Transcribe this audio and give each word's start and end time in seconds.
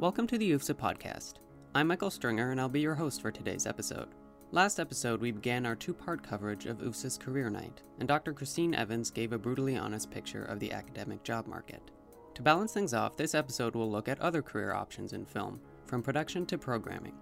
Welcome 0.00 0.26
to 0.26 0.36
the 0.36 0.50
UFSA 0.50 0.74
podcast. 0.74 1.34
I'm 1.72 1.86
Michael 1.86 2.10
Stringer, 2.10 2.50
and 2.50 2.60
I'll 2.60 2.68
be 2.68 2.80
your 2.80 2.96
host 2.96 3.22
for 3.22 3.30
today's 3.30 3.64
episode. 3.64 4.08
Last 4.50 4.80
episode, 4.80 5.20
we 5.20 5.30
began 5.30 5.64
our 5.64 5.76
two 5.76 5.94
part 5.94 6.20
coverage 6.20 6.66
of 6.66 6.78
UFSA's 6.78 7.16
Career 7.16 7.48
Night, 7.48 7.80
and 8.00 8.08
Dr. 8.08 8.32
Christine 8.32 8.74
Evans 8.74 9.12
gave 9.12 9.32
a 9.32 9.38
brutally 9.38 9.76
honest 9.76 10.10
picture 10.10 10.44
of 10.46 10.58
the 10.58 10.72
academic 10.72 11.22
job 11.22 11.46
market. 11.46 11.92
To 12.34 12.42
balance 12.42 12.72
things 12.72 12.92
off, 12.92 13.16
this 13.16 13.36
episode 13.36 13.76
will 13.76 13.88
look 13.88 14.08
at 14.08 14.20
other 14.20 14.42
career 14.42 14.74
options 14.74 15.12
in 15.12 15.24
film, 15.24 15.60
from 15.86 16.02
production 16.02 16.44
to 16.46 16.58
programming. 16.58 17.14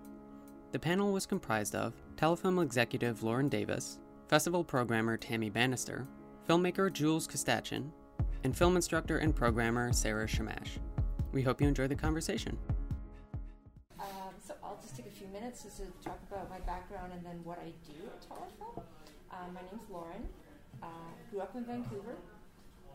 The 0.72 0.78
panel 0.78 1.12
was 1.12 1.26
comprised 1.26 1.74
of 1.74 1.92
telefilm 2.16 2.62
executive 2.62 3.22
Lauren 3.22 3.50
Davis, 3.50 3.98
festival 4.28 4.64
programmer 4.64 5.18
Tammy 5.18 5.50
Bannister, 5.50 6.08
filmmaker 6.48 6.90
Jules 6.90 7.28
Koostachin, 7.28 7.90
and 8.44 8.56
film 8.56 8.76
instructor 8.76 9.18
and 9.18 9.36
programmer 9.36 9.92
Sarah 9.92 10.26
Shamash. 10.26 10.78
We 11.32 11.40
hope 11.40 11.62
you 11.62 11.68
enjoy 11.68 11.88
the 11.88 11.94
conversation. 11.94 12.58
Um, 13.98 14.34
so 14.46 14.52
I'll 14.62 14.78
just 14.82 14.94
take 14.96 15.06
a 15.06 15.10
few 15.10 15.28
minutes 15.28 15.62
just 15.62 15.78
to 15.78 15.86
talk 16.04 16.18
about 16.30 16.50
my 16.50 16.60
background 16.60 17.14
and 17.14 17.24
then 17.24 17.40
what 17.42 17.58
I 17.58 17.72
do 17.86 17.94
at 18.06 18.20
Telefilm. 18.28 18.82
Um, 19.30 19.54
my 19.54 19.62
name's 19.62 19.88
Lauren. 19.90 20.28
Uh, 20.82 20.86
grew 21.30 21.40
up 21.40 21.56
in 21.56 21.64
Vancouver. 21.64 22.16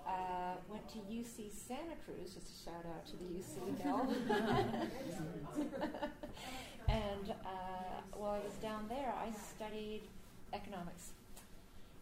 Uh, 0.06 0.58
went 0.70 0.88
to 0.90 1.00
UC 1.00 1.50
Santa 1.52 1.96
Cruz, 2.06 2.36
just 2.36 2.48
a 2.48 2.54
shout 2.64 2.86
out 2.86 3.04
to 3.08 3.18
the 3.18 3.26
UC 3.26 3.84
Bell. 3.84 4.08
and 6.88 7.34
uh, 7.44 8.02
while 8.16 8.34
I 8.34 8.40
was 8.40 8.54
down 8.62 8.88
there, 8.88 9.16
I 9.20 9.32
studied 9.56 10.04
economics. 10.54 11.14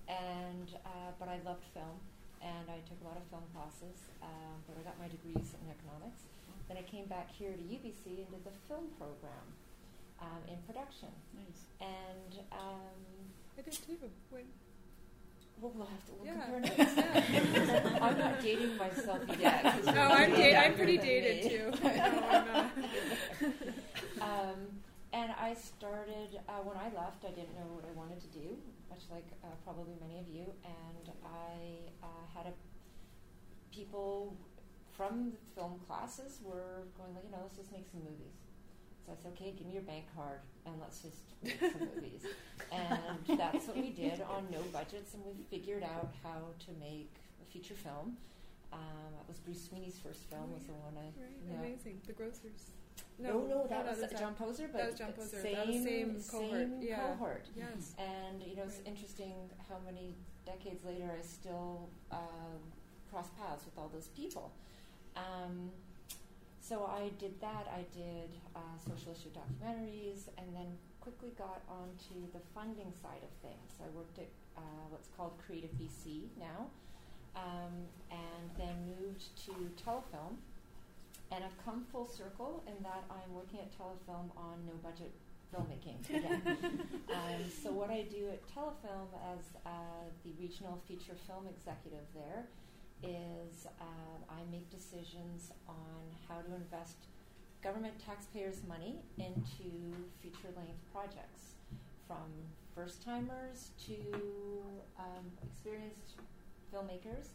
And 0.08 0.76
uh, 0.86 1.14
but 1.18 1.30
I 1.30 1.40
loved 1.46 1.64
film, 1.74 2.00
and 2.46 2.70
I 2.70 2.78
took 2.86 3.02
a 3.02 3.06
lot 3.10 3.18
of 3.18 3.26
film 3.34 3.44
classes. 3.54 3.98
Um, 4.22 4.62
but 4.70 4.78
I 4.78 4.82
got 4.86 4.96
my 5.02 5.10
degrees 5.10 5.58
in 5.58 5.66
economics. 5.74 6.22
Then 6.70 6.78
I 6.78 6.86
came 6.86 7.06
back 7.06 7.30
here 7.34 7.52
to 7.52 7.64
UBC 7.66 8.22
and 8.22 8.30
did 8.32 8.46
the 8.46 8.54
film 8.70 8.86
program 8.98 9.46
um, 10.22 10.42
in 10.48 10.58
production. 10.70 11.10
Nice. 11.34 11.66
And 11.82 12.42
um, 12.54 12.96
I 13.58 13.62
did 13.62 13.74
too. 13.74 13.98
When, 14.30 14.44
well, 15.62 15.72
we'll 15.76 15.88
have 15.88 16.06
to 16.06 16.12
we'll 16.14 16.26
Yeah. 16.26 16.46
compare 16.46 16.60
notes. 16.62 16.94
Yeah. 16.98 18.00
I'm 18.06 18.18
not 18.18 18.42
dating 18.42 18.78
myself 18.78 19.22
yet. 19.40 19.86
no, 19.94 20.02
I'm, 20.02 20.32
way 20.32 20.38
date, 20.38 20.56
I'm 20.56 20.74
pretty 20.76 20.98
dated 20.98 21.44
me. 21.44 21.50
too. 21.50 21.72
No, 21.84 21.90
I'm 22.30 22.48
not. 22.48 22.72
um, 24.22 24.60
and 25.16 25.32
I 25.40 25.54
started 25.54 26.44
uh, 26.50 26.60
when 26.68 26.76
I 26.76 26.92
left. 26.92 27.24
I 27.24 27.32
didn't 27.32 27.56
know 27.56 27.72
what 27.72 27.88
I 27.88 27.94
wanted 27.96 28.20
to 28.20 28.28
do, 28.36 28.60
much 28.92 29.08
like 29.10 29.26
uh, 29.44 29.56
probably 29.64 29.96
many 30.04 30.20
of 30.20 30.28
you. 30.28 30.52
And 30.68 31.08
I 31.24 31.88
uh, 32.04 32.26
had 32.36 32.52
a 32.52 32.54
people 33.72 34.36
from 34.92 35.32
the 35.32 35.40
film 35.56 35.80
classes 35.88 36.40
were 36.44 36.84
going 37.00 37.16
like, 37.16 37.24
you 37.24 37.32
know, 37.32 37.40
let's 37.44 37.56
just 37.56 37.72
make 37.72 37.88
some 37.88 38.04
movies. 38.04 38.36
So 39.06 39.14
I 39.14 39.16
said, 39.16 39.32
okay, 39.40 39.54
give 39.56 39.68
me 39.68 39.74
your 39.74 39.88
bank 39.88 40.06
card 40.16 40.40
and 40.66 40.76
let's 40.82 41.00
just 41.00 41.24
make 41.44 41.60
some 41.60 41.88
movies. 41.96 42.28
And 42.72 43.40
that's 43.40 43.68
what 43.68 43.78
we 43.78 43.92
did 43.92 44.20
on 44.20 44.48
no 44.52 44.62
budgets, 44.74 45.14
and 45.14 45.24
we 45.24 45.36
figured 45.50 45.84
out 45.84 46.12
how 46.24 46.52
to 46.66 46.72
make 46.80 47.14
a 47.40 47.46
feature 47.52 47.76
film. 47.76 48.18
Um, 48.74 49.16
that 49.16 49.28
was 49.28 49.38
Bruce 49.40 49.64
Sweeney's 49.64 49.96
first 49.96 50.28
film. 50.28 50.52
Was 50.52 50.66
the 50.66 50.74
one 50.74 50.98
I 50.98 51.08
Right, 51.16 51.40
yeah. 51.48 51.60
amazing. 51.60 52.02
The 52.08 52.14
grocers. 52.14 52.76
No, 53.18 53.46
no, 53.48 53.66
that 53.70 53.88
was 53.88 54.02
that's 54.02 54.20
John 54.20 54.36
Pozer, 54.36 54.68
but 54.72 54.78
that 54.78 54.92
was 54.92 55.00
John 55.00 55.14
Pozer. 55.14 55.42
Same, 55.42 55.56
That 55.56 55.68
was 55.68 55.84
same 55.84 56.22
cohort, 56.30 56.52
same 56.52 56.82
yeah. 56.82 57.00
cohort. 57.00 57.46
Yes. 57.56 57.94
And 57.98 58.44
you 58.44 58.56
know, 58.58 58.64
it's 58.64 58.82
interesting 58.86 59.34
how 59.70 59.78
many 59.86 60.16
decades 60.46 60.84
later 60.84 61.10
I 61.18 61.22
still 61.24 61.90
um, 62.12 62.60
cross 63.10 63.30
paths 63.40 63.64
with 63.66 63.78
all 63.78 63.90
those 63.94 64.08
people. 64.08 64.52
Um, 65.16 65.72
so 66.60 66.86
I 66.86 67.12
did 67.20 67.40
that. 67.42 67.68
I 67.72 67.86
did 67.96 68.30
uh, 68.56 68.60
social 68.84 69.14
issue 69.14 69.30
documentaries, 69.30 70.28
and 70.38 70.48
then 70.54 70.78
quickly 71.00 71.30
got 71.38 71.62
onto 71.70 72.26
the 72.34 72.40
funding 72.54 72.92
side 73.02 73.22
of 73.24 73.30
things. 73.42 73.78
I 73.80 73.88
worked 73.96 74.18
at 74.18 74.28
uh, 74.58 74.62
what's 74.90 75.08
called 75.16 75.34
Creative 75.46 75.70
BC 75.80 76.24
now, 76.40 76.68
um, 77.36 77.86
and 78.10 78.50
then 78.58 78.76
moved 79.00 79.24
to 79.46 79.52
Telefilm. 79.82 80.36
And 81.36 81.44
I've 81.44 81.66
come 81.66 81.84
full 81.92 82.08
circle 82.08 82.64
in 82.66 82.82
that 82.84 83.04
I'm 83.12 83.34
working 83.34 83.60
at 83.60 83.78
Telefilm 83.78 84.32
on 84.38 84.66
no 84.66 84.74
budget 84.82 85.12
filmmaking 85.54 86.00
again. 86.10 86.42
um, 87.10 87.44
so 87.62 87.74
what 87.74 87.90
I 87.90 88.04
do 88.04 88.30
at 88.30 88.42
Telefilm 88.48 89.12
as 89.34 89.44
uh, 89.66 89.70
the 90.24 90.32
regional 90.40 90.80
feature 90.88 91.16
film 91.28 91.48
executive 91.48 92.08
there 92.14 92.48
is 93.04 93.68
um, 93.82 94.24
I 94.30 94.50
make 94.50 94.70
decisions 94.70 95.52
on 95.68 96.08
how 96.30 96.40
to 96.40 96.56
invest 96.56 96.96
government 97.62 97.96
taxpayers' 98.00 98.62
money 98.66 99.02
into 99.18 99.92
feature 100.22 100.56
length 100.56 100.80
projects, 100.94 101.56
from 102.08 102.32
first 102.74 103.04
timers 103.04 103.72
to 103.88 103.98
um, 104.98 105.26
experienced 105.44 106.16
filmmakers, 106.74 107.28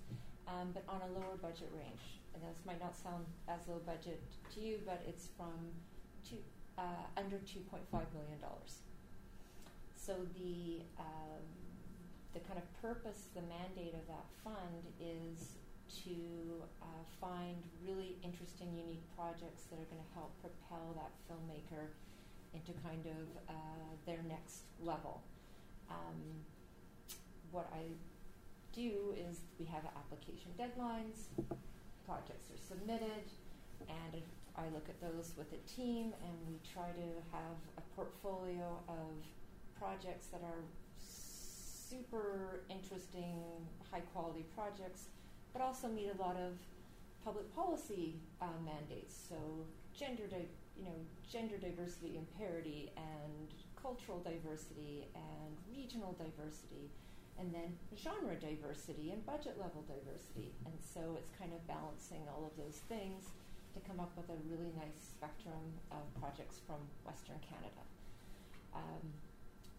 um, 0.49 0.71
but 0.73 0.85
on 0.89 1.03
a 1.03 1.13
lower 1.19 1.37
budget 1.43 1.71
range. 1.77 2.20
And 2.35 2.43
this 2.43 2.65
might 2.65 2.81
not 2.81 2.97
sound 2.97 3.27
as 3.49 3.67
low 3.69 3.81
budget 3.85 4.23
to 4.55 4.61
you, 4.61 4.79
but 4.87 5.03
it's 5.07 5.29
from 5.37 5.73
two, 6.29 6.37
uh, 6.79 7.07
under 7.17 7.37
$2.5 7.37 7.91
million. 7.91 8.39
So 9.97 10.17
the 10.35 10.83
um, 10.99 11.45
the 12.33 12.41
kind 12.41 12.59
of 12.59 12.67
purpose, 12.81 13.27
the 13.35 13.43
mandate 13.43 13.95
of 13.95 14.07
that 14.07 14.27
fund 14.45 14.87
is 15.01 15.59
to 16.05 16.63
uh, 16.83 16.87
find 17.21 17.59
really 17.85 18.17
interesting, 18.23 18.71
unique 18.77 19.03
projects 19.17 19.67
that 19.71 19.77
are 19.77 19.89
going 19.91 19.99
to 19.99 20.13
help 20.15 20.31
propel 20.41 20.95
that 20.95 21.11
filmmaker 21.27 21.91
into 22.55 22.73
kind 22.87 23.05
of 23.07 23.27
uh, 23.49 23.91
their 24.07 24.23
next 24.29 24.63
level. 24.83 25.23
Um, 25.91 26.47
what 27.51 27.69
I 27.75 27.83
do 28.73 29.15
is 29.19 29.41
we 29.59 29.67
have 29.67 29.83
application 29.85 30.55
deadlines, 30.55 31.27
projects 32.11 32.51
are 32.51 32.59
submitted, 32.59 33.23
and 33.89 34.23
I 34.59 34.65
look 34.75 34.89
at 34.89 35.01
those 35.01 35.33
with 35.39 35.53
a 35.53 35.63
team, 35.71 36.13
and 36.27 36.35
we 36.49 36.59
try 36.75 36.91
to 36.91 37.09
have 37.31 37.57
a 37.79 37.83
portfolio 37.95 38.83
of 38.89 39.15
projects 39.79 40.27
that 40.27 40.43
are 40.43 40.65
super 40.99 42.63
interesting, 42.69 43.39
high 43.93 44.03
quality 44.13 44.45
projects, 44.57 45.05
but 45.53 45.63
also 45.63 45.87
meet 45.87 46.11
a 46.11 46.21
lot 46.21 46.37
of 46.37 46.59
public 47.25 47.55
policy 47.55 48.17
uh, 48.43 48.47
mandates. 48.65 49.15
So 49.29 49.37
gender, 49.97 50.27
di- 50.27 50.51
you 50.77 50.87
know, 50.87 50.99
gender 51.31 51.59
diversity 51.59 52.17
and 52.17 52.27
parity, 52.37 52.91
and 52.97 53.55
cultural 53.81 54.19
diversity, 54.19 55.07
and 55.15 55.55
regional 55.71 56.17
diversity, 56.19 56.91
and 57.39 57.55
then 57.55 57.77
genre 57.97 58.35
diversity 58.35 59.11
and 59.11 59.25
budget 59.25 59.57
level 59.59 59.85
diversity. 59.87 60.53
And 60.67 60.75
so 60.81 61.17
it's 61.19 61.33
kind 61.39 61.53
of 61.53 61.67
balancing 61.67 62.27
all 62.29 62.45
of 62.45 62.55
those 62.57 62.81
things 62.89 63.31
to 63.75 63.81
come 63.87 64.01
up 64.01 64.13
with 64.17 64.29
a 64.29 64.39
really 64.51 64.73
nice 64.77 64.99
spectrum 64.99 65.79
of 65.91 66.03
projects 66.19 66.61
from 66.67 66.83
Western 67.07 67.39
Canada. 67.41 67.83
Um, 68.75 69.15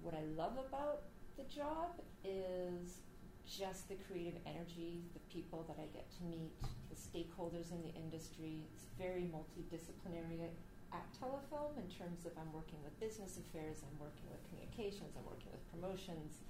what 0.01 0.15
I 0.15 0.23
love 0.35 0.57
about 0.57 1.03
the 1.37 1.43
job 1.43 1.99
is 2.23 3.03
just 3.45 3.89
the 3.89 3.99
creative 4.07 4.39
energy, 4.47 5.03
the 5.13 5.23
people 5.27 5.65
that 5.67 5.75
I 5.75 5.87
get 5.91 6.07
to 6.17 6.23
meet, 6.23 6.55
the 6.87 6.95
stakeholders 6.95 7.71
in 7.71 7.83
the 7.83 7.93
industry. 7.93 8.63
It's 8.71 8.87
very 8.97 9.27
multidisciplinary 9.27 10.47
at 10.93 11.07
Telefilm 11.15 11.75
in 11.79 11.87
terms 11.91 12.25
of 12.25 12.31
I'm 12.39 12.51
working 12.51 12.79
with 12.83 12.95
business 12.99 13.39
affairs, 13.39 13.83
I'm 13.83 13.95
working 13.99 14.27
with 14.31 14.43
communications, 14.51 15.15
I'm 15.15 15.27
working 15.27 15.51
with 15.51 15.63
promotions. 15.71 16.43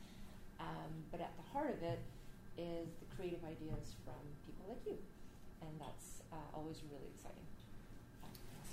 Um, 0.61 0.91
but 1.09 1.19
at 1.19 1.33
the 1.35 1.45
heart 1.49 1.73
of 1.73 1.81
it 1.81 1.99
is 2.57 2.93
the 3.01 3.09
creative 3.15 3.41
ideas 3.43 3.97
from 4.05 4.21
people 4.45 4.65
like 4.69 4.85
you. 4.85 4.97
And 5.61 5.73
that's 5.81 6.21
uh, 6.31 6.57
always 6.57 6.81
really 6.93 7.09
exciting. 7.09 7.47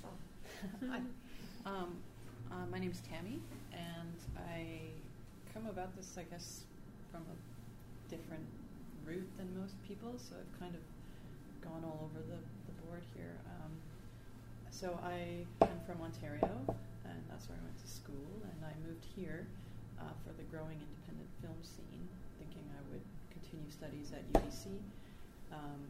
So. 0.01 0.07
Um, 1.65 1.97
uh, 2.51 2.65
my 2.71 2.79
name's 2.79 3.01
Tammy, 3.01 3.41
and 3.73 4.17
I 4.49 4.89
come 5.53 5.67
about 5.67 5.95
this, 5.95 6.17
I 6.17 6.23
guess, 6.23 6.63
from 7.11 7.21
a 7.29 7.37
different 8.09 8.45
route 9.05 9.29
than 9.37 9.53
most 9.59 9.75
people. 9.87 10.13
So 10.17 10.35
I've 10.39 10.59
kind 10.59 10.73
of 10.73 10.81
gone 11.61 11.83
all 11.83 12.09
over 12.09 12.23
the, 12.25 12.39
the 12.39 12.75
board 12.87 13.03
here. 13.15 13.35
Um, 13.45 13.71
so 14.71 14.97
I 15.03 15.45
am 15.61 15.79
from 15.85 16.01
Ontario, 16.01 16.49
and 17.05 17.19
that's 17.29 17.49
where 17.49 17.57
I 17.59 17.63
went 17.63 17.77
to 17.83 17.89
school. 17.91 18.29
And 18.41 18.65
I 18.65 18.73
moved 18.87 19.05
here 19.15 19.45
uh, 19.99 20.15
for 20.25 20.33
the 20.37 20.43
growing 20.49 20.79
film 21.41 21.59
scene, 21.63 22.07
thinking 22.37 22.63
I 22.75 22.81
would 22.91 23.03
continue 23.31 23.69
studies 23.71 24.11
at 24.11 24.23
UBC. 24.33 24.79
Um, 25.51 25.81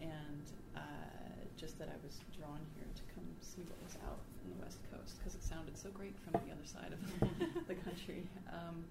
and 0.00 0.46
uh, 0.76 0.80
just 1.56 1.78
that 1.78 1.88
I 1.88 1.98
was 2.06 2.20
drawn 2.38 2.60
here 2.74 2.86
to 2.86 3.02
come 3.14 3.24
see 3.40 3.62
what 3.66 3.78
was 3.82 3.98
out 4.06 4.22
in 4.44 4.54
the 4.54 4.58
West 4.62 4.78
Coast 4.94 5.18
because 5.18 5.34
it 5.34 5.42
sounded 5.42 5.76
so 5.76 5.90
great 5.90 6.14
from 6.22 6.38
the 6.46 6.50
other 6.54 6.66
side 6.66 6.94
of 6.94 7.00
the 7.68 7.74
country. 7.74 8.22
Um, 8.50 8.84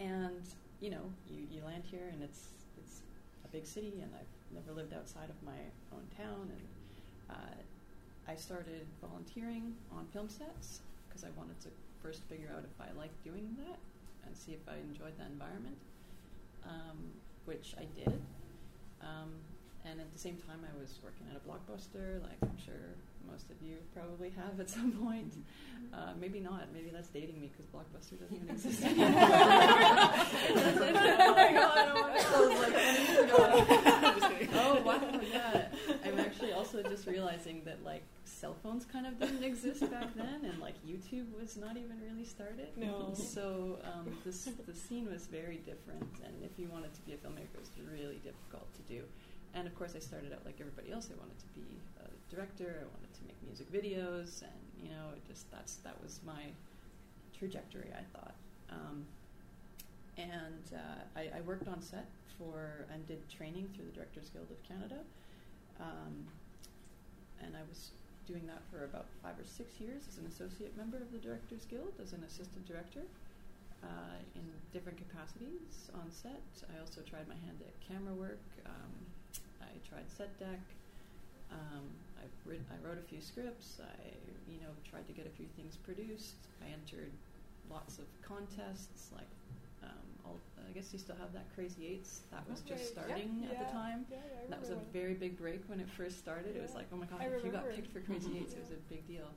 and 0.00 0.44
you 0.80 0.90
know, 0.90 1.04
you, 1.28 1.48
you 1.50 1.64
land 1.64 1.84
here 1.84 2.08
and 2.12 2.22
it's 2.22 2.52
it's 2.76 3.00
a 3.44 3.48
big 3.48 3.64
city, 3.66 4.00
and 4.02 4.10
I've 4.12 4.34
never 4.52 4.76
lived 4.76 4.92
outside 4.92 5.30
of 5.30 5.38
my 5.44 5.56
own 5.92 6.04
town, 6.16 6.50
and 6.52 6.64
uh, 7.30 7.56
I 8.28 8.32
I 8.32 8.36
started 8.36 8.86
volunteering 9.00 9.74
on 9.92 10.06
film 10.12 10.28
sets 10.28 10.80
because 11.08 11.24
I 11.24 11.30
wanted 11.36 11.60
to 11.60 11.68
first 12.02 12.22
figure 12.24 12.48
out 12.56 12.64
if 12.64 12.80
I 12.80 12.90
liked 12.98 13.22
doing 13.24 13.56
that 13.64 13.78
and 14.26 14.36
see 14.36 14.52
if 14.52 14.68
I 14.68 14.76
enjoyed 14.76 15.16
the 15.18 15.26
environment, 15.26 15.76
um, 16.64 16.98
which 17.44 17.74
I 17.78 17.86
did. 17.98 18.20
Um, 19.00 19.30
and 19.84 20.00
at 20.00 20.12
the 20.12 20.18
same 20.18 20.36
time, 20.48 20.60
I 20.64 20.80
was 20.80 20.98
working 21.04 21.26
at 21.30 21.36
a 21.36 21.40
blockbuster, 21.44 22.22
like 22.22 22.38
I'm 22.42 22.56
sure 22.64 22.96
most 23.30 23.50
of 23.50 23.60
you 23.62 23.76
probably 23.94 24.30
have 24.30 24.58
at 24.60 24.70
some 24.70 24.92
point. 24.92 25.34
Uh, 25.92 26.12
maybe 26.20 26.40
not. 26.40 26.72
Maybe 26.72 26.90
that's 26.92 27.08
dating 27.08 27.40
me 27.40 27.50
because 27.52 27.66
Blockbuster 27.70 28.18
doesn't 28.18 28.36
even 28.36 28.50
exist 28.50 28.82
anymore. 28.82 29.06
oh 29.16 29.20
my 31.36 31.52
god! 31.52 31.92
Oh 31.94 32.00
my 32.58 32.70
god! 33.30 33.66
oh 34.54 34.82
wow! 34.84 35.20
Yeah, 35.32 35.68
I'm 36.04 36.18
actually 36.18 36.52
also 36.52 36.82
just 36.82 37.06
realizing 37.06 37.62
that 37.64 37.84
like 37.84 38.02
cell 38.34 38.56
phones 38.62 38.84
kind 38.84 39.06
of 39.06 39.18
didn't 39.18 39.44
exist 39.44 39.80
back 39.90 40.14
then, 40.16 40.44
and 40.44 40.58
like 40.60 40.74
YouTube 40.86 41.26
was 41.38 41.56
not 41.56 41.76
even 41.76 42.00
really 42.02 42.24
started. 42.24 42.68
No. 42.76 43.12
So 43.14 43.78
um, 43.84 44.16
this 44.24 44.48
the 44.66 44.74
scene 44.74 45.10
was 45.10 45.26
very 45.26 45.58
different, 45.58 46.10
and 46.24 46.34
if 46.42 46.58
you 46.58 46.68
wanted 46.68 46.92
to 46.94 47.00
be 47.02 47.12
a 47.12 47.16
filmmaker, 47.16 47.54
it 47.54 47.60
was 47.60 47.70
really 47.90 48.20
difficult 48.24 48.68
to 48.74 48.82
do. 48.82 49.02
And 49.54 49.66
of 49.68 49.74
course, 49.76 49.94
I 49.96 50.00
started 50.00 50.32
out 50.32 50.44
like 50.44 50.56
everybody 50.60 50.90
else. 50.90 51.08
I 51.14 51.18
wanted 51.18 51.38
to 51.38 51.46
be 51.54 51.78
a 52.02 52.34
director. 52.34 52.82
I 52.82 52.86
wanted 52.90 53.14
to 53.14 53.22
make 53.26 53.38
music 53.46 53.70
videos, 53.72 54.42
and 54.42 54.60
you 54.82 54.90
know, 54.90 55.14
it 55.14 55.22
just 55.26 55.50
that's 55.50 55.76
that 55.86 55.96
was 56.02 56.20
my 56.26 56.50
trajectory. 57.38 57.90
I 57.96 58.02
thought, 58.12 58.34
um, 58.70 59.06
and 60.18 60.64
uh, 60.74 61.18
I, 61.18 61.38
I 61.38 61.40
worked 61.42 61.68
on 61.68 61.80
set 61.80 62.08
for 62.36 62.86
and 62.92 63.06
did 63.06 63.28
training 63.28 63.68
through 63.74 63.86
the 63.86 63.92
Directors 63.92 64.28
Guild 64.30 64.50
of 64.50 64.60
Canada, 64.66 65.00
um, 65.80 66.26
and 67.40 67.54
I 67.56 67.62
was 67.68 67.92
doing 68.26 68.46
that 68.46 68.62
for 68.70 68.84
about 68.84 69.06
five 69.22 69.38
or 69.38 69.44
six 69.44 69.80
years 69.80 70.02
as 70.08 70.18
an 70.18 70.26
associate 70.26 70.76
member 70.76 70.96
of 70.96 71.12
the 71.12 71.18
Directors 71.18 71.64
Guild, 71.66 71.92
as 72.02 72.12
an 72.12 72.22
assistant 72.24 72.66
director. 72.66 73.02
Uh, 73.84 74.16
in 74.34 74.46
different 74.72 74.96
capacities 74.96 75.92
on 75.92 76.08
set. 76.08 76.40
I 76.72 76.80
also 76.80 77.02
tried 77.04 77.28
my 77.28 77.36
hand 77.44 77.60
at 77.60 77.74
camera 77.84 78.14
work. 78.16 78.40
Um, 78.64 78.92
I 79.60 79.68
tried 79.84 80.08
set 80.08 80.32
deck. 80.40 80.64
Um, 81.52 81.84
I, 82.16 82.24
writ- 82.48 82.64
I 82.72 82.80
wrote 82.80 82.96
a 82.96 83.04
few 83.04 83.20
scripts. 83.20 83.84
I, 83.84 83.92
you 84.48 84.56
know, 84.64 84.72
tried 84.88 85.06
to 85.08 85.12
get 85.12 85.26
a 85.26 85.34
few 85.36 85.44
things 85.56 85.76
produced. 85.76 86.40
I 86.64 86.72
entered 86.72 87.12
lots 87.68 87.98
of 87.98 88.08
contests, 88.24 89.12
like 89.12 89.28
um, 89.84 90.08
I 90.26 90.72
guess 90.72 90.92
you 90.92 90.98
still 90.98 91.16
have 91.16 91.32
that 91.32 91.46
Crazy 91.54 91.86
Eights. 91.86 92.22
That 92.32 92.42
was 92.50 92.60
just 92.60 92.88
starting 92.88 93.44
yeah, 93.44 93.52
at 93.52 93.66
the 93.66 93.72
time. 93.72 94.06
Yeah, 94.10 94.18
That 94.50 94.60
was 94.60 94.70
a 94.70 94.80
very 94.92 95.14
big 95.14 95.38
break 95.38 95.62
when 95.68 95.78
it 95.78 95.88
first 95.96 96.18
started. 96.18 96.56
It 96.56 96.62
was 96.62 96.74
like, 96.74 96.86
oh 96.92 96.96
my 96.96 97.06
god, 97.06 97.20
I 97.20 97.26
if 97.26 97.44
you 97.44 97.52
got 97.52 97.68
picked 97.70 97.88
it. 97.88 97.92
for 97.92 98.00
Crazy 98.00 98.38
Eights, 98.38 98.54
it 98.54 98.60
was 98.60 98.72
a 98.72 98.80
big 98.90 99.06
deal. 99.06 99.30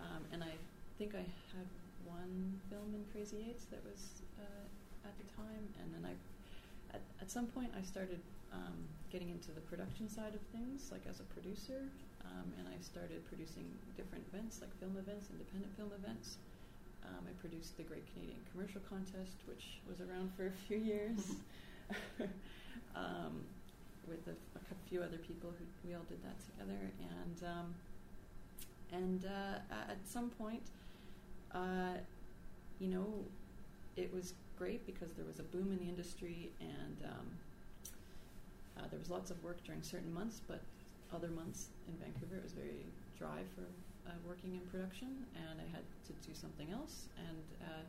Um, 0.00 0.22
and 0.32 0.42
I 0.42 0.54
think 0.98 1.14
I 1.14 1.26
had 1.54 1.68
one 2.06 2.58
film 2.70 2.94
in 2.94 3.04
Crazy 3.12 3.46
Eights 3.50 3.66
that 3.70 3.82
was 3.84 4.22
uh, 4.38 5.06
at 5.06 5.14
the 5.18 5.26
time, 5.36 5.62
and 5.82 5.94
then 5.94 6.02
I, 6.10 6.14
at, 6.94 7.02
at 7.20 7.30
some 7.30 7.46
point, 7.46 7.70
I 7.78 7.82
started 7.82 8.20
um, 8.52 8.78
getting 9.10 9.30
into 9.30 9.52
the 9.52 9.60
production 9.60 10.08
side 10.08 10.34
of 10.34 10.42
things, 10.50 10.90
like 10.90 11.02
as 11.08 11.20
a 11.20 11.26
producer, 11.34 11.86
um, 12.24 12.50
and 12.58 12.66
I 12.66 12.80
started 12.80 13.22
producing 13.28 13.66
different 13.96 14.24
events, 14.32 14.60
like 14.60 14.72
film 14.80 14.96
events, 14.98 15.28
independent 15.30 15.70
film 15.76 15.90
events. 15.94 16.38
Um, 17.08 17.26
I 17.26 17.32
produced 17.40 17.76
the 17.76 17.82
Great 17.82 18.04
Canadian 18.12 18.40
Commercial 18.52 18.80
Contest, 18.88 19.36
which 19.46 19.80
was 19.88 20.00
around 20.00 20.30
for 20.36 20.46
a 20.46 20.52
few 20.66 20.78
years, 20.78 21.36
um, 22.96 23.40
with 24.06 24.26
a, 24.28 24.36
a 24.56 24.88
few 24.88 25.02
other 25.02 25.18
people 25.18 25.50
who 25.58 25.64
we 25.88 25.94
all 25.94 26.04
did 26.08 26.22
that 26.22 26.36
together, 26.44 26.92
and 27.00 27.48
um, 27.48 27.74
and 28.92 29.24
uh, 29.24 29.58
at 29.90 29.98
some 30.04 30.30
point, 30.30 30.62
uh, 31.54 31.98
you 32.78 32.88
know, 32.88 33.06
it 33.96 34.12
was 34.12 34.34
great 34.58 34.86
because 34.86 35.12
there 35.14 35.24
was 35.24 35.38
a 35.38 35.42
boom 35.42 35.72
in 35.72 35.78
the 35.78 35.88
industry 35.88 36.50
and 36.60 36.96
um, 37.04 37.26
uh, 38.78 38.86
there 38.90 38.98
was 38.98 39.10
lots 39.10 39.30
of 39.30 39.42
work 39.42 39.62
during 39.64 39.82
certain 39.82 40.12
months, 40.12 40.40
but 40.46 40.62
other 41.14 41.28
months 41.28 41.68
in 41.86 41.94
Vancouver 41.96 42.36
it 42.36 42.42
was 42.42 42.52
very 42.52 42.86
dry 43.18 43.40
for 43.54 43.62
uh, 44.08 44.12
working 44.26 44.56
in 44.56 44.64
production, 44.72 45.26
and 45.36 45.60
I 45.60 45.68
had 45.70 45.84
to 46.08 46.12
do 46.26 46.34
something 46.34 46.72
else. 46.72 47.06
And 47.16 47.44
uh, 47.62 47.84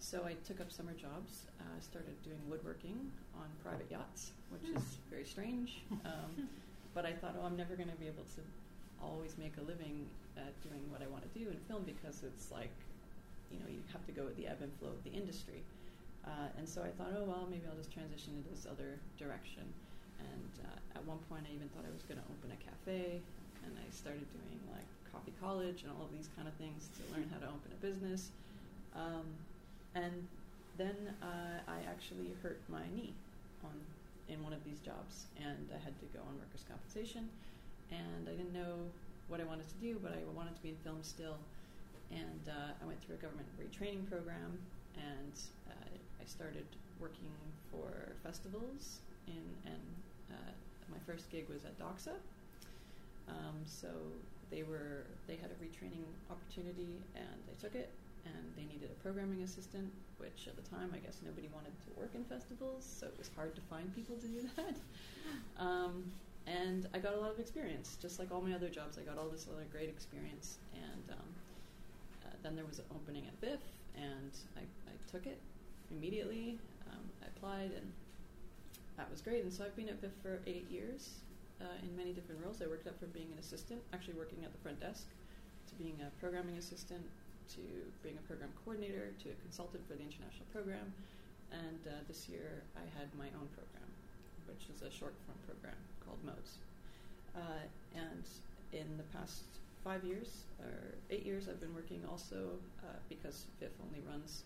so 0.00 0.24
I 0.24 0.34
took 0.48 0.60
up 0.60 0.72
summer 0.72 0.96
jobs. 0.96 1.46
Uh, 1.60 1.78
started 1.80 2.16
doing 2.24 2.40
woodworking 2.48 3.12
on 3.36 3.46
private 3.62 3.90
yachts, 3.90 4.32
which 4.48 4.64
is 4.74 4.98
very 5.10 5.24
strange. 5.24 5.82
Um, 6.04 6.48
but 6.92 7.06
I 7.06 7.12
thought, 7.12 7.36
oh, 7.38 7.46
I'm 7.46 7.56
never 7.56 7.76
going 7.76 7.88
to 7.88 8.00
be 8.02 8.10
able 8.10 8.26
to 8.34 8.42
always 8.98 9.38
make 9.38 9.54
a 9.62 9.64
living 9.64 10.10
at 10.36 10.50
doing 10.58 10.82
what 10.90 10.98
I 11.02 11.06
want 11.06 11.22
to 11.22 11.32
do 11.38 11.46
in 11.46 11.56
film 11.70 11.86
because 11.86 12.26
it's 12.26 12.50
like, 12.50 12.72
you 13.52 13.60
know, 13.62 13.68
you 13.70 13.78
have 13.92 14.02
to 14.06 14.12
go 14.12 14.24
with 14.24 14.34
the 14.34 14.48
ebb 14.50 14.58
and 14.58 14.72
flow 14.82 14.90
of 14.90 15.02
the 15.04 15.14
industry. 15.14 15.62
Uh, 16.26 16.50
and 16.58 16.68
so 16.68 16.82
I 16.82 16.90
thought, 16.98 17.14
oh 17.14 17.24
well, 17.24 17.46
maybe 17.48 17.62
I'll 17.70 17.78
just 17.78 17.92
transition 17.92 18.36
into 18.36 18.50
this 18.50 18.66
other 18.66 18.98
direction. 19.16 19.64
And 20.18 20.52
uh, 20.66 20.98
at 20.98 21.02
one 21.06 21.18
point, 21.30 21.46
I 21.48 21.54
even 21.54 21.68
thought 21.72 21.86
I 21.86 21.92
was 21.94 22.04
going 22.04 22.20
to 22.20 22.26
open 22.28 22.52
a 22.52 22.60
cafe, 22.60 23.24
and 23.64 23.72
I 23.72 23.86
started 23.88 24.26
doing 24.34 24.60
like 24.68 24.88
coffee 25.12 25.34
college 25.40 25.82
and 25.82 25.92
all 25.92 26.04
of 26.04 26.12
these 26.12 26.28
kind 26.36 26.48
of 26.48 26.54
things 26.54 26.88
to 26.96 27.02
learn 27.14 27.28
how 27.32 27.38
to 27.38 27.46
open 27.46 27.70
a 27.72 27.80
business. 27.84 28.30
Um, 28.94 29.26
and 29.94 30.26
then 30.76 30.96
uh, 31.22 31.60
I 31.66 31.78
actually 31.88 32.34
hurt 32.42 32.60
my 32.68 32.82
knee 32.94 33.14
on 33.64 33.72
in 34.28 34.42
one 34.44 34.52
of 34.52 34.62
these 34.64 34.78
jobs, 34.78 35.26
and 35.36 35.68
I 35.74 35.78
had 35.82 35.98
to 35.98 36.06
go 36.14 36.20
on 36.22 36.38
workers' 36.38 36.64
compensation. 36.70 37.28
And 37.90 38.28
I 38.28 38.32
didn't 38.38 38.54
know 38.54 38.86
what 39.26 39.40
I 39.40 39.44
wanted 39.44 39.68
to 39.68 39.78
do, 39.82 39.98
but 40.00 40.12
I 40.12 40.22
wanted 40.34 40.54
to 40.54 40.62
be 40.62 40.70
in 40.70 40.76
film 40.86 41.02
still. 41.02 41.36
And 42.10 42.42
uh, 42.46 42.78
I 42.80 42.86
went 42.86 43.02
through 43.02 43.16
a 43.16 43.18
government 43.18 43.48
retraining 43.58 44.08
program, 44.08 44.58
and 44.94 45.34
uh, 45.68 45.90
I 46.22 46.24
started 46.24 46.66
working 47.00 47.34
for 47.70 48.14
festivals. 48.22 49.00
In 49.26 49.42
and 49.66 49.86
uh, 50.30 50.52
my 50.90 50.98
first 51.06 51.30
gig 51.30 51.48
was 51.48 51.64
at 51.64 51.78
Doxa. 51.78 52.14
Um, 53.28 53.58
so 53.64 53.88
they 54.50 54.62
were 54.62 55.06
they 55.26 55.36
had 55.36 55.50
a 55.50 55.58
retraining 55.62 56.04
opportunity, 56.30 57.00
and 57.14 57.38
they 57.46 57.54
took 57.60 57.74
it. 57.74 57.90
And 58.26 58.52
they 58.54 58.64
needed 58.70 58.90
a 58.90 59.02
programming 59.02 59.42
assistant, 59.42 59.90
which 60.18 60.46
at 60.46 60.54
the 60.54 60.68
time 60.68 60.92
I 60.94 60.98
guess 60.98 61.22
nobody 61.24 61.48
wanted 61.54 61.72
to 61.88 61.98
work 61.98 62.10
in 62.14 62.22
festivals, 62.24 62.84
so 62.84 63.06
it 63.06 63.14
was 63.16 63.30
hard 63.34 63.54
to 63.54 63.62
find 63.62 63.94
people 63.94 64.16
to 64.16 64.26
do 64.26 64.42
that. 64.56 64.76
Um, 65.56 66.04
and 66.46 66.86
I 66.92 66.98
got 66.98 67.14
a 67.14 67.16
lot 67.16 67.30
of 67.30 67.38
experience, 67.40 67.96
just 68.00 68.18
like 68.18 68.30
all 68.30 68.42
my 68.42 68.54
other 68.54 68.68
jobs. 68.68 68.98
I 68.98 69.02
got 69.02 69.16
all 69.16 69.28
this 69.28 69.46
other 69.50 69.64
great 69.72 69.88
experience, 69.88 70.58
and 70.74 71.16
um, 71.16 71.28
uh, 72.26 72.34
then 72.42 72.56
there 72.56 72.66
was 72.66 72.78
an 72.78 72.84
opening 72.94 73.24
at 73.26 73.40
VIFF, 73.40 73.60
and 73.96 74.36
I, 74.56 74.60
I 74.60 74.92
took 75.10 75.26
it 75.26 75.38
immediately. 75.90 76.58
Um, 76.92 77.04
I 77.22 77.26
applied, 77.34 77.72
and 77.72 77.90
that 78.98 79.10
was 79.10 79.22
great. 79.22 79.44
And 79.44 79.52
so 79.52 79.64
I've 79.64 79.76
been 79.76 79.88
at 79.88 80.00
VIFF 80.00 80.12
for 80.22 80.40
eight 80.46 80.70
years 80.70 81.20
uh, 81.60 81.84
in 81.84 81.92
many 81.96 82.12
different 82.12 82.40
roles. 82.42 82.60
I 82.62 82.66
worked 82.66 82.88
up 82.88 82.98
from 82.98 83.10
being 83.10 83.28
an 83.32 83.38
assistant, 83.38 83.80
actually 83.92 84.14
working 84.14 84.44
at 84.44 84.52
the 84.52 84.60
front 84.64 84.80
desk, 84.80 85.06
to 85.68 85.74
being 85.76 85.96
a 86.00 86.08
programming 86.20 86.56
assistant, 86.56 87.04
to 87.54 87.62
being 88.02 88.16
a 88.16 88.24
program 88.26 88.50
coordinator, 88.64 89.12
to 89.22 89.26
a 89.30 89.36
consultant 89.44 89.84
for 89.86 89.94
the 89.94 90.04
international 90.04 90.46
program. 90.52 90.92
And 91.52 91.82
uh, 91.86 92.00
this 92.08 92.28
year 92.28 92.62
I 92.76 92.86
had 92.98 93.10
my 93.18 93.28
own 93.36 93.48
program, 93.52 93.90
which 94.46 94.70
is 94.70 94.82
a 94.82 94.90
short 94.90 95.14
form 95.26 95.38
program 95.46 95.78
called 96.06 96.22
Modes. 96.24 96.62
Uh, 97.34 97.66
and 97.94 98.24
in 98.72 98.86
the 98.96 99.06
past 99.14 99.44
five 99.82 100.04
years 100.04 100.46
or 100.60 100.94
eight 101.10 101.26
years, 101.26 101.48
I've 101.48 101.60
been 101.60 101.74
working 101.74 102.02
also 102.08 102.58
uh, 102.82 102.98
because 103.08 103.46
VIFF 103.58 103.72
only 103.82 104.00
runs 104.08 104.44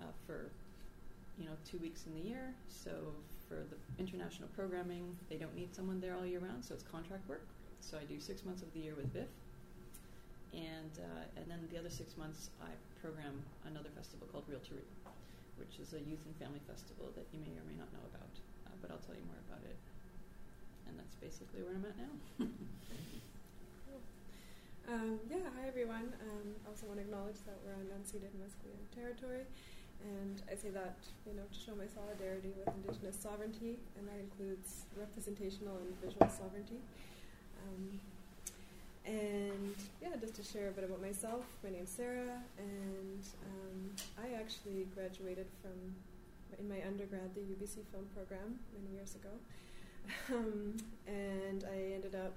uh, 0.00 0.04
for 0.26 0.50
you 1.38 1.46
know 1.46 1.56
two 1.68 1.78
weeks 1.78 2.04
in 2.06 2.14
the 2.14 2.28
year. 2.28 2.54
So 2.68 2.90
for 3.48 3.64
the 3.72 3.76
international 3.98 4.48
programming, 4.54 5.16
they 5.28 5.36
don't 5.36 5.56
need 5.56 5.74
someone 5.74 6.00
there 6.00 6.14
all 6.14 6.26
year 6.26 6.40
round, 6.40 6.64
so 6.64 6.74
it's 6.74 6.84
contract 6.84 7.26
work. 7.28 7.42
So 7.80 7.96
I 7.96 8.04
do 8.04 8.20
six 8.20 8.44
months 8.44 8.62
of 8.62 8.72
the 8.74 8.80
year 8.80 8.94
with 8.94 9.08
VIFF, 9.12 9.30
and 10.52 10.92
uh, 11.00 11.40
and 11.40 11.46
then 11.48 11.64
the 11.72 11.78
other 11.78 11.90
six 11.90 12.16
months 12.16 12.50
I 12.60 12.68
program 13.00 13.40
another 13.64 13.88
festival 13.96 14.28
called 14.30 14.44
Reel 14.48 14.60
2 14.60 14.74
Real, 14.74 14.92
which 15.56 15.80
is 15.80 15.94
a 15.94 16.00
youth 16.04 16.20
and 16.26 16.34
family 16.36 16.60
festival 16.68 17.08
that 17.16 17.24
you 17.32 17.40
may 17.40 17.54
or 17.56 17.64
may 17.64 17.78
not 17.78 17.88
know 17.94 18.04
about, 18.12 18.32
uh, 18.66 18.74
but 18.82 18.90
I'll 18.90 19.02
tell 19.06 19.16
you 19.16 19.24
more 19.24 19.40
about 19.48 19.64
it. 19.64 19.78
And 20.90 20.98
that's 20.98 21.16
basically 21.16 21.62
where 21.64 21.72
I'm 21.72 21.86
at 21.86 21.96
now. 21.96 22.46
Um, 24.88 25.20
yeah, 25.28 25.44
hi 25.52 25.68
everyone. 25.68 26.08
Um, 26.16 26.56
I 26.64 26.72
also 26.72 26.88
want 26.88 26.96
to 26.96 27.04
acknowledge 27.04 27.36
that 27.44 27.60
we're 27.60 27.76
on 27.76 27.92
unceded 27.92 28.32
Musqueam 28.40 28.80
territory, 28.96 29.44
and 30.04 30.42
I 30.50 30.54
say 30.54 30.70
that 30.70 30.96
you 31.26 31.34
know 31.34 31.42
to 31.50 31.58
show 31.58 31.74
my 31.74 31.86
solidarity 31.86 32.52
with 32.56 32.68
Indigenous 32.74 33.16
sovereignty, 33.16 33.76
and 33.96 34.06
that 34.06 34.18
includes 34.20 34.86
representational 34.96 35.76
and 35.76 35.90
visual 36.02 36.28
sovereignty. 36.30 36.78
Um, 37.66 38.00
and 39.04 39.74
yeah, 40.02 40.14
just 40.20 40.34
to 40.36 40.44
share 40.44 40.68
a 40.68 40.70
bit 40.70 40.84
about 40.84 41.00
myself, 41.00 41.44
my 41.64 41.70
name's 41.70 41.90
Sarah, 41.90 42.38
and 42.58 43.22
um, 43.48 43.90
I 44.20 44.38
actually 44.38 44.86
graduated 44.94 45.46
from 45.62 45.72
in 46.58 46.68
my 46.68 46.80
undergrad 46.86 47.34
the 47.34 47.40
UBC 47.40 47.84
film 47.92 48.06
program 48.14 48.58
many 48.76 48.94
years 48.94 49.14
ago, 49.14 49.34
um, 50.34 50.76
and 51.06 51.64
I 51.64 51.94
ended 51.94 52.14
up 52.14 52.34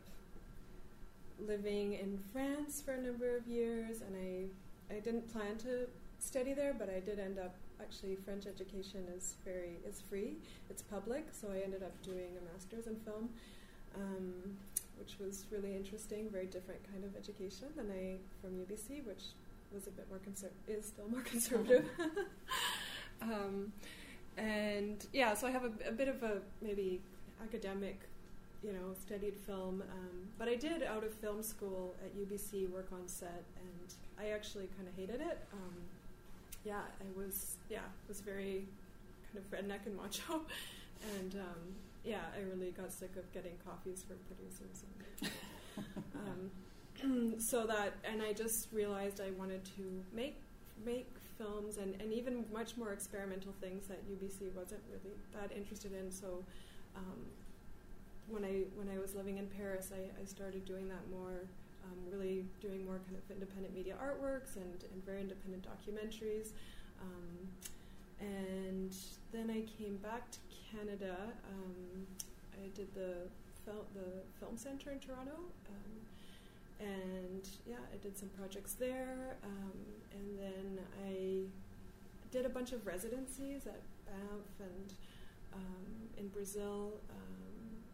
living 1.39 1.94
in 1.94 2.20
France 2.32 2.82
for 2.84 2.94
a 2.94 3.01
number 3.01 3.36
of 3.36 3.48
years, 3.48 4.01
and 4.01 4.15
I 4.15 4.96
I 4.96 5.00
didn't 5.00 5.32
plan 5.32 5.58
to 5.60 5.88
study 6.21 6.53
there, 6.53 6.73
but 6.77 6.89
I 6.89 6.99
did 6.99 7.19
end 7.19 7.39
up 7.39 7.55
actually 7.81 8.15
French 8.15 8.45
education 8.45 9.05
is 9.15 9.35
very 9.43 9.79
is 9.87 10.01
free, 10.01 10.35
it's 10.69 10.81
public, 10.81 11.25
so 11.31 11.47
I 11.51 11.63
ended 11.63 11.83
up 11.83 11.93
doing 12.03 12.29
a 12.39 12.53
master's 12.53 12.87
in 12.87 12.95
film, 12.97 13.29
um, 13.95 14.57
which 14.99 15.17
was 15.19 15.45
really 15.51 15.75
interesting, 15.75 16.29
very 16.29 16.45
different 16.45 16.81
kind 16.91 17.03
of 17.03 17.15
education 17.15 17.67
than 17.75 17.91
I 17.91 18.17
from 18.39 18.51
UBC, 18.51 19.05
which 19.05 19.23
was 19.73 19.87
a 19.87 19.91
bit 19.91 20.07
more 20.09 20.19
conser- 20.19 20.51
is 20.67 20.85
still 20.85 21.07
more 21.09 21.21
conservative. 21.33 21.89
um, 23.21 23.71
and 24.37 25.05
yeah, 25.13 25.33
so 25.33 25.47
I 25.47 25.51
have 25.51 25.63
a, 25.63 25.89
a, 25.89 25.91
bit 25.91 26.07
of 26.07 26.23
a 26.23 26.37
maybe 26.61 27.01
academic, 27.43 27.99
you 28.63 28.71
know, 28.71 28.93
studied 28.99 29.35
film, 29.35 29.83
um, 29.91 30.27
but 30.37 30.47
I 30.47 30.55
did 30.55 30.83
out 30.83 31.03
of 31.03 31.13
film 31.13 31.41
school 31.41 31.95
at 32.05 32.15
UBC 32.15 32.69
work 32.69 32.87
on 32.93 33.07
set, 33.07 33.43
and 33.57 33.95
I 34.19 34.31
actually 34.31 34.69
kind 34.77 34.87
of 34.87 34.95
hated 34.95 35.19
it. 35.21 35.39
Um, 35.51 35.73
yeah, 36.63 36.82
I 37.00 37.20
was 37.20 37.58
yeah 37.70 37.80
was 38.08 38.22
very 38.22 38.65
kind 39.32 39.38
of 39.38 39.51
redneck 39.51 39.86
and 39.86 39.96
macho, 39.96 40.41
and 41.18 41.36
um, 41.36 41.75
yeah, 42.03 42.22
I 42.36 42.41
really 42.41 42.72
got 42.72 42.91
sick 42.91 43.15
of 43.18 43.32
getting 43.34 43.53
coffees 43.65 44.03
for 44.08 44.15
producers. 44.15 44.84
And, 45.22 45.32
um, 46.15 47.39
so 47.39 47.65
that, 47.65 47.94
and 48.03 48.22
I 48.22 48.34
just 48.34 48.72
realized 48.72 49.22
I 49.22 49.32
wanted 49.38 49.63
to 49.77 50.03
make 50.13 50.38
make 50.84 51.08
films 51.38 51.77
and, 51.77 52.00
and 52.01 52.12
even 52.12 52.44
much 52.51 52.77
more 52.77 52.91
experimental 52.91 53.53
things 53.62 53.88
that 53.88 54.03
UBC 54.10 54.53
wasn't 54.56 54.82
really 54.91 55.15
that 55.34 55.56
interested 55.56 55.91
in. 55.94 56.12
So 56.12 56.44
um, 56.96 57.25
when 58.27 58.44
I 58.44 58.63
when 58.75 58.89
I 58.89 59.00
was 59.00 59.15
living 59.15 59.38
in 59.38 59.48
Paris, 59.48 59.91
I, 59.94 60.22
I 60.22 60.25
started 60.25 60.65
doing 60.65 60.88
that 60.89 61.10
more 61.12 61.48
um, 61.83 61.97
really 62.11 62.45
doing 62.59 62.85
more 62.85 63.00
kind 63.05 63.17
of 63.17 63.31
independent 63.31 63.73
media 63.73 63.95
artworks 64.01 64.55
and, 64.55 64.83
and 64.93 65.05
very 65.05 65.21
independent 65.21 65.65
documentaries. 65.65 66.50
Um, 67.01 67.47
and 68.19 68.95
then 69.31 69.50
I 69.50 69.63
came 69.81 69.97
back 69.97 70.29
to 70.31 70.38
Canada. 70.71 71.15
Um, 71.50 72.05
I 72.53 72.67
did 72.75 72.93
the 72.93 73.27
fil- 73.65 73.88
the 73.93 74.21
film 74.39 74.57
center 74.57 74.91
in 74.91 75.00
Toronto, 75.00 75.33
um, 75.69 76.88
and 76.88 77.47
yeah, 77.65 77.81
I 77.93 77.97
did 77.97 78.17
some 78.17 78.29
projects 78.29 78.73
there. 78.73 79.38
Um, 79.43 79.79
and 80.13 80.39
then 80.39 80.79
I 81.07 81.45
did 82.31 82.45
a 82.45 82.50
bunch 82.50 82.71
of 82.73 82.85
residencies 82.85 83.65
at 83.65 83.81
Banff 84.05 84.59
and 84.59 84.93
um, 85.53 86.09
in 86.17 86.27
Brazil, 86.29 86.93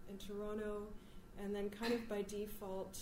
in 0.10 0.18
Toronto, 0.18 0.84
and 1.42 1.54
then 1.56 1.70
kind 1.70 1.94
of 1.94 2.08
by 2.10 2.22
default 2.24 3.00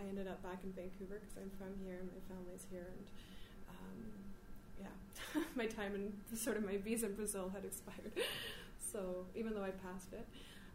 I 0.00 0.08
ended 0.08 0.26
up 0.26 0.42
back 0.42 0.60
in 0.64 0.72
Vancouver 0.72 1.20
because 1.20 1.36
I'm 1.36 1.50
from 1.58 1.74
here 1.84 1.98
and 2.00 2.08
my 2.08 2.20
family's 2.28 2.66
here, 2.70 2.86
and 2.90 3.06
um, 3.70 3.98
yeah, 4.80 5.42
my 5.54 5.66
time 5.66 5.94
in 5.94 6.36
sort 6.36 6.56
of 6.56 6.64
my 6.64 6.76
visa 6.76 7.06
in 7.06 7.14
Brazil 7.14 7.50
had 7.52 7.64
expired. 7.64 8.12
so 8.92 9.26
even 9.34 9.54
though 9.54 9.64
I 9.64 9.70
passed 9.70 10.12
it, 10.12 10.26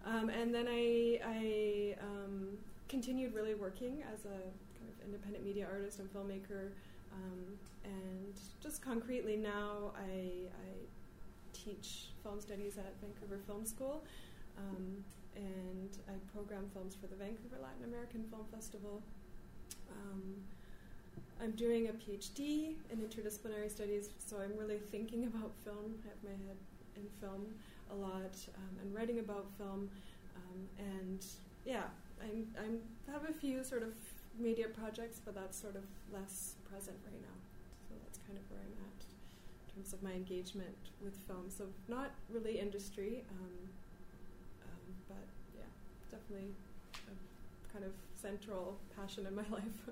um, 0.06 0.30
and 0.30 0.54
then 0.54 0.68
I 0.70 1.20
I 1.24 1.96
um, 2.02 2.58
continued 2.88 3.34
really 3.34 3.56
working 3.56 4.04
as 4.14 4.26
a 4.26 4.40
kind 4.78 4.90
of 4.90 5.06
independent 5.06 5.44
media 5.44 5.68
artist 5.72 6.00
and 6.00 6.12
filmmaker, 6.14 6.72
um, 7.14 7.58
and 7.84 8.40
just 8.62 8.82
concretely 8.82 9.36
now 9.36 9.92
I, 9.96 10.50
I 10.50 10.70
teach 11.54 12.10
film 12.24 12.40
studies 12.40 12.78
at 12.78 12.94
Vancouver 13.02 13.40
Film 13.46 13.66
School. 13.66 14.04
Um, 14.58 15.04
and 15.38 15.98
I 16.10 16.14
program 16.34 16.66
films 16.74 16.96
for 17.00 17.08
the 17.08 17.16
Vancouver 17.16 17.58
Latin 17.62 17.86
American 17.86 18.26
Film 18.30 18.46
Festival. 18.52 19.02
Um, 19.90 20.36
I'm 21.42 21.52
doing 21.52 21.88
a 21.88 21.94
PhD 21.94 22.74
in 22.90 22.98
interdisciplinary 22.98 23.70
studies, 23.70 24.10
so 24.18 24.38
I'm 24.38 24.58
really 24.58 24.80
thinking 24.80 25.26
about 25.26 25.52
film. 25.64 26.02
I 26.04 26.10
have 26.10 26.24
my 26.24 26.38
head 26.48 26.58
in 26.96 27.06
film 27.22 27.46
a 27.92 27.96
lot 27.96 28.34
um, 28.58 28.74
and 28.82 28.94
writing 28.96 29.20
about 29.20 29.46
film. 29.58 29.90
Um, 30.36 30.68
and 30.80 31.26
yeah, 31.66 31.84
I'm, 32.22 32.48
I'm 32.58 32.80
have 33.12 33.30
a 33.30 33.34
few 33.34 33.64
sort 33.64 33.84
of 33.84 33.94
media 34.40 34.68
projects, 34.68 35.22
but 35.24 35.36
that's 35.36 35.60
sort 35.60 35.76
of 35.76 35.84
less 36.12 36.56
present 36.70 36.98
right 37.06 37.22
now. 37.22 37.38
So 37.88 37.96
that's 38.04 38.20
kind 38.26 38.38
of 38.38 38.44
where 38.50 38.62
I'm 38.62 38.78
at 38.90 39.06
in 39.68 39.76
terms 39.76 39.94
of 39.94 40.02
my 40.02 40.12
engagement 40.12 40.76
with 41.04 41.16
film. 41.28 41.50
So 41.50 41.66
not 41.88 42.12
really 42.30 42.60
industry. 42.60 43.24
Um, 43.32 43.70
definitely 46.12 46.54
a 47.08 47.74
kind 47.74 47.86
of 47.86 47.92
central 48.14 48.78
passion 48.96 49.26
in 49.26 49.36
my 49.36 49.42
life. 49.52 49.90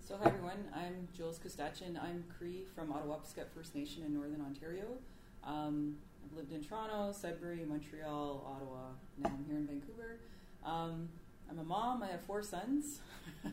So, 0.00 0.16
hi 0.22 0.28
everyone, 0.28 0.64
I'm 0.74 1.08
Jules 1.16 1.38
Koostachin. 1.38 2.00
I'm 2.00 2.24
Cree 2.38 2.64
from 2.74 2.92
Attawapiskat 2.92 3.46
First 3.54 3.74
Nation 3.74 4.04
in 4.04 4.14
Northern 4.14 4.40
Ontario. 4.40 4.84
Um, 5.42 5.96
I've 6.24 6.36
lived 6.36 6.52
in 6.52 6.62
Toronto, 6.62 7.12
Sudbury, 7.12 7.64
Montreal, 7.66 8.44
Ottawa. 8.46 8.90
Now 9.18 9.30
I'm 9.30 9.44
here 9.48 9.56
in 9.56 9.66
Vancouver. 9.66 10.18
Um, 10.64 11.08
I'm 11.50 11.58
a 11.58 11.64
mom. 11.64 12.02
I 12.02 12.08
have 12.08 12.20
four 12.22 12.42
sons. 12.42 13.00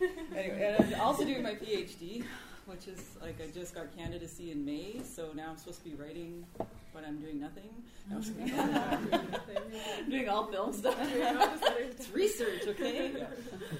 anyway, 0.36 0.76
I'm 0.78 1.00
also 1.00 1.24
doing 1.24 1.42
my 1.42 1.54
PhD, 1.54 2.24
which 2.66 2.88
is 2.88 3.02
like 3.20 3.40
I 3.40 3.50
just 3.52 3.74
got 3.74 3.96
candidacy 3.96 4.50
in 4.50 4.64
May, 4.64 5.00
so 5.04 5.30
now 5.34 5.50
I'm 5.50 5.56
supposed 5.56 5.82
to 5.82 5.88
be 5.90 5.94
writing 5.94 6.44
but 6.92 7.04
I'm 7.06 7.18
doing 7.18 7.40
nothing. 7.40 7.70
No, 8.10 8.16
I'm 8.16 10.10
doing 10.10 10.28
all 10.28 10.46
film 10.46 10.72
stuff. 10.72 10.96
it's 11.00 12.10
research, 12.10 12.62
okay? 12.68 13.26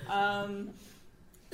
Um, 0.09 0.71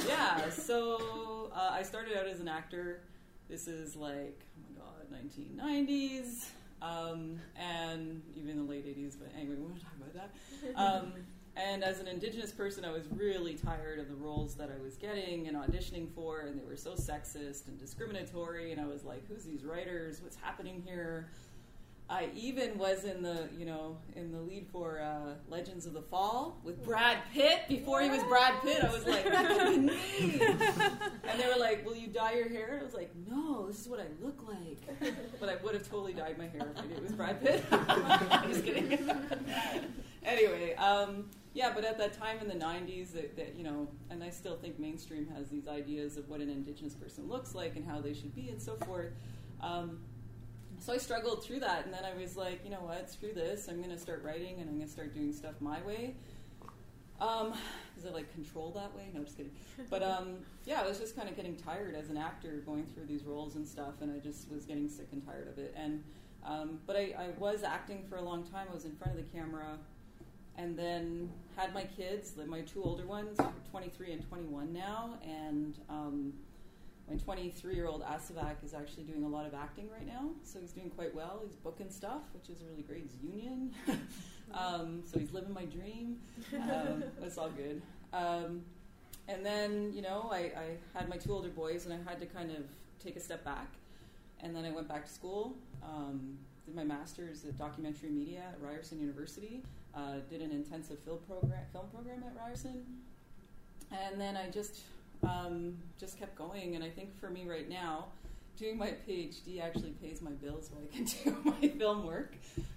yeah, 0.07 0.49
so 0.51 1.51
uh, 1.55 1.71
I 1.73 1.83
started 1.83 2.17
out 2.17 2.27
as 2.27 2.41
an 2.41 2.49
actor. 2.49 3.01
This 3.49 3.67
is 3.67 3.97
like, 3.97 4.41
oh 4.57 4.85
my 5.11 5.17
god, 5.19 5.27
1990s, 5.27 6.47
um, 6.81 7.41
and 7.57 8.23
even 8.37 8.57
the 8.57 8.71
late 8.71 8.87
80s, 8.87 9.17
but 9.19 9.33
anyway, 9.37 9.57
we 9.57 9.63
won't 9.63 9.81
talk 9.81 9.93
about 9.97 10.15
that. 10.15 10.31
Um, 10.77 11.13
and 11.59 11.83
as 11.83 11.99
an 11.99 12.07
Indigenous 12.07 12.53
person, 12.53 12.85
I 12.85 12.93
was 12.93 13.03
really 13.11 13.55
tired 13.55 13.99
of 13.99 14.09
the 14.09 14.15
roles 14.15 14.55
that 14.55 14.71
I 14.71 14.83
was 14.83 14.97
getting 14.97 15.49
and 15.49 15.57
auditioning 15.57 16.09
for, 16.15 16.41
and 16.41 16.59
they 16.59 16.65
were 16.65 16.77
so 16.77 16.93
sexist 16.93 17.69
and 17.69 17.79
discriminatory. 17.79 18.73
And 18.73 18.81
I 18.81 18.87
was 18.87 19.05
like, 19.05 19.27
"Who's 19.29 19.45
these 19.45 19.65
writers? 19.65 20.21
What's 20.23 20.37
happening 20.37 20.83
here?" 20.87 21.29
I 22.11 22.31
even 22.35 22.79
was 22.79 23.05
in 23.05 23.23
the, 23.23 23.51
you 23.59 23.67
know, 23.67 23.99
in 24.17 24.33
the 24.33 24.41
lead 24.41 24.67
for 24.73 24.99
uh, 24.99 25.35
Legends 25.51 25.85
of 25.85 25.93
the 25.93 26.01
Fall 26.01 26.59
with 26.65 26.83
Brad 26.83 27.19
Pitt. 27.35 27.69
Before 27.69 28.01
he 28.01 28.09
was 28.09 28.23
Brad 28.23 28.63
Pitt, 28.63 28.83
I 28.83 28.91
was 28.91 29.07
like, 29.07 29.25
that 29.25 29.47
could 29.47 29.69
be 29.69 29.79
me. 29.79 30.41
and 30.41 31.39
they 31.39 31.47
were 31.47 31.59
like, 31.59 31.85
"Will 31.85 31.97
you 31.97 32.07
dye 32.07 32.33
your 32.33 32.49
hair?" 32.49 32.79
I 32.81 32.85
was 32.85 32.95
like, 32.95 33.11
"No, 33.29 33.67
this 33.67 33.79
is 33.79 33.89
what 33.89 34.01
I 34.01 34.07
look 34.25 34.43
like." 34.49 34.79
But 35.39 35.51
I 35.51 35.57
would 35.63 35.75
have 35.75 35.89
totally 35.89 36.15
dyed 36.15 36.39
my 36.39 36.47
hair 36.47 36.71
if 36.75 36.83
I 36.83 36.87
knew 36.87 36.95
it 36.95 37.03
was 37.03 37.13
Brad 37.13 37.43
Pitt. 37.43 37.63
I'm 37.73 38.51
just 38.51 38.65
kidding. 38.65 38.99
anyway, 40.25 40.75
um, 40.77 41.27
yeah, 41.55 41.73
but 41.75 41.85
at 41.85 41.99
that 41.99 42.13
time 42.13 42.39
in 42.41 42.49
the 42.49 42.65
'90s, 42.65 43.13
that, 43.13 43.37
that 43.37 43.55
you 43.57 43.65
know, 43.65 43.89
and 44.11 44.23
I 44.23 44.31
still 44.31 44.57
think 44.57 44.79
mainstream 44.79 45.27
has 45.37 45.49
these 45.49 45.69
ideas 45.69 46.17
of 46.17 46.29
what 46.29 46.41
an 46.41 46.51
Indigenous 46.51 46.95
person 46.95 47.29
looks 47.29 47.55
like 47.55 47.77
and 47.77 47.87
how 47.87 48.01
they 48.01 48.15
should 48.15 48.35
be 48.35 48.49
and 48.49 48.61
so 48.61 48.77
forth. 48.77 49.13
Um, 49.61 49.99
so 50.81 50.93
I 50.93 50.99
struggled 50.99 51.45
through 51.45 51.61
that, 51.61 51.85
and 51.85 51.93
then 51.93 52.05
I 52.05 52.15
was 52.21 52.37
like, 52.37 52.61
you 52.65 52.71
know 52.71 52.81
what, 52.81 53.11
screw 53.11 53.33
this. 53.33 53.69
I'm 53.69 53.79
going 53.79 53.91
to 53.91 53.99
start 53.99 54.23
writing, 54.23 54.61
and 54.61 54.69
I'm 54.69 54.77
going 54.77 54.87
to 54.87 54.93
start 54.93 55.13
doing 55.15 55.33
stuff 55.33 55.55
my 55.61 55.83
way. 55.83 56.15
Um, 57.21 57.53
is 57.97 58.05
it 58.05 58.15
like 58.15 58.33
control 58.33 58.71
that 58.73 58.95
way? 58.95 59.11
No, 59.13 59.25
just 59.25 59.37
kidding. 59.37 59.53
But 59.91 60.03
um, 60.03 60.37
yeah, 60.65 60.83
I 60.83 60.89
was 60.89 60.99
just 60.99 61.17
kind 61.17 61.29
of 61.29 61.37
getting 61.37 61.57
tired 61.57 61.95
as 61.95 62.11
an 62.11 62.17
actor 62.17 62.63
going 62.65 62.87
through 62.87 63.07
these 63.07 63.25
roles 63.25 63.57
and 63.57 63.67
stuff, 63.67 63.95
and 64.01 64.13
I 64.13 64.19
just 64.19 64.51
was 64.51 64.65
getting 64.65 64.89
sick 64.89 65.09
and 65.13 65.25
tired 65.25 65.49
of 65.49 65.59
it. 65.59 65.75
And 65.77 66.05
um, 66.45 66.79
but 66.87 66.97
I, 66.97 67.15
I 67.19 67.29
was 67.39 67.63
acting 67.65 68.05
for 68.09 68.17
a 68.17 68.23
long 68.23 68.45
time. 68.45 68.69
I 68.71 68.75
was 68.75 68.85
in 68.85 68.93
front 68.93 69.19
of 69.19 69.25
the 69.25 69.37
camera, 69.37 69.79
and 70.59 70.77
then 70.77 71.31
had 71.57 71.73
my 71.73 71.85
kids, 71.85 72.33
my 72.47 72.61
two 72.63 72.83
older 72.83 73.07
ones, 73.07 73.39
23 73.71 74.13
and 74.13 74.29
21 74.29 74.73
now, 74.73 75.15
and 75.25 75.79
um, 75.89 76.33
my 77.09 77.17
23 77.17 77.75
year 77.75 77.87
old 77.87 78.03
Asavak 78.03 78.57
is 78.65 78.75
actually 78.75 79.05
doing 79.05 79.25
a 79.25 79.29
lot 79.29 79.47
of 79.47 79.55
acting 79.55 79.89
right 79.91 80.07
now, 80.07 80.31
so 80.43 80.59
he's 80.61 80.73
doing 80.73 80.91
quite 80.91 81.15
well. 81.15 81.41
He's 81.47 81.55
booking 81.55 81.91
stuff, 81.91 82.23
which 82.35 82.51
is 82.51 82.63
really 82.69 82.83
great. 82.83 83.03
He's 83.03 83.17
union, 83.23 83.73
um, 84.53 85.03
so 85.07 85.19
he's 85.19 85.33
living 85.33 85.55
my 85.55 85.65
dream. 85.65 86.19
Um, 86.55 87.05
that's 87.21 87.39
all 87.39 87.51
good. 87.51 87.81
Um, 88.13 88.63
and 89.29 89.47
then, 89.47 89.93
you 89.95 90.03
know, 90.03 90.29
I, 90.33 90.39
I, 90.39 90.99
had 90.99 91.09
my 91.09 91.17
two 91.17 91.33
older 91.33 91.51
boys, 91.51 91.85
and 91.85 91.95
I 91.95 92.11
had 92.11 92.19
to 92.21 92.27
kind 92.27 92.51
of 92.51 92.65
take 92.99 93.17
a 93.17 93.21
step 93.21 93.45
back. 93.45 93.69
And 94.41 94.57
then 94.57 94.65
I 94.65 94.71
went 94.71 94.89
back 94.89 95.05
to 95.05 95.13
school, 95.13 95.55
um, 95.83 96.39
did 96.65 96.75
my 96.75 96.85
master's 96.85 97.45
in 97.45 97.55
documentary 97.57 98.11
media 98.11 98.43
at 98.53 98.63
Ryerson 98.63 98.99
University, 99.01 99.63
uh, 99.95 100.17
did 100.31 100.41
an 100.43 100.51
intensive 100.51 100.99
film 101.01 101.19
program, 101.27 101.61
film 101.73 101.87
program 101.93 102.25
at 102.27 102.37
Ryerson, 102.37 102.85
and 103.91 104.21
then 104.21 104.37
I 104.37 104.51
just 104.51 104.81
um, 105.23 105.77
just 105.99 106.19
kept 106.19 106.37
going. 106.37 106.75
And 106.75 106.85
I 106.85 106.91
think 106.91 107.19
for 107.19 107.31
me 107.31 107.47
right 107.49 107.69
now, 107.69 108.07
doing 108.57 108.77
my 108.77 108.95
PhD 109.09 109.63
actually 109.63 109.91
pays 110.03 110.21
my 110.21 110.31
bills 110.33 110.71
while 110.73 110.83
I 110.83 110.95
can 110.95 111.05
do 111.25 111.37
my 111.45 111.69
film 111.79 112.07
work. 112.07 112.35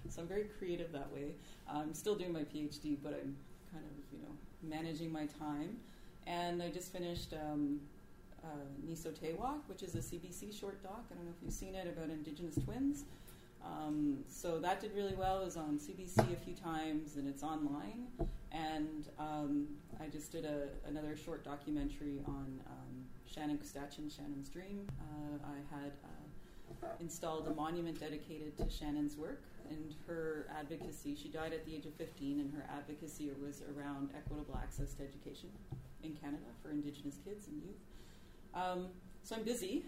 So 0.08 0.22
I'm 0.22 0.28
very 0.28 0.44
creative 0.58 0.92
that 0.92 1.12
way. 1.12 1.34
I'm 1.68 1.94
still 1.94 2.14
doing 2.14 2.32
my 2.32 2.42
PhD, 2.42 2.96
but 3.02 3.12
I'm 3.14 3.36
kind 3.72 3.84
of 3.84 4.12
you 4.12 4.18
know 4.22 4.32
managing 4.62 5.12
my 5.12 5.26
time. 5.26 5.76
And 6.26 6.62
I 6.62 6.70
just 6.70 6.92
finished 6.92 7.34
um, 7.34 7.80
uh, 8.44 8.48
Niso 8.88 9.10
Tewak, 9.10 9.60
which 9.66 9.82
is 9.82 9.94
a 9.94 9.98
CBC 9.98 10.58
short 10.58 10.82
doc. 10.82 11.04
I 11.10 11.14
don't 11.14 11.24
know 11.24 11.32
if 11.36 11.42
you've 11.42 11.52
seen 11.52 11.74
it 11.74 11.86
about 11.86 12.10
Indigenous 12.10 12.56
twins. 12.64 13.04
Um, 13.64 14.18
so 14.28 14.58
that 14.58 14.80
did 14.80 14.94
really 14.94 15.14
well. 15.14 15.40
It 15.40 15.44
was 15.44 15.56
on 15.56 15.78
CBC 15.78 16.32
a 16.32 16.36
few 16.36 16.54
times, 16.54 17.16
and 17.16 17.28
it's 17.28 17.42
online. 17.42 18.08
And 18.50 19.08
um, 19.18 19.68
I 20.00 20.08
just 20.08 20.32
did 20.32 20.44
a, 20.44 20.68
another 20.86 21.16
short 21.16 21.44
documentary 21.44 22.20
on 22.26 22.60
um, 22.66 23.04
Shannon 23.24 23.58
Koostachin, 23.58 24.14
Shannon's 24.14 24.48
Dream. 24.48 24.86
Uh, 25.00 25.38
I 25.46 25.74
had 25.74 25.92
uh, 26.04 26.86
installed 27.00 27.48
a 27.48 27.54
monument 27.54 27.98
dedicated 27.98 28.56
to 28.58 28.68
Shannon's 28.68 29.16
work 29.16 29.42
and 29.70 29.94
her 30.06 30.46
advocacy. 30.58 31.14
She 31.14 31.28
died 31.28 31.52
at 31.52 31.64
the 31.64 31.74
age 31.74 31.86
of 31.86 31.94
15, 31.94 32.40
and 32.40 32.52
her 32.52 32.64
advocacy 32.70 33.30
was 33.40 33.62
around 33.76 34.10
equitable 34.16 34.58
access 34.60 34.94
to 34.94 35.02
education 35.02 35.48
in 36.02 36.12
Canada 36.14 36.44
for 36.62 36.70
Indigenous 36.70 37.18
kids 37.24 37.46
and 37.48 37.62
youth. 37.62 37.80
Um, 38.54 38.88
so 39.22 39.36
I'm 39.36 39.44
busy, 39.44 39.84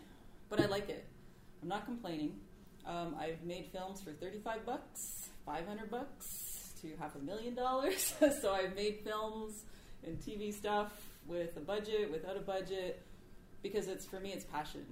but 0.48 0.60
I 0.60 0.66
like 0.66 0.88
it. 0.88 1.04
I'm 1.62 1.68
not 1.68 1.84
complaining. 1.84 2.34
Um, 2.86 3.16
I've 3.18 3.42
made 3.44 3.66
films 3.72 4.02
for 4.02 4.12
35 4.12 4.66
bucks, 4.66 5.28
500 5.46 5.90
bucks 5.90 6.74
to 6.82 6.90
half 6.98 7.14
a 7.14 7.18
million 7.18 7.54
dollars. 7.54 8.14
so 8.42 8.52
I've 8.52 8.74
made 8.74 8.98
films 9.04 9.64
and 10.06 10.18
TV 10.18 10.52
stuff 10.52 10.92
with 11.26 11.56
a 11.56 11.60
budget, 11.60 12.10
without 12.10 12.36
a 12.36 12.40
budget, 12.40 13.02
because 13.62 13.88
it's 13.88 14.04
for 14.04 14.20
me, 14.20 14.32
it's 14.32 14.44
passion. 14.44 14.84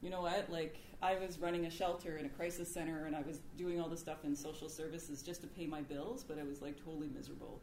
You 0.00 0.10
know 0.10 0.22
what? 0.22 0.50
Like 0.50 0.78
I 1.02 1.16
was 1.16 1.38
running 1.38 1.66
a 1.66 1.70
shelter 1.70 2.16
in 2.16 2.24
a 2.24 2.30
crisis 2.30 2.72
center, 2.72 3.04
and 3.04 3.14
I 3.14 3.20
was 3.22 3.40
doing 3.58 3.80
all 3.80 3.88
this 3.88 4.00
stuff 4.00 4.24
in 4.24 4.34
social 4.34 4.70
services 4.70 5.22
just 5.22 5.42
to 5.42 5.46
pay 5.46 5.66
my 5.66 5.82
bills, 5.82 6.24
but 6.26 6.38
I 6.38 6.44
was 6.44 6.62
like 6.62 6.82
totally 6.82 7.08
miserable. 7.08 7.60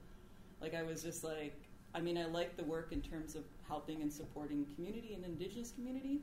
Like 0.62 0.76
I 0.76 0.84
was 0.84 1.02
just 1.02 1.24
like, 1.24 1.60
I 1.96 2.02
mean, 2.02 2.18
I 2.18 2.26
like 2.26 2.56
the 2.56 2.64
work 2.64 2.92
in 2.92 3.02
terms 3.02 3.36
of 3.36 3.44
helping 3.68 4.02
and 4.02 4.14
supporting 4.14 4.66
community 4.76 5.16
and 5.16 5.26
Indigenous 5.26 5.72
community, 5.72 6.22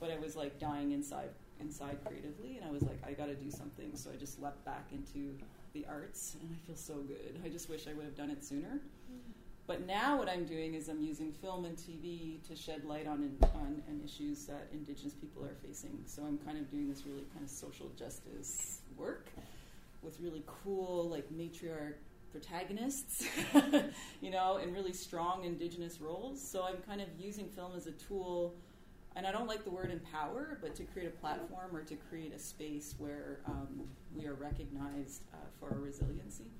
but 0.00 0.10
I 0.10 0.18
was 0.18 0.36
like 0.36 0.58
dying 0.58 0.92
inside 0.92 1.30
inside 1.60 1.98
creatively, 2.04 2.56
and 2.56 2.68
I 2.68 2.72
was 2.72 2.82
like, 2.82 2.98
I 3.06 3.12
got 3.12 3.26
to 3.26 3.34
do 3.34 3.50
something. 3.50 3.94
So 3.94 4.10
I 4.12 4.16
just 4.16 4.40
leapt 4.40 4.64
back 4.64 4.88
into 4.92 5.36
the 5.72 5.86
arts, 5.88 6.36
and 6.40 6.54
I 6.54 6.66
feel 6.66 6.76
so 6.76 6.94
good. 6.94 7.40
I 7.44 7.48
just 7.48 7.68
wish 7.68 7.86
I 7.88 7.94
would 7.94 8.04
have 8.04 8.16
done 8.16 8.30
it 8.30 8.44
sooner. 8.44 8.68
Mm-hmm. 8.68 9.32
But 9.66 9.86
now 9.86 10.18
what 10.18 10.28
I'm 10.28 10.44
doing 10.44 10.74
is 10.74 10.88
I'm 10.88 11.02
using 11.02 11.32
film 11.32 11.64
and 11.64 11.76
TV 11.76 12.42
to 12.48 12.54
shed 12.54 12.84
light 12.84 13.06
on, 13.06 13.36
on, 13.54 13.82
on 13.88 14.00
issues 14.04 14.44
that 14.44 14.68
Indigenous 14.72 15.14
people 15.14 15.42
are 15.42 15.54
facing. 15.66 16.02
So 16.04 16.22
I'm 16.22 16.38
kind 16.38 16.58
of 16.58 16.70
doing 16.70 16.88
this 16.88 17.06
really 17.06 17.24
kind 17.32 17.44
of 17.44 17.50
social 17.50 17.90
justice 17.98 18.82
work 18.96 19.28
with 20.02 20.20
really 20.20 20.42
cool 20.46 21.08
like 21.08 21.32
matriarch 21.32 21.94
protagonists, 22.30 23.26
you 24.20 24.30
know, 24.30 24.56
and 24.56 24.74
really 24.74 24.92
strong 24.92 25.44
Indigenous 25.44 26.00
roles. 26.00 26.46
So 26.46 26.64
I'm 26.64 26.78
kind 26.86 27.00
of 27.00 27.08
using 27.18 27.48
film 27.48 27.72
as 27.74 27.86
a 27.86 27.92
tool 27.92 28.54
and 29.16 29.26
I 29.26 29.32
don't 29.32 29.46
like 29.46 29.64
the 29.64 29.70
word 29.70 29.90
empower, 29.90 30.58
but 30.60 30.74
to 30.76 30.82
create 30.84 31.06
a 31.08 31.12
platform 31.12 31.74
or 31.74 31.82
to 31.82 31.94
create 31.94 32.34
a 32.34 32.38
space 32.38 32.94
where 32.98 33.38
um, 33.46 33.82
we 34.16 34.26
are 34.26 34.34
recognized 34.34 35.22
uh, 35.32 35.36
for 35.58 35.70
our 35.70 35.78
resiliency. 35.78 36.50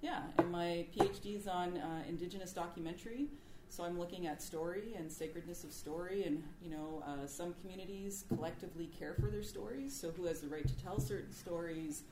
Yeah, 0.00 0.22
and 0.38 0.50
my 0.50 0.86
PhD 0.96 1.36
is 1.36 1.46
on 1.48 1.78
uh, 1.78 2.02
Indigenous 2.08 2.52
documentary, 2.52 3.26
so 3.68 3.82
I'm 3.84 3.98
looking 3.98 4.26
at 4.26 4.40
story 4.42 4.94
and 4.96 5.10
sacredness 5.10 5.64
of 5.64 5.72
story, 5.72 6.24
and 6.24 6.42
you 6.62 6.70
know, 6.70 7.02
uh, 7.06 7.26
some 7.26 7.54
communities 7.60 8.24
collectively 8.28 8.90
care 8.98 9.14
for 9.14 9.28
their 9.28 9.42
stories. 9.42 9.94
So 9.98 10.10
who 10.10 10.26
has 10.26 10.40
the 10.40 10.48
right 10.48 10.66
to 10.66 10.82
tell 10.82 11.00
certain 11.00 11.32
stories? 11.32 12.02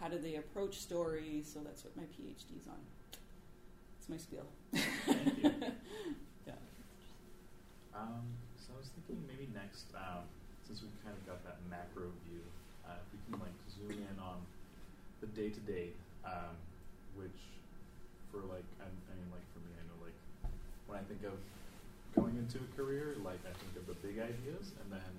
How 0.00 0.08
do 0.08 0.18
they 0.18 0.36
approach 0.36 0.78
stories? 0.78 1.50
So 1.52 1.60
that's 1.60 1.84
what 1.84 1.96
my 1.96 2.02
PhD 2.04 2.60
is 2.60 2.66
on. 2.66 2.80
It's 3.98 4.08
my 4.08 4.16
spiel. 4.16 4.46
Thank 5.06 5.42
you. 5.42 5.52
Yeah. 6.46 6.52
Um, 7.92 8.22
thinking 8.94 9.18
maybe 9.26 9.48
next, 9.54 9.90
um, 9.96 10.22
since 10.66 10.82
we 10.82 10.88
kind 11.02 11.14
of 11.14 11.22
got 11.26 11.42
that 11.46 11.58
macro 11.70 12.10
view, 12.26 12.42
uh, 12.86 12.98
if 13.00 13.06
we 13.14 13.18
can 13.26 13.36
like 13.42 13.56
zoom 13.72 13.94
in 13.94 14.16
on 14.22 14.38
the 15.20 15.28
day 15.34 15.50
to 15.50 15.62
day, 15.66 15.90
which 17.16 17.40
for 18.30 18.44
like, 18.52 18.66
I, 18.78 18.86
I 18.86 19.12
mean, 19.16 19.30
like 19.32 19.46
for 19.56 19.62
me, 19.64 19.72
I 19.74 19.82
know 19.88 19.98
like 20.04 20.18
when 20.86 21.00
I 21.00 21.04
think 21.08 21.24
of 21.24 21.38
going 22.12 22.36
into 22.36 22.60
a 22.60 22.70
career, 22.76 23.16
like 23.24 23.40
I 23.48 23.52
think 23.56 23.74
of 23.80 23.88
the 23.88 23.96
big 24.04 24.20
ideas, 24.20 24.76
and 24.84 24.88
then 24.92 25.12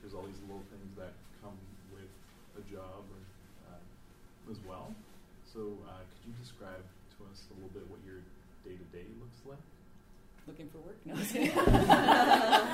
there's 0.00 0.14
all 0.14 0.24
these 0.24 0.40
little 0.46 0.64
things 0.70 0.92
that 0.96 1.12
come 1.42 1.58
with 1.90 2.10
a 2.56 2.62
job 2.70 3.02
or, 3.10 3.22
uh, 3.68 4.50
as 4.52 4.58
well. 4.62 4.94
So, 5.48 5.74
uh, 5.86 6.02
could 6.02 6.22
you 6.30 6.34
describe 6.38 6.82
to 7.16 7.18
us 7.30 7.46
a 7.50 7.54
little 7.54 7.70
bit 7.70 7.86
what 7.86 8.02
your 8.02 8.22
day 8.66 8.74
to 8.78 8.86
day 8.94 9.06
looks 9.18 9.42
like? 9.46 9.62
looking 10.46 10.68
for 10.68 10.78
work? 10.78 10.96
No. 11.06 11.14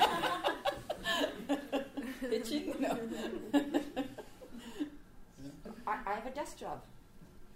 No. 2.79 2.97
I, 5.87 5.97
I 6.05 6.13
have 6.13 6.25
a 6.25 6.31
desk 6.31 6.57
job. 6.57 6.81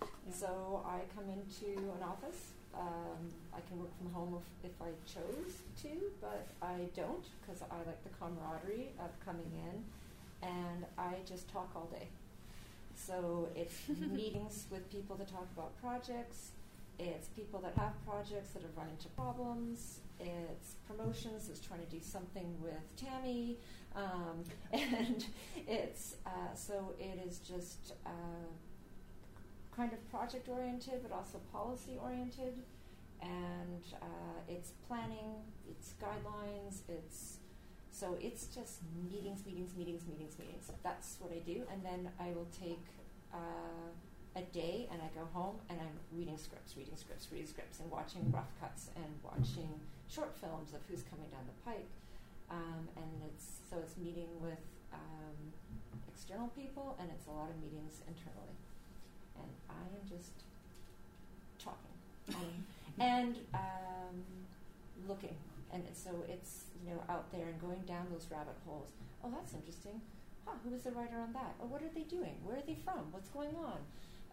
Yeah. 0.01 0.07
So 0.33 0.83
I 0.85 0.99
come 1.15 1.29
into 1.29 1.79
an 1.79 2.03
office. 2.03 2.51
Um, 2.77 3.31
I 3.53 3.61
can 3.69 3.79
work 3.79 3.97
from 3.97 4.11
home 4.11 4.35
if, 4.63 4.71
if 4.71 4.81
I 4.81 4.89
chose 5.05 5.61
to, 5.83 5.89
but 6.19 6.47
I 6.61 6.89
don't 6.93 7.23
because 7.41 7.61
I 7.61 7.77
like 7.87 8.03
the 8.03 8.09
camaraderie 8.19 8.89
of 8.99 9.11
coming 9.25 9.49
in 9.53 10.49
and 10.49 10.85
I 10.97 11.15
just 11.25 11.47
talk 11.49 11.69
all 11.73 11.87
day. 11.89 12.07
So 12.95 13.47
it's 13.55 13.87
meetings 14.11 14.65
with 14.69 14.91
people 14.91 15.15
to 15.15 15.23
talk 15.23 15.47
about 15.55 15.79
projects. 15.81 16.51
It's 16.99 17.29
people 17.29 17.61
that 17.61 17.75
have 17.77 17.93
projects 18.05 18.49
that 18.49 18.63
have 18.63 18.75
run 18.75 18.87
into 18.89 19.07
problems 19.09 19.99
it's 20.19 20.75
promotions, 20.87 21.49
it's 21.49 21.59
trying 21.59 21.81
to 21.81 21.91
do 21.91 21.99
something 22.01 22.55
with 22.61 22.73
Tammy, 22.97 23.57
um, 23.95 24.43
and 24.73 25.25
it's 25.67 26.15
uh, 26.25 26.53
so 26.53 26.93
it 26.99 27.19
is 27.25 27.39
just 27.39 27.93
uh, 28.05 28.09
kind 29.75 29.93
of 29.93 30.09
project 30.09 30.47
oriented, 30.49 31.01
but 31.01 31.11
also 31.11 31.39
policy 31.51 31.97
oriented, 32.01 32.53
and 33.21 33.83
uh, 34.01 34.39
it's 34.47 34.71
planning, 34.87 35.35
it's 35.69 35.93
guidelines, 36.01 36.81
it's 36.89 37.37
so 37.91 38.17
it's 38.19 38.47
just 38.47 38.81
meetings, 39.09 39.45
meetings, 39.45 39.75
meetings, 39.77 40.03
meetings, 40.07 40.37
meetings. 40.37 40.69
That's 40.83 41.17
what 41.19 41.31
I 41.31 41.39
do, 41.39 41.63
and 41.71 41.83
then 41.83 42.11
I 42.19 42.33
will 42.35 42.47
take 42.59 42.83
uh, 43.33 43.91
a 44.35 44.41
day 44.51 44.87
and 44.91 45.01
I 45.01 45.07
go 45.17 45.25
home 45.33 45.55
and 45.69 45.79
I'm 45.79 45.97
reading 46.11 46.37
scripts, 46.37 46.75
reading 46.75 46.95
scripts, 46.97 47.27
reading 47.31 47.47
scripts, 47.47 47.79
and 47.79 47.89
watching 47.89 48.29
rough 48.31 48.51
cuts 48.59 48.89
and 48.95 49.07
watching 49.23 49.79
short 50.09 50.35
films 50.35 50.73
of 50.73 50.81
who's 50.89 51.03
coming 51.03 51.27
down 51.31 51.47
the 51.47 51.57
pike. 51.63 51.87
Um, 52.49 52.87
and 52.95 53.11
it's 53.27 53.59
so 53.69 53.77
it's 53.79 53.97
meeting 53.97 54.29
with 54.39 54.61
um, 54.93 55.37
external 56.07 56.47
people 56.49 56.95
and 56.99 57.09
it's 57.11 57.27
a 57.27 57.31
lot 57.31 57.49
of 57.49 57.57
meetings 57.61 58.01
internally. 58.07 58.55
And 59.35 59.51
I 59.69 59.81
am 59.81 60.03
just 60.07 60.31
talking 61.59 61.95
and, 62.99 63.37
um, 63.53 64.15
looking. 65.07 65.35
And 65.73 65.83
so 65.93 66.23
it's 66.29 66.65
you 66.81 66.91
know 66.91 67.01
out 67.09 67.31
there 67.31 67.47
and 67.47 67.59
going 67.59 67.81
down 67.85 68.07
those 68.11 68.27
rabbit 68.31 68.55
holes. 68.65 68.89
Oh, 69.23 69.31
that's 69.33 69.53
interesting. 69.53 69.99
Huh, 70.45 70.53
who 70.63 70.69
was 70.69 70.83
the 70.83 70.91
writer 70.91 71.17
on 71.19 71.33
that? 71.33 71.55
Oh, 71.59 71.65
what 71.65 71.81
are 71.81 71.91
they 71.93 72.03
doing? 72.03 72.37
Where 72.43 72.55
are 72.55 72.65
they 72.65 72.77
from? 72.85 73.11
What's 73.11 73.29
going 73.29 73.55
on? 73.57 73.81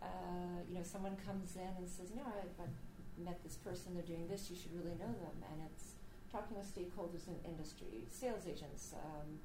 uh, 0.03 0.59
you 0.68 0.75
know, 0.75 0.85
someone 0.85 1.16
comes 1.22 1.55
in 1.55 1.70
and 1.79 1.87
says, 1.88 2.11
"No, 2.14 2.22
I, 2.27 2.42
have 2.61 2.75
met 3.16 3.42
this 3.42 3.57
person. 3.57 3.94
They're 3.94 4.03
doing 4.03 4.27
this. 4.29 4.51
You 4.51 4.57
should 4.57 4.75
really 4.75 4.98
know 4.98 5.14
them." 5.22 5.37
And 5.46 5.62
it's 5.70 5.91
talking 6.32 6.56
with 6.56 6.66
stakeholders 6.66 7.28
in 7.28 7.36
industry, 7.44 8.08
sales 8.10 8.48
agents, 8.48 8.94
um, 8.96 9.38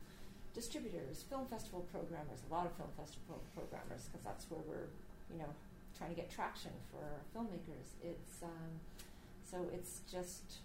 distributors, 0.56 1.24
film 1.30 1.46
festival 1.46 1.86
programmers. 1.92 2.42
A 2.50 2.54
lot 2.54 2.66
of 2.66 2.72
film 2.74 2.90
festival 2.96 3.44
programmers 3.54 4.08
because 4.08 4.24
that's 4.24 4.50
where 4.50 4.64
we're, 4.66 4.90
you 5.30 5.38
know, 5.38 5.52
trying 5.98 6.10
to 6.10 6.16
get 6.16 6.32
traction 6.32 6.72
for 6.90 7.04
filmmakers. 7.36 8.00
It's 8.02 8.42
um, 8.42 8.80
so 9.44 9.68
it's 9.74 10.02
just 10.10 10.64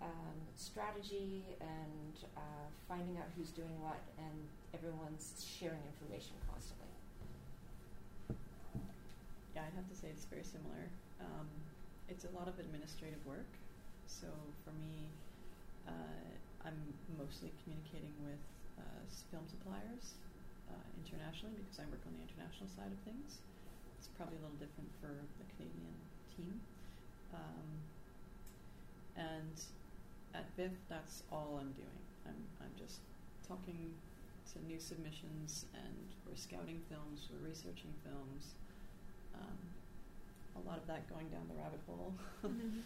um, 0.00 0.40
strategy 0.56 1.44
and 1.60 2.16
uh, 2.36 2.66
finding 2.88 3.18
out 3.18 3.28
who's 3.36 3.50
doing 3.50 3.76
what, 3.82 4.00
and 4.18 4.48
everyone's 4.72 5.44
sharing 5.44 5.84
information 5.92 6.32
constantly 6.50 6.80
yeah, 9.54 9.62
I'd 9.66 9.76
have 9.76 9.88
to 9.88 9.96
say 9.96 10.08
it's 10.08 10.24
very 10.24 10.44
similar. 10.44 10.88
Um, 11.20 11.48
it's 12.08 12.24
a 12.24 12.32
lot 12.36 12.48
of 12.48 12.58
administrative 12.58 13.20
work. 13.26 13.59
So 14.10 14.26
for 14.66 14.74
me, 14.74 15.06
uh, 15.86 16.34
I'm 16.66 16.76
mostly 17.16 17.54
communicating 17.62 18.12
with 18.26 18.42
uh, 18.78 19.02
film 19.30 19.46
suppliers 19.46 20.18
uh, 20.66 20.86
internationally 20.98 21.62
because 21.62 21.78
I 21.78 21.86
work 21.88 22.02
on 22.04 22.18
the 22.18 22.24
international 22.26 22.66
side 22.74 22.90
of 22.90 23.00
things. 23.06 23.38
It's 23.98 24.10
probably 24.18 24.36
a 24.38 24.42
little 24.42 24.58
different 24.58 24.90
for 24.98 25.14
the 25.14 25.46
Canadian 25.54 25.94
team. 26.34 26.60
Um, 27.32 27.68
and 29.16 29.56
at 30.34 30.46
VIFF, 30.56 30.74
that's 30.88 31.22
all 31.30 31.58
I'm 31.60 31.72
doing. 31.78 32.00
I'm, 32.26 32.40
I'm 32.60 32.74
just 32.74 33.00
talking 33.46 33.94
to 34.52 34.56
new 34.66 34.80
submissions 34.80 35.66
and 35.74 36.06
we're 36.26 36.36
scouting 36.36 36.82
films, 36.90 37.28
we're 37.30 37.46
researching 37.48 37.94
films, 38.02 38.54
um, 39.34 39.58
a 40.56 40.60
a 40.60 40.62
lot 40.68 40.78
of 40.78 40.86
that 40.86 41.08
going 41.08 41.28
down 41.28 41.46
the 41.48 41.54
rabbit 41.54 41.80
hole, 41.86 42.12
Mm-hmm. 42.44 42.80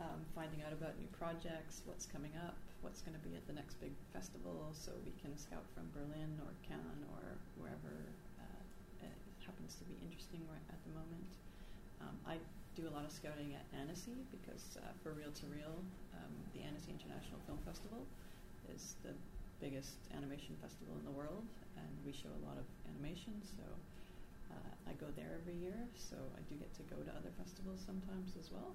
Um, 0.00 0.24
finding 0.32 0.64
out 0.64 0.72
about 0.72 0.96
new 0.96 1.12
projects, 1.12 1.84
what's 1.84 2.08
coming 2.08 2.32
up, 2.40 2.56
what's 2.80 3.04
going 3.04 3.12
to 3.12 3.20
be 3.20 3.36
at 3.36 3.44
the 3.44 3.52
next 3.52 3.76
big 3.84 3.92
festival, 4.16 4.72
so 4.72 4.96
we 5.04 5.12
can 5.20 5.36
scout 5.36 5.68
from 5.76 5.92
Berlin 5.92 6.40
or 6.40 6.56
Cannes 6.64 7.04
or 7.12 7.36
wherever 7.60 7.92
uh, 8.40 9.04
it 9.04 9.12
happens 9.44 9.76
to 9.76 9.84
be 9.84 10.00
interesting 10.00 10.40
right 10.48 10.64
at 10.72 10.80
the 10.88 10.92
moment. 10.96 11.28
Um, 12.00 12.16
I 12.24 12.40
do 12.72 12.88
a 12.88 12.92
lot 12.96 13.04
of 13.04 13.12
scouting 13.12 13.52
at 13.52 13.68
Annecy 13.76 14.16
because 14.32 14.80
uh, 14.80 14.88
for 15.04 15.12
Reel 15.12 15.36
2 15.36 15.52
Real, 15.52 15.76
um, 16.16 16.32
the 16.56 16.64
Annecy 16.64 16.96
International 16.96 17.36
Film 17.44 17.60
Festival 17.68 18.00
is 18.72 18.96
the 19.04 19.12
biggest 19.60 20.00
animation 20.16 20.56
festival 20.64 20.96
in 20.96 21.04
the 21.04 21.12
world, 21.12 21.44
and 21.76 21.92
we 22.08 22.16
show 22.16 22.32
a 22.40 22.42
lot 22.48 22.56
of 22.56 22.64
animation. 22.88 23.36
So 23.44 23.68
uh, 24.56 24.72
I 24.88 24.96
go 24.96 25.12
there 25.12 25.36
every 25.44 25.60
year, 25.60 25.76
so 25.92 26.16
I 26.16 26.40
do 26.48 26.56
get 26.56 26.72
to 26.80 26.84
go 26.88 26.96
to 27.04 27.12
other 27.12 27.36
festivals 27.36 27.84
sometimes 27.84 28.32
as 28.40 28.48
well. 28.48 28.72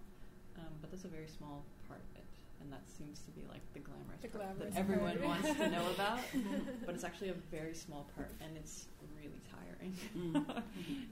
Um, 0.57 0.71
but 0.81 0.91
that's 0.91 1.03
a 1.05 1.09
very 1.09 1.27
small 1.27 1.63
part 1.87 1.99
of 1.99 2.19
it, 2.21 2.25
and 2.61 2.71
that 2.71 2.81
seems 2.87 3.19
to 3.27 3.31
be 3.31 3.43
like 3.49 3.61
the 3.73 3.79
glamorous 3.79 4.21
The 4.21 4.29
part 4.29 4.55
glamorous 4.57 4.73
that 4.73 4.79
everyone 4.79 5.17
part. 5.19 5.43
wants 5.43 5.59
to 5.59 5.69
know 5.69 5.85
about. 5.91 6.19
but 6.85 6.95
it's 6.95 7.03
actually 7.03 7.29
a 7.29 7.39
very 7.51 7.73
small 7.73 8.07
part, 8.15 8.31
and 8.41 8.55
it's 8.57 8.85
really 9.19 9.41
tiring. 9.51 9.93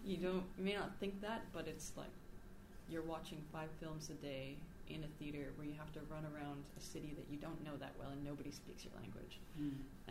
you 0.05 0.17
don't, 0.17 0.43
you 0.57 0.63
may 0.63 0.73
not 0.75 0.95
think 0.99 1.19
that, 1.21 1.43
but 1.53 1.67
it's 1.67 1.91
like 1.97 2.11
you're 2.89 3.03
watching 3.03 3.41
five 3.51 3.69
films 3.79 4.09
a 4.09 4.13
day 4.23 4.55
in 4.89 5.03
a 5.05 5.07
theater 5.17 5.51
where 5.55 5.65
you 5.65 5.73
have 5.79 5.91
to 5.93 5.99
run 6.11 6.25
around 6.35 6.61
a 6.77 6.81
city 6.81 7.13
that 7.15 7.25
you 7.31 7.37
don't 7.37 7.63
know 7.63 7.71
that 7.79 7.93
well 7.97 8.09
and 8.11 8.21
nobody 8.23 8.51
speaks 8.51 8.83
your 8.83 8.91
language 8.99 9.39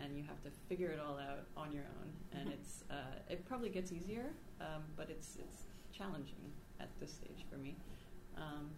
and 0.01 0.17
you 0.17 0.25
have 0.25 0.41
to 0.43 0.49
figure 0.67 0.89
it 0.89 0.99
all 0.99 1.19
out 1.19 1.45
on 1.59 1.71
your 1.73 1.85
own. 2.01 2.09
And 2.41 2.49
it's 2.49 2.83
uh, 2.91 3.21
it 3.29 3.47
probably 3.47 3.69
gets 3.69 3.93
easier, 3.93 4.33
um, 4.61 4.83
but 4.97 5.11
it's 5.11 5.37
it's 5.37 5.65
challenging 5.97 6.41
at 6.81 6.89
this 7.01 7.13
stage 7.13 7.45
for 7.51 7.59
me. 7.59 7.77
Um, 8.39 8.71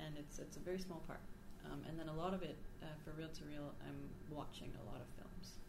and 0.00 0.16
it's 0.16 0.38
it's 0.38 0.56
a 0.56 0.64
very 0.64 0.80
small 0.80 1.04
part. 1.06 1.20
Um, 1.68 1.84
and 1.84 2.00
then 2.00 2.08
a 2.08 2.16
lot 2.16 2.32
of 2.32 2.40
it, 2.40 2.56
uh, 2.80 2.88
for 3.04 3.12
real 3.20 3.28
to 3.28 3.42
real, 3.44 3.68
I'm 3.84 4.00
watching 4.32 4.72
a 4.80 4.84
lot 4.88 4.96
of 4.96 5.08
films. 5.20 5.60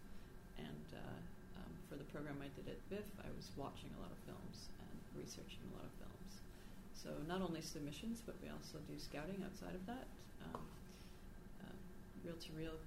And 0.55 0.87
uh, 0.95 1.59
um, 1.59 1.71
for 1.91 1.99
the 1.99 2.07
program 2.15 2.39
I 2.39 2.47
did 2.55 2.71
at 2.71 2.79
VIFF, 2.87 3.07
I 3.19 3.29
was 3.35 3.51
watching 3.59 3.91
a 3.91 3.99
lot 3.99 4.07
of 4.07 4.19
films 4.23 4.71
and 4.79 4.95
researching 5.19 5.59
a 5.67 5.71
lot 5.75 5.83
of 5.83 5.93
films. 5.99 6.31
So 6.95 7.11
not 7.27 7.43
only 7.43 7.59
submissions, 7.59 8.23
but 8.23 8.39
we 8.39 8.47
also 8.47 8.79
do 8.87 8.95
scouting 8.95 9.43
outside 9.43 9.75
of 9.75 9.83
that. 9.91 10.07
Um, 10.47 10.63
uh, 11.67 11.75
real 12.23 12.39
to 12.39 12.49
real 12.55 12.77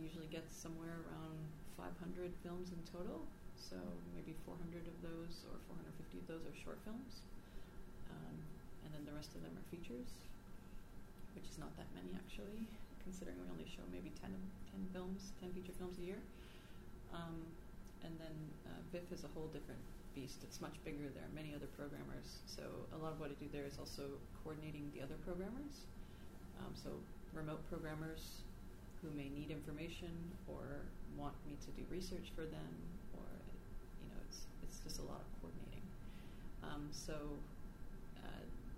usually 0.00 0.30
gets 0.32 0.56
somewhere 0.56 1.04
around 1.04 1.38
500 1.76 2.32
films 2.42 2.72
in 2.72 2.80
total. 2.88 3.28
So 3.60 3.76
maybe 4.16 4.34
400 4.48 4.88
of 4.88 4.96
those 5.04 5.44
or 5.52 5.60
450 5.68 6.22
of 6.22 6.26
those 6.26 6.42
are 6.48 6.56
short 6.56 6.80
films. 6.82 7.22
Um, 8.10 8.36
and 8.86 8.90
then 8.94 9.02
the 9.04 9.14
rest 9.14 9.34
of 9.34 9.42
them 9.42 9.52
are 9.54 9.66
features, 9.70 10.24
which 11.34 11.46
is 11.50 11.58
not 11.58 11.70
that 11.76 11.86
many 11.94 12.14
actually, 12.14 12.66
considering 13.02 13.36
we 13.42 13.46
only 13.50 13.68
show 13.68 13.84
maybe 13.90 14.10
10, 14.22 14.30
10 14.30 14.94
films, 14.94 15.34
10 15.42 15.52
feature 15.52 15.74
films 15.76 15.98
a 15.98 16.04
year. 16.06 16.20
Um, 17.12 17.46
and 18.02 18.14
then 18.20 18.36
uh, 18.68 18.80
VIFF 18.92 19.12
is 19.12 19.22
a 19.24 19.30
whole 19.32 19.48
different 19.52 19.80
beast. 20.14 20.42
It's 20.46 20.60
much 20.60 20.76
bigger. 20.84 21.10
There 21.10 21.24
are 21.24 21.34
many 21.34 21.54
other 21.54 21.68
programmers. 21.74 22.42
So 22.46 22.62
a 22.94 22.98
lot 22.98 23.12
of 23.12 23.20
what 23.20 23.30
I 23.30 23.36
do 23.40 23.48
there 23.50 23.66
is 23.66 23.78
also 23.78 24.06
coordinating 24.42 24.90
the 24.94 25.02
other 25.02 25.18
programmers. 25.26 25.88
Um, 26.62 26.72
so 26.74 26.90
remote 27.34 27.62
programmers 27.66 28.44
who 29.02 29.10
may 29.12 29.28
need 29.28 29.50
information 29.50 30.14
or 30.46 30.86
want 31.18 31.34
me 31.44 31.58
to 31.66 31.70
do 31.74 31.82
research 31.90 32.30
for 32.34 32.46
them, 32.46 32.72
or 33.18 33.26
you 34.00 34.08
know, 34.08 34.18
it's 34.30 34.46
it's 34.62 34.78
just 34.80 35.02
a 35.02 35.06
lot 35.06 35.20
of 35.20 35.28
coordinating. 35.42 35.84
Um, 36.62 36.88
so 36.94 37.36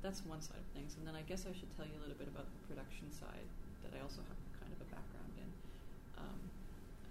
that's 0.06 0.22
one 0.22 0.38
side 0.38 0.62
of 0.62 0.70
things, 0.70 0.94
and 0.94 1.02
then 1.02 1.18
I 1.18 1.26
guess 1.26 1.50
I 1.50 1.52
should 1.58 1.66
tell 1.74 1.82
you 1.82 1.98
a 1.98 2.02
little 2.06 2.14
bit 2.14 2.30
about 2.30 2.46
the 2.46 2.62
production 2.70 3.10
side 3.10 3.42
that 3.82 3.90
I 3.90 3.98
also 4.06 4.22
have 4.22 4.38
kind 4.54 4.70
of 4.70 4.78
a 4.78 4.88
background 4.94 5.34
in. 5.34 5.50
Um, 6.14 6.38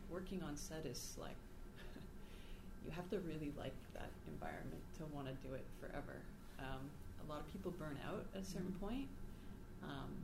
working 0.08 0.40
on 0.40 0.56
set 0.56 0.88
is 0.88 1.20
like 1.20 1.36
you 2.88 2.96
have 2.96 3.12
to 3.12 3.20
really 3.28 3.52
like 3.60 3.76
that 4.00 4.16
environment 4.32 4.80
to 4.96 5.04
want 5.12 5.28
to 5.28 5.36
do 5.44 5.52
it 5.60 5.68
forever. 5.84 6.24
Um, 6.64 6.88
a 7.20 7.26
lot 7.28 7.44
of 7.44 7.52
people 7.52 7.76
burn 7.76 8.00
out 8.08 8.24
at 8.32 8.40
a 8.40 8.48
certain 8.48 8.72
point, 8.80 9.12
um, 9.84 10.16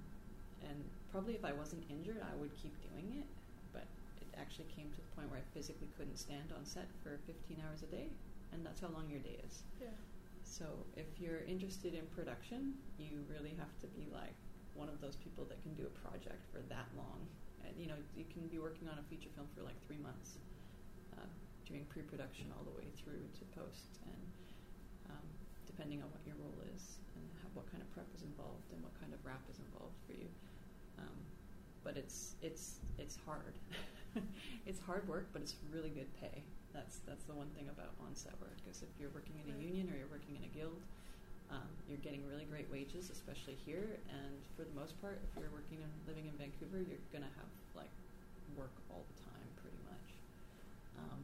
and 0.63 0.79
probably 1.11 1.35
if 1.35 1.43
I 1.43 1.51
wasn't 1.51 1.83
injured, 1.91 2.23
I 2.23 2.31
would 2.39 2.55
keep 2.55 2.71
doing 2.87 3.19
it. 3.19 3.27
But 3.75 3.83
it 4.23 4.31
actually 4.39 4.71
came 4.71 4.87
to 4.95 4.99
the 5.03 5.11
point 5.11 5.27
where 5.27 5.43
I 5.43 5.45
physically 5.51 5.91
couldn't 5.99 6.15
stand 6.15 6.55
on 6.55 6.63
set 6.63 6.87
for 7.03 7.19
15 7.27 7.59
hours 7.67 7.83
a 7.83 7.91
day, 7.91 8.07
and 8.55 8.63
that's 8.63 8.79
how 8.79 8.87
long 8.95 9.11
your 9.11 9.19
day 9.19 9.43
is. 9.43 9.67
Yeah. 9.83 9.91
So 10.51 10.67
if 10.99 11.07
you're 11.15 11.47
interested 11.47 11.95
in 11.95 12.03
production, 12.11 12.75
you 12.99 13.23
really 13.31 13.55
have 13.55 13.71
to 13.79 13.87
be 13.95 14.11
like 14.11 14.35
one 14.75 14.91
of 14.91 14.99
those 14.99 15.15
people 15.15 15.47
that 15.47 15.63
can 15.63 15.71
do 15.79 15.87
a 15.87 15.93
project 16.03 16.43
for 16.51 16.59
that 16.67 16.91
long. 16.99 17.23
And, 17.63 17.71
you 17.79 17.87
know, 17.87 17.95
you 18.19 18.27
can 18.27 18.51
be 18.51 18.59
working 18.59 18.91
on 18.91 18.99
a 18.99 19.05
feature 19.07 19.31
film 19.31 19.47
for 19.55 19.63
like 19.63 19.79
three 19.87 20.03
months, 20.03 20.43
uh, 21.15 21.31
doing 21.63 21.87
pre-production 21.87 22.51
all 22.51 22.67
the 22.67 22.75
way 22.75 22.91
through 22.99 23.23
to 23.39 23.43
post, 23.55 24.03
and 24.03 24.23
um, 25.15 25.27
depending 25.63 26.03
on 26.03 26.11
what 26.11 26.19
your 26.27 26.35
role 26.35 26.59
is 26.75 26.99
and 27.15 27.23
how, 27.39 27.47
what 27.55 27.71
kind 27.71 27.79
of 27.79 27.87
prep 27.95 28.11
is 28.11 28.27
involved 28.27 28.67
and 28.75 28.83
what 28.83 28.91
kind 28.99 29.15
of 29.15 29.23
wrap 29.23 29.47
is 29.47 29.55
involved 29.63 29.95
for 30.03 30.19
you. 30.19 30.27
But 31.83 31.97
it's 31.97 32.35
it's 32.41 32.79
it's 32.97 33.17
hard. 33.25 33.53
it's 34.65 34.79
hard 34.79 35.07
work, 35.07 35.27
but 35.33 35.41
it's 35.41 35.55
really 35.73 35.89
good 35.89 36.09
pay. 36.19 36.43
That's 36.73 36.99
that's 37.07 37.23
the 37.23 37.33
one 37.33 37.49
thing 37.57 37.67
about 37.69 37.91
on-set 38.05 38.33
work 38.39 38.55
because 38.63 38.81
if 38.81 38.89
you're 38.99 39.11
working 39.13 39.35
in 39.43 39.53
a 39.53 39.57
union 39.57 39.89
or 39.91 39.97
you're 39.97 40.11
working 40.11 40.35
in 40.37 40.43
a 40.45 40.51
guild, 40.53 40.79
um, 41.49 41.67
you're 41.89 41.99
getting 41.99 42.23
really 42.27 42.45
great 42.45 42.69
wages, 42.71 43.09
especially 43.09 43.57
here. 43.65 43.99
And 44.09 44.33
for 44.55 44.63
the 44.63 44.75
most 44.77 44.99
part, 45.01 45.19
if 45.25 45.31
you're 45.39 45.51
working 45.51 45.79
and 45.83 45.91
living 46.07 46.27
in 46.29 46.35
Vancouver, 46.37 46.79
you're 46.79 47.03
gonna 47.11 47.31
have 47.35 47.51
like 47.75 47.91
work 48.55 48.71
all 48.91 49.03
the 49.15 49.17
time, 49.25 49.47
pretty 49.59 49.79
much. 49.89 50.07
Um, 51.01 51.19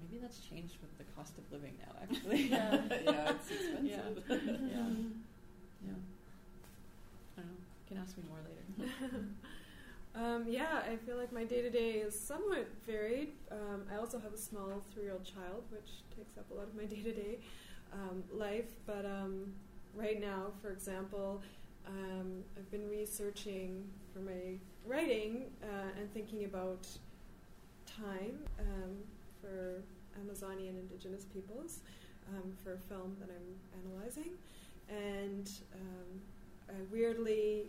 maybe 0.00 0.20
that's 0.20 0.40
changed 0.40 0.76
with 0.80 0.96
the 0.98 1.04
cost 1.16 1.36
of 1.36 1.44
living 1.52 1.74
now, 1.80 1.92
actually. 2.00 2.48
yeah, 2.48 2.78
yeah, 3.04 3.32
it's 3.36 3.50
expensive. 3.58 4.22
yeah. 4.28 4.88
Yeah. 5.84 5.92
I 5.92 5.92
don't 5.92 5.92
know. 5.92 5.98
You 5.98 6.19
can 7.90 7.98
ask 7.98 8.16
me 8.16 8.22
more 8.28 8.38
later. 8.46 9.24
Um, 10.12 10.46
yeah, 10.48 10.82
I 10.90 10.96
feel 10.96 11.16
like 11.16 11.32
my 11.32 11.44
day 11.44 11.62
to 11.62 11.70
day 11.70 11.92
is 11.92 12.18
somewhat 12.18 12.68
varied. 12.84 13.28
Um, 13.52 13.84
I 13.92 13.96
also 13.96 14.18
have 14.18 14.32
a 14.32 14.36
small 14.36 14.82
three 14.92 15.04
year 15.04 15.12
old 15.12 15.24
child, 15.24 15.62
which 15.70 15.88
takes 16.16 16.36
up 16.36 16.50
a 16.50 16.54
lot 16.54 16.66
of 16.66 16.74
my 16.74 16.82
day 16.84 17.00
to 17.02 17.12
day 17.12 17.38
life. 18.32 18.72
But 18.86 19.06
um, 19.06 19.52
right 19.94 20.20
now, 20.20 20.46
for 20.60 20.70
example, 20.70 21.42
um, 21.86 22.42
I've 22.56 22.68
been 22.72 22.88
researching 22.90 23.84
for 24.12 24.18
my 24.18 24.58
writing 24.84 25.44
uh, 25.62 25.96
and 25.96 26.12
thinking 26.12 26.44
about 26.44 26.88
time 27.86 28.40
um, 28.58 28.96
for 29.40 29.82
Amazonian 30.20 30.76
Indigenous 30.76 31.24
peoples 31.24 31.80
for 32.64 32.74
a 32.74 32.78
film 32.78 33.16
that 33.20 33.28
I'm 33.28 33.82
analyzing. 33.84 34.30
And 34.88 35.50
I 36.70 36.82
weirdly 36.92 37.66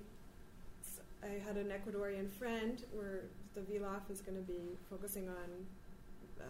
I 1.24 1.40
had 1.46 1.58
an 1.58 1.72
Ecuadorian 1.72 2.30
friend 2.30 2.84
where 2.94 3.24
the 3.54 3.62
VLAFF 3.62 4.10
is 4.10 4.22
going 4.22 4.38
to 4.38 4.44
be 4.44 4.78
focusing 4.90 5.30
on 5.30 5.50
uh, 6.40 6.44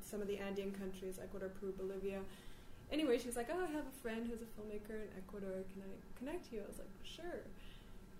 some 0.00 0.20
of 0.20 0.26
the 0.26 0.38
Andean 0.38 0.72
countries, 0.72 1.20
Ecuador, 1.22 1.50
Peru, 1.60 1.72
Bolivia. 1.76 2.20
Anyway, 2.90 3.18
she's 3.18 3.36
like, 3.36 3.48
"Oh, 3.52 3.60
I 3.62 3.70
have 3.70 3.84
a 3.86 4.02
friend 4.02 4.26
who's 4.26 4.42
a 4.42 4.50
filmmaker 4.60 5.02
in 5.02 5.08
Ecuador. 5.16 5.62
Can 5.72 5.82
I 5.82 6.18
connect 6.18 6.52
you?" 6.52 6.62
I 6.64 6.66
was 6.66 6.78
like, 6.78 6.88
"Sure." 7.04 7.44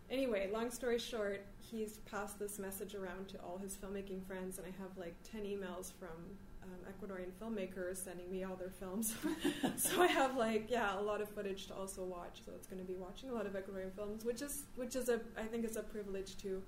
Anyway, 0.09 0.49
long 0.53 0.71
story 0.71 0.99
short, 0.99 1.45
he's 1.59 1.99
passed 2.11 2.38
this 2.38 2.59
message 2.59 2.95
around 2.95 3.29
to 3.29 3.38
all 3.38 3.59
his 3.59 3.77
filmmaking 3.77 4.25
friends, 4.27 4.59
and 4.59 4.66
I 4.66 4.71
have 4.81 4.97
like 4.97 5.14
ten 5.25 5.43
emails 5.43 5.93
from 5.99 6.37
um, 6.62 6.92
Ecuadorian 6.92 7.31
filmmakers 7.40 8.05
sending 8.05 8.31
me 8.31 8.44
all 8.44 8.57
their 8.57 8.70
films. 8.70 9.14
so 9.77 10.03
I 10.03 10.07
have 10.07 10.37
like 10.37 10.70
yeah 10.70 10.99
a 10.99 11.03
lot 11.03 11.20
of 11.20 11.29
footage 11.29 11.66
to 11.68 11.75
also 11.75 12.05
watch. 12.05 12.42
So 12.44 12.53
it's 12.55 12.66
going 12.66 12.81
to 12.81 12.87
be 12.87 12.96
watching 12.96 13.31
a 13.31 13.33
lot 13.33 13.46
of 13.46 13.53
Ecuadorian 13.53 13.92
films, 13.94 14.25
which 14.25 14.42
is 14.42 14.64
which 14.77 14.96
is 14.96 15.09
a 15.09 15.20
I 15.38 15.44
think 15.44 15.64
it's 15.64 15.77
a 15.77 15.83
privilege 15.83 16.37
to 16.38 16.62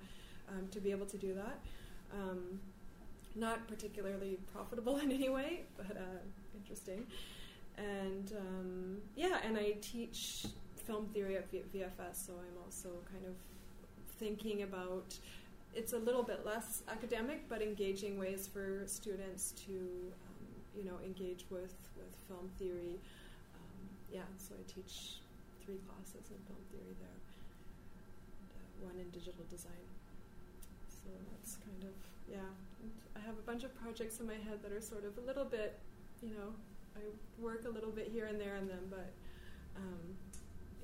um, 0.48 0.68
to 0.70 0.80
be 0.80 0.90
able 0.90 1.06
to 1.06 1.18
do 1.18 1.34
that. 1.34 1.60
Um, 2.12 2.60
not 3.34 3.66
particularly 3.66 4.38
profitable 4.52 4.96
in 5.02 5.10
any 5.10 5.28
way, 5.28 5.62
but 5.76 5.96
uh, 5.96 6.20
interesting. 6.54 7.06
And 7.78 8.32
um, 8.38 8.98
yeah, 9.16 9.38
and 9.44 9.56
I 9.56 9.76
teach 9.80 10.46
film 10.86 11.06
theory 11.06 11.36
at 11.36 11.50
v- 11.50 11.62
VFS, 11.74 12.26
so 12.26 12.32
I'm 12.34 12.62
also 12.64 12.88
kind 13.10 13.24
of 13.26 13.34
thinking 14.18 14.62
about. 14.62 15.16
It's 15.74 15.92
a 15.94 15.98
little 15.98 16.22
bit 16.22 16.44
less 16.44 16.82
academic, 16.88 17.48
but 17.48 17.62
engaging 17.62 18.18
ways 18.18 18.48
for 18.52 18.82
students 18.86 19.52
to, 19.66 19.72
um, 19.72 20.44
you 20.76 20.84
know, 20.84 20.98
engage 21.04 21.46
with 21.50 21.74
with 21.96 22.12
film 22.28 22.50
theory. 22.58 23.00
Um, 23.54 23.88
yeah, 24.12 24.28
so 24.36 24.54
I 24.54 24.62
teach 24.70 25.20
three 25.64 25.80
classes 25.88 26.28
in 26.30 26.38
film 26.44 26.60
theory 26.70 26.94
there, 27.00 27.18
and, 27.18 28.84
uh, 28.84 28.92
one 28.92 28.96
in 29.00 29.08
digital 29.10 29.44
design. 29.48 29.86
So 30.88 31.08
that's 31.32 31.56
kind 31.56 31.84
of 31.84 31.94
yeah. 32.28 32.52
And 32.82 32.92
I 33.16 33.20
have 33.20 33.38
a 33.38 33.46
bunch 33.46 33.64
of 33.64 33.74
projects 33.74 34.20
in 34.20 34.26
my 34.26 34.34
head 34.34 34.62
that 34.62 34.72
are 34.72 34.80
sort 34.80 35.04
of 35.04 35.16
a 35.18 35.24
little 35.26 35.44
bit, 35.44 35.78
you 36.22 36.30
know, 36.30 36.52
I 36.96 37.00
work 37.40 37.64
a 37.64 37.70
little 37.70 37.90
bit 37.90 38.08
here 38.12 38.26
and 38.26 38.40
there 38.40 38.56
on 38.56 38.68
them, 38.68 38.86
but 38.90 39.12
um, 39.76 40.16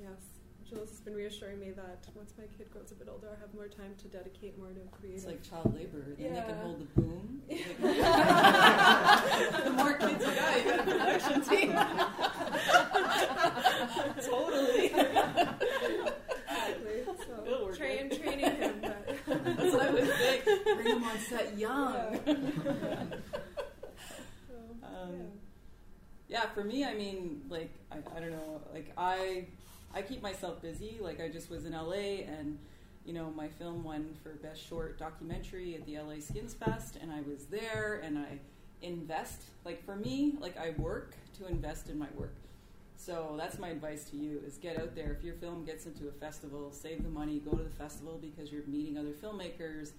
yes, 0.01 0.38
Jules 0.69 0.91
has 0.91 1.01
been 1.01 1.15
reassuring 1.15 1.59
me 1.61 1.71
that 1.71 2.07
once 2.15 2.35
my 2.37 2.45
kid 2.59 2.71
grows 2.71 2.91
a 2.93 2.95
bit 2.95 3.09
older, 3.11 3.29
I 3.35 3.41
have 3.41 3.55
more 3.55 3.69
time 3.69 3.95
to 4.03 4.09
dedicate 4.09 4.59
more 4.59 4.69
to 4.69 4.81
creative. 4.93 5.17
It's 5.19 5.27
like 5.27 5.43
child 5.43 5.75
labor. 5.75 6.05
Then 6.19 6.35
they 6.35 6.41
can 6.43 6.57
hold 6.59 6.81
the 6.81 6.85
boom. 7.01 7.41
the 7.49 7.55
more 9.73 9.95
kids 9.95 10.27
you 10.27 10.33
got, 10.35 10.59
you 10.59 10.65
got 10.71 10.81
a 10.81 10.83
production 10.83 11.41
team. 11.43 11.73
totally. 14.29 14.87
exactly. 14.87 15.57
It'll 17.47 17.73
So 17.73 17.75
train, 17.75 18.13
out. 18.13 18.19
training 18.23 18.57
him, 18.57 18.75
but 18.83 19.07
That's 19.27 19.73
what 19.73 19.87
I 19.87 19.91
would 19.91 20.07
say. 20.07 20.41
Bring 20.75 20.87
him 20.87 21.05
on 21.05 21.19
set 21.19 21.57
young. 21.59 22.19
So, 24.49 24.55
Um, 24.87 25.13
yeah. 26.29 26.41
yeah 26.41 26.47
for 26.55 26.65
me 26.65 26.85
i 26.85 26.95
mean 26.95 27.43
like 27.49 27.71
I, 27.93 27.97
I 28.17 28.21
don't 28.21 28.31
know 28.31 28.61
like 28.73 28.93
i 28.97 29.47
i 29.95 30.03
keep 30.03 30.23
myself 30.23 30.61
busy 30.63 30.99
like 31.01 31.21
i 31.21 31.29
just 31.29 31.51
was 31.51 31.65
in 31.65 31.73
la 31.73 31.93
and 31.93 32.59
you 33.05 33.13
know 33.13 33.33
my 33.37 33.49
film 33.49 33.83
won 33.83 34.09
for 34.23 34.31
best 34.43 34.67
short 34.67 34.99
documentary 34.99 35.75
at 35.75 35.85
the 35.87 35.99
la 35.99 36.15
skins 36.21 36.55
fest 36.55 36.99
and 37.01 37.11
i 37.11 37.21
was 37.23 37.47
there 37.47 38.01
and 38.05 38.19
i 38.19 38.39
invest 38.83 39.43
like 39.65 39.85
for 39.85 39.97
me 39.97 40.35
like 40.41 40.57
i 40.57 40.71
work 40.79 41.15
to 41.37 41.47
invest 41.47 41.89
in 41.89 41.99
my 41.99 42.09
work 42.17 42.35
so 42.97 43.35
that's 43.39 43.59
my 43.59 43.69
advice 43.69 44.05
to 44.11 44.17
you 44.17 44.41
is 44.47 44.57
get 44.59 44.79
out 44.79 44.95
there 44.95 45.13
if 45.13 45.25
your 45.25 45.35
film 45.35 45.65
gets 45.65 45.87
into 45.87 46.09
a 46.09 46.13
festival 46.13 46.71
save 46.71 47.03
the 47.03 47.09
money 47.09 47.39
go 47.39 47.53
to 47.53 47.63
the 47.63 47.71
festival 47.71 48.19
because 48.21 48.53
you're 48.53 48.67
meeting 48.67 48.99
other 48.99 49.13
filmmakers 49.13 49.93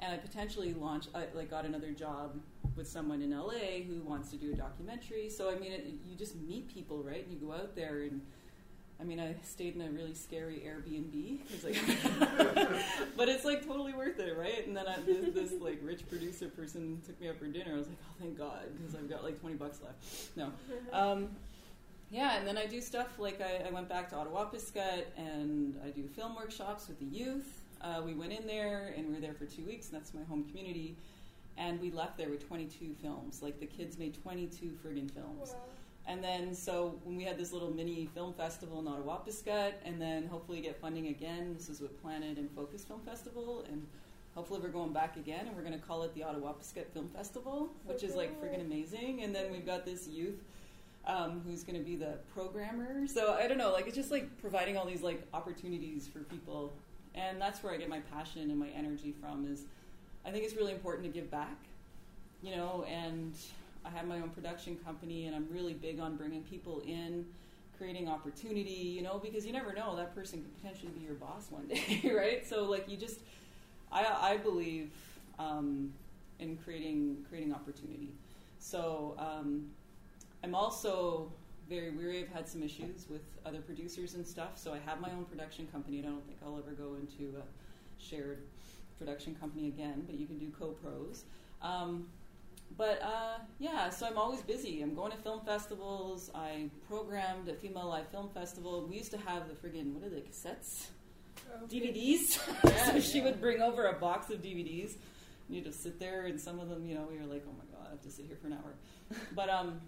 and 0.00 0.12
I 0.12 0.16
potentially 0.16 0.74
launched, 0.74 1.08
I 1.14 1.24
like 1.34 1.50
got 1.50 1.64
another 1.64 1.90
job 1.90 2.38
with 2.76 2.88
someone 2.88 3.20
in 3.22 3.36
LA 3.36 3.82
who 3.86 4.00
wants 4.02 4.30
to 4.30 4.36
do 4.36 4.52
a 4.52 4.56
documentary. 4.56 5.28
So 5.28 5.50
I 5.50 5.58
mean, 5.58 5.72
it, 5.72 5.86
you 6.08 6.14
just 6.16 6.36
meet 6.36 6.72
people, 6.72 7.02
right? 7.02 7.24
And 7.24 7.32
you 7.32 7.46
go 7.46 7.52
out 7.52 7.74
there, 7.74 8.02
and 8.02 8.20
I 9.00 9.04
mean, 9.04 9.20
I 9.20 9.36
stayed 9.44 9.76
in 9.76 9.80
a 9.80 9.90
really 9.90 10.14
scary 10.14 10.60
Airbnb, 10.66 11.38
it's 11.50 11.62
like, 11.62 11.76
but 13.16 13.28
it's 13.28 13.44
like 13.44 13.64
totally 13.64 13.92
worth 13.92 14.18
it, 14.18 14.36
right? 14.36 14.66
And 14.66 14.76
then 14.76 14.88
I, 14.88 15.00
this, 15.02 15.34
this 15.34 15.60
like 15.60 15.78
rich 15.82 16.08
producer 16.08 16.48
person 16.48 17.00
took 17.06 17.20
me 17.20 17.28
out 17.28 17.36
for 17.36 17.46
dinner. 17.46 17.74
I 17.74 17.78
was 17.78 17.86
like, 17.86 17.96
oh, 18.02 18.14
thank 18.18 18.36
God, 18.36 18.64
because 18.76 18.96
I've 18.96 19.08
got 19.08 19.22
like 19.22 19.40
twenty 19.40 19.54
bucks 19.54 19.78
left. 19.84 20.36
No, 20.36 20.50
um, 20.92 21.28
yeah, 22.10 22.38
and 22.38 22.46
then 22.46 22.58
I 22.58 22.66
do 22.66 22.80
stuff 22.80 23.18
like 23.18 23.40
I, 23.40 23.68
I 23.68 23.70
went 23.70 23.88
back 23.88 24.08
to 24.10 24.16
Attawapiskat 24.16 25.04
and 25.16 25.78
I 25.84 25.90
do 25.90 26.08
film 26.08 26.34
workshops 26.34 26.88
with 26.88 26.98
the 26.98 27.06
youth. 27.06 27.62
Uh, 27.80 28.02
we 28.04 28.14
went 28.14 28.32
in 28.32 28.46
there 28.46 28.94
and 28.96 29.06
we 29.06 29.14
were 29.14 29.20
there 29.20 29.34
for 29.34 29.44
two 29.44 29.64
weeks, 29.64 29.90
and 29.90 30.00
that's 30.00 30.12
my 30.12 30.24
home 30.24 30.44
community. 30.44 30.96
And 31.56 31.80
we 31.80 31.90
left 31.90 32.16
there 32.16 32.30
with 32.30 32.46
22 32.46 32.94
films. 33.02 33.42
Like 33.42 33.60
the 33.60 33.66
kids 33.66 33.98
made 33.98 34.20
22 34.22 34.78
friggin' 34.84 35.10
films. 35.10 35.54
Wow. 35.54 35.60
And 36.08 36.24
then, 36.24 36.54
so 36.54 36.98
when 37.04 37.16
we 37.16 37.24
had 37.24 37.36
this 37.36 37.52
little 37.52 37.70
mini 37.70 38.08
film 38.14 38.32
festival 38.32 38.78
in 38.80 38.86
Attawapiskat, 38.86 39.74
and 39.84 40.00
then 40.00 40.26
hopefully 40.26 40.62
get 40.62 40.80
funding 40.80 41.08
again. 41.08 41.54
This 41.54 41.68
is 41.68 41.82
with 41.82 42.00
Planet 42.00 42.38
in 42.38 42.48
Focus 42.48 42.82
Film 42.82 43.00
Festival, 43.04 43.66
and 43.68 43.86
hopefully 44.34 44.58
we're 44.62 44.70
going 44.70 44.94
back 44.94 45.18
again, 45.18 45.46
and 45.46 45.54
we're 45.54 45.62
going 45.62 45.78
to 45.78 45.86
call 45.86 46.04
it 46.04 46.14
the 46.14 46.22
Attawapiskat 46.22 46.86
Film 46.94 47.08
Festival, 47.08 47.68
which 47.84 48.02
is 48.02 48.14
like 48.14 48.40
freaking 48.42 48.62
amazing. 48.62 49.22
And 49.22 49.34
then 49.34 49.52
we've 49.52 49.66
got 49.66 49.84
this 49.84 50.08
youth 50.08 50.42
um, 51.06 51.42
who's 51.46 51.62
going 51.62 51.78
to 51.78 51.84
be 51.84 51.94
the 51.94 52.14
programmer. 52.32 53.06
So 53.06 53.34
I 53.34 53.46
don't 53.46 53.58
know, 53.58 53.72
like 53.72 53.86
it's 53.86 53.96
just 53.96 54.10
like 54.10 54.40
providing 54.40 54.78
all 54.78 54.86
these 54.86 55.02
like 55.02 55.22
opportunities 55.34 56.08
for 56.08 56.20
people, 56.20 56.72
and 57.14 57.38
that's 57.38 57.62
where 57.62 57.74
I 57.74 57.76
get 57.76 57.90
my 57.90 58.00
passion 58.00 58.50
and 58.50 58.58
my 58.58 58.68
energy 58.68 59.14
from. 59.20 59.46
Is 59.46 59.64
I 60.24 60.30
think 60.30 60.44
it's 60.44 60.54
really 60.54 60.72
important 60.72 61.04
to 61.04 61.12
give 61.12 61.30
back, 61.30 61.58
you 62.42 62.56
know, 62.56 62.86
and 62.88 63.34
I 63.84 63.90
have 63.90 64.06
my 64.06 64.16
own 64.20 64.30
production 64.30 64.76
company, 64.84 65.26
and 65.26 65.34
I'm 65.34 65.46
really 65.50 65.74
big 65.74 66.00
on 66.00 66.16
bringing 66.16 66.42
people 66.42 66.82
in, 66.86 67.26
creating 67.76 68.08
opportunity, 68.08 68.70
you 68.70 69.02
know, 69.02 69.18
because 69.18 69.46
you 69.46 69.52
never 69.52 69.72
know 69.72 69.96
that 69.96 70.14
person 70.14 70.42
could 70.42 70.56
potentially 70.56 70.92
be 70.92 71.04
your 71.04 71.14
boss 71.14 71.46
one 71.50 71.66
day, 71.68 72.12
right? 72.16 72.46
So 72.46 72.64
like 72.64 72.88
you 72.88 72.96
just, 72.96 73.20
I 73.92 74.04
I 74.32 74.36
believe 74.36 74.90
um, 75.38 75.92
in 76.38 76.56
creating 76.56 77.24
creating 77.28 77.54
opportunity. 77.54 78.10
So 78.58 79.14
um, 79.18 79.70
I'm 80.42 80.54
also 80.54 81.30
very 81.68 81.90
weary. 81.90 82.20
I've 82.20 82.28
had 82.28 82.48
some 82.48 82.62
issues 82.62 83.06
with 83.08 83.22
other 83.44 83.60
producers 83.60 84.14
and 84.14 84.26
stuff, 84.26 84.56
so 84.56 84.72
I 84.72 84.78
have 84.86 85.00
my 85.00 85.10
own 85.10 85.24
production 85.24 85.68
company. 85.70 85.98
And 85.98 86.08
I 86.08 86.10
don't 86.10 86.26
think 86.26 86.38
I'll 86.44 86.58
ever 86.58 86.72
go 86.72 86.96
into 86.96 87.36
a 87.36 88.02
shared 88.02 88.38
production 88.98 89.34
company 89.36 89.68
again, 89.68 90.04
but 90.06 90.18
you 90.18 90.26
can 90.26 90.38
do 90.38 90.50
co-pros. 90.58 91.24
Um, 91.62 92.06
but 92.76 93.00
uh, 93.02 93.38
yeah, 93.58 93.90
so 93.90 94.06
I'm 94.06 94.18
always 94.18 94.40
busy. 94.42 94.82
I'm 94.82 94.94
going 94.94 95.12
to 95.12 95.18
film 95.18 95.40
festivals. 95.44 96.30
I 96.34 96.70
programmed 96.88 97.48
at 97.48 97.60
Female 97.60 97.90
Eye 97.90 98.04
Film 98.10 98.28
Festival. 98.30 98.86
We 98.88 98.96
used 98.96 99.10
to 99.12 99.18
have 99.18 99.48
the 99.48 99.54
friggin' 99.54 99.94
what 99.94 100.04
are 100.04 100.10
they 100.10 100.20
cassettes? 100.20 100.88
Oh, 101.50 101.64
okay. 101.64 101.80
DVDs. 101.80 102.38
Yeah, 102.64 102.92
so 102.92 103.00
she 103.00 103.18
yeah. 103.18 103.24
would 103.24 103.40
bring 103.40 103.62
over 103.62 103.86
a 103.86 103.94
box 103.94 104.30
of 104.30 104.42
DVDs. 104.42 104.94
And 105.46 105.56
you 105.56 105.62
just 105.62 105.82
sit 105.82 105.98
there, 105.98 106.26
and 106.26 106.40
some 106.40 106.60
of 106.60 106.68
them, 106.68 106.86
you 106.86 106.94
know, 106.94 107.06
we 107.10 107.18
were 107.18 107.24
like, 107.24 107.44
oh 107.48 107.54
my 107.56 107.64
god, 107.72 107.86
I 107.86 107.90
have 107.90 108.02
to 108.02 108.10
sit 108.10 108.26
here 108.26 108.36
for 108.36 108.48
an 108.48 108.54
hour. 108.54 108.74
but 109.34 109.48
um, 109.48 109.80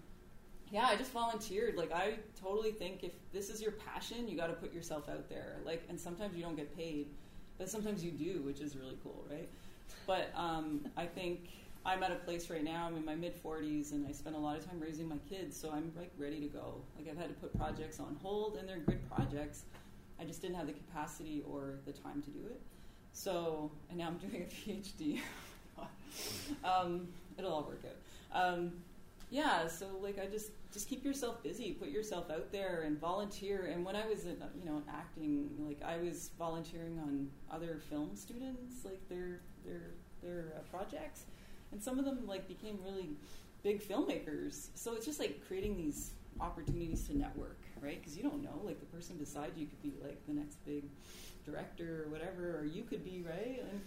yeah, 0.71 0.85
I 0.85 0.95
just 0.95 1.11
volunteered. 1.11 1.75
Like, 1.75 1.91
I 1.91 2.15
totally 2.41 2.71
think 2.71 3.03
if 3.03 3.11
this 3.31 3.49
is 3.49 3.61
your 3.61 3.71
passion, 3.71 4.27
you 4.27 4.35
got 4.35 4.47
to 4.47 4.53
put 4.53 4.73
yourself 4.73 5.07
out 5.07 5.29
there. 5.29 5.57
Like, 5.65 5.83
and 5.89 5.99
sometimes 5.99 6.35
you 6.35 6.43
don't 6.43 6.55
get 6.55 6.75
paid, 6.75 7.07
but 7.57 7.69
sometimes 7.69 8.03
you 8.03 8.11
do, 8.11 8.41
which 8.41 8.59
is 8.59 8.75
really 8.75 8.97
cool, 9.03 9.23
right? 9.29 9.49
But 10.07 10.31
um, 10.35 10.87
I 10.97 11.05
think 11.05 11.49
I'm 11.85 12.03
at 12.03 12.11
a 12.11 12.15
place 12.15 12.49
right 12.49 12.63
now. 12.63 12.87
I'm 12.87 12.95
in 12.95 13.05
my 13.05 13.15
mid 13.15 13.41
40s, 13.43 13.91
and 13.91 14.05
I 14.07 14.11
spend 14.11 14.35
a 14.35 14.39
lot 14.39 14.57
of 14.57 14.65
time 14.65 14.79
raising 14.79 15.07
my 15.07 15.17
kids, 15.29 15.57
so 15.59 15.71
I'm 15.71 15.91
like 15.97 16.11
ready 16.17 16.39
to 16.39 16.47
go. 16.47 16.75
Like, 16.97 17.09
I've 17.09 17.17
had 17.17 17.29
to 17.29 17.35
put 17.35 17.57
projects 17.57 17.99
on 17.99 18.17
hold, 18.21 18.57
and 18.57 18.69
they're 18.69 18.79
good 18.79 18.99
projects. 19.09 19.63
I 20.19 20.23
just 20.23 20.41
didn't 20.41 20.57
have 20.57 20.67
the 20.67 20.73
capacity 20.73 21.43
or 21.49 21.79
the 21.85 21.91
time 21.91 22.21
to 22.21 22.29
do 22.29 22.45
it. 22.45 22.61
So, 23.13 23.71
and 23.89 23.97
now 23.97 24.07
I'm 24.07 24.17
doing 24.29 24.43
a 24.43 24.69
PhD. 24.69 25.19
um, 26.63 27.07
it'll 27.37 27.51
all 27.51 27.63
work 27.63 27.81
out. 27.85 28.43
Um, 28.43 28.73
yeah, 29.31 29.65
so 29.67 29.87
like 30.01 30.19
I 30.19 30.25
just 30.25 30.51
just 30.73 30.89
keep 30.89 31.05
yourself 31.05 31.41
busy, 31.41 31.71
put 31.71 31.89
yourself 31.89 32.29
out 32.29 32.51
there, 32.51 32.83
and 32.85 32.99
volunteer. 32.99 33.71
And 33.73 33.85
when 33.85 33.95
I 33.95 34.05
was 34.05 34.25
in, 34.25 34.37
you 34.59 34.65
know 34.65 34.83
acting, 34.89 35.49
like 35.65 35.81
I 35.81 35.97
was 35.97 36.31
volunteering 36.37 36.99
on 36.99 37.29
other 37.49 37.79
film 37.89 38.11
students, 38.13 38.83
like 38.83 38.99
their 39.07 39.39
their 39.65 39.91
their 40.21 40.53
uh, 40.57 40.61
projects, 40.69 41.23
and 41.71 41.81
some 41.81 41.99
of 41.99 42.05
them 42.05 42.27
like 42.27 42.47
became 42.47 42.77
really 42.83 43.09
big 43.63 43.81
filmmakers. 43.81 44.67
So 44.75 44.93
it's 44.93 45.05
just 45.05 45.19
like 45.19 45.45
creating 45.47 45.77
these 45.77 46.11
opportunities 46.39 47.07
to 47.07 47.17
network, 47.17 47.57
right? 47.81 47.99
Because 47.99 48.17
you 48.17 48.23
don't 48.23 48.43
know, 48.43 48.61
like 48.63 48.79
the 48.79 48.85
person 48.87 49.17
beside 49.17 49.51
you 49.55 49.67
could 49.67 49.81
be 49.81 49.93
like 50.03 50.25
the 50.27 50.33
next 50.33 50.63
big 50.65 50.83
director 51.45 52.05
or 52.05 52.11
whatever, 52.11 52.57
or 52.59 52.65
you 52.65 52.83
could 52.83 53.03
be, 53.03 53.23
right? 53.27 53.63
And 53.69 53.81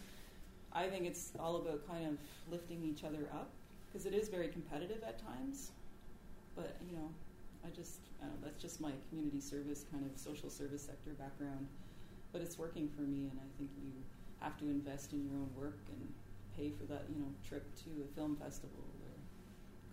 I 0.73 0.89
think 0.89 1.07
it's 1.07 1.33
all 1.39 1.57
about 1.57 1.87
kind 1.89 2.07
of 2.07 2.19
lifting 2.51 2.83
each 2.85 3.05
other 3.05 3.29
up 3.33 3.51
because 3.87 4.07
it 4.07 4.15
is 4.15 4.29
very 4.29 4.49
competitive 4.49 5.03
at 5.07 5.25
times. 5.25 5.71
But 6.57 6.77
you 6.89 6.97
know, 6.97 7.09
I 7.65 7.71
just 7.71 8.01
I 8.23 8.27
that's 8.43 8.61
just 8.61 8.81
my 8.81 8.93
community 9.09 9.41
service 9.41 9.85
kind 9.91 10.05
of 10.05 10.19
social 10.19 10.51
service 10.51 10.83
sector 10.83 11.11
background. 11.19 11.67
But 12.33 12.43
it's 12.43 12.59
working 12.59 12.89
for 12.89 13.03
me, 13.03 13.31
and 13.31 13.39
I 13.39 13.49
think 13.57 13.71
you 13.79 13.93
have 14.41 14.59
to 14.59 14.65
invest 14.65 15.13
in 15.13 15.25
your 15.25 15.35
own 15.35 15.49
work 15.57 15.79
and 15.89 16.13
pay 16.57 16.71
for 16.71 16.85
that, 16.85 17.05
you 17.13 17.21
know, 17.21 17.29
trip 17.47 17.65
to 17.85 17.91
a 18.05 18.15
film 18.15 18.37
festival 18.37 18.79
or 19.03 19.15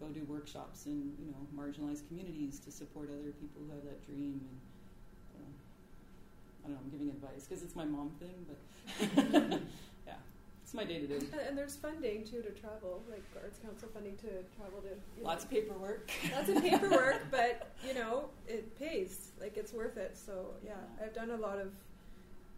go 0.02 0.12
do 0.12 0.24
workshops 0.26 0.88
in 0.88 1.14
you 1.20 1.28
know 1.32 1.42
marginalized 1.56 2.08
communities 2.08 2.60
to 2.60 2.72
support 2.72 3.10
other 3.10 3.32
people 3.40 3.62
who 3.68 3.76
have 3.76 3.84
that 3.84 4.04
dream. 4.06 4.42
And 4.42 4.58
I 5.36 5.38
don't 5.38 5.46
know, 5.46 5.56
I 6.64 6.68
don't 6.68 6.74
know 6.74 6.80
I'm 6.84 6.90
giving 6.90 7.10
advice 7.10 7.46
because 7.48 7.64
it's 7.64 7.76
my 7.76 7.86
mom 7.86 8.12
thing, 8.20 8.46
but 8.50 9.62
yeah, 10.08 10.16
it's 10.64 10.74
my 10.74 10.84
day 10.84 11.00
to 11.00 11.08
day. 11.08 11.26
And, 11.48 11.58
there's 11.58 11.76
funding 11.76 12.24
too 12.24 12.42
to 12.42 12.50
travel, 12.50 13.04
like 13.10 13.24
Arts 13.42 13.60
Council 13.60 13.90
funding 13.94 14.16
to 14.18 14.30
travel 14.58 14.82
to. 14.82 14.90
You 14.90 15.24
Lots 15.24 15.44
know, 15.44 15.48
of 15.48 15.52
paperwork. 15.52 16.12
lots 16.34 16.50
of 16.50 16.62
paperwork, 16.64 17.22
but 17.32 17.72
you 17.88 17.94
know 17.94 18.26
it 18.48 18.78
pays. 18.80 19.32
Like 19.40 19.56
it's 19.58 19.74
worth 19.74 19.98
it. 19.98 20.18
So 20.18 20.48
yeah, 20.66 20.74
I've 21.02 21.14
done 21.14 21.30
a 21.32 21.38
lot 21.38 21.60
of 21.60 21.72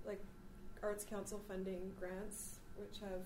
like 0.08 0.22
Arts 0.82 1.04
Council 1.04 1.42
funding 1.48 1.92
grants, 2.00 2.60
which 2.78 3.00
have 3.02 3.26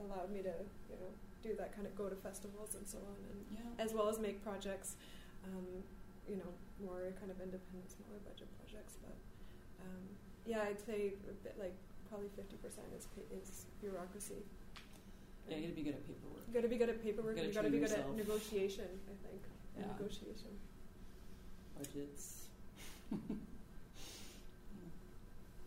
allowed 0.00 0.30
me 0.30 0.42
to 0.42 0.54
you 0.90 0.96
know 1.00 1.10
do 1.42 1.54
that 1.56 1.74
kind 1.74 1.86
of 1.86 1.94
go 1.94 2.08
to 2.08 2.16
festivals 2.16 2.74
and 2.74 2.86
so 2.88 2.98
on, 2.98 3.16
and 3.30 3.38
Yeah. 3.52 3.84
as 3.84 3.92
well 3.92 4.08
as 4.08 4.18
make 4.18 4.42
projects. 4.42 4.96
Um, 5.44 5.84
you 6.26 6.36
know, 6.36 6.48
more 6.80 7.12
kind 7.20 7.28
of 7.30 7.36
independent, 7.38 7.84
smaller 7.92 8.16
budget 8.24 8.48
projects, 8.56 8.96
but 9.04 9.12
um, 9.84 10.00
yeah, 10.46 10.62
I'd 10.64 10.80
say 10.80 11.12
a 11.28 11.36
bit 11.44 11.56
like 11.60 11.74
probably 12.08 12.28
fifty 12.34 12.56
percent 12.56 12.86
is 12.96 13.06
is 13.30 13.66
bureaucracy. 13.80 14.40
Yeah, 15.48 15.56
you 15.60 15.68
gotta 15.68 15.74
be 15.76 15.82
good 15.84 15.94
at 16.00 16.06
paperwork. 16.08 16.40
You 16.48 16.54
got 16.54 16.62
to 16.62 16.68
be 16.72 16.78
good 16.78 16.88
at 16.88 17.02
paperwork. 17.04 17.36
Gotta 17.36 17.44
and 17.44 17.54
You 17.54 17.60
got 17.60 17.66
to 17.68 17.70
be 17.70 17.76
good 17.78 17.90
yourself. 17.92 18.08
at 18.08 18.16
negotiation. 18.16 18.88
I 19.04 19.16
think. 19.28 19.42
And 19.76 19.84
Yeah. 19.84 19.92
Negotiation. 19.92 20.52
Budgets. 21.76 22.48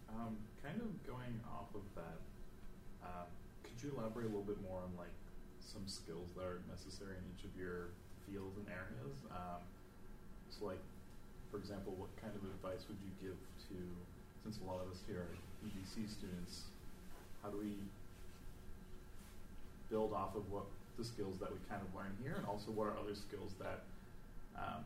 Um, 0.10 0.38
kind 0.64 0.82
of 0.82 0.90
going 1.06 1.40
off 1.46 1.70
of 1.76 1.84
that, 1.96 2.17
could 3.78 3.94
you 3.94 3.94
elaborate 3.94 4.26
a 4.26 4.34
little 4.34 4.50
bit 4.50 4.58
more 4.66 4.82
on 4.82 4.90
like 4.98 5.14
some 5.62 5.86
skills 5.86 6.34
that 6.34 6.42
are 6.50 6.66
necessary 6.66 7.14
in 7.14 7.24
each 7.30 7.46
of 7.46 7.54
your 7.54 7.94
fields 8.26 8.58
and 8.58 8.66
areas? 8.74 9.22
Um, 9.30 9.62
so, 10.50 10.66
like, 10.66 10.82
for 11.54 11.62
example, 11.62 11.94
what 11.94 12.10
kind 12.18 12.34
of 12.34 12.42
advice 12.42 12.90
would 12.90 12.98
you 13.06 13.14
give 13.22 13.38
to, 13.70 13.78
since 14.42 14.58
a 14.58 14.66
lot 14.66 14.82
of 14.82 14.90
us 14.90 15.06
here 15.06 15.30
are 15.30 15.34
EDC 15.62 16.10
students, 16.10 16.74
how 17.46 17.54
do 17.54 17.62
we 17.62 17.78
build 19.94 20.10
off 20.10 20.34
of 20.34 20.50
what 20.50 20.66
the 20.98 21.06
skills 21.06 21.38
that 21.38 21.54
we 21.54 21.62
kind 21.70 21.86
of 21.86 21.94
learn 21.94 22.18
here, 22.18 22.34
and 22.34 22.50
also 22.50 22.74
what 22.74 22.90
are 22.90 22.98
other 22.98 23.14
skills 23.14 23.54
that 23.62 23.86
um, 24.58 24.82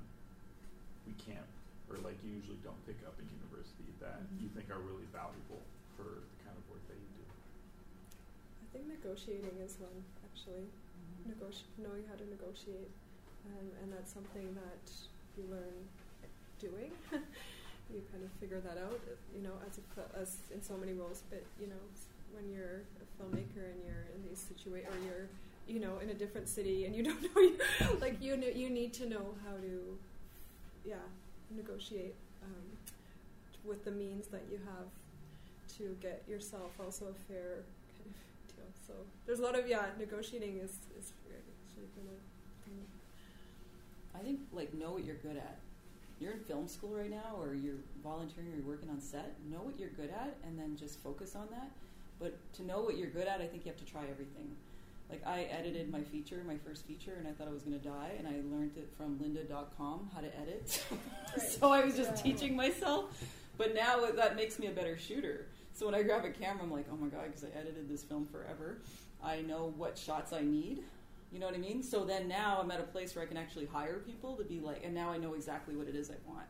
we 1.08 1.16
can't 1.16 1.48
or 1.88 1.96
like 2.04 2.20
you 2.24 2.32
usually 2.36 2.60
don't 2.64 2.80
pick 2.88 3.00
up 3.08 3.16
in 3.20 3.28
university 3.40 3.88
that 4.04 4.20
Mhm. 4.24 4.44
you 4.44 4.48
think 4.56 4.68
are 4.72 4.80
really 4.80 5.04
valuable 5.12 5.60
for 5.96 6.04
the 6.24 6.38
kind 6.44 6.56
of 6.56 6.64
work 6.72 6.84
that 6.88 6.96
you 6.96 7.08
do? 7.20 7.24
I 7.28 8.61
think 8.74 8.88
negotiating 8.88 9.60
is 9.64 9.78
one 9.80 10.04
actually. 10.24 10.66
Negoti- 11.28 11.70
knowing 11.78 12.04
how 12.10 12.16
to 12.16 12.26
negotiate, 12.26 12.90
um, 13.46 13.68
and 13.84 13.94
that's 13.94 14.12
something 14.12 14.56
that 14.56 14.92
you 15.38 15.46
learn 15.52 15.86
doing. 16.58 16.92
you 17.94 18.02
kind 18.12 18.24
of 18.24 18.32
figure 18.40 18.60
that 18.60 18.78
out, 18.82 19.00
you 19.36 19.44
know, 19.44 19.54
as 19.68 19.78
a 19.78 20.20
as 20.20 20.38
in 20.54 20.62
so 20.62 20.78
many 20.78 20.94
roles. 20.94 21.24
But 21.30 21.44
you 21.60 21.68
know, 21.68 21.82
when 22.34 22.50
you're 22.50 22.82
a 22.98 23.06
filmmaker 23.22 23.70
and 23.70 23.80
you're 23.86 24.08
in 24.16 24.26
these 24.28 24.44
situa- 24.50 24.88
or 24.88 24.98
you're 25.06 25.28
you 25.68 25.80
know 25.80 26.00
in 26.02 26.10
a 26.10 26.14
different 26.14 26.50
city 26.50 26.86
and 26.86 26.96
you 26.96 27.04
don't 27.08 27.22
know, 27.22 27.42
you, 27.42 27.58
like 28.00 28.22
you 28.22 28.38
know, 28.38 28.48
you 28.48 28.70
need 28.70 28.94
to 28.94 29.08
know 29.08 29.36
how 29.46 29.56
to, 29.58 29.98
yeah, 30.86 31.06
negotiate 31.56 32.16
um, 32.44 32.66
with 33.64 33.86
the 33.86 33.92
means 33.92 34.28
that 34.28 34.42
you 34.52 34.58
have 34.66 34.90
to 35.78 35.96
get 36.02 36.24
yourself 36.28 36.72
also 36.80 37.06
a 37.06 37.32
fair 37.32 37.58
kind 37.58 37.58
of 37.58 37.60
deal. 37.60 37.81
So 38.92 39.06
there's 39.26 39.40
a 39.40 39.44
lot 39.44 39.58
of 39.58 39.68
yeah, 39.68 39.86
negotiating 39.98 40.58
is 40.58 40.72
is 41.00 41.14
actually 41.30 41.88
been 41.96 42.08
a. 42.08 44.18
I 44.18 44.22
think 44.22 44.40
like 44.52 44.74
know 44.74 44.92
what 44.92 45.06
you're 45.06 45.16
good 45.16 45.38
at. 45.38 45.60
You're 46.20 46.34
in 46.34 46.40
film 46.40 46.68
school 46.68 46.92
right 46.96 47.10
now, 47.10 47.36
or 47.40 47.56
you're 47.56 47.80
volunteering, 48.04 48.52
or 48.52 48.56
you're 48.58 48.66
working 48.68 48.90
on 48.90 49.00
set. 49.02 49.34
Know 49.50 49.58
what 49.60 49.80
you're 49.80 49.90
good 49.90 50.12
at, 50.12 50.36
and 50.46 50.60
then 50.60 50.76
just 50.78 51.00
focus 51.00 51.36
on 51.36 51.48
that. 51.52 51.72
But 52.20 52.38
to 52.56 52.64
know 52.64 52.82
what 52.82 52.98
you're 52.98 53.10
good 53.10 53.28
at, 53.28 53.42
I 53.42 53.48
think 53.48 53.66
you 53.66 53.72
have 53.72 53.80
to 53.80 53.86
try 53.86 54.04
everything. 54.12 54.52
Like 55.10 55.26
I 55.26 55.44
edited 55.44 55.92
my 55.92 56.02
feature, 56.02 56.44
my 56.46 56.58
first 56.58 56.86
feature, 56.86 57.16
and 57.18 57.28
I 57.28 57.32
thought 57.32 57.48
I 57.48 57.52
was 57.52 57.64
going 57.64 57.80
to 57.80 57.84
die, 57.84 58.12
and 58.20 58.28
I 58.28 58.34
learned 58.56 58.78
it 58.78 58.90
from 58.98 59.18
Lynda.com 59.18 60.12
how 60.14 60.22
to 60.22 60.40
edit. 60.40 60.84
so 61.50 61.72
I 61.72 61.84
was 61.84 61.96
just 61.96 62.12
Yeah. 62.12 62.34
teaching 62.34 62.56
myself. 62.56 63.06
But 63.58 63.74
now 63.74 64.06
that 64.12 64.36
makes 64.36 64.60
me 64.60 64.68
a 64.68 64.72
better 64.72 64.98
shooter. 64.98 65.48
So 65.82 65.86
when 65.86 65.96
I 65.96 66.04
grab 66.04 66.26
a 66.26 66.30
camera, 66.30 66.64
I'm 66.64 66.72
like, 66.72 66.86
oh 66.92 66.98
my 66.98 67.08
god, 67.08 67.24
because 67.26 67.44
I 67.44 67.48
edited 67.58 67.90
this 67.90 68.04
film 68.04 68.28
forever. 68.32 68.82
I 69.24 69.42
know 69.42 69.74
what 69.78 69.98
shots 69.98 70.34
I 70.34 70.42
need. 70.42 70.84
You 71.32 71.40
know 71.40 71.46
what 71.46 71.56
I 71.56 71.60
mean? 71.60 71.82
So 71.82 72.04
then 72.04 72.28
now 72.28 72.60
I'm 72.62 72.70
at 72.72 72.80
a 72.80 72.84
place 72.84 73.16
where 73.16 73.24
I 73.24 73.28
can 73.28 73.38
actually 73.38 73.66
hire 73.66 74.00
people 74.00 74.36
to 74.36 74.44
be 74.44 74.60
like, 74.60 74.84
and 74.84 74.94
now 74.94 75.10
I 75.10 75.18
know 75.18 75.34
exactly 75.34 75.76
what 75.76 75.88
it 75.88 75.96
is 75.96 76.12
I 76.12 76.16
want. 76.28 76.46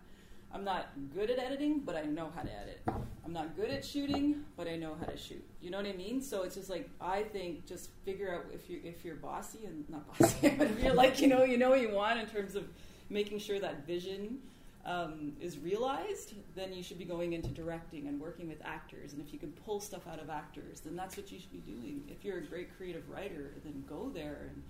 I'm 0.54 0.64
not 0.64 0.90
good 1.14 1.30
at 1.30 1.40
editing, 1.40 1.80
but 1.80 1.96
I 1.96 2.04
know 2.04 2.32
how 2.36 2.42
to 2.42 2.52
edit. 2.52 2.82
I'm 3.24 3.32
not 3.32 3.56
good 3.56 3.70
at 3.70 3.86
shooting, 3.86 4.44
but 4.58 4.68
I 4.68 4.76
know 4.76 4.96
how 5.00 5.06
to 5.06 5.18
shoot. 5.18 5.44
You 5.62 5.70
know 5.70 5.78
what 5.78 5.86
I 5.86 5.94
mean? 5.94 6.22
So 6.22 6.44
it's 6.44 6.56
just 6.56 6.70
like 6.70 6.90
I 7.00 7.24
think 7.24 7.66
just 7.66 7.90
figure 8.04 8.34
out 8.34 8.46
if 8.54 8.70
you 8.70 8.82
if 8.84 9.06
you're 9.06 9.16
bossy 9.16 9.60
and 9.66 9.90
not 9.90 10.06
bossy, 10.18 10.50
but 10.58 10.68
if 10.68 10.84
you're 10.84 10.94
like 10.94 11.22
you 11.22 11.28
know 11.28 11.44
you 11.44 11.58
know 11.58 11.70
what 11.70 11.82
you 11.82 11.92
want 11.92 12.20
in 12.20 12.26
terms 12.26 12.56
of 12.56 12.68
making 13.10 13.40
sure 13.40 13.60
that 13.60 13.86
vision 13.86 14.40
um, 14.86 15.34
is 15.40 15.60
realized, 15.60 16.34
then 16.56 16.74
you 16.74 16.82
should 16.82 16.98
be 16.98 17.06
going 17.06 17.34
into 17.34 17.50
directing 17.50 18.08
and 18.08 18.20
working 18.20 18.48
with 18.48 18.58
actors. 18.64 19.14
And 19.14 19.22
if 19.22 19.32
you 19.32 19.40
can 19.40 19.52
pull 19.52 19.80
stuff 19.80 20.08
out 20.08 20.20
of 20.20 20.30
actors, 20.30 20.80
then 20.80 20.96
that's 20.96 21.18
what 21.18 21.32
you 21.32 21.40
should 21.40 21.52
be 21.52 21.60
doing. 21.60 22.04
If 22.08 22.26
you're 22.26 22.40
a 22.40 22.46
great 22.46 22.76
creative 22.76 23.08
writer, 23.10 23.52
then 23.64 23.84
go 23.88 24.10
there. 24.14 24.50
And 24.50 24.64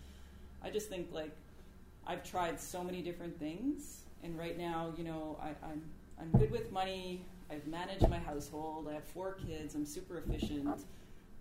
I 0.63 0.69
just 0.69 0.89
think 0.89 1.09
like 1.11 1.31
I've 2.05 2.23
tried 2.23 2.59
so 2.59 2.83
many 2.83 3.01
different 3.01 3.37
things, 3.39 4.01
and 4.23 4.37
right 4.37 4.57
now, 4.57 4.93
you 4.97 5.03
know, 5.03 5.37
I, 5.41 5.49
I'm 5.65 5.81
I'm 6.19 6.31
good 6.39 6.51
with 6.51 6.71
money. 6.71 7.25
I've 7.49 7.65
managed 7.67 8.07
my 8.07 8.19
household. 8.19 8.87
I 8.89 8.93
have 8.93 9.03
four 9.03 9.33
kids. 9.33 9.75
I'm 9.75 9.85
super 9.85 10.19
efficient. 10.19 10.69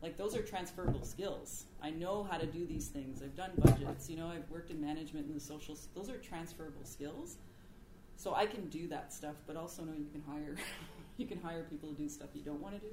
Like 0.03 0.17
those 0.17 0.35
are 0.35 0.43
transferable 0.43 1.05
skills. 1.05 1.65
I 1.83 1.91
know 1.91 2.27
how 2.31 2.39
to 2.39 2.47
do 2.47 2.67
these 2.67 2.89
things. 2.89 3.23
I've 3.23 3.37
done 3.37 3.51
budgets. 3.59 4.09
You 4.09 4.17
know, 4.17 4.29
I've 4.29 4.49
worked 4.51 4.71
in 4.71 4.81
management 4.81 5.27
and 5.27 5.37
the 5.37 5.41
social. 5.41 5.77
Those 5.95 6.09
are 6.09 6.17
transferable 6.17 6.85
skills. 6.85 7.37
So 8.21 8.37
I 8.37 8.45
can 8.45 8.69
do 8.69 8.85
that 8.93 9.17
stuff, 9.17 9.41
but 9.47 9.57
also 9.57 9.81
know 9.81 9.97
you 9.97 10.13
can 10.13 10.21
hire 10.29 10.53
you 11.17 11.25
can 11.25 11.41
hire 11.41 11.65
people 11.73 11.89
to 11.89 11.97
do 11.97 12.05
stuff 12.05 12.29
you 12.37 12.45
don't 12.45 12.61
want 12.61 12.77
to 12.77 12.81
do. 12.85 12.93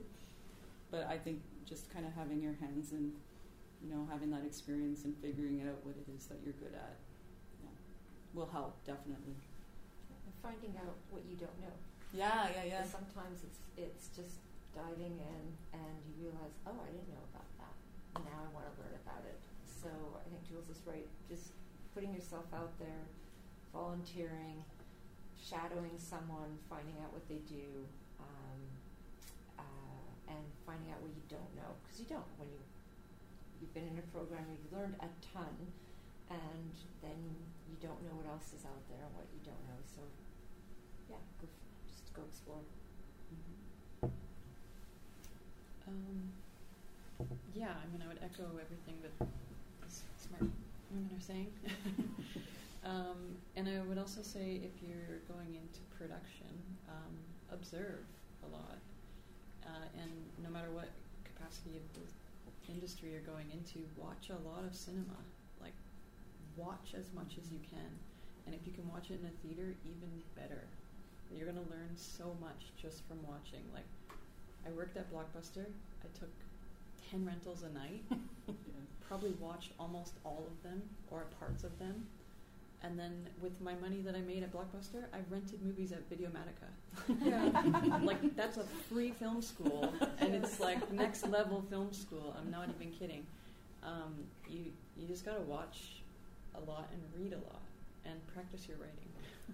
But 0.87 1.03
I 1.11 1.19
think 1.19 1.43
just 1.67 1.91
kind 1.91 2.07
of 2.07 2.15
having 2.15 2.39
your 2.39 2.55
hands 2.63 2.95
and 2.95 3.11
you 3.83 3.91
know, 3.91 4.07
having 4.07 4.31
that 4.31 4.47
experience 4.47 5.03
and 5.03 5.11
figuring 5.19 5.59
out 5.67 5.83
what 5.83 5.99
it 5.99 6.07
is 6.15 6.31
that 6.31 6.39
you're 6.47 6.55
good 6.63 6.71
at, 6.71 6.95
yeah, 7.59 7.75
will 8.31 8.47
help 8.47 8.79
definitely. 8.87 9.35
And 9.35 10.33
finding 10.39 10.71
out 10.79 10.95
what 11.11 11.27
you 11.27 11.35
don't 11.35 11.59
know. 11.59 11.75
Yeah, 12.15 12.47
yeah, 12.55 12.79
yeah. 12.79 12.83
Sometimes 12.87 13.43
it's 13.43 13.59
it's 13.75 14.07
just 14.15 14.39
diving 14.71 15.19
in 15.19 15.43
and 15.75 15.99
you 16.07 16.31
realize, 16.31 16.55
oh, 16.63 16.79
I 16.79 16.87
didn't 16.87 17.11
know 17.11 17.27
about 17.35 17.51
that. 17.59 17.75
Now 18.23 18.47
I 18.47 18.49
want 18.55 18.63
to 18.63 18.73
learn 18.79 18.95
about 19.03 19.27
it. 19.27 19.43
So 19.67 19.91
I 19.91 20.23
think 20.31 20.39
Jules 20.47 20.71
is 20.71 20.79
right. 20.87 21.11
Just 21.27 21.51
putting 21.91 22.15
yourself 22.15 22.47
out 22.55 22.71
there, 22.79 23.03
volunteering, 23.75 24.63
shadowing 25.41 25.95
someone, 25.97 26.58
finding 26.69 26.95
out 27.04 27.13
what 27.13 27.28
they 27.30 27.41
do, 27.47 27.86
um, 28.19 28.60
uh, 29.60 30.34
and 30.34 30.43
finding 30.65 30.91
out 30.91 31.02
what 31.02 31.12
you 31.13 31.23
don't 31.30 31.54
know 31.56 31.71
because 31.84 32.00
you 32.02 32.08
don't 32.10 32.28
when 32.38 32.50
you 32.50 32.60
you've 33.62 33.73
been 33.73 33.88
in 33.88 33.97
a 33.97 34.08
program, 34.13 34.45
you've 34.52 34.69
learned 34.73 34.95
a 35.02 35.10
ton, 35.34 35.54
and 36.30 36.73
then 37.02 37.17
you 37.69 37.76
don't 37.82 37.97
know 38.06 38.13
what 38.17 38.28
else 38.30 38.54
is 38.54 38.65
out 38.65 38.84
there 38.89 39.02
and 39.02 39.13
what 39.15 39.26
you 39.34 39.41
don't 39.45 39.63
know. 39.65 39.80
So 39.86 40.02
yeah, 41.10 41.21
go 41.41 41.47
f- 41.47 41.88
just 41.89 42.13
go 42.13 42.21
explore. 42.28 42.62
Mhm. 43.34 44.12
Um, 45.88 46.32
yeah, 47.56 47.73
I 47.82 47.86
mean, 47.91 48.02
I 48.04 48.08
would 48.08 48.19
echo 48.21 48.43
everything 48.62 49.02
that 49.02 49.13
smart 50.17 50.43
women 50.91 51.10
are 51.17 51.21
saying. 51.21 51.52
um, 52.88 53.36
and 53.56 53.67
I 53.67 53.84
would 53.84 53.97
also 53.97 54.23
say 54.23 54.63
if 54.63 54.71
you're 54.80 55.19
going 55.28 55.60
into 55.60 55.84
production, 56.00 56.47
um, 56.88 57.13
observe 57.52 58.08
a 58.43 58.47
lot. 58.47 58.80
Uh, 59.67 59.91
and 60.00 60.12
no 60.39 60.50
matter 60.50 60.71
what 60.71 60.88
capacity 61.28 61.76
of 61.76 61.84
the 62.00 62.08
industry 62.71 63.12
you're 63.12 63.28
going 63.28 63.52
into, 63.52 63.84
watch 64.00 64.32
a 64.32 64.39
lot 64.47 64.63
of 64.63 64.71
cinema. 64.73 65.19
Like, 65.60 65.76
watch 66.56 66.95
as 66.95 67.12
much 67.13 67.36
as 67.36 67.52
you 67.52 67.60
can. 67.67 67.91
And 68.45 68.56
if 68.56 68.63
you 68.63 68.71
can 68.71 68.88
watch 68.88 69.12
it 69.12 69.19
in 69.19 69.28
a 69.28 69.36
theater, 69.43 69.76
even 69.84 70.23
better. 70.39 70.63
You're 71.36 71.52
going 71.52 71.60
to 71.60 71.69
learn 71.69 71.91
so 71.95 72.32
much 72.39 72.71
just 72.82 73.04
from 73.12 73.19
watching. 73.28 73.67
Like, 73.76 73.88
I 74.65 74.71
worked 74.71 74.95
at 74.95 75.12
Blockbuster. 75.12 75.67
I 75.67 76.08
took 76.17 76.32
10 77.12 77.26
rentals 77.26 77.63
a 77.63 77.71
night, 77.76 78.04
yeah. 78.10 78.17
probably 79.08 79.32
watched 79.39 79.71
almost 79.80 80.13
all 80.23 80.47
of 80.47 80.63
them 80.63 80.82
or 81.12 81.26
parts 81.39 81.63
of 81.63 81.78
them. 81.80 82.08
And 82.83 82.97
then 82.97 83.27
with 83.41 83.59
my 83.59 83.73
money 83.75 84.01
that 84.01 84.15
I 84.15 84.21
made 84.21 84.43
at 84.43 84.53
Blockbuster, 84.53 85.05
I 85.11 85.17
rented 85.29 85.61
movies 85.63 85.91
at 85.91 86.07
Videomatica. 86.09 86.69
Yeah. 87.23 87.99
like 88.03 88.35
that's 88.35 88.57
a 88.57 88.63
free 88.89 89.11
film 89.11 89.41
school, 89.41 89.91
and 90.19 90.35
it's 90.35 90.59
like 90.59 90.91
next 90.93 91.27
level 91.27 91.63
film 91.69 91.91
school. 91.91 92.35
I'm 92.39 92.51
not 92.51 92.69
even 92.79 92.91
kidding. 92.93 93.25
Um, 93.83 94.15
you 94.47 94.65
you 94.95 95.07
just 95.07 95.25
gotta 95.25 95.41
watch 95.41 96.03
a 96.55 96.59
lot 96.69 96.89
and 96.93 97.01
read 97.23 97.33
a 97.33 97.37
lot 97.37 97.61
and 98.05 98.15
practice 98.27 98.67
your 98.67 98.77
writing. 98.77 98.93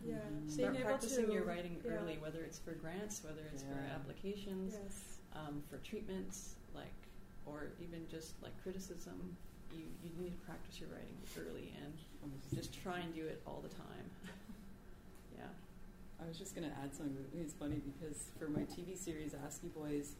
Yeah. 0.05 0.15
Mhm. 0.15 0.57
Being 0.57 0.73
Start 0.73 0.81
practicing 0.81 1.25
to- 1.27 1.33
your 1.33 1.43
writing 1.45 1.77
yeah. 1.86 1.91
early, 1.91 2.17
whether 2.17 2.41
it's 2.41 2.59
for 2.59 2.71
grants, 2.73 3.23
whether 3.23 3.41
it's 3.53 3.63
for 3.63 3.79
applications, 3.95 4.73
Yes. 4.73 5.19
um, 5.33 5.63
for 5.69 5.77
treatments, 5.77 6.55
like, 6.75 6.93
or 7.45 7.67
even 7.79 8.05
just 8.09 8.33
like 8.43 8.51
criticism. 8.63 9.38
You, 9.73 9.83
you 10.03 10.12
need 10.21 10.31
to 10.31 10.45
practice 10.45 10.79
your 10.79 10.89
writing 10.89 11.17
early 11.38 11.74
and 11.82 11.93
just 12.53 12.74
try 12.84 12.99
and 12.99 13.13
do 13.13 13.26
it 13.26 13.41
all 13.45 13.61
the 13.61 13.69
time. 13.69 14.07
yeah. 15.38 15.49
I 16.24 16.28
was 16.28 16.38
just 16.38 16.55
going 16.55 16.69
to 16.69 16.76
add 16.78 16.95
something. 16.95 17.17
It's 17.39 17.53
funny 17.53 17.82
because 17.84 18.30
for 18.39 18.47
my 18.47 18.61
TV 18.61 18.97
series 18.97 19.34
AskiBOYZ, 19.34 20.13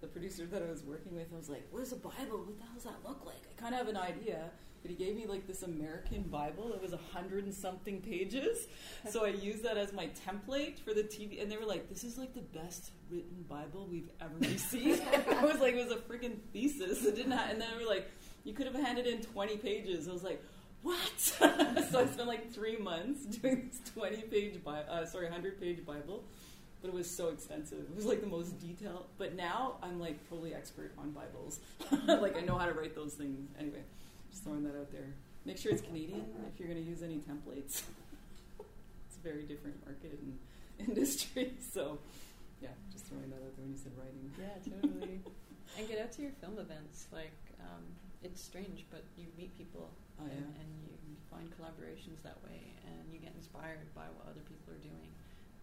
the 0.00 0.06
producer 0.06 0.46
that 0.46 0.62
I 0.62 0.70
was 0.70 0.82
working 0.82 1.14
with, 1.14 1.28
I 1.32 1.36
was 1.36 1.48
like, 1.48 1.66
"What 1.70 1.82
is 1.82 1.92
a 1.92 1.96
Bible? 1.96 2.38
What 2.38 2.58
the 2.58 2.64
hell 2.64 2.74
does 2.74 2.84
that 2.84 3.06
look 3.06 3.24
like?" 3.26 3.42
I 3.56 3.60
kind 3.60 3.74
of 3.74 3.80
have 3.80 3.88
an 3.88 3.96
idea, 3.96 4.50
but 4.80 4.90
he 4.90 4.96
gave 4.96 5.14
me 5.14 5.26
like 5.26 5.46
this 5.46 5.62
American 5.62 6.22
Bible 6.22 6.68
that 6.68 6.80
was 6.80 6.92
a 6.92 7.00
hundred 7.12 7.44
and 7.44 7.54
something 7.54 8.00
pages. 8.00 8.66
So 9.10 9.24
I 9.24 9.28
used 9.42 9.62
that 9.64 9.76
as 9.76 9.92
my 9.92 10.08
template 10.26 10.78
for 10.78 10.94
the 10.94 11.02
TV, 11.02 11.42
and 11.42 11.50
they 11.50 11.58
were 11.58 11.66
like, 11.66 11.88
"This 11.90 12.04
is 12.04 12.16
like 12.16 12.32
the 12.34 12.58
best 12.58 12.92
written 13.10 13.44
Bible 13.48 13.88
we've 13.90 14.10
ever 14.20 14.34
received." 14.40 15.02
I 15.28 15.44
was 15.44 15.60
like, 15.60 15.74
"It 15.74 15.88
was 15.88 15.92
a 15.92 16.00
freaking 16.00 16.38
thesis." 16.52 17.04
It 17.04 17.16
didn't, 17.16 17.32
have, 17.32 17.50
and 17.50 17.60
then 17.60 17.68
they 17.76 17.84
were 17.84 17.90
like, 17.90 18.08
"You 18.44 18.52
could 18.54 18.66
have 18.66 18.74
handed 18.74 19.06
in 19.06 19.20
twenty 19.22 19.56
pages." 19.56 20.08
I 20.08 20.12
was 20.12 20.22
like. 20.24 20.42
What? 20.82 20.98
so 21.18 21.44
I 21.44 22.06
spent 22.06 22.26
like 22.26 22.50
three 22.52 22.78
months 22.78 23.26
doing 23.36 23.68
this 23.68 23.92
twenty-page, 23.92 24.64
Bi- 24.64 24.80
uh, 24.84 25.04
sorry, 25.04 25.28
hundred-page 25.28 25.84
Bible, 25.84 26.24
but 26.80 26.88
it 26.88 26.94
was 26.94 27.10
so 27.10 27.28
extensive. 27.28 27.80
It 27.80 27.94
was 27.94 28.06
like 28.06 28.22
the 28.22 28.26
most 28.26 28.58
detailed. 28.58 29.04
But 29.18 29.36
now 29.36 29.74
I'm 29.82 30.00
like 30.00 30.26
totally 30.30 30.54
expert 30.54 30.92
on 30.96 31.10
Bibles. 31.10 31.60
like 32.06 32.34
I 32.34 32.40
know 32.40 32.56
how 32.56 32.64
to 32.64 32.72
write 32.72 32.94
those 32.94 33.12
things. 33.12 33.46
Anyway, 33.58 33.82
just 34.30 34.42
throwing 34.44 34.62
that 34.64 34.74
out 34.74 34.90
there. 34.90 35.12
Make 35.44 35.58
sure 35.58 35.70
it's 35.72 35.82
Canadian 35.82 36.24
if 36.52 36.58
you're 36.58 36.68
going 36.68 36.82
to 36.82 36.88
use 36.88 37.02
any 37.02 37.16
templates. 37.16 37.82
it's 38.58 39.16
a 39.16 39.22
very 39.22 39.42
different 39.42 39.76
market, 39.84 40.18
and 40.20 40.38
industry. 40.88 41.52
So, 41.72 41.98
yeah, 42.62 42.68
just 42.92 43.06
throwing 43.06 43.30
that 43.30 43.36
out 43.36 43.56
there 43.56 43.64
when 43.64 43.72
you 43.72 43.78
said 43.78 43.92
writing. 43.96 44.30
Yeah, 44.38 44.80
totally. 44.80 45.20
and 45.78 45.88
get 45.88 45.98
out 46.00 46.12
to 46.12 46.22
your 46.22 46.32
film 46.40 46.58
events. 46.58 47.06
Like, 47.12 47.32
um, 47.60 47.84
it's 48.22 48.40
strange, 48.40 48.84
but 48.90 49.04
you 49.16 49.26
meet 49.36 49.56
people 49.56 49.90
Oh, 50.20 50.28
and, 50.28 50.36
yeah. 50.36 50.60
and 50.60 50.68
you 51.08 51.16
find 51.32 51.48
collaborations 51.56 52.20
that 52.20 52.36
way, 52.44 52.76
and 52.84 53.08
you 53.08 53.16
get 53.16 53.32
inspired 53.32 53.88
by 53.96 54.04
what 54.20 54.28
other 54.28 54.44
people 54.44 54.68
are 54.76 54.82
doing, 54.84 55.08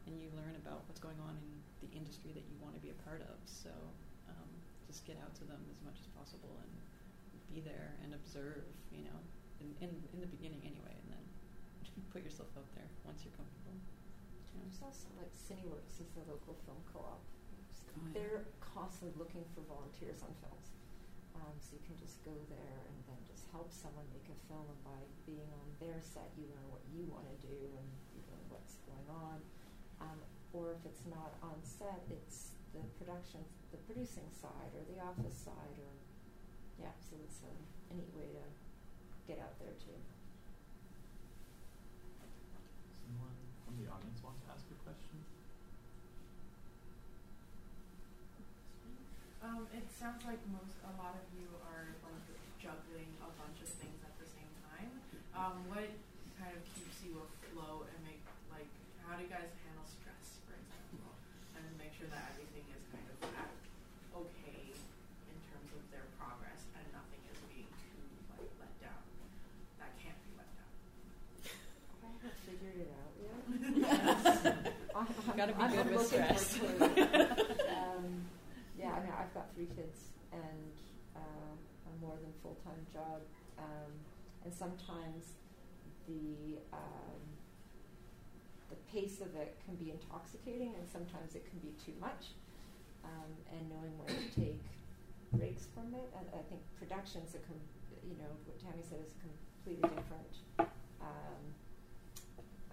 and 0.09 0.17
you 0.17 0.33
learn 0.33 0.57
about 0.57 0.81
what's 0.89 0.97
going 0.97 1.21
on 1.21 1.37
in 1.37 1.49
the 1.85 1.91
industry 1.93 2.33
that 2.33 2.41
you 2.49 2.57
want 2.57 2.73
to 2.73 2.81
be 2.81 2.89
a 2.89 2.97
part 3.05 3.21
of. 3.29 3.37
So, 3.45 3.69
um, 4.25 4.49
just 4.89 5.05
get 5.05 5.21
out 5.21 5.37
to 5.37 5.45
them 5.45 5.61
as 5.69 5.77
much 5.85 6.01
as 6.01 6.09
possible 6.17 6.57
and 6.65 6.71
be 7.53 7.61
there 7.61 7.93
and 8.01 8.17
observe. 8.17 8.65
You 8.89 9.05
know, 9.05 9.19
in 9.61 9.77
in, 9.77 9.93
in 10.09 10.19
the 10.25 10.31
beginning 10.33 10.65
anyway, 10.65 10.97
and 10.97 11.07
then 11.13 11.25
put 12.13 12.25
yourself 12.25 12.49
out 12.57 12.65
there 12.73 12.89
once 13.05 13.21
you're 13.21 13.37
comfortable. 13.37 13.77
You 13.77 14.57
know? 14.57 14.65
There's 14.65 14.81
also 14.81 15.05
like 15.21 15.29
Cineworks 15.37 16.01
is 16.01 16.09
the 16.17 16.25
local 16.25 16.57
film 16.65 16.81
co-op. 16.89 17.21
Oh, 17.21 18.01
yeah. 18.09 18.13
They're 18.17 18.41
constantly 18.57 19.13
looking 19.21 19.45
for 19.53 19.61
volunteers 19.69 20.25
on 20.25 20.33
films. 20.41 20.73
Um, 21.37 21.53
so 21.61 21.77
you 21.77 21.83
can 21.85 21.97
just 22.01 22.17
go 22.25 22.33
there 22.49 22.81
and 22.89 22.97
then 23.05 23.19
just 23.29 23.45
help 23.53 23.69
someone 23.69 24.09
make 24.09 24.25
a 24.25 24.37
film, 24.49 24.65
by 24.81 24.97
being 25.29 25.47
on 25.61 25.67
their 25.77 26.01
set, 26.01 26.33
you 26.33 26.49
learn 26.49 26.67
what 26.73 26.81
you 26.89 27.05
want 27.13 27.29
to 27.29 27.37
do 27.45 27.53
and 27.77 27.87
you 28.15 28.21
learn 28.25 28.45
what's 28.49 28.81
going 28.89 29.09
on. 29.13 29.37
Um, 30.01 30.17
or 30.53 30.73
if 30.73 30.81
it's 30.85 31.05
not 31.05 31.37
on 31.45 31.61
set, 31.61 32.01
it's 32.09 32.57
the 32.73 32.81
production, 32.97 33.45
the 33.69 33.77
producing 33.85 34.25
side 34.33 34.71
or 34.73 34.81
the 34.89 34.97
office 35.01 35.37
side, 35.37 35.77
or 35.77 35.93
yeah. 36.81 36.93
So 37.01 37.17
it's 37.21 37.41
a, 37.45 37.53
a 37.53 37.93
neat 37.97 38.09
way 38.17 38.29
to 38.33 38.45
get 39.29 39.37
out 39.43 39.57
there 39.59 39.75
too. 39.77 39.97
Anyone 43.09 43.37
from 43.65 43.75
the 43.77 43.87
audience 43.91 44.19
want 44.23 44.37
to 44.41 44.47
ask 44.53 44.65
a 44.71 44.77
question? 44.81 45.21
Um, 49.43 49.69
it 49.71 49.85
sounds 49.93 50.25
like 50.25 50.41
most, 50.49 50.73
a 50.83 50.93
lot 50.97 51.13
of 51.13 51.25
you 51.37 51.47
are 51.69 51.93
like 52.03 52.25
juggling 52.57 53.09
a 53.21 53.29
bunch 53.37 53.57
of 53.61 53.69
things 53.77 53.99
at 54.01 54.13
the 54.17 54.27
same 54.27 54.49
time. 54.65 54.89
Um, 55.37 55.55
what 55.69 55.87
kind 56.41 56.53
of 56.57 56.61
keeps 56.73 56.97
you 57.05 57.21
afloat 57.21 57.85
and 57.93 57.99
make 58.01 58.21
like 58.49 58.67
how 59.05 59.15
do 59.15 59.23
you 59.23 59.31
guys 59.31 59.47
handle 59.69 59.85
stress, 59.85 60.41
for 60.49 60.57
example, 60.57 61.13
and 61.53 61.63
make 61.77 61.93
sure 61.95 62.09
that 62.09 62.33
everything 62.33 62.65
is 62.73 62.81
kind 62.89 63.05
of 63.07 63.17
at 63.37 63.51
okay 64.17 64.73
in 64.73 65.37
terms 65.53 65.69
of 65.77 65.81
their 65.93 66.05
progress 66.17 66.65
and 66.73 66.85
nothing 66.91 67.21
is 67.29 67.37
being 67.53 67.69
too 67.85 68.01
like 68.33 68.49
let 68.57 68.73
down. 68.81 69.01
That 69.77 69.93
can't 70.01 70.17
be 70.25 70.33
let 70.33 70.49
down. 70.57 70.73
I 71.93 72.07
haven't 72.09 72.37
figured 72.41 72.77
it 72.83 72.89
out 72.97 73.13
yet. 73.21 73.41
I'm, 74.97 75.05
Gotta 75.37 75.53
be 75.53 75.61
I'm 75.61 75.69
good 75.71 75.93
with 75.93 76.07
stress. 76.09 76.57
clues. 76.57 76.81
um, 76.81 78.25
yeah, 78.77 78.93
I 78.93 78.99
mean, 79.05 79.13
I've 79.27 79.33
got 79.33 79.53
three 79.53 79.67
kids 79.75 80.15
and 80.31 80.71
uh, 81.15 81.19
a 81.19 81.91
more 81.99 82.15
than 82.23 82.31
full 82.41 82.55
time 82.63 82.79
job, 82.93 83.19
um, 83.59 83.91
and 84.45 84.53
sometimes 84.53 85.35
the 86.07 86.63
um, 86.71 87.19
the 88.71 88.79
pace 88.87 89.19
of 89.19 89.35
it 89.35 89.59
can 89.65 89.75
be 89.75 89.91
intoxicating, 89.91 90.71
and 90.79 90.87
sometimes 90.87 91.35
it 91.35 91.43
can 91.49 91.59
be 91.59 91.75
too 91.83 91.91
much. 91.99 92.31
Um, 93.03 93.31
and 93.51 93.67
knowing 93.69 93.95
when 93.99 94.07
to 94.15 94.31
take 94.35 94.63
breaks 95.35 95.67
from 95.75 95.91
it, 95.93 96.07
and 96.15 96.27
I 96.31 96.43
think 96.47 96.63
production's 96.79 97.35
a 97.35 97.39
com- 97.43 97.67
you 98.07 98.15
know 98.15 98.31
what 98.47 98.59
Tammy 98.63 98.83
said 98.87 98.99
is 99.03 99.11
a 99.11 99.19
completely 99.27 99.89
different. 99.91 100.31
Um, 101.03 101.43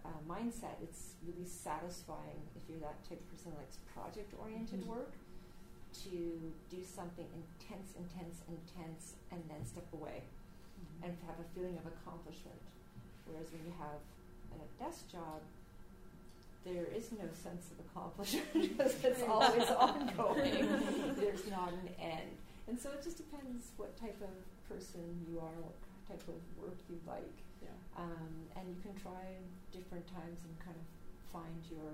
uh, 0.07 0.21
mindset, 0.29 0.79
it's 0.83 1.15
really 1.27 1.47
satisfying 1.47 2.47
if 2.55 2.63
you're 2.69 2.79
that 2.79 3.03
type 3.09 3.19
of 3.19 3.27
person 3.31 3.51
that 3.53 3.59
likes 3.59 3.79
project 3.91 4.35
oriented 4.39 4.83
Mhm. 4.85 4.87
work 4.87 5.15
to 6.03 6.53
do 6.71 6.83
something 6.83 7.27
intense, 7.33 7.95
intense, 7.97 8.43
intense, 8.49 9.15
and 9.31 9.41
then 9.49 9.65
step 9.65 9.87
away 9.93 10.23
Mm-hmm. 10.75 11.05
and 11.07 11.13
have 11.31 11.39
a 11.39 11.47
feeling 11.55 11.79
of 11.79 11.87
accomplishment. 11.87 12.59
Whereas 13.31 13.47
when 13.55 13.63
you 13.63 13.73
have 13.79 14.03
a 14.59 14.67
desk 14.83 15.07
job, 15.07 15.39
there 16.67 16.91
is 16.91 17.13
no 17.13 17.29
sense 17.31 17.71
of 17.71 17.79
accomplishment 17.87 18.51
because 18.75 18.93
it's 19.05 19.23
always 19.23 19.71
ongoing. 19.71 20.67
There's 21.21 21.47
not 21.47 21.71
an 21.71 21.89
end. 22.03 22.35
And 22.67 22.75
so 22.75 22.91
it 22.91 23.05
just 23.05 23.19
depends 23.19 23.71
what 23.77 23.95
type 24.01 24.19
of 24.19 24.35
person 24.67 25.05
you 25.31 25.39
are, 25.39 25.57
what 25.63 25.77
type 26.11 26.27
of 26.27 26.41
work 26.59 26.79
you 26.91 26.99
like. 27.07 27.39
Yeah. 27.63 27.71
Um, 27.95 28.51
and 28.57 28.65
you 28.67 28.77
can 28.83 28.99
try 28.99 29.39
different 29.71 30.09
times 30.11 30.43
and 30.43 30.53
kind 30.59 30.75
of 30.75 30.87
find 31.31 31.61
your, 31.71 31.93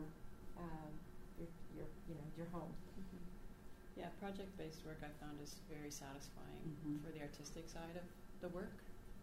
um, 0.56 0.90
your, 1.36 1.48
your, 1.76 1.86
you 2.08 2.14
know, 2.14 2.28
your 2.38 2.46
home. 2.54 2.72
Yeah, 4.00 4.08
project-based 4.16 4.80
work 4.88 5.04
I 5.04 5.12
found 5.20 5.36
is 5.44 5.60
very 5.68 5.92
satisfying 5.92 6.64
Mhm. 6.72 7.04
for 7.04 7.12
the 7.12 7.20
artistic 7.20 7.68
side 7.68 7.96
of 8.00 8.06
the 8.40 8.48
work 8.48 8.80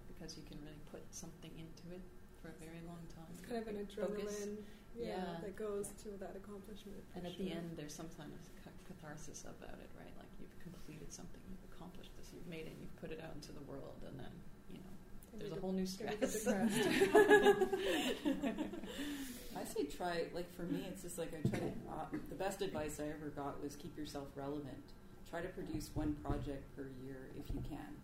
because 0.08 0.38
you 0.38 0.44
can 0.46 0.62
really 0.62 0.78
put 0.94 1.02
something 1.10 1.50
into 1.58 1.90
it 1.98 2.02
for 2.42 2.50
a 2.50 2.58
very 2.62 2.82
long 2.86 3.02
time. 3.10 3.26
It's 3.34 3.42
kind 3.42 3.58
of 3.58 3.68
an 3.74 3.82
adrenaline, 3.86 4.62
yeah, 4.94 5.18
Yeah. 5.18 5.40
that 5.42 5.56
goes 5.56 5.90
to 6.04 6.10
that 6.22 6.36
accomplishment. 6.36 7.04
And 7.16 7.26
at 7.26 7.36
the 7.38 7.52
end, 7.52 7.76
there's 7.76 7.96
sometimes 7.96 8.38
ca- 8.64 8.70
catharsis 8.86 9.46
about 9.46 9.80
it, 9.82 9.90
right? 9.98 10.16
Like 10.18 10.30
you've 10.40 10.58
completed 10.60 11.12
something, 11.12 11.42
you've 11.50 11.64
accomplished 11.74 12.16
this, 12.16 12.32
you've 12.34 12.46
made 12.48 12.68
it, 12.68 12.76
you've 12.80 12.96
put 12.98 13.10
it 13.12 13.20
out 13.20 13.34
into 13.34 13.52
the 13.54 13.62
world, 13.62 14.04
and 14.06 14.20
then 14.20 14.32
you 14.70 14.78
know 14.78 14.94
And 15.34 15.42
there's 15.42 15.54
a 15.54 15.60
whole 15.60 15.74
new 15.74 15.88
stress. 15.88 16.46
I 19.60 19.64
say 19.66 19.86
try, 19.86 20.26
like 20.34 20.54
for 20.56 20.64
me, 20.64 20.86
it's 20.88 21.02
just 21.02 21.18
like 21.18 21.34
I 21.34 21.48
try 21.50 21.60
to, 21.60 21.66
uh, 21.90 22.18
the 22.30 22.36
best 22.36 22.62
advice 22.62 23.00
I 23.00 23.06
ever 23.06 23.30
got 23.36 23.62
was 23.64 23.76
keep 23.76 23.98
yourself 23.98 24.28
relevant. 24.36 24.94
Try 25.30 25.42
to 25.42 25.48
produce 25.48 25.90
one 25.94 26.16
project 26.24 26.76
per 26.76 26.90
year 27.04 27.30
if 27.40 27.54
you 27.54 27.62
can. 27.68 27.98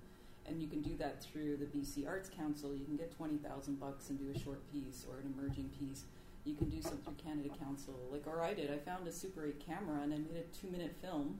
And 0.45 0.61
you 0.61 0.67
can 0.67 0.81
do 0.81 0.97
that 0.97 1.23
through 1.23 1.57
the 1.57 1.65
BC 1.65 2.07
Arts 2.07 2.29
Council. 2.29 2.75
You 2.75 2.85
can 2.85 2.97
get 2.97 3.15
20,000 3.15 3.79
bucks 3.79 4.09
and 4.09 4.19
do 4.19 4.25
a 4.35 4.39
short 4.39 4.59
piece 4.71 5.05
or 5.09 5.19
an 5.19 5.33
emerging 5.37 5.69
piece. 5.79 6.03
You 6.43 6.55
can 6.55 6.69
do 6.69 6.81
something 6.81 6.99
through 7.03 7.23
Canada 7.23 7.49
Council, 7.63 7.93
like 8.11 8.27
or 8.27 8.41
I 8.41 8.53
did. 8.53 8.69
I 8.71 8.77
found 8.77 9.07
a 9.07 9.11
Super 9.11 9.45
8 9.45 9.65
camera 9.65 10.01
and 10.01 10.13
I 10.13 10.17
made 10.17 10.35
a 10.35 10.59
two 10.59 10.69
minute 10.69 10.95
film, 11.01 11.39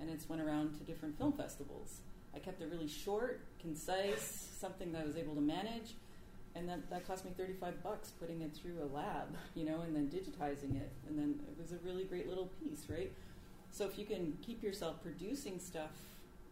and 0.00 0.08
it's 0.08 0.28
went 0.28 0.40
around 0.40 0.78
to 0.78 0.84
different 0.84 1.18
film 1.18 1.32
festivals. 1.32 1.98
I 2.34 2.38
kept 2.38 2.62
it 2.62 2.68
really 2.70 2.88
short, 2.88 3.42
concise, 3.60 4.48
something 4.58 4.92
that 4.92 5.02
I 5.02 5.04
was 5.04 5.16
able 5.16 5.34
to 5.34 5.42
manage, 5.42 5.96
and 6.54 6.68
that, 6.68 6.90
that 6.90 7.06
cost 7.06 7.24
me 7.24 7.32
35 7.36 7.82
bucks 7.82 8.10
putting 8.20 8.42
it 8.42 8.52
through 8.54 8.82
a 8.82 8.88
lab, 8.94 9.36
you 9.54 9.64
know, 9.64 9.80
and 9.80 9.94
then 9.94 10.08
digitizing 10.08 10.76
it. 10.76 10.90
And 11.08 11.18
then 11.18 11.40
it 11.48 11.60
was 11.60 11.72
a 11.72 11.78
really 11.84 12.04
great 12.04 12.28
little 12.28 12.50
piece, 12.62 12.84
right? 12.88 13.12
So 13.70 13.86
if 13.86 13.98
you 13.98 14.04
can 14.04 14.36
keep 14.44 14.62
yourself 14.62 15.02
producing 15.02 15.58
stuff 15.58 15.90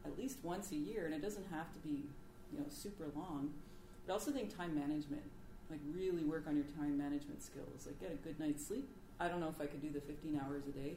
at 0.04 0.18
least 0.18 0.38
once 0.42 0.72
a 0.72 0.76
year, 0.76 1.04
and 1.04 1.14
it 1.14 1.20
doesn't 1.20 1.46
have 1.50 1.72
to 1.74 1.78
be, 1.80 2.04
you 2.52 2.58
know, 2.58 2.64
super 2.70 3.04
long, 3.14 3.52
but 4.06 4.14
also 4.14 4.30
think 4.30 4.56
time 4.56 4.74
management. 4.74 5.22
Like 5.70 5.80
really 5.94 6.24
work 6.24 6.44
on 6.48 6.56
your 6.56 6.64
time 6.76 6.98
management 6.98 7.42
skills. 7.42 7.86
Like 7.86 8.00
get 8.00 8.10
a 8.10 8.26
good 8.26 8.40
night's 8.40 8.66
sleep. 8.66 8.88
I 9.20 9.28
don't 9.28 9.38
know 9.38 9.48
if 9.48 9.60
I 9.60 9.66
could 9.66 9.82
do 9.82 9.90
the 9.90 10.00
15 10.00 10.40
hours 10.42 10.64
a 10.66 10.72
day. 10.72 10.94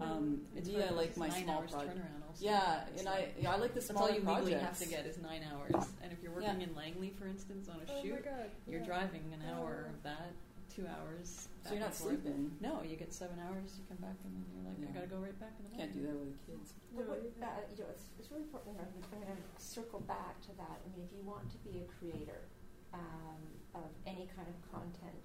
Um, 0.00 0.40
it's 0.56 0.68
yeah, 0.68 0.86
hard, 0.86 0.96
like 0.96 1.08
it's 1.10 1.18
my 1.18 1.28
nine 1.28 1.44
small 1.44 1.58
hours 1.60 1.70
project. 1.72 1.96
turnaround. 1.98 2.22
Also. 2.28 2.44
Yeah, 2.44 2.84
It's 2.92 3.00
and 3.00 3.08
I 3.08 3.12
like- 3.12 3.34
yeah, 3.40 3.52
I 3.52 3.56
like 3.56 3.74
the 3.74 3.80
That's 3.80 3.90
all 4.00 4.08
you 4.10 4.20
legally 4.20 4.54
have 4.54 4.78
to 4.78 4.86
get 4.86 5.04
is 5.06 5.18
nine 5.18 5.42
hours. 5.52 5.74
And 6.02 6.12
if 6.12 6.22
you're 6.22 6.32
working 6.32 6.60
Yeah. 6.60 6.66
in 6.68 6.74
Langley, 6.74 7.10
for 7.18 7.26
instance, 7.26 7.68
on 7.68 7.76
a 7.80 7.84
Oh 7.90 8.02
shoot, 8.02 8.24
you're 8.66 8.80
yeah. 8.80 8.86
driving 8.86 9.32
an 9.34 9.42
hour 9.50 9.90
of 9.92 10.02
that, 10.04 10.32
two 10.74 10.86
hours. 10.86 11.48
So 11.66 11.72
you're 11.74 11.80
not 11.80 11.92
and 11.92 11.94
sleeping. 11.96 12.56
No, 12.60 12.82
you 12.82 12.96
get 12.96 13.12
seven 13.12 13.36
hours. 13.40 13.76
You 13.76 13.84
come 13.88 13.98
back 13.98 14.16
and 14.24 14.32
then 14.32 14.44
you're 14.54 14.64
like, 14.72 14.78
I 14.88 14.92
gotta 14.94 15.10
go 15.12 15.18
right 15.20 15.38
back 15.38 15.52
in 15.58 15.64
the 15.68 15.70
morning. 15.76 15.92
Can't 15.92 15.92
do 15.92 16.06
that 16.08 16.16
with 16.16 16.32
the 16.32 16.42
kids. 16.52 16.72
But 16.96 17.04
No, 17.04 17.10
what, 17.10 17.22
you 17.22 17.30
uh, 17.42 17.46
you 17.76 17.82
know, 17.84 17.90
it's, 17.92 18.04
it's 18.18 18.30
really 18.30 18.44
important. 18.48 18.78
I'm, 18.80 18.88
I'm 19.12 19.20
going 19.20 19.36
to 19.36 19.36
circle 19.60 20.00
back 20.00 20.40
to 20.48 20.52
that. 20.56 20.80
I 20.80 20.86
mean, 20.96 21.04
if 21.04 21.12
you 21.12 21.20
want 21.26 21.50
to 21.52 21.58
be 21.66 21.84
a 21.84 21.86
creator 22.00 22.48
um, 22.94 23.42
of 23.74 23.90
any 24.06 24.30
kind 24.32 24.48
of 24.48 24.56
content, 24.72 25.20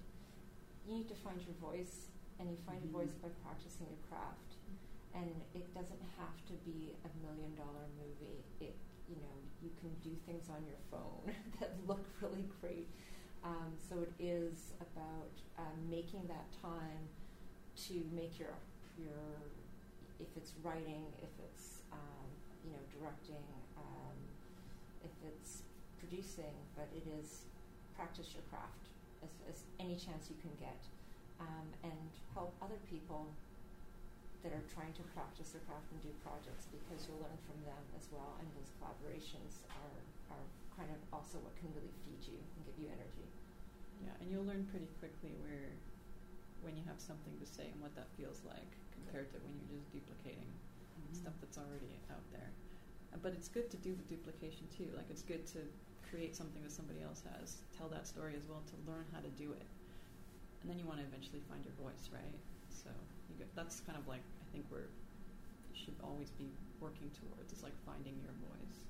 you 0.84 0.92
need 1.00 1.08
to 1.08 1.14
find 1.16 1.40
your 1.40 1.56
voice, 1.56 2.10
and 2.38 2.50
you 2.50 2.56
find 2.66 2.82
your 2.84 2.92
voice 2.92 3.14
by 3.22 3.28
practicing 3.44 3.86
your 3.88 4.02
craft. 4.08 4.58
And 5.14 5.32
it 5.54 5.64
doesn't 5.72 6.02
have 6.20 6.36
to 6.52 6.54
be 6.68 6.92
a 7.04 7.10
million 7.24 7.56
dollar 7.56 7.88
movie. 7.96 8.44
It, 8.60 8.76
you 9.08 9.16
know, 9.16 9.36
you 9.64 9.70
can 9.80 9.88
do 10.04 10.12
things 10.28 10.50
on 10.52 10.60
your 10.68 10.80
phone 10.92 11.32
that 11.60 11.72
look 11.86 12.04
really 12.20 12.44
great. 12.60 12.88
Um, 13.44 13.72
so 13.88 14.02
it 14.02 14.12
is 14.18 14.74
about 14.80 15.32
um, 15.58 15.78
making 15.88 16.26
that 16.28 16.50
time 16.60 17.08
to 17.88 17.94
make 18.12 18.38
your 18.38 18.56
your 18.98 19.40
if 20.18 20.28
it's 20.36 20.52
writing, 20.64 21.04
if 21.20 21.32
it's 21.44 21.84
um, 21.92 22.28
you 22.64 22.72
know 22.72 22.82
directing, 22.92 23.44
um, 23.76 24.16
if 25.04 25.12
it's 25.24 25.62
producing, 26.00 26.56
but 26.74 26.88
it 26.96 27.04
is 27.20 27.44
practice 27.96 28.32
your 28.34 28.44
craft 28.52 28.88
as, 29.24 29.32
as 29.48 29.64
any 29.80 29.96
chance 29.96 30.28
you 30.28 30.36
can 30.40 30.52
get, 30.60 30.80
um, 31.40 31.66
and 31.84 32.08
help 32.34 32.54
other 32.62 32.78
people 32.88 33.28
that 34.44 34.52
are 34.54 34.66
trying 34.70 34.92
to 34.94 35.04
practice 35.16 35.50
their 35.56 35.64
craft 35.66 35.90
and 35.90 35.98
do 36.04 36.12
projects 36.22 36.70
because 36.70 37.08
you'll 37.08 37.18
learn 37.24 37.38
from 37.48 37.58
them 37.66 37.82
as 37.98 38.06
well, 38.14 38.38
and 38.38 38.46
those 38.54 38.70
collaborations 38.78 39.58
are 39.72 39.98
are 40.30 40.46
kind 40.76 40.90
of 40.92 40.98
also 41.14 41.38
what 41.40 41.54
can 41.56 41.70
really 41.72 41.92
feed 42.04 42.20
you 42.26 42.36
and 42.38 42.60
give 42.66 42.76
you 42.78 42.88
energy. 42.92 43.26
Yeah, 44.04 44.12
and 44.20 44.28
you'll 44.28 44.44
learn 44.44 44.68
pretty 44.68 44.90
quickly 45.00 45.32
where 45.40 45.72
when 46.60 46.76
you 46.76 46.84
have 46.84 47.00
something 47.00 47.32
to 47.40 47.46
say 47.48 47.68
and 47.72 47.78
what 47.80 47.94
that 47.96 48.08
feels 48.18 48.42
like 48.44 48.70
compared 48.92 49.30
to 49.32 49.36
when 49.40 49.54
you're 49.56 49.78
just 49.80 49.88
duplicating 49.92 50.48
stuff 51.14 51.32
that's 51.40 51.56
already 51.56 51.96
out 52.12 52.24
there. 52.32 52.50
Uh, 53.14 53.18
But 53.22 53.32
it's 53.32 53.48
good 53.48 53.70
to 53.70 53.78
do 53.80 53.94
the 53.94 54.06
duplication 54.10 54.66
too. 54.68 54.90
Like 54.96 55.08
it's 55.08 55.22
good 55.22 55.46
to 55.56 55.64
create 56.10 56.36
something 56.36 56.62
that 56.62 56.72
somebody 56.72 57.00
else 57.02 57.22
has, 57.34 57.62
tell 57.76 57.88
that 57.90 58.06
story 58.06 58.34
as 58.36 58.44
well, 58.48 58.62
to 58.66 58.76
learn 58.90 59.06
how 59.14 59.20
to 59.20 59.32
do 59.34 59.52
it, 59.52 59.66
and 60.66 60.74
then 60.74 60.82
you 60.82 60.86
want 60.90 60.98
to 60.98 61.06
eventually 61.06 61.38
find 61.46 61.62
your 61.62 61.78
voice, 61.78 62.10
right? 62.10 62.34
So 62.74 62.90
get, 63.38 63.46
that's 63.54 63.78
kind 63.86 63.94
of 63.94 64.02
like 64.10 64.26
I 64.42 64.44
think 64.50 64.66
where 64.68 64.90
you 65.70 65.78
should 65.78 65.94
always 66.02 66.30
be 66.34 66.50
working 66.80 67.06
towards 67.14 67.52
is 67.52 67.62
like 67.62 67.78
finding 67.86 68.18
your 68.18 68.34
voice 68.50 68.82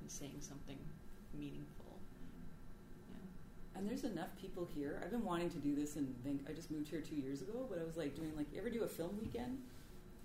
and 0.00 0.10
saying 0.12 0.44
something 0.44 0.76
meaningful. 1.32 1.96
Yeah. 3.08 3.80
And 3.80 3.88
there's 3.88 4.04
enough 4.04 4.28
people 4.36 4.68
here. 4.76 5.00
I've 5.02 5.10
been 5.10 5.24
wanting 5.24 5.48
to 5.56 5.58
do 5.58 5.74
this 5.74 5.96
in 5.96 6.14
Vancouver. 6.22 6.50
I 6.50 6.52
just 6.52 6.70
moved 6.70 6.88
here 6.88 7.00
two 7.00 7.16
years 7.16 7.40
ago, 7.40 7.64
but 7.70 7.80
I 7.80 7.84
was 7.84 7.96
like 7.96 8.14
doing 8.14 8.36
like, 8.36 8.52
you 8.52 8.60
ever 8.60 8.68
do 8.68 8.84
a 8.84 8.88
film 8.88 9.16
weekend? 9.18 9.56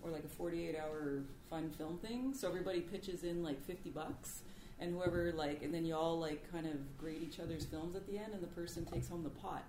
Or 0.02 0.12
like 0.12 0.26
a 0.26 0.30
48 0.30 0.76
hour 0.76 1.24
fun 1.50 1.72
film 1.72 2.00
thing? 2.00 2.34
So 2.34 2.50
everybody 2.50 2.82
pitches 2.82 3.24
in 3.24 3.44
like 3.44 3.64
50 3.64 3.92
bucks. 3.92 4.44
And 4.82 4.94
whoever 4.94 5.32
like, 5.32 5.64
and 5.64 5.74
then 5.74 5.86
you 5.86 5.96
all 5.96 6.20
like 6.20 6.52
kind 6.52 6.66
of 6.66 6.98
grade 6.98 7.24
each 7.24 7.40
other's 7.40 7.64
films 7.64 7.96
at 7.96 8.06
the 8.08 8.18
end, 8.18 8.34
and 8.34 8.44
the 8.44 8.48
person 8.48 8.84
takes 8.86 9.08
home 9.08 9.24
the 9.24 9.30
pot. 9.30 9.64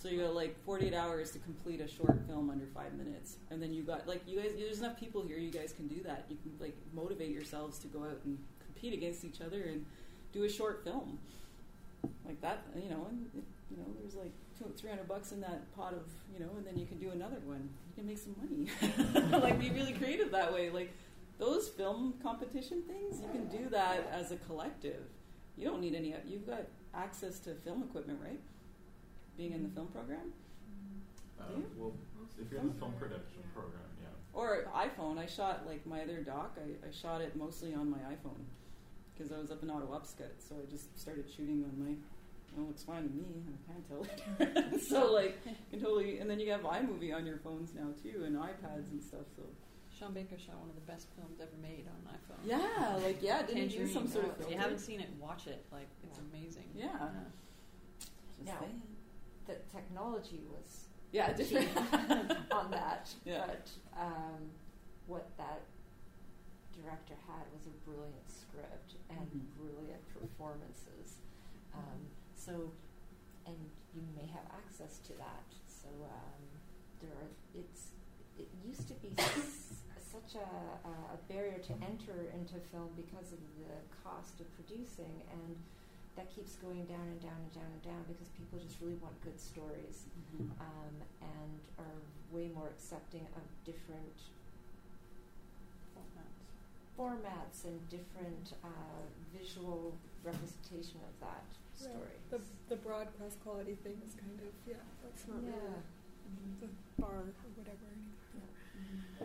So 0.00 0.08
you 0.08 0.22
got 0.22 0.34
like 0.34 0.56
48 0.64 0.94
hours 0.94 1.30
to 1.32 1.38
complete 1.40 1.82
a 1.82 1.86
short 1.86 2.18
film 2.26 2.48
under 2.48 2.64
five 2.74 2.94
minutes, 2.94 3.36
and 3.50 3.62
then 3.62 3.74
you 3.74 3.82
got 3.82 4.08
like 4.08 4.22
you 4.26 4.40
guys. 4.40 4.52
There's 4.56 4.78
enough 4.78 4.98
people 4.98 5.20
here. 5.20 5.36
You 5.36 5.50
guys 5.50 5.74
can 5.74 5.88
do 5.88 6.02
that. 6.04 6.24
You 6.30 6.38
can 6.42 6.52
like 6.58 6.74
motivate 6.94 7.30
yourselves 7.30 7.78
to 7.80 7.86
go 7.86 8.04
out 8.04 8.18
and 8.24 8.38
compete 8.64 8.94
against 8.94 9.26
each 9.26 9.42
other 9.42 9.60
and 9.64 9.84
do 10.32 10.44
a 10.44 10.48
short 10.48 10.84
film 10.84 11.18
like 12.24 12.40
that. 12.40 12.64
You 12.74 12.88
know, 12.88 13.08
and 13.10 13.26
it, 13.36 13.44
you 13.70 13.76
know, 13.76 13.84
there's 14.00 14.14
like 14.14 14.32
two, 14.58 14.72
300 14.74 15.06
bucks 15.06 15.32
in 15.32 15.40
that 15.42 15.70
pot 15.76 15.92
of 15.92 16.08
you 16.32 16.40
know, 16.40 16.50
and 16.56 16.66
then 16.66 16.78
you 16.78 16.86
can 16.86 16.98
do 16.98 17.10
another 17.10 17.36
one. 17.44 17.68
You 17.90 17.94
can 17.94 18.06
make 18.06 18.16
some 18.16 18.34
money. 18.40 19.38
like 19.42 19.60
be 19.60 19.68
really 19.68 19.92
creative 19.92 20.30
that 20.30 20.50
way. 20.50 20.70
Like 20.70 20.94
those 21.38 21.68
film 21.68 22.14
competition 22.22 22.84
things, 22.88 23.20
you 23.20 23.28
can 23.32 23.48
do 23.48 23.68
that 23.68 24.10
as 24.10 24.32
a 24.32 24.36
collective. 24.36 25.02
You 25.58 25.66
don't 25.66 25.82
need 25.82 25.94
any. 25.94 26.14
You've 26.26 26.46
got 26.46 26.62
access 26.94 27.38
to 27.40 27.54
film 27.54 27.82
equipment, 27.82 28.18
right? 28.24 28.40
Being 29.40 29.52
in 29.54 29.62
the 29.62 29.70
film 29.70 29.86
program. 29.88 30.34
Uh, 31.40 31.44
Yeah. 31.56 31.64
well, 31.78 31.94
if 32.38 32.50
you're 32.52 32.60
in 32.60 32.68
the 32.68 32.74
film 32.74 32.92
production 32.98 33.40
program, 33.54 33.88
yeah. 34.02 34.08
Or 34.38 34.66
iPhone. 34.76 35.16
I 35.16 35.24
shot 35.24 35.66
like 35.66 35.86
my 35.86 36.02
other 36.02 36.20
doc. 36.20 36.58
I, 36.60 36.86
I 36.86 36.90
shot 36.90 37.22
it 37.22 37.34
mostly 37.36 37.72
on 37.72 37.90
my 37.90 37.96
iPhone 38.14 38.44
because 39.14 39.32
I 39.32 39.38
was 39.38 39.50
up 39.50 39.62
in 39.62 39.70
Attawapiskat, 39.70 40.36
so 40.46 40.56
I 40.62 40.70
just 40.70 40.92
started 41.00 41.24
shooting 41.34 41.64
on 41.64 41.72
my. 41.82 41.94
Well, 42.54 42.66
it 42.66 42.68
looks 42.68 42.82
fine 42.82 43.04
to 43.04 43.08
me. 43.08 43.24
I 43.48 43.72
can't 43.72 43.88
tell 43.88 44.04
it. 44.04 44.82
so 44.92 45.10
like, 45.10 45.38
you 45.46 45.54
can 45.70 45.80
totally. 45.80 46.18
And 46.18 46.28
then 46.28 46.38
you 46.38 46.50
have 46.50 46.60
iMovie 46.60 47.14
on 47.14 47.24
your 47.24 47.38
phones 47.38 47.72
now 47.74 47.88
too, 48.02 48.24
and 48.26 48.36
iPads 48.36 48.90
and 48.92 49.02
stuff. 49.02 49.24
So 49.34 49.42
Sean 49.98 50.12
Baker 50.12 50.36
shot 50.36 50.58
one 50.60 50.68
of 50.68 50.74
the 50.74 50.84
best 50.92 51.06
films 51.16 51.40
ever 51.40 51.56
made 51.62 51.86
on 51.88 52.12
iPhone. 52.12 52.44
yeah, 52.44 52.96
like 53.02 53.22
yeah, 53.22 53.40
didn't 53.40 53.72
you 53.72 53.86
do 53.86 53.88
some 53.88 54.02
Tangerine. 54.06 54.12
sort 54.12 54.38
of 54.38 54.44
If 54.44 54.50
you 54.52 54.58
haven't 54.58 54.80
seen 54.80 55.00
it, 55.00 55.08
watch 55.18 55.46
it. 55.46 55.64
Like 55.72 55.88
it's 56.04 56.18
amazing. 56.18 56.68
Yeah. 56.76 56.88
Just 58.36 58.44
Now, 58.44 58.60
saying. 58.60 58.82
The 59.50 59.56
technology 59.76 60.42
was 60.54 60.86
Yeah, 61.12 61.32
different. 61.32 61.66
on 62.52 62.70
that, 62.70 63.10
Yeah. 63.24 63.46
but 63.46 63.66
um, 63.98 64.38
what 65.08 65.26
that 65.38 65.62
director 66.72 67.14
had 67.26 67.42
was 67.52 67.66
a 67.66 67.74
brilliant 67.88 68.30
script 68.30 68.94
and 69.10 69.26
Mhm. 69.26 69.42
brilliant 69.58 70.04
performances. 70.14 71.18
Um, 71.74 72.06
so, 72.36 72.70
and 73.44 73.56
you 73.92 74.02
may 74.14 74.26
have 74.26 74.46
access 74.54 74.98
to 75.08 75.12
that. 75.14 75.46
So 75.66 75.88
um, 76.04 76.42
there 77.00 77.10
are. 77.10 77.30
It's. 77.54 77.88
It 78.38 78.48
used 78.64 78.86
to 78.88 78.94
be 78.94 79.12
s- 79.18 79.82
such 79.98 80.36
a, 80.36 80.48
a 80.88 81.18
barrier 81.28 81.58
to 81.58 81.72
enter 81.84 82.30
into 82.32 82.54
film 82.72 82.88
because 82.96 83.32
of 83.32 83.40
the 83.58 83.74
cost 84.04 84.38
of 84.40 84.46
producing 84.54 85.22
and. 85.32 85.56
That 86.20 86.36
keeps 86.36 86.56
going 86.56 86.84
down 86.84 87.00
and 87.00 87.18
down 87.22 87.40
and 87.40 87.52
down 87.54 87.64
and 87.72 87.80
down 87.80 88.04
because 88.06 88.28
people 88.36 88.58
just 88.60 88.76
really 88.82 89.00
want 89.00 89.16
good 89.24 89.40
stories 89.40 90.04
Mhm. 90.36 90.50
um, 90.60 90.94
and 91.22 91.60
are 91.78 91.96
way 92.30 92.48
more 92.48 92.68
accepting 92.68 93.26
of 93.34 93.42
different 93.64 94.28
formats 96.98 97.64
and 97.64 97.88
different 97.88 98.52
uh, 98.62 98.68
visual 99.32 99.96
representation 100.22 101.00
of 101.08 101.18
that 101.20 101.42
Right. 101.80 101.88
story. 101.88 102.16
The, 102.28 102.40
the 102.68 102.76
broadcast 102.76 103.40
quality 103.42 103.76
thing 103.76 103.96
is 104.06 104.12
kind 104.12 104.38
of, 104.42 104.52
yeah, 104.68 104.74
that's 105.02 105.26
not 105.26 105.42
yeah. 105.42 105.52
really 105.56 105.80
the 106.60 106.68
bar 107.00 107.16
or 107.16 107.32
whatever 107.56 107.86
anymore. 107.96 108.52
So 109.18 109.24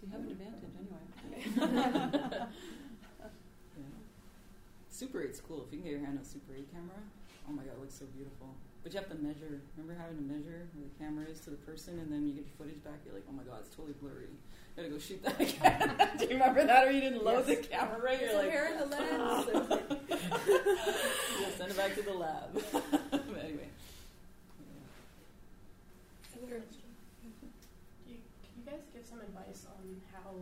you 0.00 0.08
have 0.12 0.20
an 0.22 0.30
advantage 0.30 0.72
anyway. 0.80 2.46
Yeah. 5.02 5.06
Super 5.08 5.18
8's 5.26 5.40
cool. 5.42 5.66
If 5.66 5.72
you 5.74 5.78
can 5.82 5.90
get 5.90 5.98
your 5.98 6.04
hand 6.06 6.18
on 6.18 6.22
a 6.22 6.24
Super 6.24 6.54
8 6.54 6.70
camera, 6.70 7.02
oh 7.48 7.52
my 7.52 7.62
god, 7.66 7.74
it 7.74 7.80
looks 7.80 7.98
so 7.98 8.06
beautiful. 8.14 8.54
But 8.82 8.92
you 8.94 8.98
have 8.98 9.08
to 9.10 9.18
measure. 9.18 9.62
Remember 9.76 9.98
having 10.00 10.16
to 10.18 10.22
measure 10.26 10.66
where 10.74 10.86
the 10.86 10.94
camera 10.98 11.26
is 11.30 11.38
to 11.46 11.50
the 11.50 11.60
person, 11.66 11.98
and 11.98 12.10
then 12.10 12.26
you 12.26 12.34
get 12.34 12.46
your 12.46 12.54
footage 12.58 12.82
back. 12.82 12.98
You're 13.06 13.14
like, 13.14 13.26
oh 13.30 13.34
my 13.34 13.42
god, 13.42 13.62
it's 13.66 13.74
totally 13.74 13.94
blurry. 14.02 14.26
You 14.30 14.38
Gotta 14.74 14.88
go 14.90 14.98
shoot 14.98 15.22
that 15.22 15.38
again. 15.42 15.94
Do 16.18 16.24
you 16.26 16.34
remember 16.38 16.64
that, 16.66 16.86
or 16.86 16.90
you 16.90 17.00
didn't 17.00 17.22
load 17.22 17.46
the 17.46 17.56
camera 17.56 17.98
right? 18.02 18.18
You're 18.20 18.30
a 18.30 18.42
like, 18.42 18.50
hair 18.50 18.70
in 18.72 18.78
the 18.78 18.86
lens. 18.86 19.46
There's 19.46 19.70
like- 19.70 19.90
yeah, 20.08 21.50
send 21.58 21.70
it 21.70 21.76
back 21.76 21.94
to 21.94 22.02
the 22.02 22.14
lab. 22.14 22.50
but 23.10 23.38
anyway. 23.42 23.68
Other- 26.42 26.58
Do 26.58 28.10
you, 28.10 28.18
can 28.42 28.50
you 28.58 28.64
guys 28.66 28.82
give 28.92 29.06
some 29.06 29.20
advice 29.22 29.62
on 29.70 29.82
how, 30.10 30.34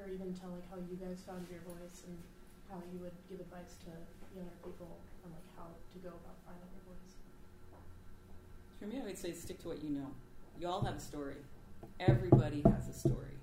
or 0.00 0.08
even 0.08 0.32
tell 0.32 0.50
like 0.56 0.64
how 0.72 0.76
you 0.88 0.96
guys 0.96 1.20
found 1.26 1.44
your 1.52 1.60
voice 1.68 2.00
and 2.08 2.16
how 2.74 2.82
you 2.90 2.98
would 2.98 3.14
give 3.30 3.38
advice 3.38 3.78
to 3.86 3.90
younger 4.34 4.58
people 4.66 4.98
on 5.24 5.30
like 5.30 5.46
how 5.54 5.70
to 5.70 5.98
go 6.02 6.10
about 6.10 6.34
finding 6.42 6.66
your 6.74 6.82
voice? 6.90 7.14
For 8.80 8.86
me, 8.90 8.98
I 9.00 9.06
would 9.06 9.18
say 9.18 9.30
stick 9.30 9.62
to 9.62 9.68
what 9.68 9.82
you 9.82 9.90
know. 9.90 10.10
You 10.58 10.66
all 10.66 10.82
have 10.82 10.96
a 10.96 11.00
story. 11.00 11.38
Everybody 12.00 12.62
has 12.66 12.88
a 12.88 12.92
story. 12.92 13.38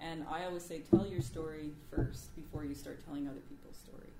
And 0.00 0.24
I 0.30 0.44
always 0.44 0.64
say 0.64 0.82
tell 0.90 1.06
your 1.06 1.20
story 1.20 1.70
first 1.94 2.34
before 2.34 2.64
you 2.64 2.74
start 2.74 3.04
telling 3.04 3.28
other 3.28 3.42
people's 3.48 3.76
story. 3.76 4.10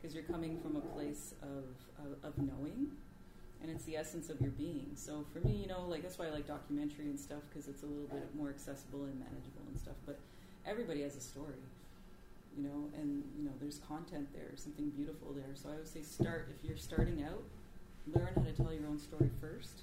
Because 0.00 0.14
you're 0.14 0.24
coming 0.24 0.58
from 0.60 0.76
a 0.76 0.80
place 0.80 1.34
of, 1.42 1.64
of, 2.00 2.16
of 2.24 2.38
knowing, 2.38 2.88
and 3.62 3.70
it's 3.70 3.84
the 3.84 3.96
essence 3.96 4.28
of 4.28 4.40
your 4.40 4.50
being. 4.50 4.90
So 4.94 5.24
for 5.32 5.46
me, 5.46 5.52
you 5.52 5.66
know, 5.66 5.84
like 5.88 6.02
that's 6.02 6.18
why 6.18 6.26
I 6.26 6.30
like 6.30 6.46
documentary 6.46 7.06
and 7.06 7.18
stuff, 7.18 7.40
because 7.48 7.68
it's 7.68 7.82
a 7.82 7.86
little 7.86 8.08
bit 8.08 8.28
more 8.34 8.48
accessible 8.48 9.04
and 9.04 9.18
manageable 9.18 9.64
and 9.68 9.78
stuff. 9.78 9.96
But 10.04 10.18
everybody 10.66 11.02
has 11.02 11.16
a 11.16 11.20
story, 11.20 11.60
you 12.56 12.62
know, 12.64 12.88
and, 12.96 13.22
you 13.36 13.44
know, 13.44 13.52
there's 13.60 13.80
content 13.86 14.28
there, 14.32 14.50
something 14.56 14.88
beautiful 14.90 15.32
there. 15.32 15.54
So 15.54 15.68
I 15.68 15.76
would 15.76 15.88
say 15.88 16.02
start, 16.02 16.48
if 16.56 16.66
you're 16.66 16.76
starting 16.76 17.22
out, 17.22 17.42
learn 18.14 18.32
how 18.34 18.42
to 18.42 18.52
tell 18.52 18.72
your 18.72 18.86
own 18.88 18.98
story 18.98 19.30
first 19.40 19.82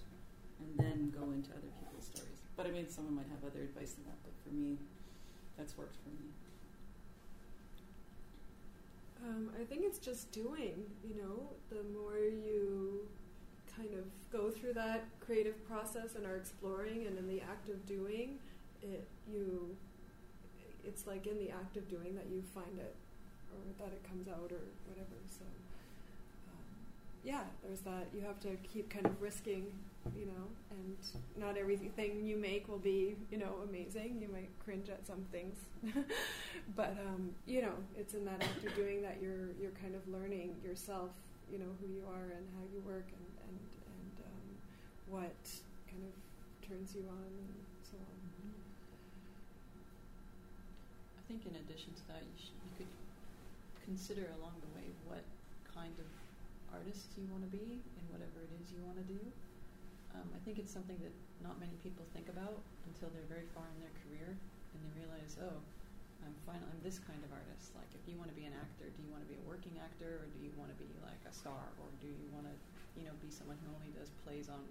and 0.59 0.77
then 0.77 1.13
go 1.15 1.31
into 1.31 1.51
other 1.51 1.69
people's 1.79 2.05
stories. 2.05 2.41
But 2.57 2.65
I 2.65 2.71
mean, 2.71 2.89
someone 2.89 3.15
might 3.15 3.29
have 3.29 3.43
other 3.45 3.63
advice 3.63 3.93
than 3.93 4.05
that, 4.05 4.17
but 4.23 4.33
for 4.43 4.53
me, 4.55 4.77
that's 5.57 5.77
worked 5.77 5.97
for 6.03 6.09
me. 6.09 6.29
Um, 9.23 9.49
I 9.59 9.63
think 9.63 9.83
it's 9.85 9.99
just 9.99 10.31
doing, 10.31 10.83
you 11.07 11.15
know, 11.21 11.47
the 11.69 11.83
more 11.97 12.17
you 12.17 13.07
kind 13.77 13.93
of 13.93 14.05
go 14.31 14.49
through 14.49 14.73
that 14.73 15.05
creative 15.19 15.65
process 15.67 16.15
and 16.15 16.25
are 16.25 16.35
exploring 16.35 17.05
and 17.07 17.17
in 17.17 17.27
the 17.27 17.41
act 17.41 17.69
of 17.69 17.85
doing, 17.85 18.39
it 18.81 19.07
you 19.31 19.75
it's 20.85 21.07
like 21.07 21.27
in 21.27 21.37
the 21.39 21.51
act 21.51 21.77
of 21.77 21.87
doing 21.89 22.15
that 22.15 22.25
you 22.31 22.43
find 22.53 22.77
it 22.77 22.95
or 23.51 23.85
that 23.85 23.93
it 23.93 24.03
comes 24.07 24.27
out 24.27 24.51
or 24.51 24.63
whatever. 24.87 25.17
So 25.27 25.45
um, 26.49 26.63
yeah, 27.23 27.43
there's 27.63 27.79
that 27.81 28.07
you 28.13 28.21
have 28.21 28.39
to 28.41 28.55
keep 28.71 28.89
kind 28.89 29.05
of 29.05 29.21
risking, 29.21 29.71
you 30.17 30.25
know, 30.25 30.45
and 30.71 30.97
not 31.37 31.57
everything 31.57 32.25
you 32.25 32.37
make 32.37 32.67
will 32.67 32.79
be, 32.79 33.15
you 33.31 33.37
know, 33.37 33.55
amazing. 33.69 34.19
You 34.21 34.29
might 34.31 34.49
cringe 34.63 34.89
at 34.89 35.05
some 35.05 35.25
things. 35.31 35.55
but 36.75 36.97
um, 37.07 37.31
you 37.45 37.61
know, 37.61 37.73
it's 37.97 38.13
in 38.13 38.25
that 38.25 38.41
act 38.41 38.65
of 38.65 38.75
doing 38.75 39.01
that 39.01 39.17
you're 39.21 39.51
you're 39.61 39.75
kind 39.81 39.95
of 39.95 40.07
learning 40.07 40.55
yourself, 40.63 41.11
you 41.51 41.59
know, 41.59 41.71
who 41.81 41.87
you 41.87 42.03
are 42.09 42.35
and 42.35 42.45
how 42.55 42.63
you 42.73 42.81
work 42.85 43.07
and 43.07 43.27
and 43.47 43.59
and 43.87 44.15
um, 44.25 44.47
what 45.09 45.39
kind 45.89 46.03
of 46.03 46.13
turns 46.67 46.95
you 46.95 47.03
on 47.07 47.31
and 47.37 47.53
so 47.83 47.97
on. 47.97 48.23
I 51.17 51.21
think 51.33 51.49
in 51.49 51.57
addition 51.65 51.89
to 51.97 52.03
that, 52.13 52.21
you, 52.21 52.37
you 52.61 52.71
could 52.77 52.93
consider 53.81 54.29
along 54.37 54.53
the 54.61 54.69
way 54.77 54.85
what 55.09 55.25
kind 55.65 55.97
of 55.97 56.05
artist 56.69 57.09
you 57.17 57.25
want 57.33 57.41
to 57.41 57.49
be 57.49 57.81
in 57.81 58.03
whatever 58.13 58.45
it 58.45 58.53
is 58.61 58.69
you 58.69 58.77
want 58.85 59.01
to 59.01 59.07
do. 59.09 59.17
Um, 60.13 60.29
I 60.29 60.39
think 60.45 60.61
it's 60.61 60.69
something 60.69 61.01
that 61.01 61.09
not 61.41 61.57
many 61.57 61.73
people 61.81 62.05
think 62.13 62.29
about 62.29 62.61
until 62.85 63.09
they're 63.09 63.25
very 63.25 63.49
far 63.57 63.65
in 63.65 63.81
their 63.81 63.93
career 64.05 64.29
and 64.29 64.77
they 64.85 64.93
realize, 64.93 65.41
oh, 65.41 65.57
I'm 66.21 66.37
fine. 66.45 66.61
I'm 66.61 66.77
this 66.85 67.01
kind 67.01 67.17
of 67.25 67.33
artist. 67.33 67.73
Like, 67.73 67.89
if 67.97 68.05
you 68.05 68.13
want 68.21 68.29
to 68.29 68.37
be 68.37 68.45
an 68.45 68.53
actor, 68.53 68.93
do 68.93 69.01
you 69.01 69.09
want 69.09 69.25
to 69.25 69.29
be 69.33 69.35
a 69.35 69.45
working 69.49 69.75
actor, 69.81 70.23
or 70.23 70.29
do 70.31 70.39
you 70.39 70.53
want 70.55 70.71
to 70.71 70.77
be 70.79 70.87
like 71.03 71.19
a 71.27 71.33
star, 71.33 71.67
or 71.83 71.89
do 71.99 72.07
you 72.07 72.29
want 72.31 72.47
to, 72.47 72.55
you 72.95 73.03
know, 73.03 73.11
be 73.19 73.27
someone 73.27 73.59
who 73.65 73.73
only 73.75 73.91
does 73.91 74.07
plays 74.23 74.47
on 74.47 74.63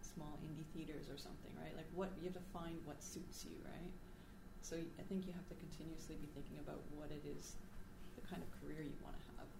small 0.00 0.32
indie 0.46 0.64
theaters 0.72 1.12
or 1.12 1.20
something, 1.20 1.52
right? 1.60 1.76
Like 1.76 1.90
what 1.92 2.08
you 2.22 2.32
have 2.32 2.38
to 2.40 2.46
find 2.56 2.80
what 2.88 3.04
suits 3.04 3.44
you, 3.44 3.52
right? 3.68 3.92
So 4.62 4.78
I 4.78 5.04
think 5.10 5.26
you 5.26 5.34
have 5.34 5.44
to 5.50 5.58
continuously 5.58 6.14
be 6.22 6.30
thinking 6.38 6.62
about 6.62 6.78
what 6.94 7.10
it 7.10 7.20
is, 7.26 7.58
the 8.14 8.22
kind 8.30 8.38
of 8.38 8.48
career 8.62 8.86
you 8.86 8.94
want 9.02 9.18
to 9.18 9.24
have. 9.36 9.50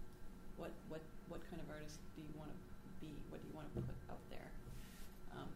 What 0.55 0.71
what 0.87 1.03
what 1.27 1.43
kind 1.51 1.59
of 1.59 1.67
artist 1.67 1.99
do 2.15 2.23
you 2.23 2.31
want 2.39 2.55
to 2.55 2.57
be? 3.03 3.11
What 3.27 3.43
do 3.43 3.45
you 3.51 3.55
want 3.55 3.67
to 3.75 3.83
put 3.83 3.99
out 4.07 4.23
there? 4.31 4.49
Um, 5.35 5.51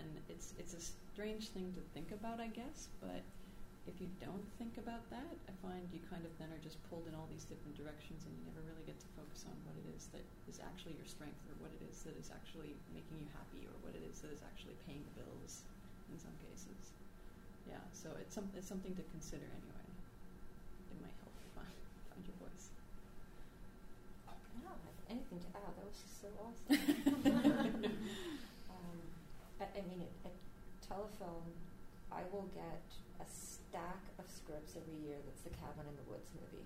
and 0.00 0.08
it's 0.32 0.56
it's 0.56 0.72
a 0.72 0.80
strange 0.80 1.52
thing 1.52 1.76
to 1.76 1.82
think 1.92 2.08
about, 2.08 2.40
I 2.40 2.48
guess, 2.48 2.88
but 3.04 3.20
if 3.84 4.00
you 4.00 4.08
don't 4.18 4.48
think 4.58 4.80
about 4.80 5.04
that, 5.12 5.36
I 5.46 5.52
find 5.62 5.84
you 5.92 6.00
kind 6.10 6.24
of 6.24 6.32
then 6.40 6.50
are 6.50 6.64
just 6.64 6.80
pulled 6.90 7.06
in 7.06 7.14
all 7.14 7.28
these 7.30 7.46
different 7.46 7.76
directions 7.76 8.26
and 8.26 8.32
you 8.34 8.42
never 8.48 8.64
really 8.66 8.82
get 8.88 8.98
to 8.98 9.08
focus 9.14 9.46
on 9.46 9.54
what 9.68 9.76
it 9.78 9.86
is 9.94 10.10
that 10.10 10.24
is 10.50 10.58
actually 10.58 10.98
your 10.98 11.06
strength 11.06 11.38
or 11.46 11.54
what 11.62 11.70
it 11.78 11.84
is 11.86 12.02
that 12.02 12.18
is 12.18 12.32
actually 12.34 12.74
making 12.90 13.22
you 13.22 13.28
happy 13.36 13.62
or 13.68 13.76
what 13.86 13.94
it 13.94 14.02
is 14.08 14.18
that 14.24 14.32
is 14.34 14.42
actually 14.42 14.74
paying 14.88 15.04
the 15.06 15.14
bills 15.22 15.62
in 16.10 16.18
some 16.18 16.34
cases. 16.42 16.95
Yeah, 17.68 17.82
so 17.92 18.10
it's, 18.20 18.34
some, 18.34 18.48
it's 18.56 18.68
something 18.68 18.94
to 18.94 19.02
consider 19.10 19.44
anyway. 19.46 19.86
It 20.90 20.98
might 21.02 21.16
help 21.22 21.34
you 21.38 21.48
find, 21.54 21.74
find 22.10 22.22
your 22.26 22.38
voice. 22.42 22.70
I 24.30 24.34
don't 24.62 24.80
have 24.86 24.98
anything 25.10 25.40
to 25.42 25.50
add. 25.58 25.72
That 25.74 25.86
was 25.86 25.98
just 25.98 26.16
so 26.22 26.28
awesome. 26.38 26.70
um, 28.74 28.98
I, 29.60 29.64
I 29.66 29.82
mean, 29.90 30.00
at, 30.02 30.30
at 30.30 30.36
Telefilm, 30.86 31.44
I 32.12 32.22
will 32.32 32.48
get 32.54 32.82
a 33.20 33.26
stack 33.26 34.02
of 34.18 34.24
scripts 34.30 34.78
every 34.78 34.98
year 35.04 35.18
that's 35.26 35.42
the 35.42 35.50
Cabin 35.58 35.84
in 35.90 35.96
the 35.98 36.06
Woods 36.10 36.30
movie. 36.38 36.64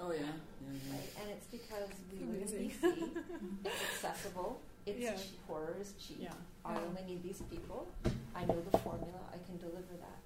Oh 0.00 0.12
yeah. 0.12 0.32
yeah, 0.64 0.72
yeah. 0.72 0.92
Right? 0.96 1.10
And 1.20 1.26
it's 1.30 1.46
because 1.46 1.92
we 2.10 2.24
Amazing. 2.24 2.72
live 2.82 2.96
in 2.96 3.00
BC. 3.04 3.64
it's 3.64 3.82
accessible. 3.94 4.60
It's 4.86 4.98
Yeah. 4.98 5.12
cheap. 5.14 5.38
horror 5.46 5.76
is 5.80 5.92
cheap. 6.00 6.18
Yeah. 6.24 6.32
I 6.64 6.76
only 6.76 7.04
need 7.06 7.22
these 7.22 7.42
people. 7.50 7.86
I 8.34 8.44
know 8.46 8.56
the 8.70 8.78
formula. 8.78 9.20
I 9.28 9.36
can 9.44 9.58
deliver 9.58 9.92
that. 10.00 10.18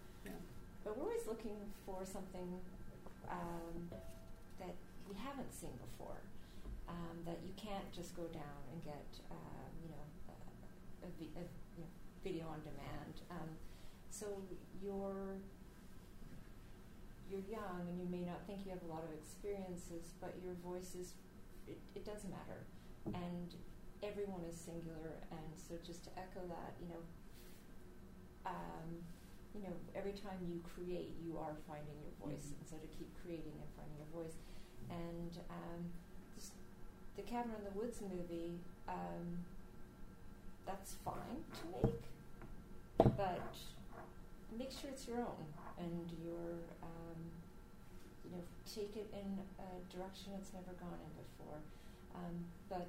But 0.85 0.97
we're 0.97 1.05
always 1.05 1.26
looking 1.26 1.57
for 1.87 2.05
something 2.05 2.61
um, 3.30 3.89
that 4.61 4.76
we 5.09 5.16
haven't 5.16 5.53
seen 5.53 5.72
before. 5.80 6.20
Um, 6.87 7.24
that 7.24 7.41
you 7.41 7.57
can't 7.57 7.91
just 7.97 8.14
go 8.14 8.28
down 8.28 8.61
and 8.70 8.85
get, 8.85 9.09
um, 9.32 9.72
you 9.80 9.89
know, 9.89 10.05
a, 10.28 11.09
a, 11.09 11.09
a 11.09 11.45
you 11.76 11.80
know, 11.80 11.89
video 12.22 12.45
on 12.45 12.61
demand. 12.61 13.24
Um, 13.30 13.49
so 14.11 14.26
you're 14.82 15.41
you're 17.30 17.41
young 17.49 17.89
and 17.89 17.97
you 17.99 18.07
may 18.12 18.20
not 18.20 18.45
think 18.47 18.64
you 18.64 18.70
have 18.70 18.85
a 18.85 18.93
lot 18.93 19.03
of 19.03 19.11
experiences, 19.16 20.12
but 20.20 20.37
your 20.45 20.53
voice 20.61 20.95
is 20.95 21.14
it, 21.66 21.80
it 21.97 22.05
does 22.05 22.22
matter, 22.28 22.68
and 23.16 23.55
everyone 24.03 24.45
is 24.45 24.55
singular. 24.55 25.16
And 25.32 25.49
so 25.57 25.74
just 25.80 26.05
to 26.05 26.11
echo 26.20 26.45
that, 26.47 26.76
you 26.80 26.89
know, 26.93 27.03
um, 28.45 29.01
you 29.55 29.62
know, 29.62 29.74
every 29.94 30.12
time 30.12 30.38
you 30.42 30.61
create, 30.74 31.14
you 31.24 31.38
are 31.38 31.55
finding 31.66 31.94
your 32.02 32.12
voice, 32.28 32.50
Mhm. 32.50 32.59
and 32.59 32.68
so 32.68 32.76
to 32.78 32.86
keep 32.88 33.09
creating 33.22 33.52
and 33.55 33.70
finding 33.76 33.96
your 33.98 34.11
voice, 34.22 34.36
and 34.90 35.38
um, 35.48 35.92
this, 36.34 36.50
the 37.16 37.22
Cabin 37.22 37.55
in 37.55 37.64
the 37.64 37.70
Woods 37.78 38.00
movie, 38.02 38.59
um, 38.88 39.44
that's 40.66 40.94
fine 40.94 41.44
to 41.55 41.86
make, 41.86 42.02
but 43.16 43.40
make 44.59 44.70
sure 44.70 44.90
it's 44.90 45.07
your 45.07 45.20
own 45.20 45.46
and 45.78 46.11
you're, 46.22 46.62
um, 46.82 47.18
you 48.24 48.30
know, 48.30 48.42
take 48.64 48.96
it 48.96 49.12
in 49.12 49.38
a 49.59 49.94
direction 49.94 50.32
it's 50.38 50.52
never 50.52 50.72
gone 50.78 50.98
in 50.98 51.12
before. 51.22 51.61
Um, 52.14 52.44
but 52.68 52.88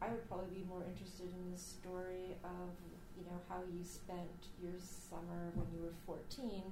I 0.00 0.08
would 0.10 0.26
probably 0.28 0.54
be 0.62 0.64
more 0.64 0.82
interested 0.84 1.26
in 1.32 1.52
the 1.52 1.58
story 1.58 2.36
of, 2.42 2.70
you 3.16 3.24
know, 3.24 3.40
how 3.48 3.60
you 3.72 3.82
spent 3.84 4.52
your 4.62 4.76
summer 4.78 5.50
when 5.56 5.66
you 5.74 5.80
were 5.82 5.96
14, 6.04 6.62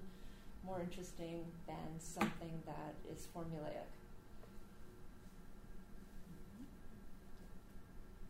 more 0.64 0.80
interesting 0.80 1.44
than 1.66 1.88
something 1.98 2.52
that 2.66 2.94
is 3.10 3.26
formulaic. 3.34 3.88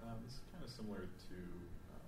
Um, 0.03 0.21
this 0.25 0.35
is 0.39 0.43
kind 0.53 0.63
of 0.63 0.71
similar 0.71 1.09
to 1.09 1.37
um, 1.97 2.07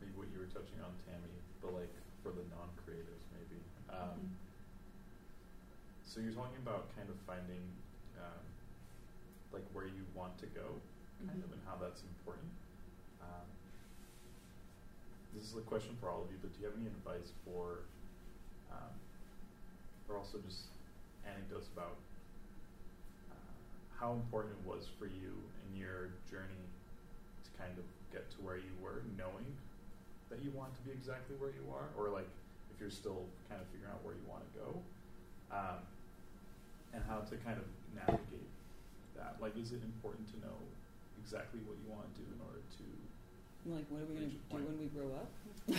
maybe 0.00 0.12
what 0.14 0.28
you 0.30 0.38
were 0.38 0.50
touching 0.52 0.78
on, 0.84 0.92
Tammy, 1.08 1.32
but 1.62 1.74
like 1.74 1.90
for 2.22 2.30
the 2.30 2.44
non-creatives, 2.52 3.24
maybe. 3.34 3.58
Um, 3.90 4.18
Mhm. 4.20 4.30
So 6.10 6.18
you're 6.18 6.34
talking 6.34 6.58
about 6.58 6.90
kind 6.98 7.08
of 7.08 7.14
finding 7.22 7.62
um, 8.18 8.42
like 9.54 9.62
where 9.72 9.86
you 9.86 10.02
want 10.14 10.36
to 10.42 10.46
go, 10.46 10.74
kind 11.24 11.38
Mhm. 11.38 11.44
of, 11.44 11.52
and 11.52 11.62
how 11.64 11.76
that's 11.76 12.02
important. 12.02 12.50
Um, 13.22 13.46
this 15.40 15.48
is 15.48 15.56
a 15.56 15.64
question 15.64 15.96
for 15.96 16.12
all 16.12 16.20
of 16.20 16.28
you, 16.28 16.36
but 16.44 16.52
do 16.52 16.60
you 16.60 16.68
have 16.68 16.76
any 16.76 16.84
advice 16.84 17.32
for, 17.48 17.88
um, 18.68 18.92
or 20.04 20.20
also 20.20 20.36
just 20.44 20.68
anecdotes 21.24 21.72
about 21.72 21.96
uh, 23.32 23.56
how 23.96 24.12
important 24.12 24.52
it 24.52 24.64
was 24.68 24.84
for 25.00 25.08
you 25.08 25.32
in 25.64 25.80
your 25.80 26.12
journey 26.28 26.60
to 27.40 27.48
kind 27.56 27.72
of 27.80 27.88
get 28.12 28.28
to 28.28 28.38
where 28.44 28.60
you 28.60 28.68
were, 28.84 29.00
knowing 29.16 29.48
that 30.28 30.44
you 30.44 30.52
want 30.52 30.76
to 30.76 30.82
be 30.84 30.92
exactly 30.92 31.32
where 31.40 31.56
you 31.56 31.64
are, 31.72 31.88
or 31.96 32.12
like 32.12 32.28
if 32.68 32.76
you're 32.76 32.92
still 32.92 33.24
kind 33.48 33.64
of 33.64 33.66
figuring 33.72 33.88
out 33.88 34.04
where 34.04 34.12
you 34.12 34.26
want 34.28 34.44
to 34.44 34.52
go, 34.60 34.68
um, 35.56 35.80
and 36.92 37.00
how 37.08 37.24
to 37.24 37.34
kind 37.40 37.56
of 37.56 37.64
navigate 37.96 38.52
that. 39.16 39.40
Like, 39.40 39.56
is 39.56 39.72
it 39.72 39.80
important 39.88 40.28
to 40.36 40.38
know 40.44 40.58
exactly 41.16 41.64
what 41.64 41.80
you 41.80 41.88
want 41.88 42.12
to 42.12 42.14
do 42.20 42.28
in 42.28 42.38
order 42.44 42.60
to? 42.60 42.84
Like, 43.66 43.84
what 43.90 44.02
are 44.02 44.06
we 44.06 44.14
going 44.14 44.30
to 44.30 44.36
do 44.36 44.64
when 44.64 44.78
we 44.78 44.86
grow 44.86 45.12
up? 45.14 45.30
No, 45.70 45.76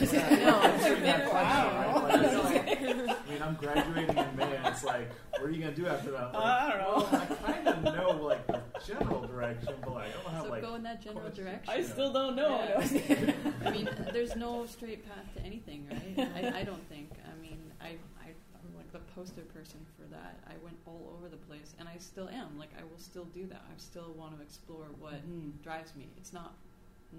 I'm 0.61 0.79
Wow. 1.27 1.29
question, 1.29 1.33
right? 1.33 2.03
Like, 2.03 2.21
it's 2.21 3.07
like- 3.09 3.09
I 3.27 3.31
mean, 3.33 3.41
I'm 3.41 3.55
graduating 3.61 4.17
in 4.17 4.35
May, 4.37 4.55
and 4.55 4.67
it's 4.67 4.83
like, 4.85 5.09
what 5.31 5.43
are 5.43 5.49
you 5.51 5.61
gonna 5.61 5.75
do 5.75 5.85
after 5.87 6.11
that? 6.11 6.33
Like, 6.33 6.43
I 6.43 6.69
don't 6.69 6.79
know. 6.79 7.07
Well, 7.11 7.21
I 7.21 7.51
kind 7.51 7.67
of 7.67 7.83
know 7.83 8.11
like 8.23 8.47
the 8.47 8.61
general 8.87 9.21
direction, 9.27 9.73
but 9.83 9.93
like, 9.95 10.07
I 10.07 10.11
don't 10.11 10.23
know 10.23 10.29
how 10.29 10.43
So 10.45 10.49
like. 10.49 10.61
go 10.61 10.75
in 10.75 10.83
that 10.83 11.01
general 11.03 11.29
direction. 11.29 11.67
I 11.73 11.81
still 11.83 12.13
don't 12.13 12.35
know. 12.37 12.59
Yeah. 12.69 13.33
I 13.65 13.71
mean, 13.71 13.89
there's 14.13 14.35
no 14.37 14.65
straight 14.65 15.05
path 15.05 15.25
to 15.35 15.41
anything, 15.43 15.87
right? 15.91 16.29
I, 16.35 16.59
I 16.59 16.63
don't 16.63 16.87
think. 16.87 17.09
I 17.25 17.41
mean, 17.41 17.59
I, 17.81 17.87
I, 18.23 18.27
I'm 18.63 18.75
like 18.77 18.91
the 18.93 18.99
poster 19.15 19.41
person 19.53 19.79
for 19.97 20.07
that. 20.13 20.39
I 20.47 20.53
went 20.63 20.77
all 20.85 21.13
over 21.17 21.27
the 21.27 21.37
place, 21.37 21.73
and 21.79 21.89
I 21.89 21.97
still 21.97 22.29
am. 22.29 22.57
Like, 22.57 22.69
I 22.79 22.83
will 22.83 22.99
still 22.99 23.25
do 23.25 23.45
that. 23.47 23.63
I 23.67 23.73
still 23.77 24.13
want 24.15 24.37
to 24.37 24.41
explore 24.43 24.85
what 24.99 25.15
Mhm. 25.27 25.61
drives 25.63 25.95
me. 25.95 26.07
It's 26.17 26.31
not 26.31 26.53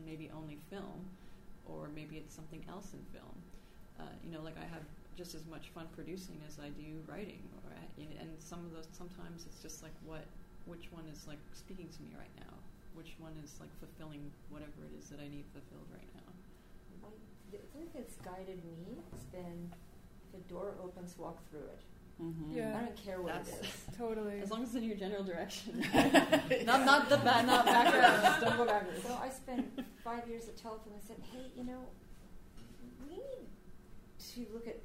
maybe 0.05 0.31
only 0.35 0.59
film, 0.71 1.07
or 1.67 1.89
maybe 1.95 2.17
it's 2.17 2.35
something 2.35 2.65
else 2.69 2.93
in 2.93 3.01
film. 3.13 3.37
Uh, 4.01 4.13
you 4.25 4.33
know, 4.33 4.43
like 4.43 4.57
I 4.57 4.67
have 4.67 4.85
just 5.17 5.35
as 5.35 5.45
much 5.47 5.69
fun 5.75 5.87
producing 5.95 6.41
as 6.49 6.59
I 6.59 6.69
do 6.73 7.05
writing, 7.07 7.45
or 7.65 7.73
and 7.99 8.31
some 8.39 8.65
of 8.65 8.73
those 8.73 8.89
sometimes 8.93 9.45
it's 9.47 9.61
just 9.61 9.83
like 9.83 9.93
what, 10.05 10.25
which 10.65 10.89
one 10.91 11.05
is 11.13 11.29
like 11.29 11.41
speaking 11.53 11.89
to 11.89 12.01
me 12.03 12.17
right 12.17 12.33
now, 12.41 12.55
which 12.95 13.15
one 13.19 13.37
is 13.45 13.53
like 13.61 13.71
fulfilling 13.79 14.33
whatever 14.49 14.89
it 14.89 14.95
is 14.99 15.09
that 15.11 15.21
I 15.21 15.29
need 15.29 15.45
fulfilled 15.53 15.87
right 15.93 16.09
now. 16.17 16.31
I, 17.05 17.13
thing 17.73 17.89
that's 17.95 18.17
guided 18.25 18.65
me 18.65 18.97
It's 19.13 19.25
been 19.29 19.73
the 20.33 20.41
door 20.49 20.75
opens, 20.83 21.17
walk 21.19 21.39
through 21.51 21.69
it. 21.69 21.81
Mhm. 22.23 22.55
Yeah. 22.55 22.77
I 22.79 22.81
don't 22.85 22.97
care 22.97 23.21
what 23.21 23.33
That's- 23.35 23.59
it 23.59 23.65
is. 23.65 23.97
Totally. 23.99 24.41
As 24.41 24.51
long 24.51 24.63
as 24.63 24.69
it's 24.69 24.77
in 24.77 24.85
your 24.85 24.97
general 24.97 25.25
direction, 25.25 25.81
not 26.65 26.85
not 26.85 27.09
the 27.09 27.17
ba- 27.19 27.43
not 27.43 27.67
backwards. 27.67 28.41
Don't 28.45 28.57
go 28.57 28.65
backwards. 28.67 29.03
So 29.03 29.15
I 29.21 29.29
spent 29.29 29.81
five 30.05 30.27
years 30.29 30.49
at 30.49 30.57
Telefilm 30.57 30.93
and 30.95 31.03
said, 31.07 31.17
hey, 31.33 31.51
you 31.57 31.65
know, 31.65 31.81
we 33.09 33.17
need 33.17 33.47
to 34.35 34.47
look 34.55 34.67
at 34.67 34.79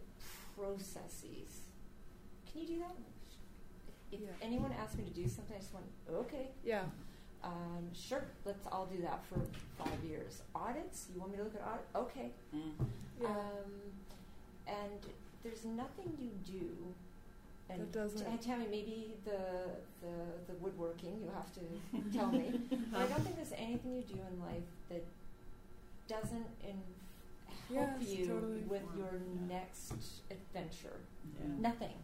processes. 0.58 1.62
Can 2.52 2.62
you 2.62 2.68
do 2.68 2.80
that? 2.80 2.96
If 4.12 4.22
Yeah. 4.22 4.28
anyone 4.42 4.72
asked 4.82 4.98
me 4.98 5.04
to 5.06 5.10
do 5.12 5.28
something, 5.28 5.56
I 5.56 5.60
just 5.60 5.74
went, 5.74 5.86
okay, 6.10 6.48
yeah. 6.64 6.84
um, 7.44 7.90
sure, 7.94 8.26
let's 8.46 8.66
all 8.72 8.86
do 8.88 9.02
that 9.04 9.24
for 9.26 9.40
five 9.84 10.04
years. 10.04 10.42
Audits? 10.56 11.08
You 11.14 11.20
want 11.20 11.32
me 11.34 11.38
to 11.38 11.44
look 11.44 11.56
at 11.56 11.62
audit? 11.62 11.86
Okay. 11.96 12.32
Mm. 12.56 12.72
Yeah. 13.22 13.28
Um, 13.28 13.72
and 14.68 15.02
there's 15.44 15.66
nothing 15.66 16.12
you 16.20 16.32
do. 16.46 16.94
And 17.70 17.92
t- 17.92 18.00
tell 18.48 18.58
me, 18.58 18.66
maybe 18.72 19.16
the, 19.26 19.40
the 20.02 20.14
the 20.48 20.54
woodworking 20.62 21.20
you 21.22 21.30
have 21.36 21.52
to 21.54 21.62
tell 22.18 22.32
me. 22.32 22.62
But 22.92 23.02
I 23.02 23.06
don't 23.08 23.22
think 23.24 23.36
there's 23.36 23.52
anything 23.58 23.96
you 23.96 24.04
do 24.04 24.20
in 24.32 24.40
life 24.42 24.68
that 24.90 25.04
doesn't 26.08 26.48
in, 26.64 26.78
help 27.76 27.90
Yes, 28.00 28.10
you 28.10 28.28
totally. 28.28 28.62
with 28.68 28.84
your 28.96 29.12
Yeah. 29.20 29.48
next 29.58 29.94
adventure. 30.32 31.00
Yeah. 31.38 31.48
Nothing, 31.60 31.98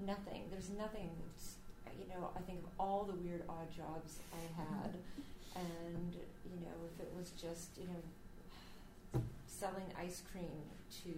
nothing. 0.00 0.42
There's 0.50 0.70
nothing. 0.70 1.10
You 2.00 2.06
know, 2.14 2.30
I 2.36 2.40
think 2.40 2.58
of 2.64 2.70
all 2.78 3.04
the 3.04 3.14
weird 3.14 3.42
odd 3.48 3.70
jobs 3.70 4.18
I 4.32 4.44
had, 4.60 4.90
and 5.56 6.14
you 6.50 6.60
know, 6.64 6.76
if 6.90 7.00
it 7.00 7.12
was 7.16 7.30
just 7.30 7.78
you 7.78 7.86
know 7.86 8.02
selling 9.46 9.86
ice 9.98 10.22
cream 10.30 10.62
to 11.02 11.10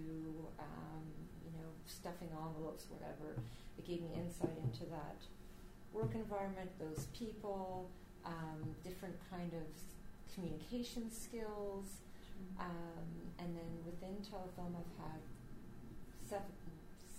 um, 0.58 1.04
you 1.44 1.52
know 1.56 1.68
stuffing 1.86 2.28
envelopes, 2.32 2.84
whatever, 2.90 3.36
it 3.80 3.88
gave 3.88 4.02
me 4.02 4.10
insight 4.14 4.52
into 4.62 4.84
that 4.90 5.16
work 5.92 6.14
environment, 6.14 6.70
those 6.78 7.06
people, 7.16 7.88
um, 8.24 8.76
different 8.84 9.16
kind 9.30 9.52
of 9.54 9.64
communication 10.34 11.10
skills. 11.10 12.04
Um, 12.58 13.08
and 13.38 13.56
then 13.56 13.70
within 13.84 14.16
telefilm, 14.20 14.76
I've 14.76 14.96
had 15.00 15.20
seven, 16.28 16.52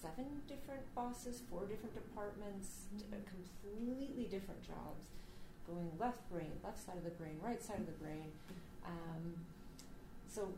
seven 0.01 0.26
different 0.47 0.82
bosses, 0.95 1.41
four 1.49 1.66
different 1.66 1.93
departments, 1.93 2.86
d- 2.97 3.05
uh, 3.12 3.18
completely 3.26 4.26
different 4.26 4.62
jobs, 4.66 5.09
going 5.68 5.89
left 5.99 6.22
brain, 6.32 6.51
left 6.64 6.84
side 6.86 6.97
of 6.97 7.03
the 7.03 7.12
brain, 7.18 7.38
right 7.41 7.62
side 7.62 7.80
of 7.80 7.86
the 7.86 7.97
brain. 8.01 8.32
Um, 8.86 9.34
so 10.28 10.49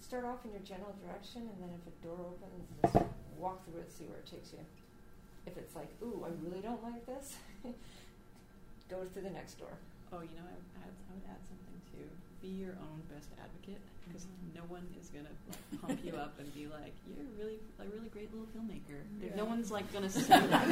start 0.00 0.24
off 0.24 0.44
in 0.44 0.52
your 0.52 0.64
general 0.64 0.94
direction, 1.04 1.42
and 1.48 1.56
then 1.60 1.70
if 1.76 1.84
a 1.88 1.94
door 2.04 2.16
opens, 2.20 2.64
just 2.80 3.04
walk 3.36 3.64
through 3.64 3.80
it, 3.80 3.92
see 3.92 4.04
where 4.04 4.18
it 4.18 4.26
takes 4.26 4.52
you. 4.52 4.60
If 5.50 5.58
it's 5.58 5.74
like, 5.74 5.90
ooh, 6.00 6.24
I 6.24 6.30
really 6.46 6.62
don't 6.62 6.80
like 6.82 7.04
this, 7.06 7.34
go 8.88 9.02
to 9.02 9.20
the 9.20 9.30
next 9.30 9.58
door. 9.58 9.74
Oh, 10.12 10.20
you 10.20 10.30
know, 10.38 10.46
I, 10.46 10.54
would 10.54 10.70
add, 10.78 10.94
I 11.10 11.14
would 11.14 11.26
add 11.26 11.42
something 11.42 11.78
too. 11.90 12.06
Be 12.40 12.54
your 12.54 12.78
own 12.78 13.02
best 13.10 13.30
advocate, 13.42 13.82
because 14.06 14.26
no 14.54 14.62
one 14.68 14.86
is 15.00 15.08
gonna 15.08 15.34
like, 15.50 15.80
pump 15.82 15.98
you 16.04 16.14
up 16.14 16.38
and 16.38 16.54
be 16.54 16.66
like, 16.68 16.94
"You're 17.06 17.26
really 17.36 17.58
a 17.80 17.84
really 17.90 18.08
great 18.10 18.30
little 18.32 18.46
filmmaker." 18.54 19.02
If 19.20 19.34
No 19.34 19.44
one's 19.44 19.72
like 19.72 19.92
gonna 19.92 20.08
say 20.08 20.22
that. 20.22 20.70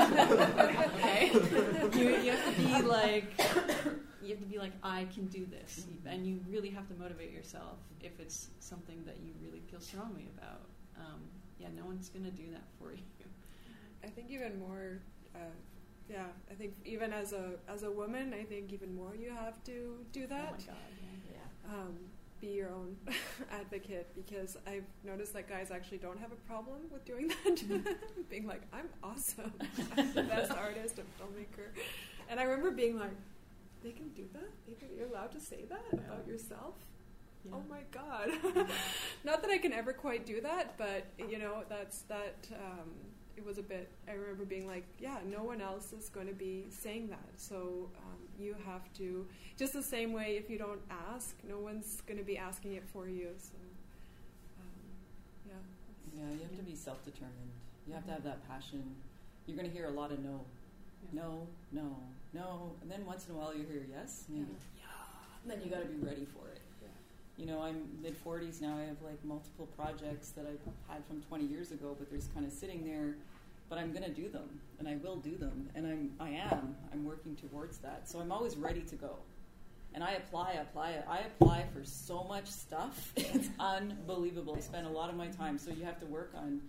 okay, 1.83 1.99
you, 1.99 2.17
you 2.23 2.31
have 2.31 2.55
to 2.55 2.63
be 2.63 2.83
like, 2.83 3.25
you 4.23 4.31
have 4.31 4.41
to 4.41 4.47
be 4.49 4.59
like, 4.59 4.73
"I 4.85 5.07
can 5.13 5.27
do 5.27 5.45
this," 5.47 5.87
and 6.07 6.25
you 6.25 6.39
really 6.49 6.71
have 6.71 6.87
to 6.89 6.95
motivate 6.95 7.33
yourself 7.33 7.79
if 8.01 8.19
it's 8.21 8.47
something 8.61 9.03
that 9.07 9.17
you 9.25 9.33
really 9.45 9.61
feel 9.71 9.81
strongly 9.81 10.29
about. 10.39 10.63
Um, 10.97 11.21
yeah, 11.59 11.69
no 11.77 11.85
one's 11.85 12.09
gonna 12.11 12.31
do 12.31 12.51
that 12.53 12.63
for 12.79 12.93
you. 12.93 13.03
I 14.05 14.09
think 14.09 14.31
even 14.31 14.59
more, 14.59 15.01
uh, 15.35 15.39
yeah. 16.09 16.27
I 16.51 16.55
think 16.55 16.75
even 16.85 17.13
as 17.13 17.33
a 17.33 17.53
as 17.69 17.83
a 17.83 17.91
woman, 17.91 18.35
I 18.35 18.45
think 18.45 18.73
even 18.73 18.95
more 18.95 19.15
you 19.15 19.31
have 19.31 19.63
to 19.65 20.05
do 20.13 20.27
that. 20.27 20.55
Oh 20.55 20.57
my 20.59 20.73
god. 20.75 20.93
Yeah. 21.31 21.75
um, 21.75 21.95
be 22.41 22.49
your 22.49 22.71
own 22.71 22.97
advocate 23.51 24.15
because 24.15 24.57
I've 24.67 24.85
noticed 25.05 25.33
that 25.35 25.49
guys 25.49 25.71
actually 25.73 25.99
don't 25.99 26.19
have 26.21 26.31
a 26.33 26.37
problem 26.37 26.79
with 26.93 27.05
doing 27.05 27.29
that. 27.45 27.97
being 28.31 28.47
like, 28.47 28.63
I'm 28.73 28.89
awesome. 29.03 29.53
I'm 29.97 30.15
the 30.15 30.23
best 30.23 30.53
artist 30.53 30.99
and 30.99 31.09
filmmaker. 31.19 31.71
And 32.29 32.39
I 32.39 32.45
remember 32.45 32.71
being 32.71 32.97
like, 32.99 33.11
they 33.83 33.91
can 33.91 34.09
do 34.11 34.25
that? 34.35 34.51
They 34.67 34.75
can, 34.75 34.89
you're 34.97 35.09
allowed 35.09 35.33
to 35.33 35.41
say 35.41 35.65
that 35.69 35.85
about 35.93 36.27
yourself? 36.29 36.75
Yeah. 37.45 37.53
Oh 37.55 37.63
my 37.69 37.81
god. 37.91 38.31
Not 39.25 39.43
that 39.43 39.51
I 39.51 39.59
can 39.59 39.73
ever 39.73 39.93
quite 39.93 40.25
do 40.27 40.41
that, 40.41 40.77
but 40.79 41.07
you 41.29 41.39
know, 41.39 41.65
that's 41.69 42.03
that 42.03 42.49
um, 42.55 42.91
it 43.39 43.47
was 43.47 43.57
a 43.59 43.63
bit 43.63 43.89
I 44.09 44.13
remember 44.13 44.45
being 44.45 44.67
like, 44.67 44.85
yeah, 44.99 45.19
no 45.25 45.45
one 45.45 45.61
else 45.61 45.93
is 45.93 46.09
going 46.09 46.27
to 46.27 46.35
be 46.35 46.67
saying 46.71 47.09
that. 47.09 47.29
So 47.37 47.89
um, 47.97 48.19
you 48.39 48.57
have 48.67 48.93
to 48.95 49.27
just 49.57 49.73
the 49.73 49.83
same 49.83 50.13
way 50.13 50.37
if 50.37 50.51
you 50.51 50.59
don't 50.59 50.81
ask, 51.15 51.37
no 51.49 51.59
one's 51.59 52.03
going 52.07 52.19
to 52.19 52.25
be 52.25 52.37
asking 52.37 52.75
it 52.75 52.85
for 52.93 53.09
you. 53.09 53.29
So 53.39 53.55
um, 54.61 54.67
yeah. 55.47 56.21
Yeah, 56.21 56.35
you 56.35 56.43
have 56.43 56.57
to 56.57 56.65
be 56.65 56.75
self 56.75 57.05
determined. 57.05 57.53
You 57.87 57.95
have 57.95 58.05
to 58.07 58.13
have 58.13 58.25
that 58.25 58.47
passion. 58.49 58.83
You're 59.47 59.57
going 59.57 59.71
to 59.71 59.75
hear 59.75 59.87
a 59.87 59.91
lot 59.91 60.11
of 60.11 60.19
no, 60.19 60.41
no, 61.13 61.47
no, 61.73 61.97
no, 62.35 62.73
and 62.83 62.91
then 62.91 63.07
once 63.07 63.27
in 63.27 63.35
a 63.35 63.39
while 63.39 63.55
you 63.55 63.65
hear 63.65 63.87
yes, 63.89 64.25
you 64.29 64.45
go, 64.45 64.51
yeah. 64.77 65.43
and 65.43 65.51
then 65.51 65.63
you 65.65 65.71
got 65.71 65.81
to 65.81 65.89
be 65.89 66.05
ready 66.05 66.27
for 66.27 66.49
it. 66.49 66.58
You 67.39 67.47
know, 67.47 67.63
I'm 67.63 67.87
mid 68.03 68.17
40s 68.23 68.61
now. 68.61 68.77
I 68.77 68.83
have 68.87 69.01
like 69.03 69.25
multiple 69.25 69.67
projects 69.77 70.31
that 70.31 70.45
I've 70.45 70.93
had 70.93 71.05
from 71.07 71.23
20 71.23 71.45
years 71.45 71.71
ago, 71.71 71.95
but 71.99 72.11
there's 72.11 72.29
kind 72.35 72.45
of 72.45 72.53
sitting 72.53 72.85
there. 72.85 73.15
But 73.69 73.79
I'm 73.79 73.93
going 73.93 74.05
to 74.05 74.11
do 74.11 74.29
them, 74.29 74.49
and 74.79 74.89
I 74.89 74.97
will 74.97 75.17
do 75.17 75.37
them, 75.37 75.69
and 75.75 75.87
I'm 75.87 76.11
I 76.19 76.31
am 76.31 76.75
I'm 76.93 77.05
working 77.05 77.37
towards 77.37 77.79
that. 77.79 78.09
So 78.09 78.19
I'm 78.19 78.33
always 78.33 78.57
ready 78.57 78.81
to 78.81 78.97
go, 78.97 79.17
and 79.95 80.03
I 80.03 80.13
apply, 80.13 80.53
apply, 80.53 80.95
I 81.07 81.19
apply 81.19 81.65
for 81.75 81.85
so 81.85 82.25
much 82.25 82.47
stuff. 82.47 83.13
It's 83.35 83.51
unbelievable. 83.61 84.55
I 84.57 84.61
spend 84.61 84.87
a 84.87 84.91
lot 84.91 85.11
of 85.11 85.17
my 85.17 85.29
time. 85.29 85.59
So 85.59 85.71
you 85.71 85.85
have 85.85 86.01
to 86.01 86.07
work 86.07 86.33
on 86.35 86.63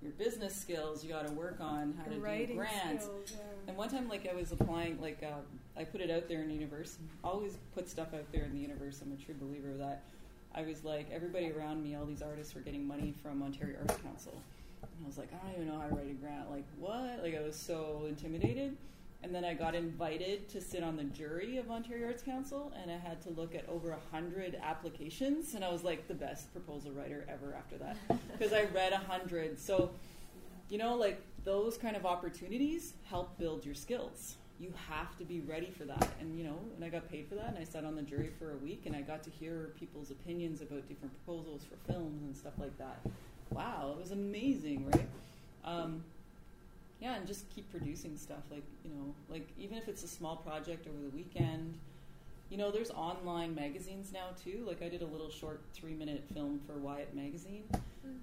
your 0.00 0.12
business 0.12 0.54
skills. 0.54 1.04
You 1.04 1.10
got 1.10 1.26
to 1.26 1.32
work 1.34 1.58
on 1.60 1.94
how 1.98 2.04
to 2.04 2.14
do 2.14 2.54
grants. 2.54 3.04
skills. 3.04 3.32
Yeah. 3.32 3.68
And 3.68 3.76
one 3.76 3.90
time, 3.90 4.08
like 4.08 4.26
I 4.26 4.34
was 4.34 4.50
applying, 4.50 4.98
like 5.00 5.22
uh, 5.22 5.40
I 5.78 5.84
put 5.84 6.00
it 6.00 6.10
out 6.10 6.26
there 6.26 6.40
in 6.40 6.48
the 6.48 6.54
universe. 6.54 6.96
Always 7.22 7.58
put 7.74 7.88
stuff 7.88 8.14
out 8.14 8.32
there 8.32 8.44
in 8.44 8.54
the 8.54 8.60
universe. 8.60 9.02
I'm 9.02 9.12
a 9.12 9.16
true 9.22 9.34
believer 9.38 9.72
of 9.72 9.78
that. 9.78 10.04
I 10.56 10.62
was 10.62 10.84
like, 10.84 11.10
everybody 11.12 11.52
around 11.52 11.82
me, 11.82 11.94
all 11.94 12.06
these 12.06 12.22
artists 12.22 12.54
were 12.54 12.62
getting 12.62 12.86
money 12.86 13.12
from 13.22 13.42
Ontario 13.42 13.76
Arts 13.80 14.00
Council. 14.02 14.32
And 14.82 15.04
I 15.04 15.06
was 15.06 15.18
like, 15.18 15.28
I 15.32 15.46
don't 15.46 15.62
even 15.62 15.68
know 15.68 15.78
how 15.78 15.88
to 15.88 15.94
write 15.94 16.10
a 16.10 16.14
grant. 16.14 16.50
Like, 16.50 16.64
what? 16.78 17.22
Like, 17.22 17.36
I 17.36 17.42
was 17.42 17.56
so 17.56 18.06
intimidated. 18.08 18.76
And 19.22 19.34
then 19.34 19.44
I 19.44 19.54
got 19.54 19.74
invited 19.74 20.48
to 20.50 20.60
sit 20.60 20.82
on 20.82 20.96
the 20.96 21.04
jury 21.04 21.58
of 21.58 21.70
Ontario 21.70 22.06
Arts 22.06 22.22
Council, 22.22 22.72
and 22.80 22.90
I 22.90 22.96
had 22.96 23.20
to 23.22 23.30
look 23.30 23.54
at 23.54 23.68
over 23.68 23.90
a 23.90 23.98
hundred 24.14 24.58
applications, 24.62 25.54
and 25.54 25.64
I 25.64 25.72
was 25.72 25.82
like 25.82 26.06
the 26.06 26.14
best 26.14 26.52
proposal 26.52 26.92
writer 26.92 27.26
ever 27.28 27.54
after 27.54 27.76
that 27.78 27.96
because 28.32 28.52
I 28.52 28.66
read 28.74 28.92
a 28.92 28.98
hundred. 28.98 29.58
So, 29.58 29.90
you 30.68 30.78
know, 30.78 30.94
like 30.94 31.20
those 31.44 31.76
kind 31.76 31.96
of 31.96 32.06
opportunities 32.06 32.92
help 33.04 33.36
build 33.38 33.64
your 33.64 33.74
skills. 33.74 34.36
You 34.58 34.72
have 34.88 35.16
to 35.18 35.24
be 35.24 35.40
ready 35.40 35.70
for 35.76 35.84
that, 35.84 36.08
and 36.20 36.38
you 36.38 36.44
know, 36.44 36.58
and 36.74 36.84
I 36.84 36.88
got 36.88 37.10
paid 37.10 37.28
for 37.28 37.34
that, 37.34 37.48
and 37.48 37.58
I 37.58 37.64
sat 37.64 37.84
on 37.84 37.94
the 37.94 38.02
jury 38.02 38.30
for 38.38 38.52
a 38.52 38.56
week, 38.56 38.82
and 38.86 38.96
I 38.96 39.02
got 39.02 39.22
to 39.24 39.30
hear 39.30 39.72
people's 39.78 40.10
opinions 40.10 40.62
about 40.62 40.88
different 40.88 41.12
proposals 41.24 41.62
for 41.64 41.92
films 41.92 42.22
and 42.22 42.34
stuff 42.34 42.54
like 42.58 42.76
that. 42.78 43.00
Wow, 43.50 43.94
it 43.94 44.00
was 44.00 44.12
amazing, 44.12 44.90
right? 44.90 45.08
Um, 45.64 46.02
yeah, 47.00 47.16
and 47.16 47.26
just 47.26 47.48
keep 47.54 47.70
producing 47.70 48.16
stuff. 48.16 48.42
Like 48.50 48.64
you 48.82 48.90
know, 48.90 49.14
like 49.28 49.46
even 49.58 49.76
if 49.76 49.88
it's 49.88 50.02
a 50.04 50.08
small 50.08 50.36
project 50.36 50.86
over 50.88 51.02
the 51.02 51.14
weekend. 51.14 51.78
You 52.50 52.58
know, 52.58 52.70
there's 52.70 52.90
online 52.90 53.54
magazines 53.54 54.12
now 54.12 54.28
too. 54.44 54.64
Like 54.66 54.80
I 54.82 54.88
did 54.88 55.02
a 55.02 55.06
little 55.06 55.30
short 55.30 55.62
three-minute 55.74 56.24
film 56.32 56.60
for 56.64 56.78
Wyatt 56.78 57.14
magazine, 57.14 57.64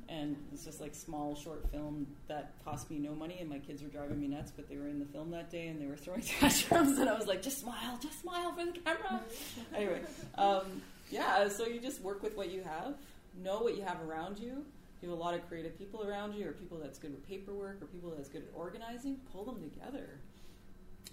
and 0.08 0.38
it's 0.54 0.64
just 0.64 0.80
like 0.80 0.96
small 0.96 1.36
short 1.36 1.70
film 1.72 2.08
that 2.30 2.54
cost 2.64 2.90
me 2.90 3.00
no 3.00 3.14
money, 3.14 3.38
and 3.42 3.50
my 3.50 3.60
kids 3.60 3.82
were 3.82 3.90
driving 3.90 4.22
me 4.22 4.28
nuts. 4.28 4.52
But 4.56 4.70
they 4.70 4.78
were 4.78 4.88
in 4.88 5.00
the 5.00 5.06
film 5.06 5.32
that 5.32 5.50
day, 5.52 5.68
and 5.68 5.82
they 5.82 5.88
were 5.88 5.98
throwing 5.98 6.22
tantrums, 6.40 6.98
and 7.00 7.10
I 7.10 7.18
was 7.18 7.28
like, 7.28 7.42
"Just 7.42 7.60
smile, 7.60 8.00
just 8.02 8.22
smile 8.22 8.54
for 8.54 8.66
the 8.66 8.72
camera." 8.72 9.22
anyway, 9.76 10.02
um, 10.38 10.82
yeah. 11.12 11.50
So 11.50 11.68
you 11.68 11.82
just 11.82 12.02
work 12.02 12.24
with 12.24 12.38
what 12.38 12.50
you 12.50 12.64
have, 12.64 12.96
know 13.44 13.60
what 13.60 13.76
you 13.76 13.84
have 13.84 14.02
around 14.08 14.40
you. 14.40 14.64
If 14.98 15.04
you 15.04 15.10
have 15.10 15.18
a 15.18 15.22
lot 15.22 15.34
of 15.34 15.46
creative 15.50 15.78
people 15.78 16.08
around 16.08 16.34
you, 16.34 16.48
or 16.48 16.54
people 16.54 16.80
that's 16.82 16.98
good 16.98 17.12
with 17.12 17.28
paperwork, 17.28 17.82
or 17.82 17.88
people 17.88 18.14
that's 18.16 18.30
good 18.30 18.44
at 18.44 18.50
organizing, 18.56 19.18
pull 19.34 19.44
them 19.44 19.60
together. 19.62 20.20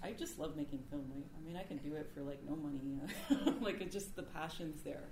I 0.03 0.11
just 0.11 0.39
love 0.39 0.55
making 0.55 0.79
film. 0.89 1.05
Like, 1.13 1.25
I 1.37 1.45
mean, 1.45 1.55
I 1.55 1.63
can 1.63 1.77
do 1.77 1.95
it 1.95 2.09
for 2.13 2.21
like 2.21 2.39
no 2.47 2.55
money. 2.55 2.99
like, 3.61 3.81
it's 3.81 3.93
just 3.93 4.15
the 4.15 4.23
passion's 4.23 4.81
there. 4.83 5.03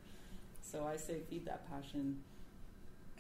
So 0.62 0.86
I 0.88 0.98
say, 0.98 1.22
feed 1.30 1.46
that 1.46 1.70
passion. 1.70 2.20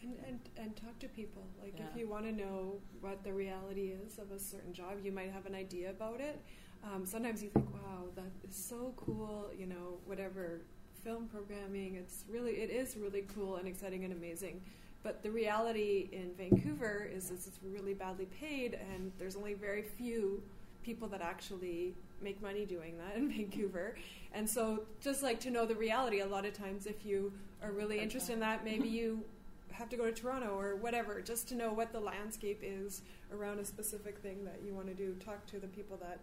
And, 0.02 0.16
and, 0.28 0.40
and 0.58 0.76
talk 0.76 0.98
to 1.00 1.08
people. 1.10 1.44
Like, 1.62 1.74
Yeah. 1.78 1.86
if 1.92 2.00
you 2.00 2.08
want 2.08 2.26
to 2.26 2.32
know 2.32 2.80
what 3.02 3.24
the 3.24 3.34
reality 3.34 3.94
is 4.06 4.18
of 4.18 4.32
a 4.32 4.40
certain 4.40 4.74
job, 4.74 4.98
you 5.04 5.12
might 5.12 5.32
have 5.32 5.46
an 5.46 5.56
idea 5.56 5.90
about 5.90 6.22
it. 6.22 6.40
Um, 6.84 7.06
sometimes 7.06 7.44
you 7.44 7.50
think, 7.50 7.72
wow, 7.74 8.06
that 8.16 8.32
is 8.50 8.56
so 8.56 8.94
cool, 8.96 9.52
you 9.58 9.66
know, 9.66 9.98
whatever, 10.06 10.62
film 11.04 11.28
programming, 11.28 11.96
it's 11.96 12.24
really, 12.30 12.54
it 12.54 12.70
is 12.70 12.96
really 12.98 13.26
cool 13.36 13.58
and 13.58 13.68
exciting 13.68 14.04
and 14.06 14.14
amazing. 14.14 14.62
But 15.04 15.22
the 15.24 15.32
reality 15.32 16.10
in 16.12 16.32
Vancouver 16.38 17.10
is, 17.12 17.32
is 17.32 17.48
it's 17.48 17.60
really 17.64 17.94
badly 17.94 18.26
paid, 18.26 18.74
and 18.94 19.12
there's 19.18 19.36
only 19.36 19.54
very 19.54 19.82
few 19.82 20.42
people 20.90 21.08
that 21.08 21.22
actually 21.22 21.94
make 22.20 22.42
money 22.42 22.66
doing 22.66 22.98
that 22.98 23.16
in 23.16 23.30
Vancouver. 23.36 23.96
And 24.34 24.50
so, 24.50 24.86
just 25.00 25.22
like 25.22 25.40
to 25.42 25.52
know 25.52 25.68
the 25.68 25.76
reality, 25.76 26.22
a 26.22 26.26
lot 26.26 26.46
of 26.46 26.54
times, 26.54 26.88
if 26.88 27.06
you 27.06 27.32
are 27.62 27.72
really 27.72 27.98
Part-time. 27.98 28.04
interested 28.04 28.34
in 28.34 28.40
that, 28.40 28.66
maybe 28.66 28.88
you 29.00 29.24
have 29.72 29.88
to 29.90 29.96
go 29.98 30.06
to 30.06 30.12
Toronto 30.12 30.48
or 30.60 30.76
whatever, 30.78 31.22
just 31.22 31.48
to 31.50 31.56
know 31.56 31.72
what 31.72 31.92
the 31.94 32.00
landscape 32.00 32.62
is 32.64 33.04
around 33.32 33.60
a 33.60 33.66
specific 33.66 34.18
thing 34.18 34.44
that 34.46 34.60
you 34.66 34.74
want 34.74 34.88
to 34.88 34.96
do. 34.96 35.14
Talk 35.24 35.46
to 35.48 35.60
the 35.60 35.68
people 35.68 35.96
that 35.98 36.18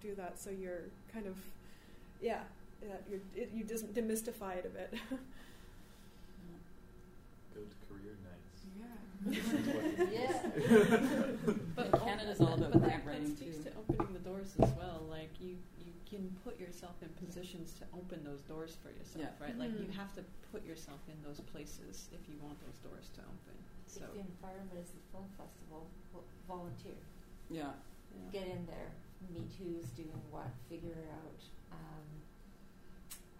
do 0.00 0.16
that, 0.16 0.40
so 0.40 0.50
you're 0.50 0.82
kind 1.14 1.26
of, 1.26 1.36
yeah, 2.20 2.40
yeah 2.84 2.96
you're, 3.08 3.20
it, 3.36 3.50
you 3.54 3.62
just 3.64 3.94
demystify 3.94 4.56
it 4.56 4.66
a 4.66 4.68
bit. 4.78 4.94
Go 7.54 7.60
to 7.60 7.76
career 7.86 8.16
nights. 8.26 8.62
Yeah. 8.80 10.12
Yeah. 10.12 11.54
But 11.76 11.92
Canada's 12.04 12.40
all 12.40 12.54
about 12.54 12.72
but 12.72 12.82
that, 12.82 13.06
writing, 13.06 13.28
that 13.28 13.38
speaks 13.38 13.56
too. 13.58 13.70
To 14.52 14.58
doors 14.58 14.70
as 14.70 14.76
well. 14.78 15.02
Like 15.08 15.30
you, 15.40 15.56
you 15.78 15.92
can 16.08 16.28
put 16.44 16.58
yourself 16.60 16.94
in 17.02 17.08
positions 17.24 17.72
to 17.80 17.84
open 17.96 18.24
those 18.24 18.40
doors 18.42 18.76
for 18.82 18.90
yourself, 18.90 19.24
Yeah. 19.38 19.44
right? 19.46 19.56
Like 19.58 19.72
you 19.78 19.86
Mhm. 19.86 19.94
have 19.94 20.12
to 20.14 20.24
put 20.52 20.64
yourself 20.64 21.00
in 21.08 21.16
those 21.22 21.40
places 21.40 22.08
if 22.12 22.28
you 22.28 22.36
want 22.42 22.58
those 22.60 22.76
doors 22.84 23.08
to 23.16 23.20
open. 23.22 23.56
So 23.86 24.04
If 24.04 24.12
the 24.14 24.20
environment 24.20 24.78
is 24.78 24.90
the 24.90 25.00
film 25.12 25.28
festival, 25.36 25.88
volunteer. 26.48 26.96
Yeah. 27.50 27.72
yeah. 28.14 28.30
Get 28.30 28.48
in 28.48 28.66
there, 28.66 28.92
meet 29.30 29.52
who's 29.58 29.86
doing 29.96 30.20
what, 30.30 30.48
figure 30.68 30.92
it 30.92 31.08
out. 31.08 31.40
Um, 31.72 32.08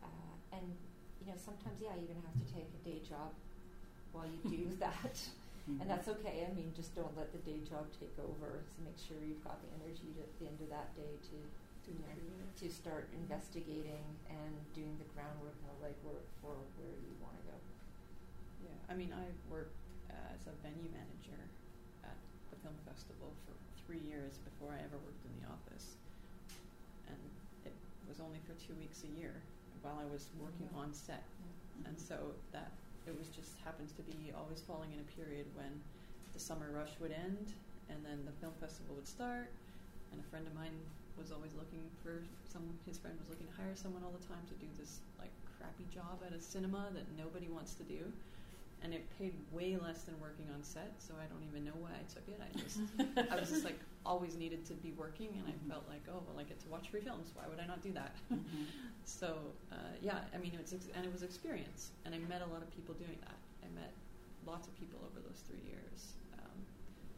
uh, 0.03 0.57
and, 0.57 0.77
you 1.21 1.27
know, 1.27 1.37
sometimes, 1.37 1.81
yeah, 1.81 1.95
you're 1.97 2.09
going 2.09 2.21
to 2.21 2.27
have 2.29 2.39
to 2.47 2.53
take 2.53 2.69
a 2.69 2.89
day 2.89 3.01
job 3.01 3.33
while 4.13 4.27
you 4.27 4.41
do 4.51 4.77
that. 4.81 5.21
Mhm. 5.69 5.81
And 5.81 5.91
that's 5.91 6.09
okay. 6.09 6.47
I 6.49 6.53
mean, 6.55 6.73
just 6.75 6.95
don't 6.95 7.17
let 7.17 7.31
the 7.33 7.39
day 7.39 7.61
job 7.63 7.87
take 7.99 8.19
over. 8.19 8.65
So 8.75 8.83
make 8.83 8.99
sure 8.99 9.17
you've 9.23 9.45
got 9.45 9.63
the 9.63 9.71
energy 9.79 10.11
to, 10.19 10.21
at 10.23 10.35
the 10.39 10.47
end 10.49 10.61
of 10.61 10.69
that 10.71 10.95
day 10.97 11.19
to 11.31 11.37
know, 11.91 12.15
to 12.57 12.71
start 12.71 13.09
investigating 13.15 14.03
and 14.31 14.55
doing 14.75 14.97
the 14.99 15.09
groundwork 15.15 15.55
and 15.59 15.67
the 15.71 15.79
legwork 15.83 16.27
for 16.41 16.55
where 16.79 16.95
you 16.95 17.15
want 17.21 17.35
to 17.39 17.45
go. 17.51 17.59
Yeah, 18.65 18.79
I 18.89 18.95
mean, 18.95 19.13
I 19.13 19.27
worked 19.51 19.75
as 20.11 20.47
a 20.47 20.55
venue 20.63 20.91
manager 20.95 21.39
at 22.05 22.17
the 22.51 22.57
film 22.63 22.75
festival 22.87 23.35
for 23.47 23.55
three 23.87 23.99
years 23.99 24.39
before 24.47 24.73
I 24.75 24.79
ever 24.83 24.99
worked 24.99 25.25
in 25.27 25.35
the 25.43 25.49
office, 25.51 25.97
and 27.09 27.19
it 27.67 27.75
was 28.09 28.21
only 28.21 28.39
for 28.47 28.55
two 28.63 28.75
weeks 28.79 29.03
a 29.03 29.11
year 29.19 29.43
while 29.83 29.99
I 29.99 30.07
was 30.07 30.29
working 30.39 30.69
Mhm. 30.71 30.87
on 30.87 30.95
set, 30.95 31.25
and 31.85 31.99
so 31.99 32.35
that 32.53 32.71
it 33.07 33.15
was 33.19 33.29
just 33.29 33.59
happens 33.65 33.93
to 33.93 34.03
be 34.03 34.33
always 34.37 34.61
falling 34.63 34.93
in 34.93 35.01
a 35.01 35.09
period 35.17 35.47
when 35.55 35.81
the 36.33 36.41
summer 36.41 36.71
rush 36.73 36.95
would 37.01 37.13
end, 37.13 37.53
and 37.91 37.99
then 38.05 38.25
the 38.25 38.33
film 38.41 38.53
festival 38.61 38.95
would 38.97 39.09
start, 39.09 39.51
and 40.13 40.21
a 40.21 40.27
friend 40.31 40.47
of 40.47 40.55
mine 40.55 40.75
was 41.19 41.33
always 41.33 41.53
looking 41.55 41.85
for 42.03 42.23
some. 42.49 42.63
His 42.87 42.97
friend 42.99 43.17
was 43.19 43.29
looking 43.29 43.47
to 43.47 43.57
hire 43.61 43.75
someone 43.75 44.03
all 44.03 44.15
the 44.15 44.27
time 44.27 44.43
to 44.49 44.57
do 44.57 44.69
this 44.79 45.01
like 45.19 45.33
crappy 45.59 45.85
job 45.93 46.23
at 46.27 46.33
a 46.33 46.41
cinema 46.41 46.89
that 46.95 47.05
nobody 47.19 47.49
wants 47.49 47.75
to 47.75 47.85
do, 47.85 48.01
and 48.83 48.95
it 48.95 49.05
paid 49.19 49.35
way 49.53 49.77
less 49.77 50.03
than 50.03 50.19
working 50.21 50.47
on 50.55 50.63
set. 50.63 50.93
So 50.99 51.15
I 51.21 51.27
don't 51.29 51.45
even 51.45 51.65
know 51.65 51.77
why 51.79 51.93
I 51.93 52.05
took 52.09 52.25
it. 52.29 52.41
I 52.41 52.49
just 52.57 52.81
I 53.31 53.37
was 53.37 53.51
just 53.51 53.65
like 53.65 53.79
always 54.05 54.37
needed 54.37 54.65
to 54.67 54.75
be 54.75 54.93
working, 54.93 55.29
and 55.39 55.45
I 55.47 55.55
felt 55.71 55.85
like 55.89 56.03
oh 56.09 56.23
well 56.27 56.39
I 56.39 56.45
get 56.45 56.59
to 56.61 56.69
watch 56.69 56.89
free 56.91 57.01
films. 57.01 57.31
Why 57.35 57.45
would 57.49 57.61
I 57.61 57.67
not 57.67 57.83
do 57.83 57.93
that? 57.93 58.15
Mhm. 58.33 58.67
So 59.05 59.35
uh, 59.73 59.77
yeah, 60.01 60.21
I 60.35 60.39
mean, 60.39 60.53
it's 60.59 60.73
ex- 60.73 60.89
and 60.95 61.05
it 61.05 61.13
was 61.13 61.23
experience, 61.23 61.91
and 62.05 62.15
I 62.15 62.19
met 62.31 62.41
a 62.43 62.47
lot 62.47 62.63
of 62.63 62.71
people 62.71 62.95
doing 62.95 63.19
that. 63.27 63.39
I 63.63 63.69
met 63.75 63.93
lots 64.47 64.69
of 64.69 64.75
people 64.79 65.01
over 65.07 65.19
those 65.21 65.43
three 65.49 65.63
years, 65.67 66.15
um, 66.39 66.55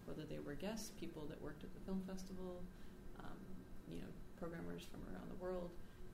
whether 0.06 0.24
they 0.24 0.38
were 0.40 0.54
guests, 0.54 0.92
people 0.98 1.26
that 1.28 1.40
worked 1.42 1.62
at 1.62 1.72
the 1.74 1.80
film 1.84 2.00
festival, 2.08 2.60
um, 3.20 3.36
you 3.88 4.00
know, 4.00 4.08
programmers 4.40 4.84
from 4.88 5.00
around 5.12 5.28
the 5.28 5.36
world, 5.44 5.70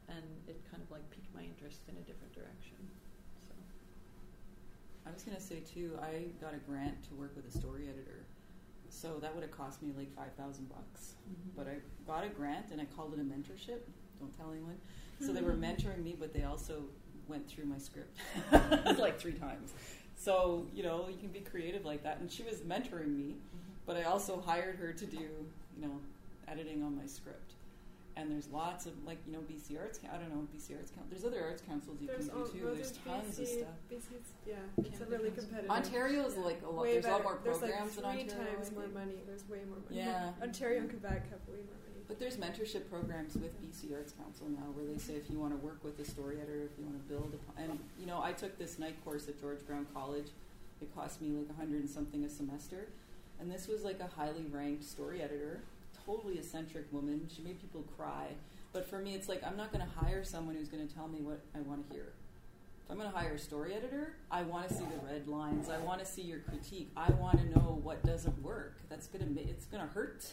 and 0.08 0.26
it 0.48 0.58
kind 0.70 0.82
of 0.82 0.90
like 0.90 1.06
piqued 1.14 1.30
my 1.34 1.42
interest 1.46 1.86
in 1.88 1.94
a 1.96 2.04
different 2.06 2.34
direction. 2.34 2.78
So 3.46 3.54
I 5.06 5.10
was 5.14 5.22
gonna 5.22 5.40
say 5.40 5.60
too. 5.60 5.98
I 6.02 6.30
got 6.40 6.54
a 6.54 6.58
grant 6.66 6.98
to 7.08 7.14
work 7.14 7.34
with 7.36 7.46
a 7.46 7.54
story 7.58 7.86
editor, 7.88 8.26
so 8.90 9.18
that 9.20 9.34
would 9.34 9.42
have 9.42 9.50
cost 9.50 9.82
me 9.82 9.92
like 9.96 10.14
five 10.14 10.32
thousand 10.36 10.68
bucks. 10.68 11.14
Mm-hmm. 11.30 11.56
But 11.56 11.68
I 11.68 11.76
got 12.06 12.24
a 12.24 12.28
grant 12.28 12.70
and 12.72 12.80
I 12.80 12.84
called 12.84 13.14
it 13.14 13.20
a 13.20 13.22
mentorship. 13.22 13.80
Don't 14.18 14.36
tell 14.36 14.50
anyone. 14.50 14.76
So 15.20 15.32
they 15.32 15.42
were 15.42 15.52
mm-hmm. 15.52 15.64
mentoring 15.64 16.02
me, 16.02 16.16
but 16.18 16.32
they 16.32 16.44
also 16.44 16.84
went 17.28 17.46
through 17.48 17.66
my 17.66 17.78
script 17.78 18.18
like 18.98 19.18
three 19.18 19.32
times. 19.32 19.72
So 20.16 20.66
you 20.74 20.82
know 20.82 21.08
you 21.08 21.18
can 21.18 21.28
be 21.28 21.40
creative 21.40 21.84
like 21.84 22.02
that. 22.02 22.20
And 22.20 22.30
she 22.30 22.42
was 22.42 22.60
mentoring 22.60 23.16
me, 23.16 23.34
mm-hmm. 23.34 23.72
but 23.86 23.96
I 23.96 24.04
also 24.04 24.40
hired 24.40 24.76
her 24.76 24.92
to 24.92 25.06
do 25.06 25.18
you 25.18 25.82
know 25.82 26.00
editing 26.48 26.82
on 26.82 26.96
my 26.96 27.06
script. 27.06 27.52
And 28.16 28.30
there's 28.30 28.48
lots 28.48 28.86
of 28.86 28.92
like 29.06 29.18
you 29.26 29.32
know 29.32 29.38
BC 29.40 29.78
Arts. 29.80 30.00
I 30.04 30.16
don't 30.18 30.28
know 30.28 30.46
BC 30.54 30.76
Arts 30.76 30.90
Council. 30.90 31.08
There's 31.10 31.24
other 31.24 31.42
arts 31.42 31.62
councils 31.62 31.98
you 32.00 32.06
There's 32.08 32.28
can 32.28 32.36
all, 32.38 32.44
do 32.44 32.52
too. 32.58 32.64
well, 32.66 32.74
There's 32.74 32.92
there's 32.92 33.06
tons 33.06 33.38
BC, 33.38 33.42
of 33.42 33.48
stuff. 33.48 33.76
BC's, 33.90 34.28
yeah, 34.46 34.54
it's 34.78 34.88
a 35.00 35.04
Canada 35.04 35.16
really 35.16 35.30
competitive. 35.30 35.70
Ontario 35.70 36.26
is 36.26 36.36
like 36.36 36.60
a 36.66 36.68
lot. 36.70 36.82
way 36.82 36.92
There's 36.94 37.06
a 37.06 37.10
lot 37.10 37.22
better. 37.22 37.24
more 37.30 37.38
There's 37.44 37.58
programs 37.58 37.96
like 37.96 38.20
in 38.20 38.28
three 38.28 38.36
Ontario. 38.36 38.54
times 38.58 38.70
I 38.70 38.74
more 38.74 38.88
money. 38.92 39.18
There's 39.26 39.48
way 39.48 39.62
more 39.68 39.78
money. 39.88 39.96
Yeah. 40.02 40.30
Ontario 40.42 40.80
and 40.80 40.90
Quebec 40.90 41.30
have 41.30 41.40
way 41.48 41.62
more 41.64 41.78
money. 41.80 42.02
But 42.08 42.18
there's 42.18 42.36
mentorship 42.36 42.90
programs 42.90 43.34
with 43.38 43.54
BC 43.62 43.94
Arts 43.94 44.12
Council 44.12 44.48
now 44.50 44.66
where 44.74 44.84
they 44.84 44.98
say 44.98 45.14
if 45.14 45.30
you 45.30 45.38
want 45.38 45.52
to 45.54 45.60
work 45.64 45.78
with 45.84 45.96
a 46.00 46.04
story 46.04 46.36
editor, 46.42 46.66
if 46.66 46.76
you 46.76 46.84
want 46.84 46.98
to 46.98 47.06
build 47.08 47.32
upon, 47.38 47.54
and 47.70 47.78
you 47.98 48.06
know, 48.06 48.20
I 48.20 48.32
took 48.32 48.58
this 48.58 48.78
night 48.78 48.98
course 49.04 49.28
at 49.28 49.40
George 49.40 49.64
Brown 49.66 49.86
College. 49.94 50.26
It 50.82 50.92
cost 50.94 51.22
me 51.22 51.30
like 51.30 51.46
a 51.48 51.54
hundred 51.54 51.80
and 51.80 51.88
something 51.90 52.24
a 52.24 52.28
semester, 52.28 52.88
and 53.38 53.48
this 53.50 53.68
was 53.68 53.84
like 53.84 54.00
a 54.00 54.08
highly 54.08 54.44
ranked 54.50 54.82
story 54.82 55.22
editor, 55.22 55.60
totally 56.06 56.38
eccentric 56.38 56.92
woman. 56.92 57.28
She 57.34 57.42
made 57.42 57.60
people 57.60 57.84
cry. 57.96 58.28
But 58.72 58.88
for 58.88 58.98
me, 58.98 59.14
it's 59.14 59.28
like 59.28 59.42
I'm 59.44 59.56
not 59.56 59.72
going 59.72 59.84
to 59.84 59.92
hire 60.04 60.24
someone 60.24 60.54
who's 60.54 60.68
going 60.68 60.86
to 60.86 60.94
tell 60.94 61.08
me 61.08 61.20
what 61.20 61.40
I 61.54 61.60
want 61.60 61.88
to 61.88 61.94
hear. 61.94 62.12
If 62.84 62.90
I'm 62.90 62.98
going 62.98 63.10
to 63.10 63.16
hire 63.16 63.34
a 63.34 63.38
story 63.38 63.74
editor, 63.74 64.14
I 64.30 64.42
want 64.42 64.68
to 64.68 64.74
see 64.74 64.84
the 64.84 65.12
red 65.12 65.28
lines. 65.28 65.68
I 65.68 65.78
want 65.78 66.00
to 66.00 66.06
see 66.06 66.22
your 66.22 66.40
critique. 66.40 66.90
I 66.96 67.10
want 67.12 67.38
to 67.38 67.46
know 67.46 67.80
what 67.82 68.04
doesn't 68.04 68.42
work. 68.42 68.76
That's 68.88 69.06
going 69.06 69.34
to 69.34 69.40
it's 69.40 69.66
going 69.66 69.86
to 69.86 69.92
hurt 69.92 70.32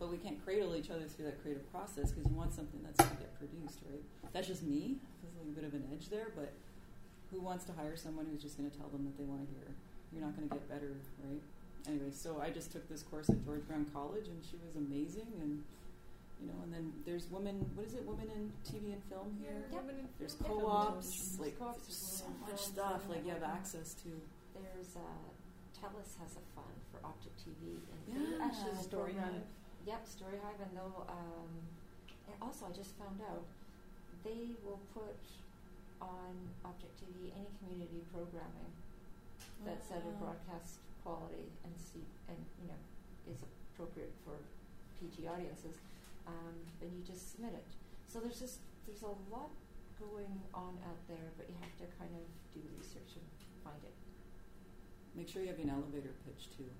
but 0.00 0.10
we 0.10 0.16
can't 0.16 0.42
cradle 0.42 0.74
each 0.74 0.90
other 0.90 1.04
through 1.04 1.26
that 1.26 1.40
creative 1.42 1.70
process 1.70 2.10
because 2.10 2.28
you 2.28 2.34
want 2.34 2.54
something 2.54 2.80
that's 2.82 2.96
going 2.96 3.16
to 3.16 3.22
get 3.22 3.38
produced, 3.38 3.80
right? 3.88 4.00
That's 4.32 4.48
just 4.48 4.64
me. 4.64 4.96
There's 5.36 5.52
a 5.52 5.52
bit 5.52 5.68
of 5.68 5.74
an 5.74 5.84
edge 5.92 6.08
there, 6.08 6.32
but 6.34 6.52
who 7.30 7.38
wants 7.38 7.64
to 7.66 7.72
hire 7.76 7.94
someone 7.96 8.26
who's 8.32 8.40
just 8.42 8.56
going 8.56 8.68
to 8.68 8.76
tell 8.76 8.88
them 8.88 9.04
what 9.04 9.16
they 9.18 9.24
want 9.24 9.44
to 9.44 9.48
hear? 9.52 9.76
You're 10.10 10.24
not 10.24 10.34
going 10.34 10.48
to 10.48 10.54
get 10.54 10.66
better, 10.72 10.96
right? 11.22 11.44
Anyway, 11.86 12.10
so 12.12 12.40
I 12.42 12.50
just 12.50 12.72
took 12.72 12.88
this 12.88 13.02
course 13.02 13.28
at 13.30 13.44
George 13.44 13.66
Brown 13.66 13.86
College, 13.92 14.28
and 14.28 14.38
she 14.44 14.56
was 14.64 14.76
amazing, 14.76 15.26
and 15.40 15.62
you 16.40 16.46
know, 16.48 16.56
and 16.64 16.72
then 16.72 16.92
there's 17.04 17.28
women. 17.30 17.64
What 17.74 17.86
is 17.86 17.94
it? 17.94 18.04
Women 18.04 18.28
in 18.32 18.52
TV 18.64 18.92
and 18.92 19.02
film 19.08 19.32
here. 19.40 19.64
Women 19.72 19.96
in 20.00 20.08
There's 20.18 20.36
co-ops, 20.40 21.36
like 21.40 21.58
Co-ops, 21.58 21.84
there's 21.88 21.96
so 22.24 22.28
much 22.44 22.60
stuff. 22.60 23.08
Like 23.08 23.24
you 23.24 23.32
have 23.32 23.42
access 23.44 23.94
to. 24.04 24.08
There's 24.52 24.96
uh, 24.96 25.24
Telus 25.76 26.16
has 26.20 26.36
a 26.36 26.44
fund 26.52 26.76
for 26.92 27.00
Optik 27.04 27.32
TV, 27.40 27.80
and 27.96 28.04
Yeah. 28.12 28.44
actually 28.44 28.76
Story 28.82 29.14
Hive. 29.16 29.44
Yep, 29.86 30.06
Story 30.06 30.36
Hive, 30.44 30.60
and 30.60 30.76
they'll. 30.76 31.06
Um, 31.08 31.48
and 32.28 32.36
also, 32.42 32.66
I 32.68 32.72
just 32.76 32.92
found 33.00 33.20
out 33.24 33.44
they 34.24 34.52
will 34.64 34.80
put 34.92 35.16
on 36.00 36.32
Optik 36.64 36.92
TV 37.00 37.32
any 37.36 37.48
community 37.60 38.04
programming 38.12 38.72
that's 39.64 39.90
at 39.92 40.04
a 40.04 40.08
Oh. 40.08 40.24
broadcast 40.24 40.59
quality 41.30 41.46
and 41.64 41.72
see 41.78 42.02
and 42.28 42.38
you 42.58 42.68
know 42.68 42.80
is 43.30 43.38
appropriate 43.74 44.12
for 44.24 44.34
PG 44.98 45.26
audiences. 45.26 45.78
Um, 46.26 46.54
then 46.80 46.90
you 46.94 47.02
just 47.06 47.32
submit 47.32 47.54
it. 47.54 47.66
So 48.08 48.20
there's 48.20 48.38
just 48.38 48.58
there's 48.86 49.02
a 49.02 49.14
lot 49.30 49.50
going 49.98 50.40
on 50.54 50.78
out 50.88 51.00
there, 51.08 51.30
but 51.36 51.48
you 51.48 51.54
have 51.60 51.74
to 51.78 51.86
kind 51.98 52.10
of 52.16 52.24
do 52.52 52.60
research 52.78 53.14
and 53.14 53.26
find 53.62 53.80
it. 53.84 53.94
Make 55.14 55.28
sure 55.28 55.42
you 55.42 55.48
have 55.48 55.58
an 55.58 55.70
elevator 55.70 56.14
pitch 56.26 56.50
too. 56.56 56.70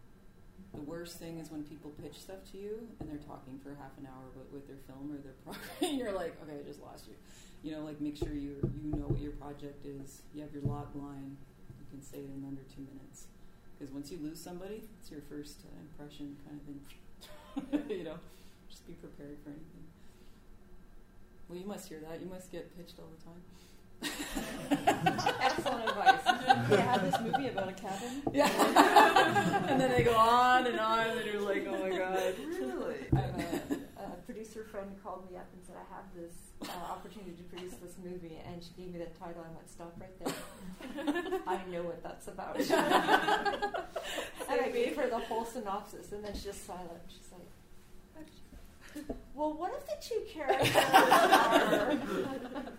The 0.74 0.82
worst 0.82 1.18
thing 1.18 1.38
is 1.38 1.50
when 1.50 1.64
people 1.64 1.90
pitch 2.02 2.20
stuff 2.20 2.44
to 2.52 2.58
you 2.58 2.86
and 3.00 3.08
they're 3.08 3.24
talking 3.26 3.58
for 3.58 3.74
half 3.80 3.96
an 3.98 4.06
hour 4.06 4.28
about 4.34 4.52
with 4.52 4.68
their 4.68 4.78
film 4.86 5.10
or 5.10 5.18
their 5.18 5.36
project. 5.44 5.82
and 5.82 5.98
you're 5.98 6.12
like, 6.12 6.36
okay, 6.44 6.60
I 6.60 6.62
just 6.62 6.80
lost 6.80 7.08
you. 7.08 7.14
You 7.62 7.76
know, 7.76 7.84
like 7.84 8.00
make 8.00 8.16
sure 8.16 8.32
you 8.32 8.56
you 8.82 8.92
know 8.96 9.08
what 9.08 9.20
your 9.20 9.32
project 9.32 9.84
is. 9.84 10.22
You 10.34 10.42
have 10.42 10.52
your 10.52 10.62
log 10.62 10.94
line. 10.94 11.36
You 11.80 11.86
can 11.90 12.02
say 12.02 12.18
it 12.18 12.30
in 12.32 12.44
under 12.46 12.62
two 12.72 12.86
minutes. 12.88 13.26
Because 13.80 13.94
once 13.94 14.10
you 14.10 14.18
lose 14.22 14.38
somebody, 14.38 14.82
it's 15.00 15.10
your 15.10 15.22
first 15.22 15.60
uh, 15.64 15.80
impression 15.80 16.36
kind 16.44 16.60
of 16.60 17.80
thing. 17.80 17.98
you 17.98 18.04
know, 18.04 18.16
just 18.68 18.86
be 18.86 18.92
prepared 18.92 19.38
for 19.42 19.48
anything. 19.48 19.84
Well, 21.48 21.58
you 21.58 21.64
must 21.66 21.88
hear 21.88 21.98
that. 22.00 22.20
You 22.20 22.28
must 22.28 22.52
get 22.52 22.76
pitched 22.76 22.98
all 22.98 23.08
the 23.08 23.24
time. 23.24 23.40
Excellent 25.40 25.88
advice. 25.88 26.68
They 26.68 26.80
have 26.82 27.10
this 27.10 27.20
movie 27.22 27.48
about 27.48 27.70
a 27.70 27.72
cabin. 27.72 28.22
Yeah. 28.34 28.50
and 29.68 29.80
then 29.80 29.90
they 29.90 30.02
go 30.02 30.14
on 30.14 30.66
and 30.66 30.78
on, 30.78 31.06
and 31.08 31.24
you're 31.24 31.40
like, 31.40 31.66
oh 31.66 31.78
my 31.78 31.96
god. 31.96 32.34
Really? 32.38 32.96
I 33.14 33.20
have 33.20 33.34
a, 33.38 34.02
a 34.02 34.10
producer 34.26 34.59
friend 34.70 34.90
called 35.02 35.30
me 35.30 35.36
up 35.36 35.46
and 35.52 35.62
said, 35.66 35.76
I 35.76 35.94
have 35.94 36.04
this 36.14 36.34
uh, 36.62 36.92
opportunity 36.92 37.32
to 37.32 37.42
produce 37.44 37.74
this 37.74 37.94
movie, 38.02 38.38
and 38.46 38.62
she 38.62 38.70
gave 38.76 38.92
me 38.92 38.98
the 38.98 39.10
title. 39.18 39.44
I 39.44 39.50
went, 39.54 39.68
stop 39.68 39.94
right 40.00 40.16
there. 40.22 40.34
I 41.46 41.60
know 41.70 41.82
what 41.82 42.02
that's 42.02 42.28
about. 42.28 42.56
and 44.48 44.60
I 44.60 44.70
gave 44.70 44.96
her 44.96 45.08
the 45.08 45.18
whole 45.18 45.44
synopsis, 45.44 46.12
and 46.12 46.24
then 46.24 46.32
she's 46.34 46.44
just 46.44 46.66
silent. 46.66 47.02
She's 47.08 47.32
like, 47.32 47.46
well, 49.34 49.52
what 49.54 49.72
if 49.72 49.86
the 49.86 49.96
two 50.02 50.20
characters 50.28 50.76
are? 50.76 51.90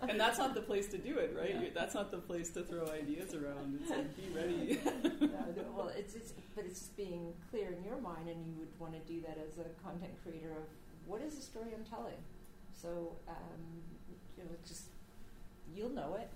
And 0.08 0.20
that's 0.20 0.38
not 0.38 0.54
the 0.54 0.60
place 0.60 0.86
to 0.88 0.98
do 0.98 1.16
it, 1.18 1.34
right? 1.38 1.54
Yeah. 1.54 1.68
That's 1.74 1.94
not 1.94 2.10
the 2.10 2.18
place 2.18 2.50
to 2.50 2.62
throw 2.62 2.86
ideas 2.88 3.34
around. 3.34 3.78
It's 3.80 3.90
like, 3.90 4.16
be 4.16 4.28
ready. 4.34 4.78
No, 4.84 5.28
no, 5.56 5.64
well, 5.74 5.90
it's, 5.96 6.14
it's 6.14 6.34
but 6.54 6.66
it's 6.66 6.80
just 6.80 6.96
being 6.96 7.32
clear 7.50 7.72
in 7.72 7.82
your 7.82 7.98
mind, 8.00 8.28
and 8.28 8.46
you 8.46 8.52
would 8.58 8.68
want 8.78 8.92
to 8.92 9.00
do 9.10 9.20
that 9.22 9.38
as 9.38 9.58
a 9.58 9.68
content 9.82 10.12
creator 10.22 10.50
of 10.50 10.64
what 11.06 11.20
is 11.22 11.34
the 11.36 11.42
story 11.42 11.70
I'm 11.76 11.84
telling. 11.84 12.18
So 12.74 13.16
um, 13.28 13.60
you 14.36 14.44
know, 14.44 14.50
just 14.66 14.86
you'll 15.74 15.90
know 15.90 16.16
it, 16.18 16.28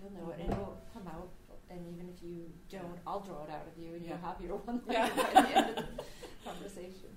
you'll 0.00 0.12
know 0.12 0.30
it, 0.32 0.40
and 0.40 0.52
it'll 0.52 0.78
come 0.92 1.06
out. 1.08 1.28
And 1.70 1.80
even 1.88 2.08
if 2.12 2.22
you 2.22 2.50
don't, 2.70 2.98
I'll 3.06 3.20
draw 3.20 3.44
it 3.44 3.50
out 3.50 3.64
of 3.66 3.82
you, 3.82 3.94
and 3.94 4.04
Yeah. 4.04 4.10
you'll 4.10 4.26
have 4.28 4.40
your 4.40 4.56
one 4.68 4.82
Yeah. 4.90 5.02
line 5.06 5.16
by 5.16 5.40
the 5.42 5.56
end 5.56 5.68
of 5.70 5.76
the 5.76 6.04
conversation. 6.44 7.08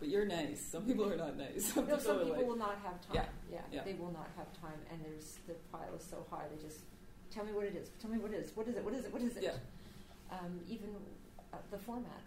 But 0.00 0.08
you're 0.08 0.26
nice. 0.26 0.58
Some 0.60 0.82
people 0.82 1.06
are 1.08 1.16
not 1.16 1.36
nice. 1.36 1.66
Some 1.72 1.86
No, 1.86 1.94
people 1.94 2.00
some 2.04 2.18
people 2.18 2.36
like, 2.36 2.46
will 2.46 2.56
not 2.56 2.78
have 2.82 2.98
time. 3.06 3.26
Yeah, 3.52 3.60
yeah. 3.70 3.84
they 3.84 3.94
will 3.94 4.10
not 4.10 4.26
have 4.36 4.50
time, 4.60 4.80
and 4.90 4.98
there's 5.04 5.38
the 5.46 5.54
pile 5.70 5.94
is 5.96 6.02
so 6.02 6.26
high. 6.30 6.46
They 6.50 6.60
just 6.60 6.80
tell 7.30 7.44
me 7.44 7.52
what 7.52 7.66
it 7.66 7.76
is. 7.76 7.90
Tell 8.00 8.10
me 8.10 8.18
what 8.18 8.32
it 8.32 8.42
is. 8.42 8.50
What 8.56 8.66
is 8.66 8.74
it? 8.76 8.82
What 8.84 8.94
is 8.94 9.04
it? 9.04 9.12
What 9.12 9.22
is 9.22 9.36
it? 9.36 9.44
Yeah. 9.44 9.54
Um, 10.32 10.58
even 10.68 10.90
uh, 11.52 11.58
the 11.70 11.78
format. 11.78 12.22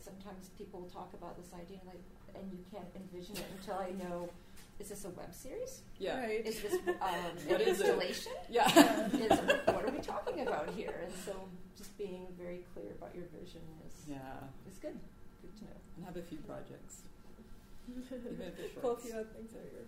Sometimes 0.00 0.48
people 0.56 0.88
talk 0.90 1.12
about 1.12 1.36
this 1.36 1.52
idea 1.52 1.78
like, 1.84 2.00
and 2.40 2.50
you 2.52 2.58
can't 2.70 2.88
envision 2.96 3.36
it 3.36 3.44
until 3.58 3.74
I 3.76 3.90
know. 3.98 4.28
Is 4.78 4.90
this 4.90 5.04
a 5.04 5.10
web 5.10 5.34
series? 5.34 5.82
yeah. 5.98 6.20
Right. 6.22 6.46
Is 6.46 6.62
this 6.62 6.74
um, 6.74 6.86
What 7.50 7.60
an 7.60 7.66
is 7.68 7.80
it? 7.80 7.86
installation? 7.86 8.32
Yeah. 8.48 8.68
is, 9.10 9.38
what 9.66 9.84
are 9.84 9.90
we 9.90 9.98
talking 9.98 10.46
about 10.46 10.70
here? 10.70 10.94
And 11.02 11.12
so, 11.26 11.34
just 11.76 11.98
being 11.98 12.26
very 12.38 12.62
clear 12.74 12.94
about 12.96 13.10
your 13.14 13.26
vision 13.34 13.62
is 13.86 14.06
yeah. 14.06 14.46
is 14.70 14.78
good. 14.78 14.94
Good 15.42 15.54
to 15.58 15.64
know. 15.66 15.78
And 15.96 16.06
have 16.06 16.16
a 16.16 16.22
few 16.22 16.38
projects. 16.46 17.02
Even 17.90 18.02
if 18.06 18.38
they're 18.38 18.80
Pull 18.80 18.92
a 18.92 18.96
few 19.02 19.14
other 19.14 19.26
things 19.34 19.50
out 19.58 19.66
of 19.66 19.72
your. 19.74 19.86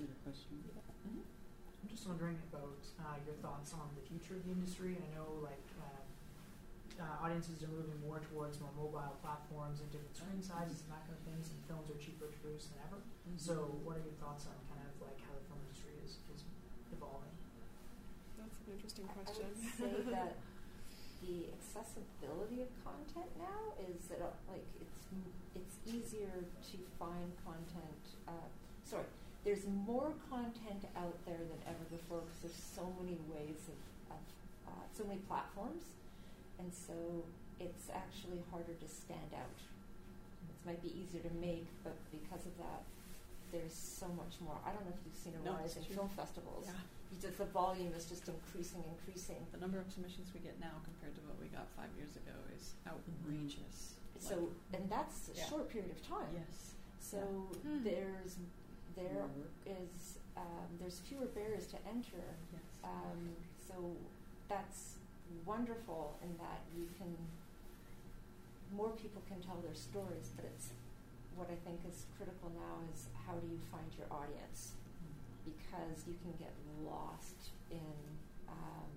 You 0.00 0.08
have 0.08 0.16
a 0.16 0.22
question? 0.24 0.64
I'm 1.04 1.88
just 1.92 2.08
wondering 2.08 2.36
about 2.52 2.80
uh, 3.04 3.16
your 3.28 3.36
thoughts 3.44 3.72
on 3.76 3.88
the 4.00 4.04
future 4.08 4.34
of 4.36 4.44
the 4.44 4.52
industry. 4.52 4.96
I 4.96 5.08
know, 5.12 5.44
like, 5.44 5.60
uh, 6.98 7.24
audiences 7.24 7.62
are 7.62 7.70
moving 7.70 7.98
more 8.02 8.18
towards 8.30 8.58
more 8.58 8.74
mobile 8.74 9.14
platforms 9.22 9.78
and 9.80 9.88
different 9.94 10.14
screen 10.14 10.42
sizes 10.42 10.82
and 10.86 10.90
that 10.94 11.06
kind 11.06 11.14
of 11.14 11.22
things, 11.24 11.50
and 11.50 11.58
films 11.70 11.86
are 11.90 11.98
cheaper 12.02 12.26
to 12.26 12.38
produce 12.42 12.70
than 12.74 12.82
ever. 12.90 12.98
Mm-hmm. 12.98 13.38
So, 13.38 13.78
what 13.86 13.98
are 13.98 14.04
your 14.04 14.18
thoughts 14.18 14.50
on 14.50 14.58
kind 14.66 14.82
of 14.82 14.94
like 14.98 15.18
how 15.22 15.32
the 15.38 15.44
film 15.46 15.62
industry 15.66 15.94
is, 16.02 16.18
is 16.34 16.42
evolving? 16.90 17.34
That's 18.38 18.58
an 18.66 18.68
interesting 18.74 19.06
question. 19.14 19.46
I 19.46 19.54
question. 19.54 19.86
would 19.94 20.06
say 20.06 20.10
that 20.18 20.34
the 21.22 21.50
accessibility 21.54 22.62
of 22.62 22.70
content 22.82 23.30
now 23.38 23.74
is 23.78 24.06
that 24.10 24.22
uh, 24.22 24.30
like 24.50 24.66
it's 24.78 24.98
it's 25.54 25.74
easier 25.86 26.46
to 26.70 26.76
find 26.98 27.30
content. 27.42 28.04
Uh, 28.26 28.48
sorry, 28.84 29.08
there's 29.44 29.66
more 29.86 30.12
content 30.30 30.84
out 30.96 31.16
there 31.26 31.40
than 31.40 31.60
ever 31.66 31.84
before 31.90 32.22
because 32.26 32.50
there's 32.50 32.62
so 32.74 32.90
many 33.00 33.18
ways 33.30 33.70
of, 33.70 33.78
of 34.14 34.22
uh, 34.68 34.84
so 34.92 35.04
many 35.04 35.20
platforms, 35.24 35.82
and 36.58 36.72
so 36.72 36.94
it's 37.60 37.90
actually 37.94 38.42
harder 38.50 38.74
to 38.74 38.88
stand 38.88 39.32
out. 39.34 39.58
It 40.48 40.60
might 40.66 40.82
be 40.82 40.92
easier 40.94 41.20
to 41.22 41.32
make, 41.40 41.66
but 41.82 41.96
because 42.10 42.46
of 42.46 42.54
that, 42.58 42.82
there's 43.50 43.72
so 43.72 44.06
much 44.14 44.36
more. 44.44 44.58
I 44.66 44.70
don't 44.76 44.84
know 44.84 44.92
if 44.92 45.00
you've 45.06 45.16
seen 45.16 45.34
a 45.40 45.42
No, 45.44 45.56
rise 45.56 45.76
in 45.76 45.84
true. 45.84 45.96
film 45.96 46.10
festivals. 46.14 46.66
Yeah. 46.68 46.76
Because 47.08 47.38
the 47.40 47.46
volume 47.48 47.94
is 47.96 48.04
just 48.04 48.28
increasing, 48.28 48.84
increasing. 48.84 49.40
The 49.52 49.58
number 49.58 49.78
of 49.80 49.88
submissions 49.90 50.28
we 50.34 50.40
get 50.40 50.60
now 50.60 50.76
compared 50.84 51.14
to 51.16 51.22
what 51.24 51.40
we 51.40 51.48
got 51.48 51.64
five 51.74 51.88
years 51.96 52.12
ago 52.20 52.36
is 52.54 52.74
outrageous. 52.86 53.94
So, 54.20 54.50
and 54.74 54.90
that's 54.90 55.30
a 55.30 55.34
Yeah. 55.34 55.46
short 55.48 55.70
period 55.70 55.90
of 55.90 56.02
time. 56.06 56.28
yes. 56.34 56.74
So 57.00 57.18
Hmm. 57.64 57.82
there's 57.82 58.36
there 58.94 59.14
More 59.14 59.28
work. 59.28 59.54
is 59.64 60.18
um, 60.36 60.68
there's 60.78 60.98
fewer 61.00 61.26
barriers 61.26 61.66
to 61.68 61.78
enter. 61.88 62.20
Yes. 62.52 62.62
Um, 62.84 63.36
so 63.66 63.96
that's 64.48 64.97
wonderful 65.44 66.18
in 66.22 66.36
that 66.38 66.60
you 66.76 66.88
can 66.98 67.14
more 68.74 68.90
people 69.00 69.22
can 69.28 69.40
tell 69.40 69.56
their 69.64 69.74
stories, 69.74 70.28
but 70.36 70.44
it's 70.44 70.76
what 71.36 71.48
I 71.48 71.56
think 71.64 71.80
is 71.88 72.04
critical 72.16 72.52
now 72.52 72.84
is 72.92 73.06
how 73.26 73.34
do 73.34 73.46
you 73.46 73.58
find 73.72 73.86
your 73.96 74.10
audience 74.12 74.76
because 75.44 76.04
you 76.06 76.14
can 76.20 76.34
get 76.36 76.52
lost 76.84 77.54
in 77.70 77.96
um, 78.48 78.90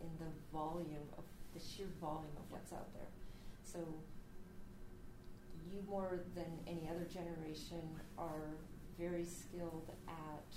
in 0.00 0.08
the 0.16 0.30
volume 0.52 1.08
of 1.18 1.24
the 1.52 1.60
sheer 1.60 1.88
volume 2.00 2.32
of 2.36 2.46
what's 2.50 2.72
out 2.72 2.88
there. 2.94 3.10
So 3.64 3.78
you 5.70 5.82
more 5.88 6.20
than 6.34 6.50
any 6.66 6.88
other 6.88 7.04
generation 7.04 7.82
are 8.18 8.56
very 8.98 9.24
skilled 9.24 9.90
at 10.08 10.50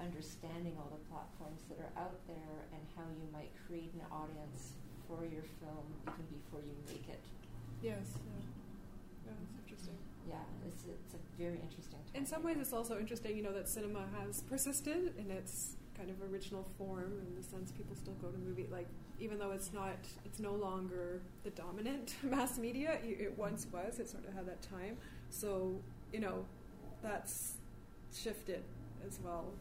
understanding 0.00 0.74
all 0.78 0.90
the 0.90 1.02
platforms 1.10 1.62
that 1.68 1.78
are 1.78 1.92
out 2.00 2.18
there 2.26 2.66
and 2.72 2.82
how 2.96 3.06
you 3.14 3.26
might 3.32 3.50
create 3.66 3.92
an 3.94 4.02
audience 4.10 4.74
for 5.06 5.22
your 5.24 5.44
film 5.60 5.84
even 6.02 6.26
before 6.32 6.60
you 6.60 6.74
make 6.86 7.06
it. 7.08 7.22
yes. 7.82 8.18
Yeah. 8.18 8.44
Yeah, 9.26 9.32
that's 9.40 9.56
interesting. 9.62 9.96
Yeah, 10.28 10.44
it's 10.68 10.84
it's 10.84 11.14
a 11.14 11.22
very 11.38 11.60
interesting 11.60 11.98
time. 11.98 12.14
In 12.14 12.26
some 12.26 12.42
ways, 12.42 12.56
it's 12.60 12.72
also 12.72 12.98
interesting, 12.98 13.36
you 13.36 13.42
know, 13.42 13.52
that 13.52 13.68
cinema 13.68 14.04
has 14.20 14.42
persisted 14.42 15.14
in 15.18 15.30
its 15.30 15.76
kind 15.96 16.10
of 16.10 16.16
original 16.32 16.66
form 16.76 17.12
in 17.26 17.34
the 17.36 17.42
sense 17.42 17.70
people 17.70 17.94
still 17.94 18.14
go 18.14 18.28
to 18.28 18.38
movie 18.38 18.66
like 18.70 18.88
even 19.20 19.38
though 19.38 19.52
it's 19.52 19.72
not 19.72 19.96
it's 20.24 20.40
no 20.40 20.52
longer 20.52 21.20
the 21.44 21.50
dominant 21.50 22.16
mass 22.24 22.58
media 22.58 22.98
it 23.04 23.32
once 23.38 23.66
was 23.72 24.00
it 24.00 24.08
sort 24.08 24.26
of 24.26 24.34
had 24.34 24.44
that 24.46 24.60
time 24.60 24.96
so 25.30 25.72
you 26.12 26.18
know 26.18 26.44
that's 27.02 27.54
shifted 28.12 28.64
as 29.06 29.20
well 29.22 29.52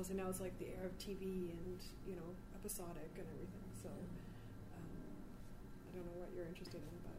people 0.00 0.16
say 0.16 0.22
now 0.22 0.30
it's 0.30 0.40
like 0.40 0.56
the 0.58 0.72
era 0.80 0.86
of 0.86 0.96
tv 0.96 1.52
and 1.52 1.76
you 2.08 2.16
know 2.16 2.24
episodic 2.56 3.12
and 3.20 3.26
everything 3.36 3.68
so 3.82 3.88
um, 4.72 4.80
i 4.80 5.92
don't 5.92 6.06
know 6.08 6.16
what 6.16 6.30
you're 6.34 6.46
interested 6.46 6.80
in 6.80 6.96
but 7.04 7.12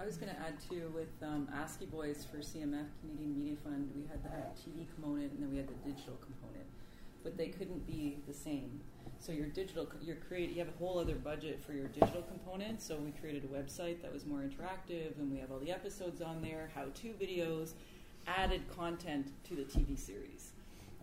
I 0.00 0.06
was 0.06 0.16
going 0.16 0.32
to 0.32 0.40
add 0.40 0.54
too 0.58 0.90
with 0.94 1.12
um, 1.22 1.46
AskiBOYZ 1.54 2.26
for 2.26 2.38
CMF 2.38 2.88
Canadian 3.02 3.38
Media 3.38 3.56
Fund, 3.62 3.90
we 3.94 4.02
had 4.08 4.24
that 4.24 4.56
TV 4.56 4.86
component 4.94 5.30
and 5.32 5.42
then 5.42 5.50
we 5.50 5.58
had 5.58 5.68
the 5.68 5.78
digital 5.84 6.16
component, 6.16 6.64
but 7.22 7.36
they 7.36 7.48
couldn't 7.48 7.86
be 7.86 8.16
the 8.26 8.32
same. 8.32 8.80
So 9.20 9.32
your 9.32 9.46
digital, 9.48 9.86
you're 10.00 10.16
create, 10.16 10.50
you 10.50 10.58
have 10.58 10.68
a 10.74 10.78
whole 10.78 10.98
other 10.98 11.14
budget 11.14 11.60
for 11.64 11.74
your 11.74 11.88
digital 11.88 12.22
component. 12.22 12.80
So 12.80 12.96
we 12.96 13.12
created 13.12 13.44
a 13.44 13.48
website 13.48 14.00
that 14.00 14.12
was 14.12 14.24
more 14.24 14.40
interactive, 14.40 15.18
and 15.18 15.30
we 15.30 15.38
have 15.38 15.52
all 15.52 15.60
the 15.60 15.70
episodes 15.70 16.22
on 16.22 16.40
there, 16.40 16.70
how-to 16.74 17.08
videos, 17.20 17.74
added 18.26 18.62
content 18.74 19.30
to 19.44 19.54
the 19.54 19.62
TV 19.62 19.96
series, 19.96 20.51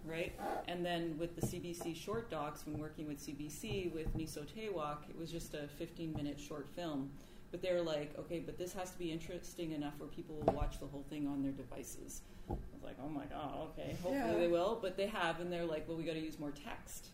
right? 0.05 0.33
And 0.67 0.85
then 0.85 1.15
with 1.17 1.35
the 1.35 1.41
CBC 1.45 1.95
short 1.95 2.29
docs, 2.29 2.65
when 2.65 2.77
working 2.79 3.07
with 3.07 3.19
CBC 3.19 3.93
with 3.93 4.15
Niso 4.17 4.45
Tewak, 4.45 5.09
it 5.09 5.17
was 5.17 5.31
just 5.31 5.53
a 5.53 5.67
15-minute 5.81 6.39
short 6.39 6.67
film. 6.75 7.09
But 7.51 7.61
they're 7.63 7.81
like, 7.81 8.13
okay, 8.19 8.39
but 8.39 8.57
this 8.59 8.73
has 8.73 8.91
to 8.91 8.99
be 8.99 9.11
interesting 9.11 9.71
enough 9.71 9.93
where 9.97 10.09
people 10.09 10.35
will 10.35 10.53
watch 10.53 10.79
the 10.79 10.85
whole 10.85 11.03
thing 11.09 11.27
on 11.27 11.41
their 11.41 11.51
devices. 11.51 12.21
I 12.49 12.53
was 12.73 12.83
like, 12.83 12.95
oh 13.03 13.09
my 13.09 13.25
god, 13.25 13.69
okay, 13.71 13.91
hopefully 14.03 14.15
Yeah. 14.15 14.33
they 14.35 14.47
will. 14.47 14.77
But 14.81 14.97
they 14.97 15.07
have, 15.07 15.39
and 15.39 15.51
they're 15.51 15.65
like, 15.65 15.87
well, 15.87 15.97
we 15.97 16.03
got 16.03 16.13
to 16.13 16.19
use 16.19 16.39
more 16.39 16.51
text. 16.51 17.07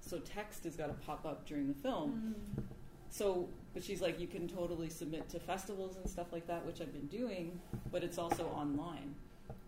So 0.00 0.18
text 0.18 0.64
has 0.64 0.76
got 0.76 0.86
to 0.88 0.92
pop 1.06 1.24
up 1.26 1.46
during 1.46 1.66
the 1.66 1.74
film. 1.74 2.34
Mm. 2.58 2.62
So, 3.10 3.48
but 3.72 3.82
she's 3.82 4.00
like, 4.00 4.20
you 4.20 4.26
can 4.26 4.48
totally 4.48 4.90
submit 4.90 5.28
to 5.30 5.38
festivals 5.40 5.96
and 5.96 6.08
stuff 6.08 6.32
like 6.32 6.46
that, 6.48 6.64
which 6.66 6.80
I've 6.80 6.92
been 6.92 7.06
doing, 7.06 7.60
but 7.92 8.02
it's 8.04 8.18
also 8.18 8.44
online. 8.46 9.14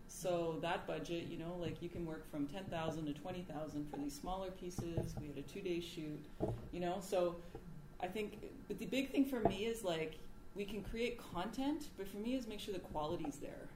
So 0.07 0.57
that 0.61 0.87
budget, 0.87 1.27
you 1.29 1.37
know, 1.37 1.55
like 1.59 1.81
you 1.81 1.89
can 1.89 2.05
work 2.05 2.29
from 2.31 2.47
ten 2.47 2.63
thousand 2.65 3.05
to 3.05 3.13
twenty 3.13 3.45
thousand 3.53 3.89
for 3.91 3.97
these 3.97 4.13
smaller 4.13 4.49
pieces. 4.51 5.13
We 5.21 5.27
had 5.27 5.37
a 5.37 5.41
two-day 5.41 5.79
shoot, 5.79 6.19
you 6.71 6.79
know. 6.79 6.97
So 7.01 7.35
I 8.01 8.07
think, 8.07 8.39
but 8.67 8.79
the 8.79 8.85
big 8.85 9.11
thing 9.11 9.25
for 9.25 9.39
me 9.41 9.65
is 9.65 9.83
like 9.83 10.17
we 10.55 10.65
can 10.65 10.81
create 10.81 11.19
content, 11.33 11.89
but 11.97 12.07
for 12.07 12.17
me 12.17 12.35
is 12.35 12.47
make 12.47 12.59
sure 12.59 12.73
the 12.73 12.79
quality's 12.79 13.35
there. 13.37 13.67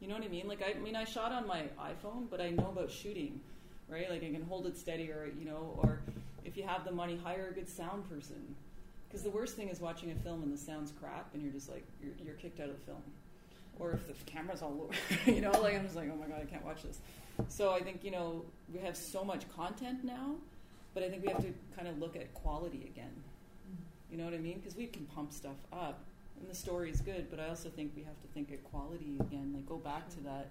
You 0.00 0.08
know 0.08 0.14
what 0.14 0.24
I 0.24 0.28
mean? 0.28 0.48
Like 0.48 0.62
I, 0.62 0.72
I 0.76 0.82
mean, 0.82 0.96
I 0.96 1.04
shot 1.04 1.32
on 1.32 1.46
my 1.46 1.62
iPhone, 1.78 2.28
but 2.28 2.40
I 2.40 2.50
know 2.50 2.68
about 2.68 2.90
shooting, 2.90 3.40
right? 3.88 4.10
Like 4.10 4.24
I 4.24 4.30
can 4.30 4.42
hold 4.42 4.66
it 4.66 4.76
steady, 4.76 5.10
or 5.10 5.30
you 5.38 5.44
know, 5.44 5.78
or 5.82 6.00
if 6.44 6.56
you 6.56 6.64
have 6.64 6.84
the 6.84 6.92
money, 6.92 7.18
hire 7.22 7.48
a 7.50 7.54
good 7.54 7.68
sound 7.68 8.08
person. 8.10 8.56
Because 9.08 9.22
the 9.22 9.30
worst 9.30 9.56
thing 9.56 9.68
is 9.68 9.80
watching 9.80 10.10
a 10.10 10.14
film 10.16 10.42
and 10.42 10.52
the 10.52 10.58
sound's 10.58 10.92
crap, 11.00 11.32
and 11.34 11.42
you're 11.42 11.52
just 11.52 11.70
like 11.70 11.84
you're, 12.02 12.14
you're 12.24 12.34
kicked 12.34 12.60
out 12.60 12.68
of 12.68 12.74
the 12.74 12.84
film. 12.84 13.02
Or 13.78 13.92
if 13.92 14.06
the 14.06 14.14
camera's 14.24 14.62
all 14.62 14.76
over, 14.88 14.94
you 15.30 15.40
know, 15.40 15.50
like 15.60 15.74
I'm 15.74 15.84
just 15.84 15.96
like, 15.96 16.10
oh 16.12 16.16
my 16.16 16.26
god, 16.26 16.40
I 16.42 16.44
can't 16.44 16.64
watch 16.64 16.82
this. 16.82 17.00
So 17.48 17.72
I 17.72 17.80
think 17.80 18.04
you 18.04 18.10
know 18.10 18.44
we 18.72 18.80
have 18.80 18.96
so 18.96 19.24
much 19.24 19.48
content 19.54 20.04
now, 20.04 20.36
but 20.94 21.02
I 21.02 21.08
think 21.08 21.24
we 21.24 21.32
have 21.32 21.42
to 21.42 21.52
kind 21.74 21.88
of 21.88 21.98
look 21.98 22.14
at 22.16 22.32
quality 22.34 22.84
again. 22.92 23.12
You 24.10 24.18
know 24.18 24.24
what 24.24 24.34
I 24.34 24.38
mean? 24.38 24.58
Because 24.58 24.76
we 24.76 24.86
can 24.86 25.06
pump 25.06 25.32
stuff 25.32 25.56
up, 25.72 26.04
and 26.38 26.48
the 26.48 26.54
story 26.54 26.90
is 26.90 27.00
good, 27.00 27.28
but 27.30 27.40
I 27.40 27.48
also 27.48 27.70
think 27.70 27.92
we 27.96 28.02
have 28.02 28.20
to 28.20 28.28
think 28.34 28.52
at 28.52 28.62
quality 28.64 29.16
again. 29.20 29.52
Like 29.54 29.66
go 29.66 29.76
back 29.78 30.08
to 30.10 30.20
that. 30.24 30.50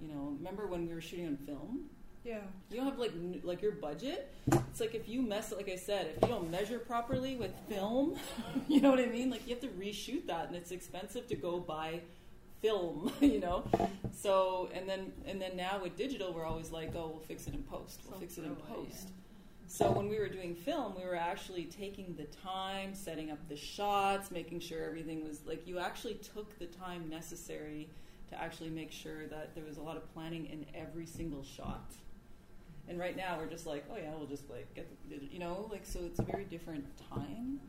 You 0.00 0.08
know, 0.08 0.34
remember 0.36 0.66
when 0.66 0.88
we 0.88 0.92
were 0.94 1.00
shooting 1.00 1.28
on 1.28 1.36
film? 1.36 1.84
yeah 2.24 2.40
You 2.70 2.78
don't 2.78 2.86
have 2.86 2.98
like 2.98 3.12
n- 3.12 3.40
like 3.44 3.62
your 3.62 3.72
budget. 3.72 4.32
It's 4.50 4.80
like 4.80 4.94
if 4.96 5.08
you 5.08 5.22
mess, 5.22 5.52
like 5.52 5.68
I 5.68 5.76
said, 5.76 6.08
if 6.16 6.22
you 6.22 6.28
don't 6.28 6.50
measure 6.50 6.80
properly 6.80 7.36
with 7.36 7.52
film, 7.68 8.16
you 8.68 8.80
know 8.80 8.90
what 8.90 8.98
I 8.98 9.06
mean. 9.06 9.30
Like 9.30 9.46
you 9.46 9.54
have 9.54 9.62
to 9.62 9.68
reshoot 9.68 10.26
that, 10.26 10.48
and 10.48 10.56
it's 10.56 10.72
expensive 10.72 11.28
to 11.28 11.36
go 11.36 11.60
buy 11.60 12.00
film. 12.66 13.12
You 13.20 13.40
know, 13.40 13.64
so 14.12 14.68
and 14.74 14.88
then 14.88 15.12
and 15.26 15.40
then 15.40 15.56
now 15.56 15.80
with 15.82 15.96
digital, 15.96 16.32
we're 16.32 16.44
always 16.46 16.70
like, 16.70 16.90
oh, 16.94 17.08
we'll 17.12 17.24
fix 17.26 17.46
it 17.46 17.54
in 17.54 17.62
post. 17.64 18.00
We'll 18.08 18.20
fix 18.20 18.38
it 18.38 18.44
in 18.44 18.54
Throw 18.56 18.74
away, 18.76 18.86
post. 18.88 19.08
So 19.68 19.90
when 19.90 20.08
we 20.08 20.18
were 20.18 20.28
doing 20.28 20.54
film, 20.54 20.94
we 20.96 21.04
were 21.04 21.16
actually 21.16 21.64
taking 21.64 22.14
the 22.16 22.24
time, 22.24 22.94
setting 22.94 23.30
up 23.30 23.38
the 23.48 23.56
shots, 23.56 24.30
making 24.30 24.60
sure 24.60 24.84
everything 24.84 25.24
was 25.24 25.40
like 25.46 25.66
you 25.66 25.78
actually 25.78 26.14
took 26.34 26.58
the 26.58 26.66
time 26.66 27.08
necessary 27.10 27.88
to 28.30 28.40
actually 28.40 28.70
make 28.70 28.90
sure 28.92 29.26
that 29.28 29.54
there 29.54 29.64
was 29.64 29.76
a 29.76 29.82
lot 29.82 29.96
of 29.96 30.12
planning 30.14 30.46
in 30.46 30.64
every 30.74 31.06
single 31.06 31.42
shot. 31.44 31.92
And 32.88 32.98
right 32.98 33.16
now 33.16 33.38
we're 33.38 33.50
just 33.50 33.66
like, 33.66 33.84
oh 33.92 33.96
yeah, 33.96 34.12
we'll 34.16 34.28
just 34.28 34.48
like 34.48 34.72
get 34.74 34.86
the, 35.10 35.16
you 35.32 35.38
know, 35.40 35.68
like 35.70 35.84
so 35.84 36.00
it's 36.04 36.20
a 36.20 36.22
very 36.22 36.44
different 36.44 36.84
time. 37.12 37.60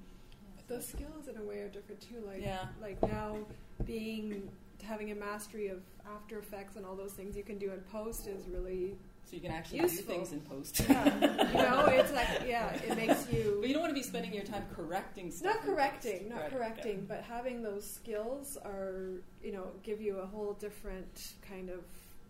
the 0.68 0.82
skills 0.82 1.28
in 1.30 1.38
a 1.38 1.44
way 1.44 1.60
are 1.60 1.70
different 1.70 2.00
too 2.02 2.22
like 2.28 2.42
Yeah. 2.42 2.66
like 2.82 3.02
now 3.02 3.38
being 3.86 4.50
having 4.84 5.12
a 5.12 5.16
mastery 5.16 5.68
of 5.68 5.82
after 6.16 6.40
effects 6.40 6.76
and 6.76 6.86
all 6.86 6.96
those 6.96 7.14
things 7.14 7.36
you 7.36 7.44
can 7.44 7.58
do 7.58 7.72
in 7.72 7.80
post 7.92 8.28
is 8.28 8.48
really 8.48 8.96
So 9.26 9.36
you 9.36 9.42
can 9.42 9.52
actually 9.52 9.80
Useful. 9.80 10.04
do 10.06 10.12
things 10.14 10.32
in 10.32 10.42
post. 10.42 10.80
yeah 10.88 11.48
you 11.52 11.58
know 11.58 11.86
it's 11.88 12.14
like 12.14 12.28
yeah 12.48 12.74
it 12.74 12.96
makes 12.96 13.28
you 13.32 13.58
But 13.60 13.68
you 13.68 13.74
don't 13.74 13.82
want 13.84 13.92
to 13.96 14.00
be 14.00 14.04
spending 14.04 14.34
your 14.34 14.44
time 14.46 14.64
correcting 14.76 15.32
stuff. 15.32 15.56
not 15.56 15.64
correcting 15.64 16.20
post. 16.20 16.30
not 16.30 16.42
Right, 16.42 16.52
correcting 16.52 17.06
but 17.08 17.22
having 17.24 17.62
those 17.62 17.86
skills 17.90 18.58
are 18.64 19.22
you 19.44 19.52
know 19.52 19.68
give 19.84 20.00
you 20.02 20.18
a 20.20 20.26
whole 20.26 20.54
different 20.54 21.34
kind 21.42 21.70
of 21.70 21.84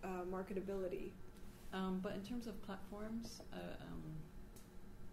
uh, 0.04 0.24
marketability 0.32 1.12
Um, 1.74 2.00
but 2.02 2.14
in 2.16 2.22
terms 2.24 2.48
of 2.48 2.54
platforms, 2.64 3.42
uh, 3.54 3.58
um, 3.88 4.04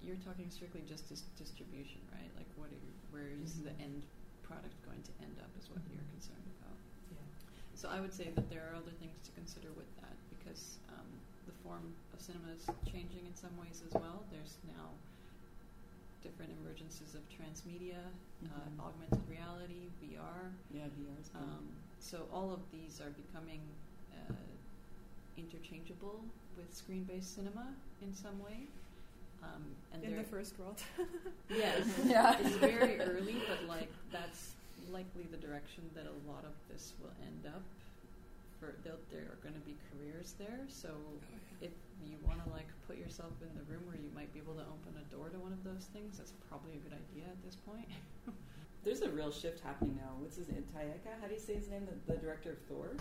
you're 0.01 0.21
talking 0.29 0.49
strictly 0.51 0.83
just 0.87 1.09
dis- 1.09 1.27
distribution, 1.37 1.99
right? 2.13 2.31
Like, 2.37 2.47
what 2.55 2.69
are 2.71 2.79
you, 2.87 2.93
where 3.11 3.27
is 3.43 3.59
the 3.65 3.71
Mhm. 3.75 3.83
end 3.87 4.03
product 4.43 4.77
going 4.87 5.03
to 5.03 5.13
end 5.27 5.37
up? 5.41 5.51
Is 5.59 5.69
what 5.69 5.81
you're 5.91 6.05
concerned 6.15 6.44
about. 6.44 6.44
Yeah. 6.44 6.44
So 7.75 7.89
I 7.91 8.01
would 8.01 8.13
say 8.15 8.31
that 8.35 8.49
there 8.51 8.63
are 8.71 8.77
other 8.77 8.95
things 9.01 9.19
to 9.25 9.31
consider 9.33 9.69
with 9.77 9.89
that 10.01 10.15
because 10.39 10.79
um, 10.89 11.07
the 11.47 11.53
form 11.63 11.93
of 12.15 12.21
cinema 12.21 12.49
is 12.55 12.65
changing 12.91 13.27
in 13.27 13.35
some 13.35 13.51
ways 13.61 13.83
as 13.87 13.93
well. 14.01 14.23
There's 14.31 14.57
now 14.67 14.91
different 16.23 16.53
emergences 16.57 17.15
of 17.15 17.21
transmedia, 17.29 18.01
Mhm. 18.43 18.49
uh, 18.79 18.83
augmented 18.87 19.21
reality, 19.29 19.91
VR. 20.01 20.53
Yeah, 20.73 20.87
VR 20.97 21.21
is. 21.21 21.31
Um, 21.35 21.69
so 22.01 22.27
all 22.33 22.53
of 22.53 22.61
these 22.73 23.01
are 23.01 23.11
becoming 23.11 23.61
uh, 24.15 24.33
interchangeable 25.37 26.25
with 26.57 26.73
screen-based 26.75 27.35
cinema 27.35 27.75
in 28.01 28.15
some 28.15 28.39
way. 28.43 28.69
Um, 29.43 29.77
and 29.93 30.03
in 30.05 30.17
the 30.17 30.25
first 30.25 30.59
world. 30.59 30.81
Yes, 31.51 31.87
Yeah. 32.07 32.39
it's 32.41 32.57
very 32.57 32.99
early, 33.01 33.37
but 33.49 33.65
like 33.69 33.91
that's 34.11 34.53
likely 34.91 35.25
the 35.31 35.37
direction 35.37 35.85
that 35.95 36.07
a 36.07 36.17
lot 36.29 36.45
of 36.45 36.55
this 36.71 36.95
will 37.01 37.13
end 37.23 37.47
up. 37.47 37.63
For 38.61 38.75
there 38.85 39.29
are 39.29 39.41
going 39.43 39.55
to 39.55 39.67
be 39.67 39.77
careers 39.93 40.35
there, 40.39 40.65
so 40.69 40.89
oh, 40.95 41.21
if 41.61 41.75
you 42.01 42.17
want 42.25 42.43
to 42.45 42.49
like 42.51 42.69
put 42.87 42.97
yourself 42.97 43.33
in 43.43 43.51
the 43.59 43.65
room 43.69 43.83
where 43.85 43.99
you 43.99 44.09
might 44.15 44.33
be 44.33 44.41
able 44.41 44.55
to 44.55 44.65
open 44.65 44.95
a 44.97 45.05
door 45.13 45.29
to 45.29 45.39
one 45.39 45.53
of 45.53 45.61
those 45.65 45.91
things, 45.93 46.17
that's 46.17 46.33
probably 46.49 46.79
a 46.79 46.81
good 46.81 46.97
idea 46.97 47.29
at 47.29 47.37
this 47.45 47.57
point. 47.57 47.89
There's 48.85 49.03
a 49.03 49.11
real 49.11 49.33
shift 49.33 49.61
happening 49.61 49.97
now. 49.97 50.17
What's 50.17 50.37
his 50.37 50.49
name? 50.49 50.65
Taika? 50.73 51.13
How 51.21 51.27
do 51.27 51.35
you 51.35 51.41
say 51.41 51.55
his 51.55 51.69
name? 51.69 51.89
The, 51.89 52.15
the 52.15 52.19
director 52.21 52.53
of 52.53 52.59
Thor? 52.69 52.97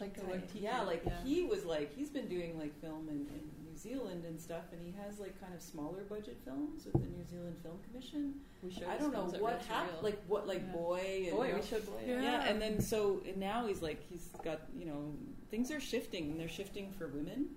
Taika 0.00 0.20
Waititi, 0.28 0.60
Yeah, 0.60 0.82
like 0.82 1.02
yeah. 1.06 1.12
he 1.24 1.42
was 1.42 1.64
like 1.64 1.94
he's 1.94 2.10
been 2.10 2.28
doing 2.28 2.58
like 2.58 2.78
film 2.80 3.08
and, 3.08 3.26
in 3.28 3.65
New 3.76 3.90
Zealand 3.90 4.24
and 4.24 4.40
stuff, 4.40 4.64
and 4.72 4.80
he 4.82 4.92
has 5.02 5.18
like 5.18 5.38
kind 5.40 5.54
of 5.54 5.60
smaller 5.60 6.02
budget 6.08 6.36
films 6.44 6.84
with 6.84 6.94
the 6.94 7.08
New 7.08 7.24
Zealand 7.30 7.56
Film 7.62 7.78
Commission. 7.88 8.34
We 8.62 8.70
showed 8.70 8.88
I 8.88 8.96
don't 8.96 9.12
know 9.12 9.24
what 9.38 9.60
happened, 9.62 9.98
like 10.02 10.20
what, 10.26 10.46
like 10.46 10.62
Yeah. 10.66 10.76
Boy, 10.76 11.24
and 11.28 11.36
Boy, 11.36 11.46
you 11.46 11.52
know, 11.52 11.58
we 11.58 11.66
showed 11.66 11.86
Boy. 11.86 12.00
Yeah. 12.06 12.22
yeah, 12.22 12.48
and 12.48 12.60
then 12.60 12.80
so 12.80 13.22
and 13.26 13.36
now 13.36 13.66
he's 13.66 13.82
like 13.82 14.02
he's 14.08 14.28
got 14.42 14.60
you 14.76 14.86
know 14.86 15.12
things 15.50 15.70
are 15.70 15.80
shifting, 15.80 16.30
and 16.30 16.40
they're 16.40 16.48
shifting 16.48 16.92
for 16.98 17.08
women, 17.08 17.48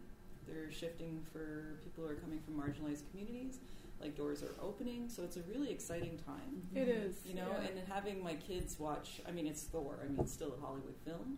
they're 0.48 0.72
shifting 0.72 1.22
for 1.32 1.80
people 1.84 2.04
who 2.04 2.10
are 2.10 2.16
coming 2.16 2.40
from 2.40 2.56
marginalized 2.56 3.10
communities. 3.12 3.60
Like 4.02 4.16
doors 4.16 4.44
are 4.44 4.56
opening, 4.62 5.10
so 5.10 5.24
it's 5.24 5.36
a 5.36 5.42
really 5.42 5.72
exciting 5.72 6.18
time. 6.26 6.62
It 6.74 6.88
mm-hmm. 6.88 7.10
is, 7.10 7.16
you 7.26 7.36
know. 7.36 7.50
yeah. 7.52 7.68
And 7.68 7.80
having 7.90 8.24
my 8.24 8.36
kids 8.36 8.80
watch, 8.80 9.20
I 9.28 9.32
mean, 9.32 9.46
it's 9.46 9.64
Thor. 9.64 10.00
I 10.02 10.08
mean, 10.08 10.20
it's 10.22 10.32
still 10.32 10.54
a 10.58 10.66
Hollywood 10.66 10.96
film, 11.04 11.38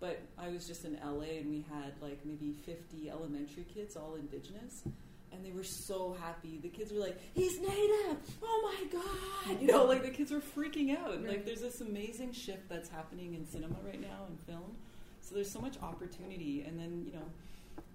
but 0.00 0.20
I 0.38 0.48
was 0.48 0.66
just 0.66 0.84
in 0.84 0.98
LA 1.04 1.38
and 1.38 1.50
we 1.50 1.64
had 1.70 1.92
like 2.00 2.24
maybe 2.24 2.52
50 2.64 3.10
elementary 3.10 3.64
kids, 3.72 3.96
all 3.96 4.14
indigenous. 4.16 4.82
And 5.32 5.44
they 5.44 5.50
were 5.50 5.64
so 5.64 6.16
happy. 6.20 6.58
The 6.62 6.68
kids 6.68 6.92
were 6.92 7.00
like, 7.00 7.18
"He's 7.34 7.60
native! 7.60 8.16
Oh 8.42 8.72
my 8.72 8.88
god!" 9.00 9.60
You 9.60 9.66
know, 9.66 9.84
like 9.84 10.02
the 10.02 10.10
kids 10.10 10.30
were 10.30 10.40
freaking 10.40 10.96
out. 10.96 11.22
Like, 11.22 11.44
there's 11.44 11.60
this 11.60 11.80
amazing 11.80 12.32
shift 12.32 12.68
that's 12.68 12.88
happening 12.88 13.34
in 13.34 13.44
cinema 13.46 13.76
right 13.84 14.00
now 14.00 14.24
and 14.28 14.38
film. 14.40 14.76
So 15.20 15.34
there's 15.34 15.50
so 15.50 15.60
much 15.60 15.76
opportunity. 15.82 16.64
And 16.66 16.78
then 16.78 17.02
you 17.06 17.12
know, 17.12 17.26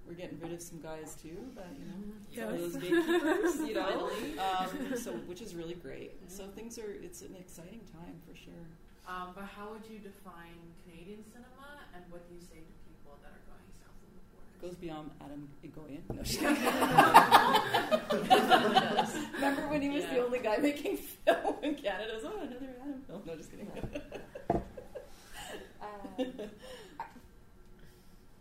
we're 0.06 0.14
getting 0.14 0.40
rid 0.40 0.52
of 0.52 0.62
some 0.62 0.82
guys 0.82 1.16
too. 1.22 1.38
but 1.56 1.68
you 1.80 2.42
know, 2.42 2.48
some 2.48 2.54
of 2.54 2.60
those 2.62 2.76
gatekeepers. 2.76 3.68
You 3.68 3.74
know, 3.76 4.12
um, 4.60 4.98
so 4.98 5.12
which 5.26 5.42
is 5.42 5.56
really 5.56 5.76
great. 5.76 6.12
So 6.28 6.46
things 6.48 6.78
are. 6.78 6.92
It's 7.02 7.22
an 7.22 7.36
exciting 7.40 7.82
time 7.92 8.16
for 8.28 8.36
sure. 8.36 8.68
Um, 9.08 9.30
but 9.36 9.46
how 9.46 9.72
would 9.72 9.86
you 9.90 9.98
define 10.00 10.56
Canadian 10.86 11.24
cinema, 11.34 11.80
and 11.96 12.04
what 12.10 12.28
do 12.30 12.36
you 12.36 12.42
say 12.42 12.58
to 12.62 12.74
people 12.86 13.18
that 13.24 13.32
are 13.34 13.42
going 13.50 13.66
south 13.82 13.98
of 13.98 14.14
the 14.14 14.22
border? 14.30 14.54
goes 14.62 14.76
beyond 14.78 15.10
Atom 15.20 15.50
Egoyan. 15.66 16.06
No. 16.14 16.22
Remember 19.34 19.68
when 19.68 19.82
he 19.82 19.90
was 19.90 20.06
the 20.06 20.20
only 20.24 20.40
guy 20.40 20.58
making 20.58 20.98
film 20.98 21.56
in 21.64 21.76
Canada? 21.76 22.20
Oh, 22.24 22.40
another 22.42 22.70
Adam 22.82 23.02
film. 23.08 23.22
No, 23.26 23.36
just 23.36 23.52
kidding. 23.52 23.68
Um, 25.82 25.88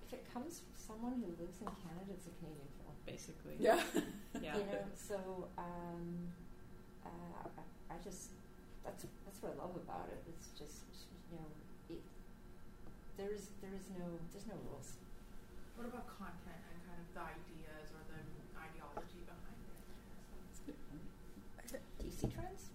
if 0.06 0.12
it 0.12 0.24
comes 0.32 0.61
from 0.61 0.74
someone 0.76 1.12
who 1.14 1.26
lives 1.42 1.58
in 1.61 1.66
Canada, 1.66 2.12
it's 2.12 2.26
a 2.26 2.30
Canadian 2.38 2.68
film. 2.78 2.94
basically. 3.06 3.56
Yeah. 3.58 3.80
Yeah. 4.40 4.56
You 4.56 4.64
know, 4.64 4.84
so 4.94 5.48
um, 5.58 6.28
uh, 7.04 7.08
I, 7.90 7.94
I 7.94 7.96
just 8.04 8.30
that's 8.84 9.04
that's 9.41 9.57
what 9.57 9.57
I 9.57 9.64
love 9.64 9.72
about 9.72 10.12
it. 10.12 10.20
It's 10.28 10.53
just 10.53 10.84
you 11.32 11.41
know, 11.41 11.49
it, 11.88 12.05
there's 13.16 13.57
there's 13.64 13.88
no 13.97 14.05
there's 14.32 14.45
no 14.45 14.61
rules. 14.68 15.01
What 15.80 15.88
about 15.88 16.05
content 16.12 16.61
and 16.61 16.76
kind 16.84 17.01
of 17.01 17.09
the 17.16 17.24
ideas 17.24 17.88
or 17.97 18.05
the 18.12 18.20
ideology 18.61 19.24
behind 19.24 19.57
it? 21.72 21.80
Do 21.97 22.05
you 22.05 22.12
see 22.12 22.28
trends? 22.28 22.68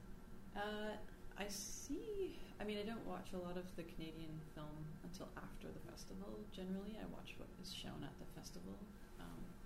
Uh, 0.57 0.97
I 1.37 1.45
see. 1.53 2.41
I 2.57 2.65
mean, 2.65 2.81
I 2.81 2.85
don't 2.87 3.05
watch 3.05 3.29
a 3.37 3.41
lot 3.45 3.61
of 3.61 3.69
the 3.77 3.85
Canadian 3.85 4.41
film 4.57 4.89
until 5.05 5.29
after 5.37 5.69
the 5.69 5.83
festival. 5.85 6.33
Generally, 6.49 6.97
I 6.97 7.05
watch 7.13 7.37
what 7.37 7.51
is 7.61 7.69
shown 7.69 8.01
at 8.01 8.15
the 8.17 8.25
festival 8.33 8.73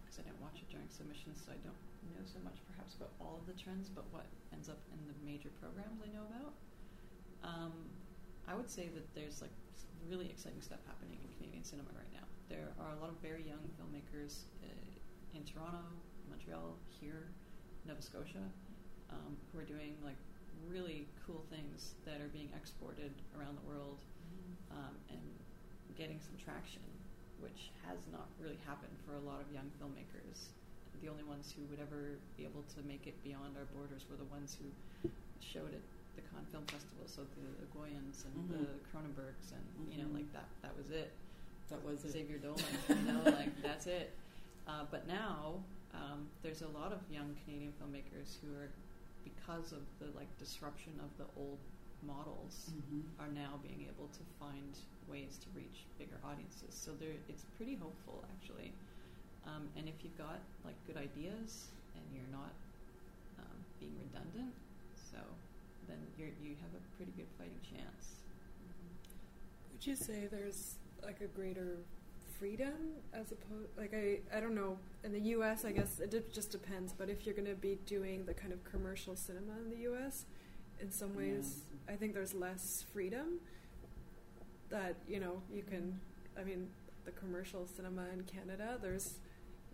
because 0.04 0.20
I 0.20 0.28
didn't 0.28 0.42
watch 0.44 0.60
it 0.60 0.68
during 0.68 0.90
submissions, 0.92 1.40
so 1.40 1.56
I 1.56 1.60
don't 1.64 1.80
know 2.12 2.26
so 2.28 2.42
much 2.44 2.60
perhaps 2.68 2.98
about 3.00 3.14
all 3.22 3.40
of 3.40 3.46
the 3.48 3.56
trends, 3.56 3.88
but 3.88 4.04
what 4.12 4.26
ends 4.52 4.68
up 4.68 4.82
in 4.92 5.00
the 5.06 5.16
major 5.24 5.54
programs 5.62 6.02
I 6.02 6.10
know 6.12 6.26
about. 6.28 6.58
Um, 7.44 7.74
I 8.48 8.56
would 8.56 8.70
say 8.70 8.90
that 8.94 9.06
there's 9.16 9.42
like 9.42 9.54
really 10.10 10.30
exciting 10.30 10.62
stuff 10.62 10.80
happening 10.88 11.18
in 11.22 11.30
Canadian 11.38 11.64
cinema 11.64 11.90
right 11.94 12.14
now. 12.14 12.26
There 12.50 12.74
are 12.82 12.98
a 12.98 13.00
lot 13.00 13.10
of 13.10 13.18
very 13.22 13.46
young 13.46 13.62
filmmakers 13.78 14.50
uh, 14.66 15.38
in 15.38 15.46
Toronto, 15.46 15.86
Montreal, 16.30 16.76
here, 17.00 17.30
Nova 17.86 18.02
Scotia, 18.02 18.42
um, 19.12 19.38
who 19.52 19.60
are 19.60 19.68
doing 19.70 19.94
like 20.04 20.18
really 20.68 21.08
cool 21.26 21.46
things 21.50 21.96
that 22.06 22.20
are 22.22 22.32
being 22.34 22.50
exported 22.58 23.14
around 23.38 23.56
the 23.56 23.66
world 23.70 24.02
um, 24.72 24.98
and 25.10 25.22
getting 25.98 26.20
some 26.20 26.36
traction, 26.42 26.82
which 27.40 27.72
has 27.86 28.02
not 28.12 28.28
really 28.42 28.60
happened 28.66 28.94
for 29.06 29.16
a 29.16 29.24
lot 29.24 29.40
of 29.40 29.48
young 29.54 29.70
filmmakers. 29.78 30.52
The 31.02 31.08
only 31.08 31.24
ones 31.24 31.54
who 31.54 31.64
would 31.72 31.80
ever 31.80 32.20
be 32.36 32.44
able 32.44 32.66
to 32.76 32.84
make 32.84 33.08
it 33.08 33.16
beyond 33.24 33.56
our 33.56 33.70
borders 33.72 34.04
were 34.10 34.18
the 34.18 34.28
ones 34.28 34.58
who 34.58 34.68
showed 35.40 35.72
at 35.72 35.86
the 36.20 36.28
Cannes 36.30 36.48
Film 36.52 36.66
Festival, 36.68 37.08
so 37.08 37.24
the, 37.24 37.48
the 37.64 37.66
Egoyans 37.72 38.26
and 38.28 38.36
the 38.52 38.58
Mhm. 38.68 38.80
Cronenbergs, 38.92 39.52
and 39.56 39.64
you 39.92 39.98
know, 40.04 40.10
Mhm. 40.10 40.16
like 40.20 40.32
that. 40.34 40.50
That 40.62 40.76
was 40.76 40.90
it. 40.92 41.12
That 41.70 41.84
was 41.84 42.04
it. 42.04 42.12
Xavier 42.12 42.38
Dolan, 42.40 42.60
you 42.90 42.96
know, 43.08 43.24
like 43.24 43.62
that's 43.62 43.88
it. 43.88 44.12
Uh, 44.68 44.86
but 44.92 45.08
now 45.08 45.64
um, 45.94 46.28
there's 46.44 46.62
a 46.62 46.68
lot 46.68 46.92
of 46.94 47.00
young 47.10 47.36
Canadian 47.44 47.74
filmmakers 47.82 48.38
who 48.42 48.54
are, 48.54 48.70
because 49.24 49.72
of 49.72 49.82
the 50.00 50.06
like 50.18 50.30
disruption 50.38 50.94
of 51.00 51.10
the 51.18 51.26
old 51.40 51.58
models, 52.06 52.70
Mhm. 52.72 53.04
are 53.20 53.28
now 53.30 53.58
being 53.64 53.82
able 53.88 54.08
to 54.10 54.24
find 54.40 54.78
ways 55.08 55.38
to 55.40 55.48
reach 55.56 55.86
bigger 55.98 56.20
audiences. 56.24 56.76
So 56.76 56.94
there, 56.96 57.16
it's 57.28 57.46
pretty 57.58 57.76
hopeful 57.76 58.24
actually. 58.36 58.72
Um, 59.46 59.70
and 59.76 59.88
if 59.90 60.04
you've 60.04 60.18
got 60.18 60.40
like 60.64 60.76
good 60.86 60.98
ideas 60.98 61.70
and 61.96 62.04
you're 62.14 62.28
not 62.32 62.54
um, 63.40 63.58
being 63.80 63.98
redundant, 63.98 64.54
so 64.94 65.18
then 65.90 65.98
you're, 66.18 66.30
you 66.42 66.56
have 66.62 66.72
a 66.74 66.84
pretty 66.98 67.12
good 67.18 67.28
fighting 67.38 67.60
chance. 67.64 68.16
Would 69.72 69.86
you 69.88 69.96
say 69.96 70.28
there's 70.30 70.76
like 71.04 71.22
a 71.22 71.28
greater 71.28 71.78
freedom 72.40 72.74
as 73.14 73.32
opposed 73.32 73.70
like 73.78 73.94
I 73.94 74.20
I 74.36 74.40
don't 74.40 74.56
know 74.56 74.78
in 75.04 75.12
the 75.12 75.20
U.S. 75.36 75.66
I 75.66 75.72
guess 75.72 76.00
it 76.00 76.34
just 76.34 76.52
depends. 76.52 76.94
But 76.94 77.10
if 77.10 77.26
you're 77.26 77.36
going 77.36 77.48
to 77.48 77.56
be 77.56 77.78
doing 77.86 78.26
the 78.26 78.34
kind 78.34 78.54
of 78.54 78.64
commercial 78.64 79.16
cinema 79.16 79.54
in 79.64 79.70
the 79.70 79.78
U.S., 79.84 80.26
in 80.82 80.92
some 80.92 81.16
ways 81.16 81.62
I 81.88 81.94
think 81.94 82.14
there's 82.14 82.34
less 82.34 82.86
freedom. 82.94 83.40
That 84.70 84.96
you 85.08 85.20
know 85.20 85.42
you 85.52 85.64
can 85.64 86.00
I 86.40 86.44
mean 86.44 86.68
the 87.06 87.12
commercial 87.12 87.66
cinema 87.66 88.04
in 88.14 88.24
Canada 88.24 88.78
there's 88.82 89.16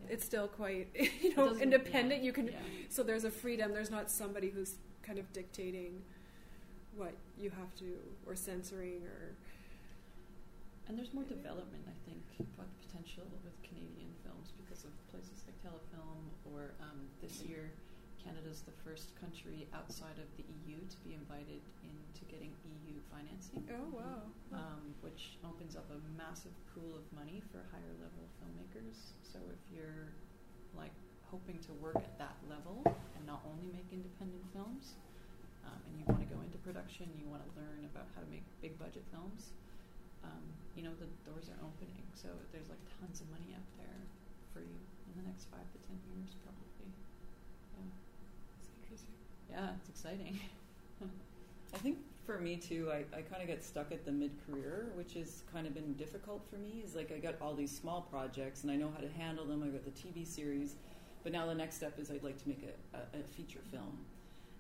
Yeah. 0.05 0.13
it's 0.13 0.25
still 0.25 0.47
quite 0.47 0.87
you 1.21 1.35
know 1.35 1.55
independent. 1.55 2.21
yeah, 2.21 2.25
You 2.27 2.33
can 2.33 2.47
yeah. 2.47 2.59
so 2.89 3.03
there's 3.03 3.25
a 3.25 3.31
freedom. 3.31 3.73
There's 3.73 3.91
not 3.91 4.09
somebody 4.09 4.49
who's 4.49 4.75
kind 5.06 5.19
of 5.19 5.32
dictating 5.34 6.02
what 6.95 7.14
you 7.38 7.49
have 7.49 7.73
to 7.76 7.86
or 8.26 8.36
censoring 8.36 9.03
or 9.06 9.36
And 10.88 10.98
there's 10.98 11.14
more 11.14 11.26
development, 11.26 11.84
I 11.90 11.98
think, 12.06 12.22
pot- 12.57 12.69
potential 12.82 13.26
with 13.44 13.53
Canadian 13.65 14.14
films 14.23 14.53
because 14.53 14.86
of 14.86 14.94
places 15.10 15.41
like 15.49 15.57
Telefilm, 15.65 16.30
or 16.53 16.77
um, 16.77 17.10
this 17.26 17.41
year, 17.41 17.73
Canada's 18.22 18.61
the 18.61 18.76
first 18.86 19.14
country 19.18 19.65
outside 19.73 20.18
of 20.22 20.30
the 20.38 20.45
EU 20.45 20.77
to 20.77 20.98
be 21.02 21.14
invited 21.18 21.61
into 21.82 22.22
getting 22.30 22.53
EU 22.65 22.98
financing. 23.10 23.65
oh 23.69 23.90
wow 23.94 24.22
um, 24.53 24.94
which 25.02 25.38
opens 25.44 25.76
up 25.76 25.86
a 25.91 25.99
massive 26.18 26.53
pool 26.73 26.95
of 26.95 27.03
money 27.18 27.41
for 27.52 27.65
higher 27.73 27.94
level 27.99 28.23
filmmakers. 28.40 29.14
So 29.23 29.40
if 29.52 29.61
you're 29.73 30.14
like 30.77 30.94
hoping 31.36 31.60
to 31.60 31.76
work 31.84 31.99
at 31.99 32.16
that 32.16 32.40
level 32.48 32.80
and 32.88 33.24
not 33.28 33.44
only 33.44 33.68
make 33.76 33.84
independent 33.91 34.40
films, 34.56 34.95
um, 35.68 35.76
and 35.84 35.99
you 35.99 36.07
want 36.07 36.24
to 36.24 36.32
go 36.32 36.40
into 36.40 36.56
production, 36.64 37.12
you 37.20 37.28
want 37.28 37.44
to 37.44 37.52
learn 37.60 37.84
about 37.91 38.07
how 38.16 38.24
to 38.24 38.30
make 38.32 38.48
big 38.64 38.80
budget 38.80 39.03
films, 39.12 39.52
um, 40.24 40.40
you 40.80 40.84
know 40.88 40.95
the 40.95 41.12
doors 41.28 41.52
are 41.52 41.60
opening. 41.60 42.07
So 42.16 42.32
there's 42.56 42.72
like 42.72 42.80
tons 43.03 43.20
of 43.20 43.28
money 43.28 43.52
out 43.52 43.68
there 43.76 43.99
for 44.56 44.64
you 44.64 44.80
in 45.12 45.14
the 45.20 45.28
next 45.28 45.52
five 45.52 45.68
to 45.76 45.78
ten 45.84 45.99
years, 46.16 46.32
probably. 46.40 46.88
Yeah, 47.76 47.91
It's 48.56 48.72
interesting. 48.80 49.16
yeah, 49.52 49.76
it's 49.76 49.91
exciting. 49.91 50.40
I 51.76 51.78
think 51.84 51.99
for 52.26 52.40
me 52.40 52.56
too, 52.56 52.90
I, 52.95 53.03
I 53.12 53.22
kind 53.28 53.44
of 53.44 53.52
got 53.52 53.62
stuck 53.62 53.91
at 53.91 54.06
the 54.06 54.12
mid 54.12 54.32
career, 54.48 54.88
which 54.95 55.14
has 55.20 55.44
kind 55.52 55.68
of 55.68 55.76
been 55.76 55.94
difficult 55.99 56.48
for 56.49 56.56
me. 56.56 56.82
Is 56.84 56.95
like 56.95 57.12
I 57.12 57.20
got 57.20 57.36
all 57.41 57.53
these 57.53 57.76
small 57.76 58.07
projects 58.07 58.64
and 58.64 58.72
I 58.72 58.78
know 58.78 58.90
how 58.95 59.02
to 59.03 59.12
handle 59.12 59.44
them. 59.45 59.64
I 59.64 59.68
got 59.68 59.84
the 59.84 59.91
TV 59.91 60.26
series, 60.26 60.76
but 61.26 61.34
now 61.34 61.45
the 61.47 61.56
next 61.56 61.76
step 61.76 61.97
is 61.99 62.10
I'd 62.11 62.23
like 62.23 62.38
to 62.43 62.47
make 62.47 62.61
a, 62.64 62.97
a, 62.97 63.19
a 63.19 63.23
feature 63.35 63.60
film. 63.72 63.97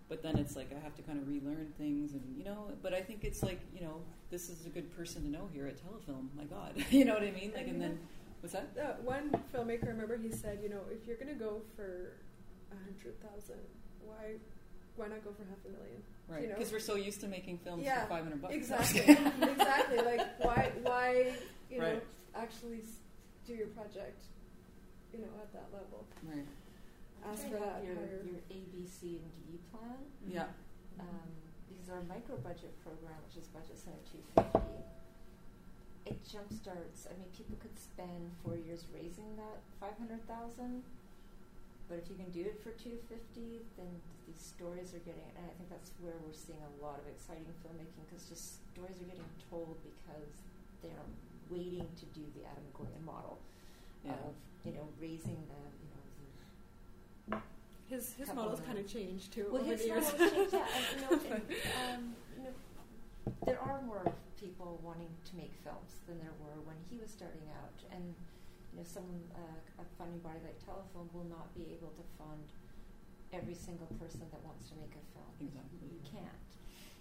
but 0.09 0.21
then 0.21 0.35
it's 0.37 0.55
like 0.55 0.69
I 0.75 0.83
have 0.83 0.95
to 0.95 1.03
kind 1.03 1.19
of 1.21 1.27
relearn 1.29 1.71
things, 1.77 2.11
and 2.13 2.23
you 2.37 2.43
know. 2.43 2.71
But 2.81 2.93
I 2.93 3.01
think 3.01 3.23
it's 3.23 3.41
like 3.43 3.61
you 3.73 3.81
know, 3.81 4.01
this 4.31 4.49
is 4.49 4.65
a 4.65 4.69
good 4.69 4.89
person 4.97 5.21
to 5.23 5.29
know 5.29 5.47
here 5.53 5.67
at 5.67 5.77
Telefilm. 5.77 6.27
My 6.35 6.43
God, 6.45 6.73
you 6.89 7.05
know 7.05 7.13
what 7.13 7.23
I 7.23 7.31
mean? 7.31 7.51
Like, 7.55 7.67
and 7.67 7.79
then 7.79 7.99
what's 8.41 8.53
that? 8.53 8.67
Uh, 8.77 8.93
one 9.03 9.29
filmmaker, 9.53 9.85
I 9.85 9.91
remember 9.91 10.17
he 10.17 10.31
said, 10.31 10.59
you 10.63 10.69
know, 10.69 10.81
if 10.91 11.07
you're 11.07 11.17
going 11.17 11.29
to 11.37 11.41
go 11.47 11.61
for 11.75 12.13
a 12.71 12.75
hundred 12.83 13.15
thousand, 13.21 13.61
why, 14.03 14.35
why 14.95 15.07
not 15.07 15.23
go 15.23 15.31
for 15.31 15.43
half 15.49 15.61
a 15.65 15.69
million? 15.69 16.01
Right, 16.27 16.41
You 16.41 16.47
know? 16.49 16.55
because 16.55 16.71
we're 16.71 16.79
so 16.79 16.95
used 16.95 17.21
to 17.21 17.27
making 17.27 17.59
films 17.59 17.83
Yeah, 17.85 18.01
for 18.03 18.09
five 18.09 18.23
hundred 18.23 18.41
bucks. 18.41 18.53
Exactly, 18.55 19.01
exactly. 19.41 19.97
Like, 20.01 20.21
why, 20.43 20.71
why, 20.83 21.33
you 21.69 21.79
know, 21.79 21.99
actually 22.35 22.81
do 23.47 23.53
your 23.53 23.67
project, 23.67 24.23
you 25.15 25.23
know, 25.23 25.39
at 25.39 25.51
that 25.55 25.71
level? 25.71 26.03
right. 26.27 26.47
Ask 27.23 27.47
for 27.47 27.57
that 27.57 27.81
your, 27.81 27.95
higher. 27.95 28.21
your 28.21 28.43
A, 28.51 28.59
B, 28.69 28.85
C, 28.85 29.23
and 29.23 29.31
D 29.33 29.57
plan. 29.71 29.97
Yeah. 30.27 30.51
Um, 30.99 31.31
because 31.65 31.89
our 31.89 32.03
micro 32.05 32.37
budget 32.37 32.75
program, 32.83 33.17
which 33.25 33.41
is 33.41 33.49
Budget 33.49 33.79
Center 33.79 34.03
250, 34.37 34.75
it 36.05 36.21
jumpstarts. 36.21 37.09
I 37.09 37.17
mean, 37.17 37.31
people 37.33 37.57
could 37.57 37.73
spend 37.79 38.29
four 38.45 38.53
years 38.53 38.85
raising 38.93 39.25
that 39.41 39.65
500,000, 39.81 40.85
but 41.89 41.97
if 41.97 42.05
you 42.11 42.15
can 42.19 42.29
do 42.29 42.45
it 42.45 42.61
for 42.61 42.69
250, 42.77 43.65
then 43.73 43.89
these 44.29 44.37
stories 44.37 44.93
are 44.93 45.01
getting. 45.01 45.25
And 45.33 45.49
I 45.49 45.53
think 45.57 45.73
that's 45.73 45.89
where 45.97 46.13
we're 46.21 46.37
seeing 46.37 46.61
a 46.61 46.73
lot 46.77 47.01
of 47.01 47.09
exciting 47.09 47.49
filmmaking 47.65 48.05
because 48.05 48.29
just 48.29 48.61
stories 48.69 49.01
are 49.01 49.09
getting 49.09 49.25
told 49.49 49.81
because 49.81 50.45
they're 50.85 51.09
waiting 51.49 51.89
to 51.97 52.05
do 52.13 52.21
the 52.37 52.45
Atom 52.45 52.69
Goyan 52.77 53.01
model 53.01 53.41
Yeah. 54.05 54.13
of 54.13 54.35
you 54.65 54.73
know 54.73 54.87
raising 54.99 55.37
the 55.49 55.61
you 55.81 55.89
know 55.91 56.03
the 57.29 57.37
His 57.95 58.13
his 58.15 58.33
model's 58.33 58.61
kind 58.61 58.77
of 58.77 58.87
changed 58.87 59.31
too 59.33 59.47
well, 59.51 59.61
over 59.61 59.71
his 59.71 59.81
the 59.81 59.87
years. 59.87 60.05
model's 60.11 60.31
changed, 60.31 60.53
yeah, 60.53 60.65
and, 60.77 60.85
you 60.93 61.01
know, 61.01 61.35
and, 61.35 61.43
um, 61.95 62.01
you 62.37 62.43
know, 62.45 62.53
there 63.45 63.59
are 63.61 63.81
more 63.81 64.05
people 64.39 64.79
wanting 64.83 65.09
to 65.29 65.33
make 65.35 65.53
films 65.63 66.01
than 66.07 66.17
there 66.19 66.33
were 66.43 66.57
when 66.65 66.77
he 66.89 66.97
was 67.01 67.09
starting 67.09 67.45
out, 67.61 67.77
and 67.91 68.13
you 68.73 68.77
know, 68.81 68.85
someone 68.85 69.21
uh, 69.33 69.81
a 69.81 69.85
funding 69.97 70.19
body 70.21 70.39
like 70.43 70.57
Telefilm 70.61 71.07
will 71.13 71.25
not 71.29 71.49
be 71.55 71.65
able 71.73 71.89
to 71.97 72.03
fund 72.19 72.45
every 73.33 73.55
single 73.55 73.87
person 73.97 74.21
that 74.31 74.41
wants 74.45 74.69
to 74.69 74.75
make 74.77 74.93
a 74.93 75.03
film. 75.15 75.31
Exactly. 75.41 75.89
You 75.89 76.01
can't, 76.05 76.49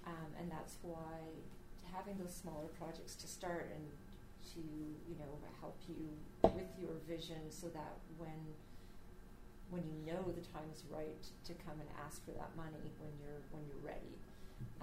um, 0.08 0.30
and 0.40 0.46
that's 0.50 0.78
why 0.82 1.20
having 1.92 2.16
those 2.18 2.34
smaller 2.34 2.66
projects 2.80 3.14
to 3.22 3.26
start 3.28 3.70
and 3.74 3.84
to 4.52 4.60
you 4.60 5.16
know 5.16 5.32
help 5.60 5.80
you 5.88 6.12
with 6.52 6.68
your 6.76 6.92
vision, 7.08 7.48
so 7.48 7.68
that 7.72 7.96
when 8.18 8.36
when 9.72 9.82
you 9.88 9.96
know 10.04 10.20
the 10.30 10.44
time 10.52 10.68
is 10.72 10.84
right 10.92 11.24
to 11.48 11.52
come 11.64 11.80
and 11.80 11.88
ask 12.04 12.20
for 12.24 12.32
that 12.36 12.52
money 12.54 12.92
when 13.00 13.10
you're 13.18 13.40
when 13.50 13.64
you're 13.64 13.80
ready, 13.80 14.14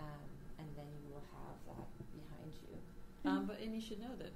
um, 0.02 0.26
and 0.58 0.68
then 0.76 0.90
you 1.06 1.14
will 1.14 1.26
have 1.38 1.58
that 1.70 1.88
behind 2.12 2.54
you. 2.66 2.74
Um, 3.30 3.46
but 3.46 3.62
and 3.62 3.74
you 3.76 3.82
should 3.82 4.02
know 4.02 4.18
that 4.18 4.34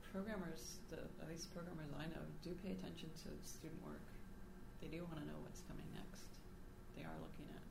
programmers, 0.00 0.80
the, 0.88 1.04
at 1.20 1.28
least 1.28 1.52
programmers 1.52 1.92
I 1.92 2.08
know, 2.08 2.24
do 2.40 2.56
pay 2.64 2.72
attention 2.72 3.12
to 3.26 3.28
student 3.44 3.82
work. 3.84 4.00
They 4.80 4.88
do 4.88 5.04
want 5.04 5.20
to 5.20 5.26
know 5.28 5.36
what's 5.44 5.60
coming 5.68 5.86
next. 5.92 6.28
They 6.96 7.04
are 7.04 7.18
looking 7.20 7.50
at 7.52 7.64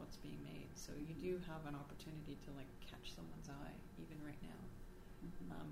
what's 0.00 0.16
being 0.18 0.40
made. 0.42 0.72
So 0.74 0.90
you 0.98 1.14
do 1.14 1.38
have 1.46 1.62
an 1.68 1.78
opportunity 1.78 2.34
to 2.42 2.50
like 2.58 2.68
catch 2.82 3.14
someone's 3.14 3.46
eye 3.52 3.76
even 4.02 4.18
right 4.26 4.40
now. 4.42 4.60
Mhm. 5.22 5.50
Um, 5.54 5.70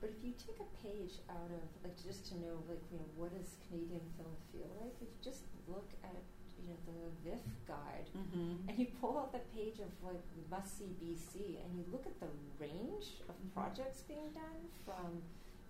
But 0.00 0.10
if 0.16 0.24
you 0.24 0.32
take 0.38 0.56
a 0.60 0.70
page 0.82 1.20
out 1.28 1.50
of 1.52 1.64
like 1.84 1.96
just 2.02 2.26
to 2.32 2.34
know 2.40 2.62
like 2.68 2.80
you 2.90 2.98
know 2.98 3.08
what 3.16 3.30
does 3.36 3.56
Canadian 3.68 4.00
film 4.16 4.32
feel 4.52 4.70
like, 4.80 4.96
if 5.00 5.08
you 5.12 5.20
just 5.22 5.44
look 5.68 5.90
at 6.02 6.16
you 6.60 6.68
know 6.72 6.78
the 6.88 7.30
VIFF 7.30 7.44
guide 7.68 8.08
Mhm. 8.16 8.68
and 8.68 8.78
you 8.78 8.86
pull 9.00 9.18
out 9.18 9.32
the 9.32 9.40
page 9.56 9.78
of 9.80 9.88
like 10.02 10.22
must 10.50 10.78
see 10.78 10.90
BC 11.00 11.58
and 11.62 11.76
you 11.78 11.84
look 11.92 12.06
at 12.06 12.18
the 12.20 12.28
range 12.58 13.20
of 13.28 13.34
Mhm. 13.36 13.52
projects 13.52 14.02
being 14.02 14.30
done 14.32 14.68
from 14.84 15.22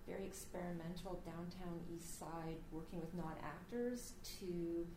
very 0.07 0.25
experimental 0.25 1.21
downtown 1.25 1.79
east 1.93 2.17
side 2.19 2.57
working 2.71 2.99
with 2.99 3.13
non 3.13 3.35
actors 3.43 4.13
to 4.39 4.87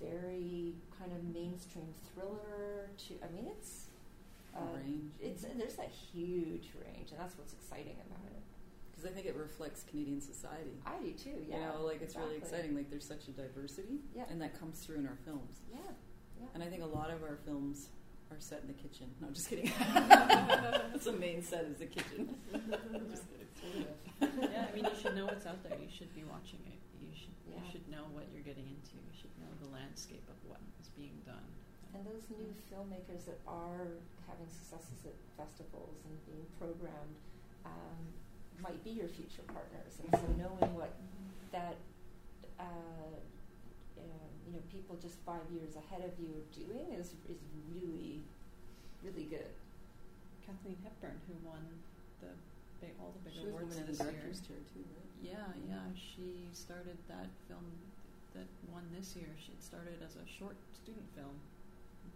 very 0.00 0.74
kind 0.98 1.12
of 1.12 1.22
mainstream 1.24 1.94
thriller 2.12 2.90
to 2.98 3.14
I 3.22 3.28
mean 3.30 3.46
it's 3.46 3.88
uh, 4.56 4.76
range. 4.76 5.12
it's 5.20 5.42
there's 5.56 5.78
a 5.78 5.88
huge 6.12 6.70
range 6.80 7.10
and 7.10 7.20
that's 7.20 7.36
what's 7.38 7.52
exciting 7.52 7.96
about 8.06 8.24
it. 8.30 8.42
Because 8.90 9.10
I 9.10 9.12
think 9.12 9.26
it 9.26 9.34
reflects 9.36 9.82
Canadian 9.82 10.20
society. 10.20 10.78
I 10.86 10.96
do 11.02 11.10
too, 11.12 11.42
yeah. 11.48 11.56
you 11.56 11.60
know, 11.66 11.84
like 11.84 12.00
it's 12.00 12.14
really 12.16 12.36
exciting. 12.36 12.74
Like 12.76 12.90
there's 12.90 13.06
such 13.06 13.26
a 13.28 13.32
diversity, 13.32 13.98
Yeah. 14.14 14.24
and 14.30 14.40
that 14.40 14.58
comes 14.58 14.78
through 14.80 14.96
in 14.98 15.06
our 15.06 15.18
films. 15.24 15.60
Yeah, 15.72 15.78
yeah. 16.40 16.46
And 16.54 16.62
I 16.62 16.66
think 16.66 16.82
a 16.82 16.86
lot 16.86 17.10
of 17.10 17.22
our 17.22 17.36
films 17.44 17.88
are 18.30 18.38
set 18.38 18.62
in 18.62 18.68
the 18.68 18.74
kitchen. 18.78 19.10
No, 19.20 19.26
I'm 19.28 19.34
just 19.34 19.50
kidding. 19.50 19.70
That's 19.94 21.04
the 21.04 21.12
main 21.12 21.42
set 21.42 21.64
is 21.64 21.76
the 21.78 21.86
kitchen. 21.86 22.36
just 23.10 23.24
kidding. 23.28 23.90
yeah, 24.50 24.66
I 24.70 24.74
mean, 24.74 24.84
you 24.84 24.96
should 25.00 25.16
know 25.16 25.26
what's 25.26 25.46
out 25.46 25.62
there. 25.62 25.76
You 25.76 25.90
should 25.90 26.14
be 26.14 26.24
watching 26.24 26.60
it. 26.66 26.78
You 27.02 27.10
should 27.12 27.34
Yeah. 27.50 27.58
you 27.60 27.70
should 27.70 27.86
know 27.90 28.06
what 28.14 28.24
you're 28.32 28.46
getting 28.46 28.64
into. 28.70 28.94
You 28.96 29.12
should 29.14 29.34
know 29.42 29.50
the 29.60 29.68
landscape 29.74 30.24
of 30.30 30.38
what 30.48 30.60
is 30.80 30.88
being 30.96 31.18
done. 31.26 31.44
And 31.94 32.02
those 32.04 32.26
new 32.30 32.50
filmmakers 32.66 33.24
that 33.30 33.38
are 33.46 34.02
having 34.26 34.50
successes 34.50 34.98
at 35.06 35.14
festivals 35.38 35.94
and 36.04 36.14
being 36.26 36.42
programmed 36.58 37.16
um, 37.64 37.98
might 38.58 38.82
be 38.82 38.90
your 38.90 39.06
future 39.08 39.46
partners. 39.46 39.94
And 40.02 40.10
so 40.18 40.26
knowing 40.34 40.74
what 40.74 40.90
that, 41.54 41.78
uh, 42.58 43.14
um, 44.02 44.30
you 44.46 44.52
know, 44.58 44.62
people 44.74 44.98
just 44.98 45.22
five 45.22 45.46
years 45.54 45.78
ahead 45.78 46.02
of 46.02 46.12
you 46.18 46.34
are 46.34 46.46
doing 46.50 46.98
is 46.98 47.14
is 47.30 47.38
really, 47.70 48.20
really 49.06 49.30
good. 49.30 49.54
Kathleen 50.42 50.76
Hepburn, 50.82 51.16
who 51.30 51.34
won 51.46 51.62
the 52.20 52.34
big, 52.82 52.92
all 53.00 53.14
the 53.16 53.22
big 53.24 53.38
She 53.38 53.48
awards 53.48 53.70
women 53.70 53.86
in 53.86 53.86
the 53.86 53.96
this 53.96 54.02
year. 54.02 54.58
chair 54.58 54.60
too, 54.74 54.84
right? 54.84 55.10
Yeah, 55.22 55.48
yeah. 55.70 55.86
She 55.96 56.50
started 56.52 56.98
that 57.08 57.30
film 57.48 57.64
that 58.34 58.50
won 58.68 58.82
this 58.92 59.14
year. 59.16 59.30
She 59.40 59.54
had 59.56 59.62
started 59.62 60.02
as 60.04 60.18
a 60.20 60.26
short 60.28 60.58
student 60.76 61.06
film, 61.16 61.32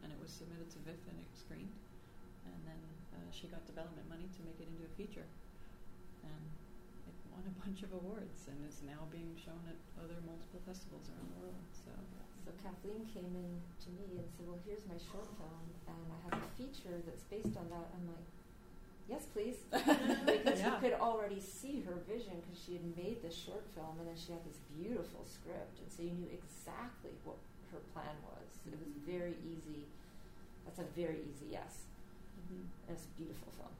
and 0.02 0.12
it 0.12 0.18
was 0.22 0.30
submitted 0.30 0.68
to 0.74 0.78
VIFF 0.86 1.00
and 1.10 1.16
it 1.18 1.30
screened. 1.34 1.74
And 2.46 2.58
then 2.64 2.80
uh, 3.16 3.28
she 3.34 3.46
got 3.50 3.64
development 3.68 4.08
money 4.08 4.26
to 4.36 4.40
make 4.46 4.56
it 4.60 4.68
into 4.70 4.84
a 4.86 4.92
feature, 4.96 5.26
and 6.24 6.44
it 7.06 7.16
won 7.28 7.44
a 7.44 7.54
bunch 7.64 7.82
of 7.84 7.92
awards 7.92 8.48
and 8.48 8.56
is 8.64 8.80
now 8.86 9.04
being 9.12 9.36
shown 9.36 9.60
at 9.68 9.76
other 10.00 10.16
multiple 10.24 10.60
festivals 10.64 11.06
around 11.12 11.28
the 11.36 11.40
world. 11.44 11.64
So 11.72 11.92
So 12.44 12.50
Kathleen 12.64 13.04
came 13.12 13.28
in 13.36 13.60
to 13.84 13.88
me 13.92 14.16
and 14.22 14.26
said, 14.32 14.48
"Well, 14.48 14.60
here's 14.64 14.86
my 14.88 14.96
short 14.96 15.28
film, 15.36 15.64
and 15.92 16.00
I 16.08 16.18
have 16.32 16.40
a 16.40 16.50
feature 16.56 16.96
that's 17.04 17.24
based 17.28 17.52
on 17.60 17.68
that." 17.68 17.92
I'm 17.92 18.08
like, 18.08 18.28
"Yes, 19.12 19.28
please," 19.28 19.60
because 19.68 20.58
Yeah. 20.64 20.72
you 20.72 20.74
could 20.80 20.96
already 20.96 21.40
see 21.44 21.84
her 21.84 22.00
vision 22.08 22.40
because 22.40 22.56
she 22.56 22.80
had 22.80 22.86
made 22.96 23.20
this 23.20 23.36
short 23.36 23.68
film, 23.76 24.00
and 24.00 24.08
then 24.08 24.16
she 24.16 24.32
had 24.32 24.40
this 24.48 24.56
beautiful 24.72 25.28
script, 25.28 25.76
and 25.84 25.88
so 25.92 26.00
you 26.00 26.16
knew 26.16 26.30
exactly 26.32 27.12
what 27.28 27.36
her 27.72 27.82
plan 27.92 28.14
was. 28.24 28.48
It 28.66 28.72
was 28.78 28.92
very 29.06 29.34
easy. 29.44 29.84
That's 30.64 30.78
a 30.80 30.88
very 30.98 31.20
easy 31.24 31.48
yes, 31.52 31.88
mm-hmm. 32.36 32.64
and 32.88 32.96
it's 32.96 33.04
a 33.04 33.12
beautiful 33.16 33.48
film. 33.56 33.72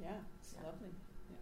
yeah, 0.00 0.20
it's 0.40 0.54
Yeah. 0.56 0.66
lovely. 0.68 0.92
Yeah. 1.30 1.36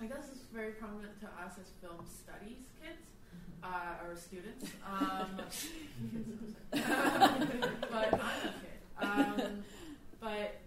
Uh, 0.00 0.04
I 0.04 0.06
guess 0.08 0.28
it's 0.32 0.46
very 0.52 0.72
prominent 0.72 1.20
to 1.20 1.26
us 1.26 1.58
as 1.60 1.68
film 1.82 2.00
studies 2.08 2.64
kids 2.80 3.04
uh, 3.62 4.00
or 4.04 4.16
students. 4.16 4.70
Um, 4.86 5.36
but 6.72 8.10
I'm 8.14 8.40
a 8.48 8.54
kid. 8.60 8.80
Um, 9.00 9.64
but 10.20 10.60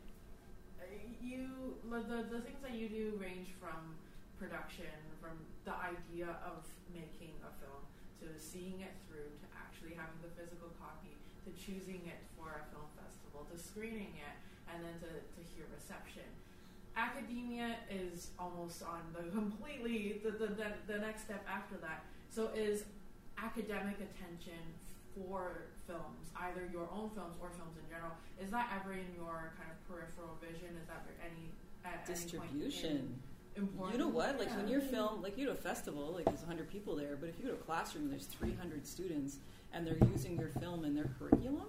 uh, 0.80 0.86
you, 1.22 1.76
the, 1.90 2.00
the 2.32 2.42
things 2.42 2.62
that 2.62 2.74
you 2.74 2.88
do 2.90 3.14
range 3.22 3.50
from 3.60 3.96
production, 4.40 4.94
from 5.22 5.38
the 5.66 5.74
idea 5.74 6.30
of 6.46 6.64
making 6.94 7.34
a 7.42 7.52
film 7.62 7.82
to 8.24 8.30
seeing 8.40 8.80
it 8.80 8.96
through 9.06 9.28
to 9.44 9.48
actually 9.60 9.94
having 10.00 10.18
the 10.24 10.32
physical 10.40 10.72
copy 10.80 11.16
to 11.44 11.50
choosing 11.60 12.08
it 12.08 12.24
for 12.40 12.64
a 12.64 12.64
film 12.72 12.88
festival 12.96 13.44
to 13.52 13.56
screening 13.60 14.16
it 14.16 14.36
and 14.72 14.80
then 14.80 14.96
to, 15.04 15.12
to 15.12 15.42
hear 15.52 15.68
reception. 15.76 16.26
Academia 16.96 17.76
is 17.90 18.32
almost 18.40 18.82
on 18.84 19.02
the 19.12 19.28
completely 19.38 20.22
the, 20.24 20.32
the, 20.32 20.48
the, 20.56 20.70
the 20.88 21.00
next 21.00 21.28
step 21.28 21.44
after 21.50 21.76
that. 21.84 22.06
So 22.30 22.50
is 22.56 22.86
academic 23.38 23.98
attention 24.00 24.62
for 25.14 25.70
films 25.86 26.32
either 26.50 26.66
your 26.72 26.90
own 26.90 27.10
films 27.14 27.36
or 27.42 27.52
films 27.54 27.78
in 27.78 27.86
general 27.86 28.14
is 28.42 28.50
that 28.50 28.72
ever 28.74 28.94
in 28.94 29.06
your 29.14 29.54
kind 29.60 29.70
of 29.70 29.78
peripheral 29.86 30.38
vision? 30.42 30.74
Is 30.82 30.88
that 30.88 31.06
any 31.22 31.54
at 31.86 32.06
Distribution. 32.06 33.20
Important 33.56 33.94
You 33.98 34.00
know 34.06 34.10
what? 34.10 34.40
Like 34.40 34.56
when 34.56 34.68
you're 34.68 34.82
film, 34.82 35.22
like 35.22 35.38
you 35.38 35.46
go 35.46 35.54
to 35.54 35.58
a 35.58 35.62
festival, 35.62 36.14
like 36.16 36.26
there's 36.26 36.40
100 36.40 36.70
people 36.70 36.96
there, 36.96 37.16
but 37.20 37.30
if 37.30 37.38
you 37.40 37.46
go 37.46 37.50
to 37.52 37.56
a 37.56 37.64
classroom, 37.64 38.10
there's 38.10 38.26
300 38.26 38.86
students, 38.86 39.38
and 39.74 39.86
they're 39.86 39.98
using 40.12 40.38
your 40.38 40.50
film 40.50 40.86
in 40.86 40.96
their 40.96 41.10
curriculum. 41.20 41.66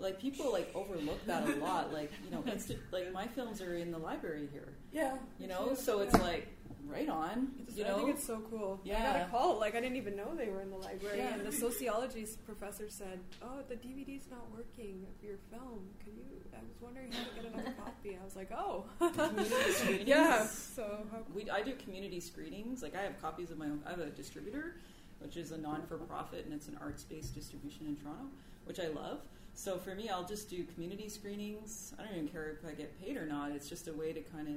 Like 0.00 0.20
people 0.20 0.52
like 0.52 0.70
overlook 0.74 1.24
that 1.26 1.48
a 1.48 1.56
lot. 1.56 1.92
Like 1.92 2.12
you 2.24 2.30
know, 2.30 2.42
insta- 2.46 2.78
like 2.92 3.12
my 3.12 3.26
films 3.26 3.60
are 3.60 3.74
in 3.76 3.90
the 3.90 3.98
library 3.98 4.48
here. 4.52 4.68
yeah 4.92 5.16
You 5.40 5.48
know, 5.48 5.74
so 5.74 6.00
it's 6.00 6.14
like 6.18 6.46
right 6.90 7.08
on. 7.08 7.48
You 7.74 7.84
I 7.84 7.94
think 7.94 8.08
it's 8.10 8.24
so 8.24 8.40
cool. 8.50 8.80
Yeah. 8.84 8.98
I 8.98 9.18
got 9.18 9.28
a 9.28 9.30
call. 9.30 9.58
Like 9.60 9.74
I 9.76 9.80
didn't 9.80 9.96
even 9.96 10.16
know 10.16 10.34
they 10.36 10.48
were 10.48 10.60
in 10.62 10.70
the 10.70 10.76
library, 10.76 11.18
Yeah. 11.18 11.34
and 11.34 11.46
the 11.46 11.52
sociology 11.52 12.26
professor 12.46 12.88
said, 12.88 13.20
"Oh, 13.42 13.60
the 13.68 13.76
DVD's 13.76 14.28
not 14.30 14.50
working 14.50 15.06
of 15.08 15.24
your 15.24 15.36
film. 15.50 15.80
Can 16.04 16.14
you?" 16.16 16.24
I 16.52 16.60
was 16.60 16.80
wondering 16.80 17.12
how 17.12 17.22
to 17.24 17.34
get 17.42 17.52
another 17.52 17.74
copy. 17.84 18.18
I 18.20 18.24
was 18.24 18.34
like, 18.34 18.50
"Oh, 18.52 18.84
Community 18.98 20.04
yeah." 20.06 20.46
So 20.46 20.82
how 21.12 21.18
cool. 21.18 21.26
we 21.34 21.50
I 21.50 21.62
do 21.62 21.74
community 21.74 22.20
screenings. 22.20 22.82
Like 22.82 22.96
I 22.96 23.02
have 23.02 23.20
copies 23.20 23.50
of 23.50 23.58
my 23.58 23.66
own. 23.66 23.80
I 23.86 23.90
have 23.90 24.00
a 24.00 24.06
distributor, 24.10 24.76
which 25.20 25.36
is 25.36 25.52
a 25.52 25.58
non-for-profit, 25.58 26.44
and 26.44 26.54
it's 26.54 26.68
an 26.68 26.78
arts-based 26.80 27.34
distribution 27.34 27.86
in 27.86 27.96
Toronto, 27.96 28.24
which 28.64 28.80
I 28.80 28.88
love. 28.88 29.20
So 29.54 29.76
for 29.76 29.94
me, 29.94 30.08
I'll 30.08 30.24
just 30.26 30.48
do 30.48 30.64
community 30.74 31.08
screenings. 31.08 31.92
I 31.98 32.02
don't 32.04 32.12
even 32.14 32.28
care 32.28 32.50
if 32.50 32.68
I 32.68 32.74
get 32.74 32.96
paid 33.00 33.16
or 33.16 33.26
not. 33.26 33.50
It's 33.52 33.68
just 33.68 33.88
a 33.88 33.92
way 33.92 34.12
to 34.12 34.20
kind 34.20 34.46
of 34.48 34.54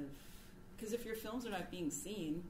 because 0.82 0.92
if 0.92 1.06
your 1.06 1.14
films 1.14 1.46
are 1.46 1.50
not 1.50 1.70
being 1.70 1.90
seen, 1.90 2.42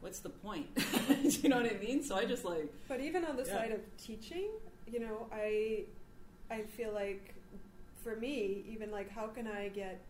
what's 0.00 0.20
the 0.20 0.28
point? 0.30 0.72
do 0.76 1.28
you 1.28 1.48
know 1.48 1.56
what 1.56 1.66
I 1.66 1.76
mean? 1.78 2.00
So 2.04 2.14
I 2.14 2.24
just 2.24 2.44
like 2.44 2.72
But 2.86 3.00
even 3.00 3.24
on 3.24 3.36
the 3.36 3.42
Yeah. 3.44 3.54
side 3.54 3.72
of 3.72 3.80
teaching, 3.96 4.50
you 4.86 5.00
know, 5.00 5.26
I 5.32 5.84
I 6.48 6.62
feel 6.62 6.92
like 6.92 7.34
for 8.04 8.14
me, 8.14 8.64
even 8.68 8.92
like 8.92 9.10
how 9.10 9.26
can 9.26 9.48
I 9.48 9.68
get 9.68 10.00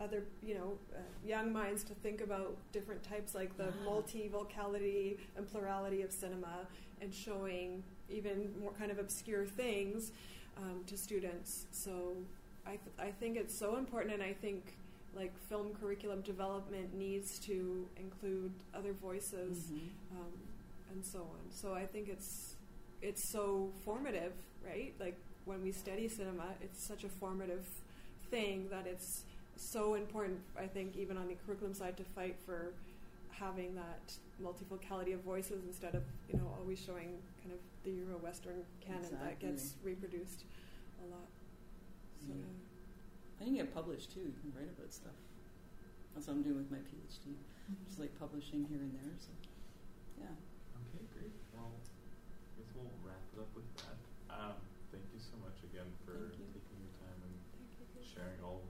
other, 0.00 0.24
you 0.42 0.54
know, 0.54 0.78
uh, 0.94 0.98
young 1.26 1.50
minds 1.52 1.82
to 1.84 1.94
think 1.94 2.20
about 2.20 2.56
different 2.72 3.02
types 3.02 3.34
like 3.34 3.56
the 3.56 3.64
Yeah. 3.64 3.84
multi-vocality 3.86 5.18
and 5.36 5.46
plurality 5.50 6.02
of 6.02 6.12
cinema 6.12 6.66
and 7.00 7.12
showing 7.12 7.82
even 8.10 8.52
more 8.60 8.72
kind 8.72 8.90
of 8.90 8.98
obscure 8.98 9.46
things 9.46 10.12
um, 10.58 10.82
to 10.86 10.96
students. 10.98 11.66
So 11.70 12.16
I 12.66 12.76
th- 12.76 12.96
I 12.98 13.10
think 13.12 13.36
it's 13.38 13.54
so 13.54 13.76
important 13.76 14.12
and 14.12 14.22
I 14.22 14.34
think 14.34 14.76
like 15.14 15.32
film 15.48 15.68
curriculum 15.80 16.20
development 16.20 16.94
needs 16.94 17.38
to 17.40 17.86
include 17.96 18.52
other 18.74 18.92
voices 18.92 19.70
mhm. 19.72 19.88
um, 20.12 20.32
and 20.92 21.04
so 21.04 21.20
on. 21.20 21.50
So 21.50 21.74
I 21.74 21.86
think 21.86 22.08
it's 22.08 22.54
it's 23.00 23.28
so 23.28 23.70
formative, 23.84 24.32
right? 24.64 24.94
Like 24.98 25.16
when 25.44 25.62
we 25.62 25.72
study 25.72 26.08
cinema, 26.08 26.46
it's 26.60 26.82
such 26.84 27.04
a 27.04 27.08
formative 27.08 27.64
thing 28.30 28.68
that 28.70 28.86
it's 28.86 29.24
so 29.56 29.94
important. 29.94 30.40
I 30.58 30.66
think 30.66 30.96
even 30.96 31.16
on 31.16 31.28
the 31.28 31.36
curriculum 31.46 31.74
side 31.74 31.96
to 31.96 32.04
fight 32.04 32.36
for 32.44 32.72
having 33.30 33.74
that 33.74 34.12
multi-vocality 34.40 35.12
of 35.12 35.20
voices 35.20 35.62
instead 35.66 35.94
of 35.94 36.02
you 36.28 36.38
know 36.38 36.52
always 36.58 36.78
showing 36.78 37.18
kind 37.42 37.52
of 37.52 37.58
the 37.84 37.90
Euro 37.90 38.18
Western 38.18 38.62
canon 38.84 39.16
that 39.22 39.38
gets 39.38 39.74
reproduced 39.82 40.44
a 41.02 41.10
lot. 41.10 41.28
So, 42.20 42.34
Yeah. 42.34 42.67
I 43.40 43.44
can 43.44 43.54
get 43.54 43.70
published 43.74 44.12
too. 44.12 44.26
You 44.26 44.34
can 44.42 44.50
write 44.54 44.70
about 44.74 44.90
stuff. 44.92 45.14
That's 46.14 46.26
what 46.26 46.34
I'm 46.34 46.42
doing 46.42 46.58
with 46.58 46.70
my 46.70 46.82
PhD. 46.82 47.38
Just 47.86 48.00
like 48.02 48.10
publishing 48.18 48.66
here 48.66 48.82
and 48.82 48.90
there. 48.98 49.14
So 49.22 49.30
yeah. 50.18 50.34
Okay, 50.90 51.04
great. 51.14 51.34
Well, 51.54 51.70
I 51.70 52.50
guess 52.58 52.70
we'll 52.74 52.90
wrap 53.06 53.22
it 53.30 53.38
up 53.38 53.52
with 53.54 53.68
that. 53.84 53.98
Um, 54.32 54.58
thank 54.90 55.06
you 55.14 55.20
so 55.22 55.38
much 55.38 55.54
again 55.62 55.86
for 56.02 56.34
you. 56.34 56.48
taking 56.50 56.78
your 56.82 56.94
time 56.98 57.18
and 57.22 57.34
you. 57.94 58.02
sharing 58.02 58.40
all 58.42 58.66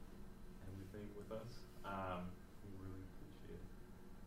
everything 0.68 1.08
with 1.16 1.32
us. 1.32 1.64
Um, 1.88 2.28
we 2.60 2.68
really 2.76 3.00
appreciate 3.16 3.56
it. 3.56 3.72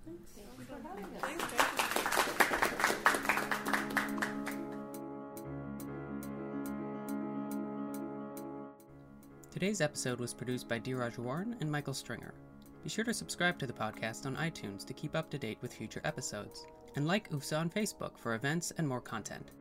Thanks. 0.08 0.34
Thank 0.34 0.58
you 0.58 0.66
for 0.66 0.80
having 0.82 1.06
us. 1.06 1.22
Thanks, 1.22 1.70
Today's 9.62 9.80
episode 9.80 10.20
was 10.20 10.34
produced 10.34 10.68
by 10.68 10.80
Dheeraj 10.80 11.20
Waran 11.20 11.56
and 11.62 11.72
Michael 11.72 11.94
Stringer. 11.94 12.34
Be 12.84 12.90
sure 12.90 13.04
to 13.04 13.14
subscribe 13.14 13.60
to 13.60 13.68
the 13.68 13.74
podcast 13.74 14.26
on 14.26 14.36
iTunes 14.38 14.84
to 14.88 14.94
keep 14.96 15.16
up 15.16 15.30
to 15.30 15.38
date 15.38 15.60
with 15.62 15.72
future 15.72 16.02
episodes, 16.04 16.66
and 16.96 17.06
like 17.06 17.30
UFSA 17.30 17.60
on 17.60 17.70
Facebook 17.70 18.18
for 18.18 18.34
events 18.34 18.74
and 18.80 18.88
more 18.88 19.00
content. 19.00 19.52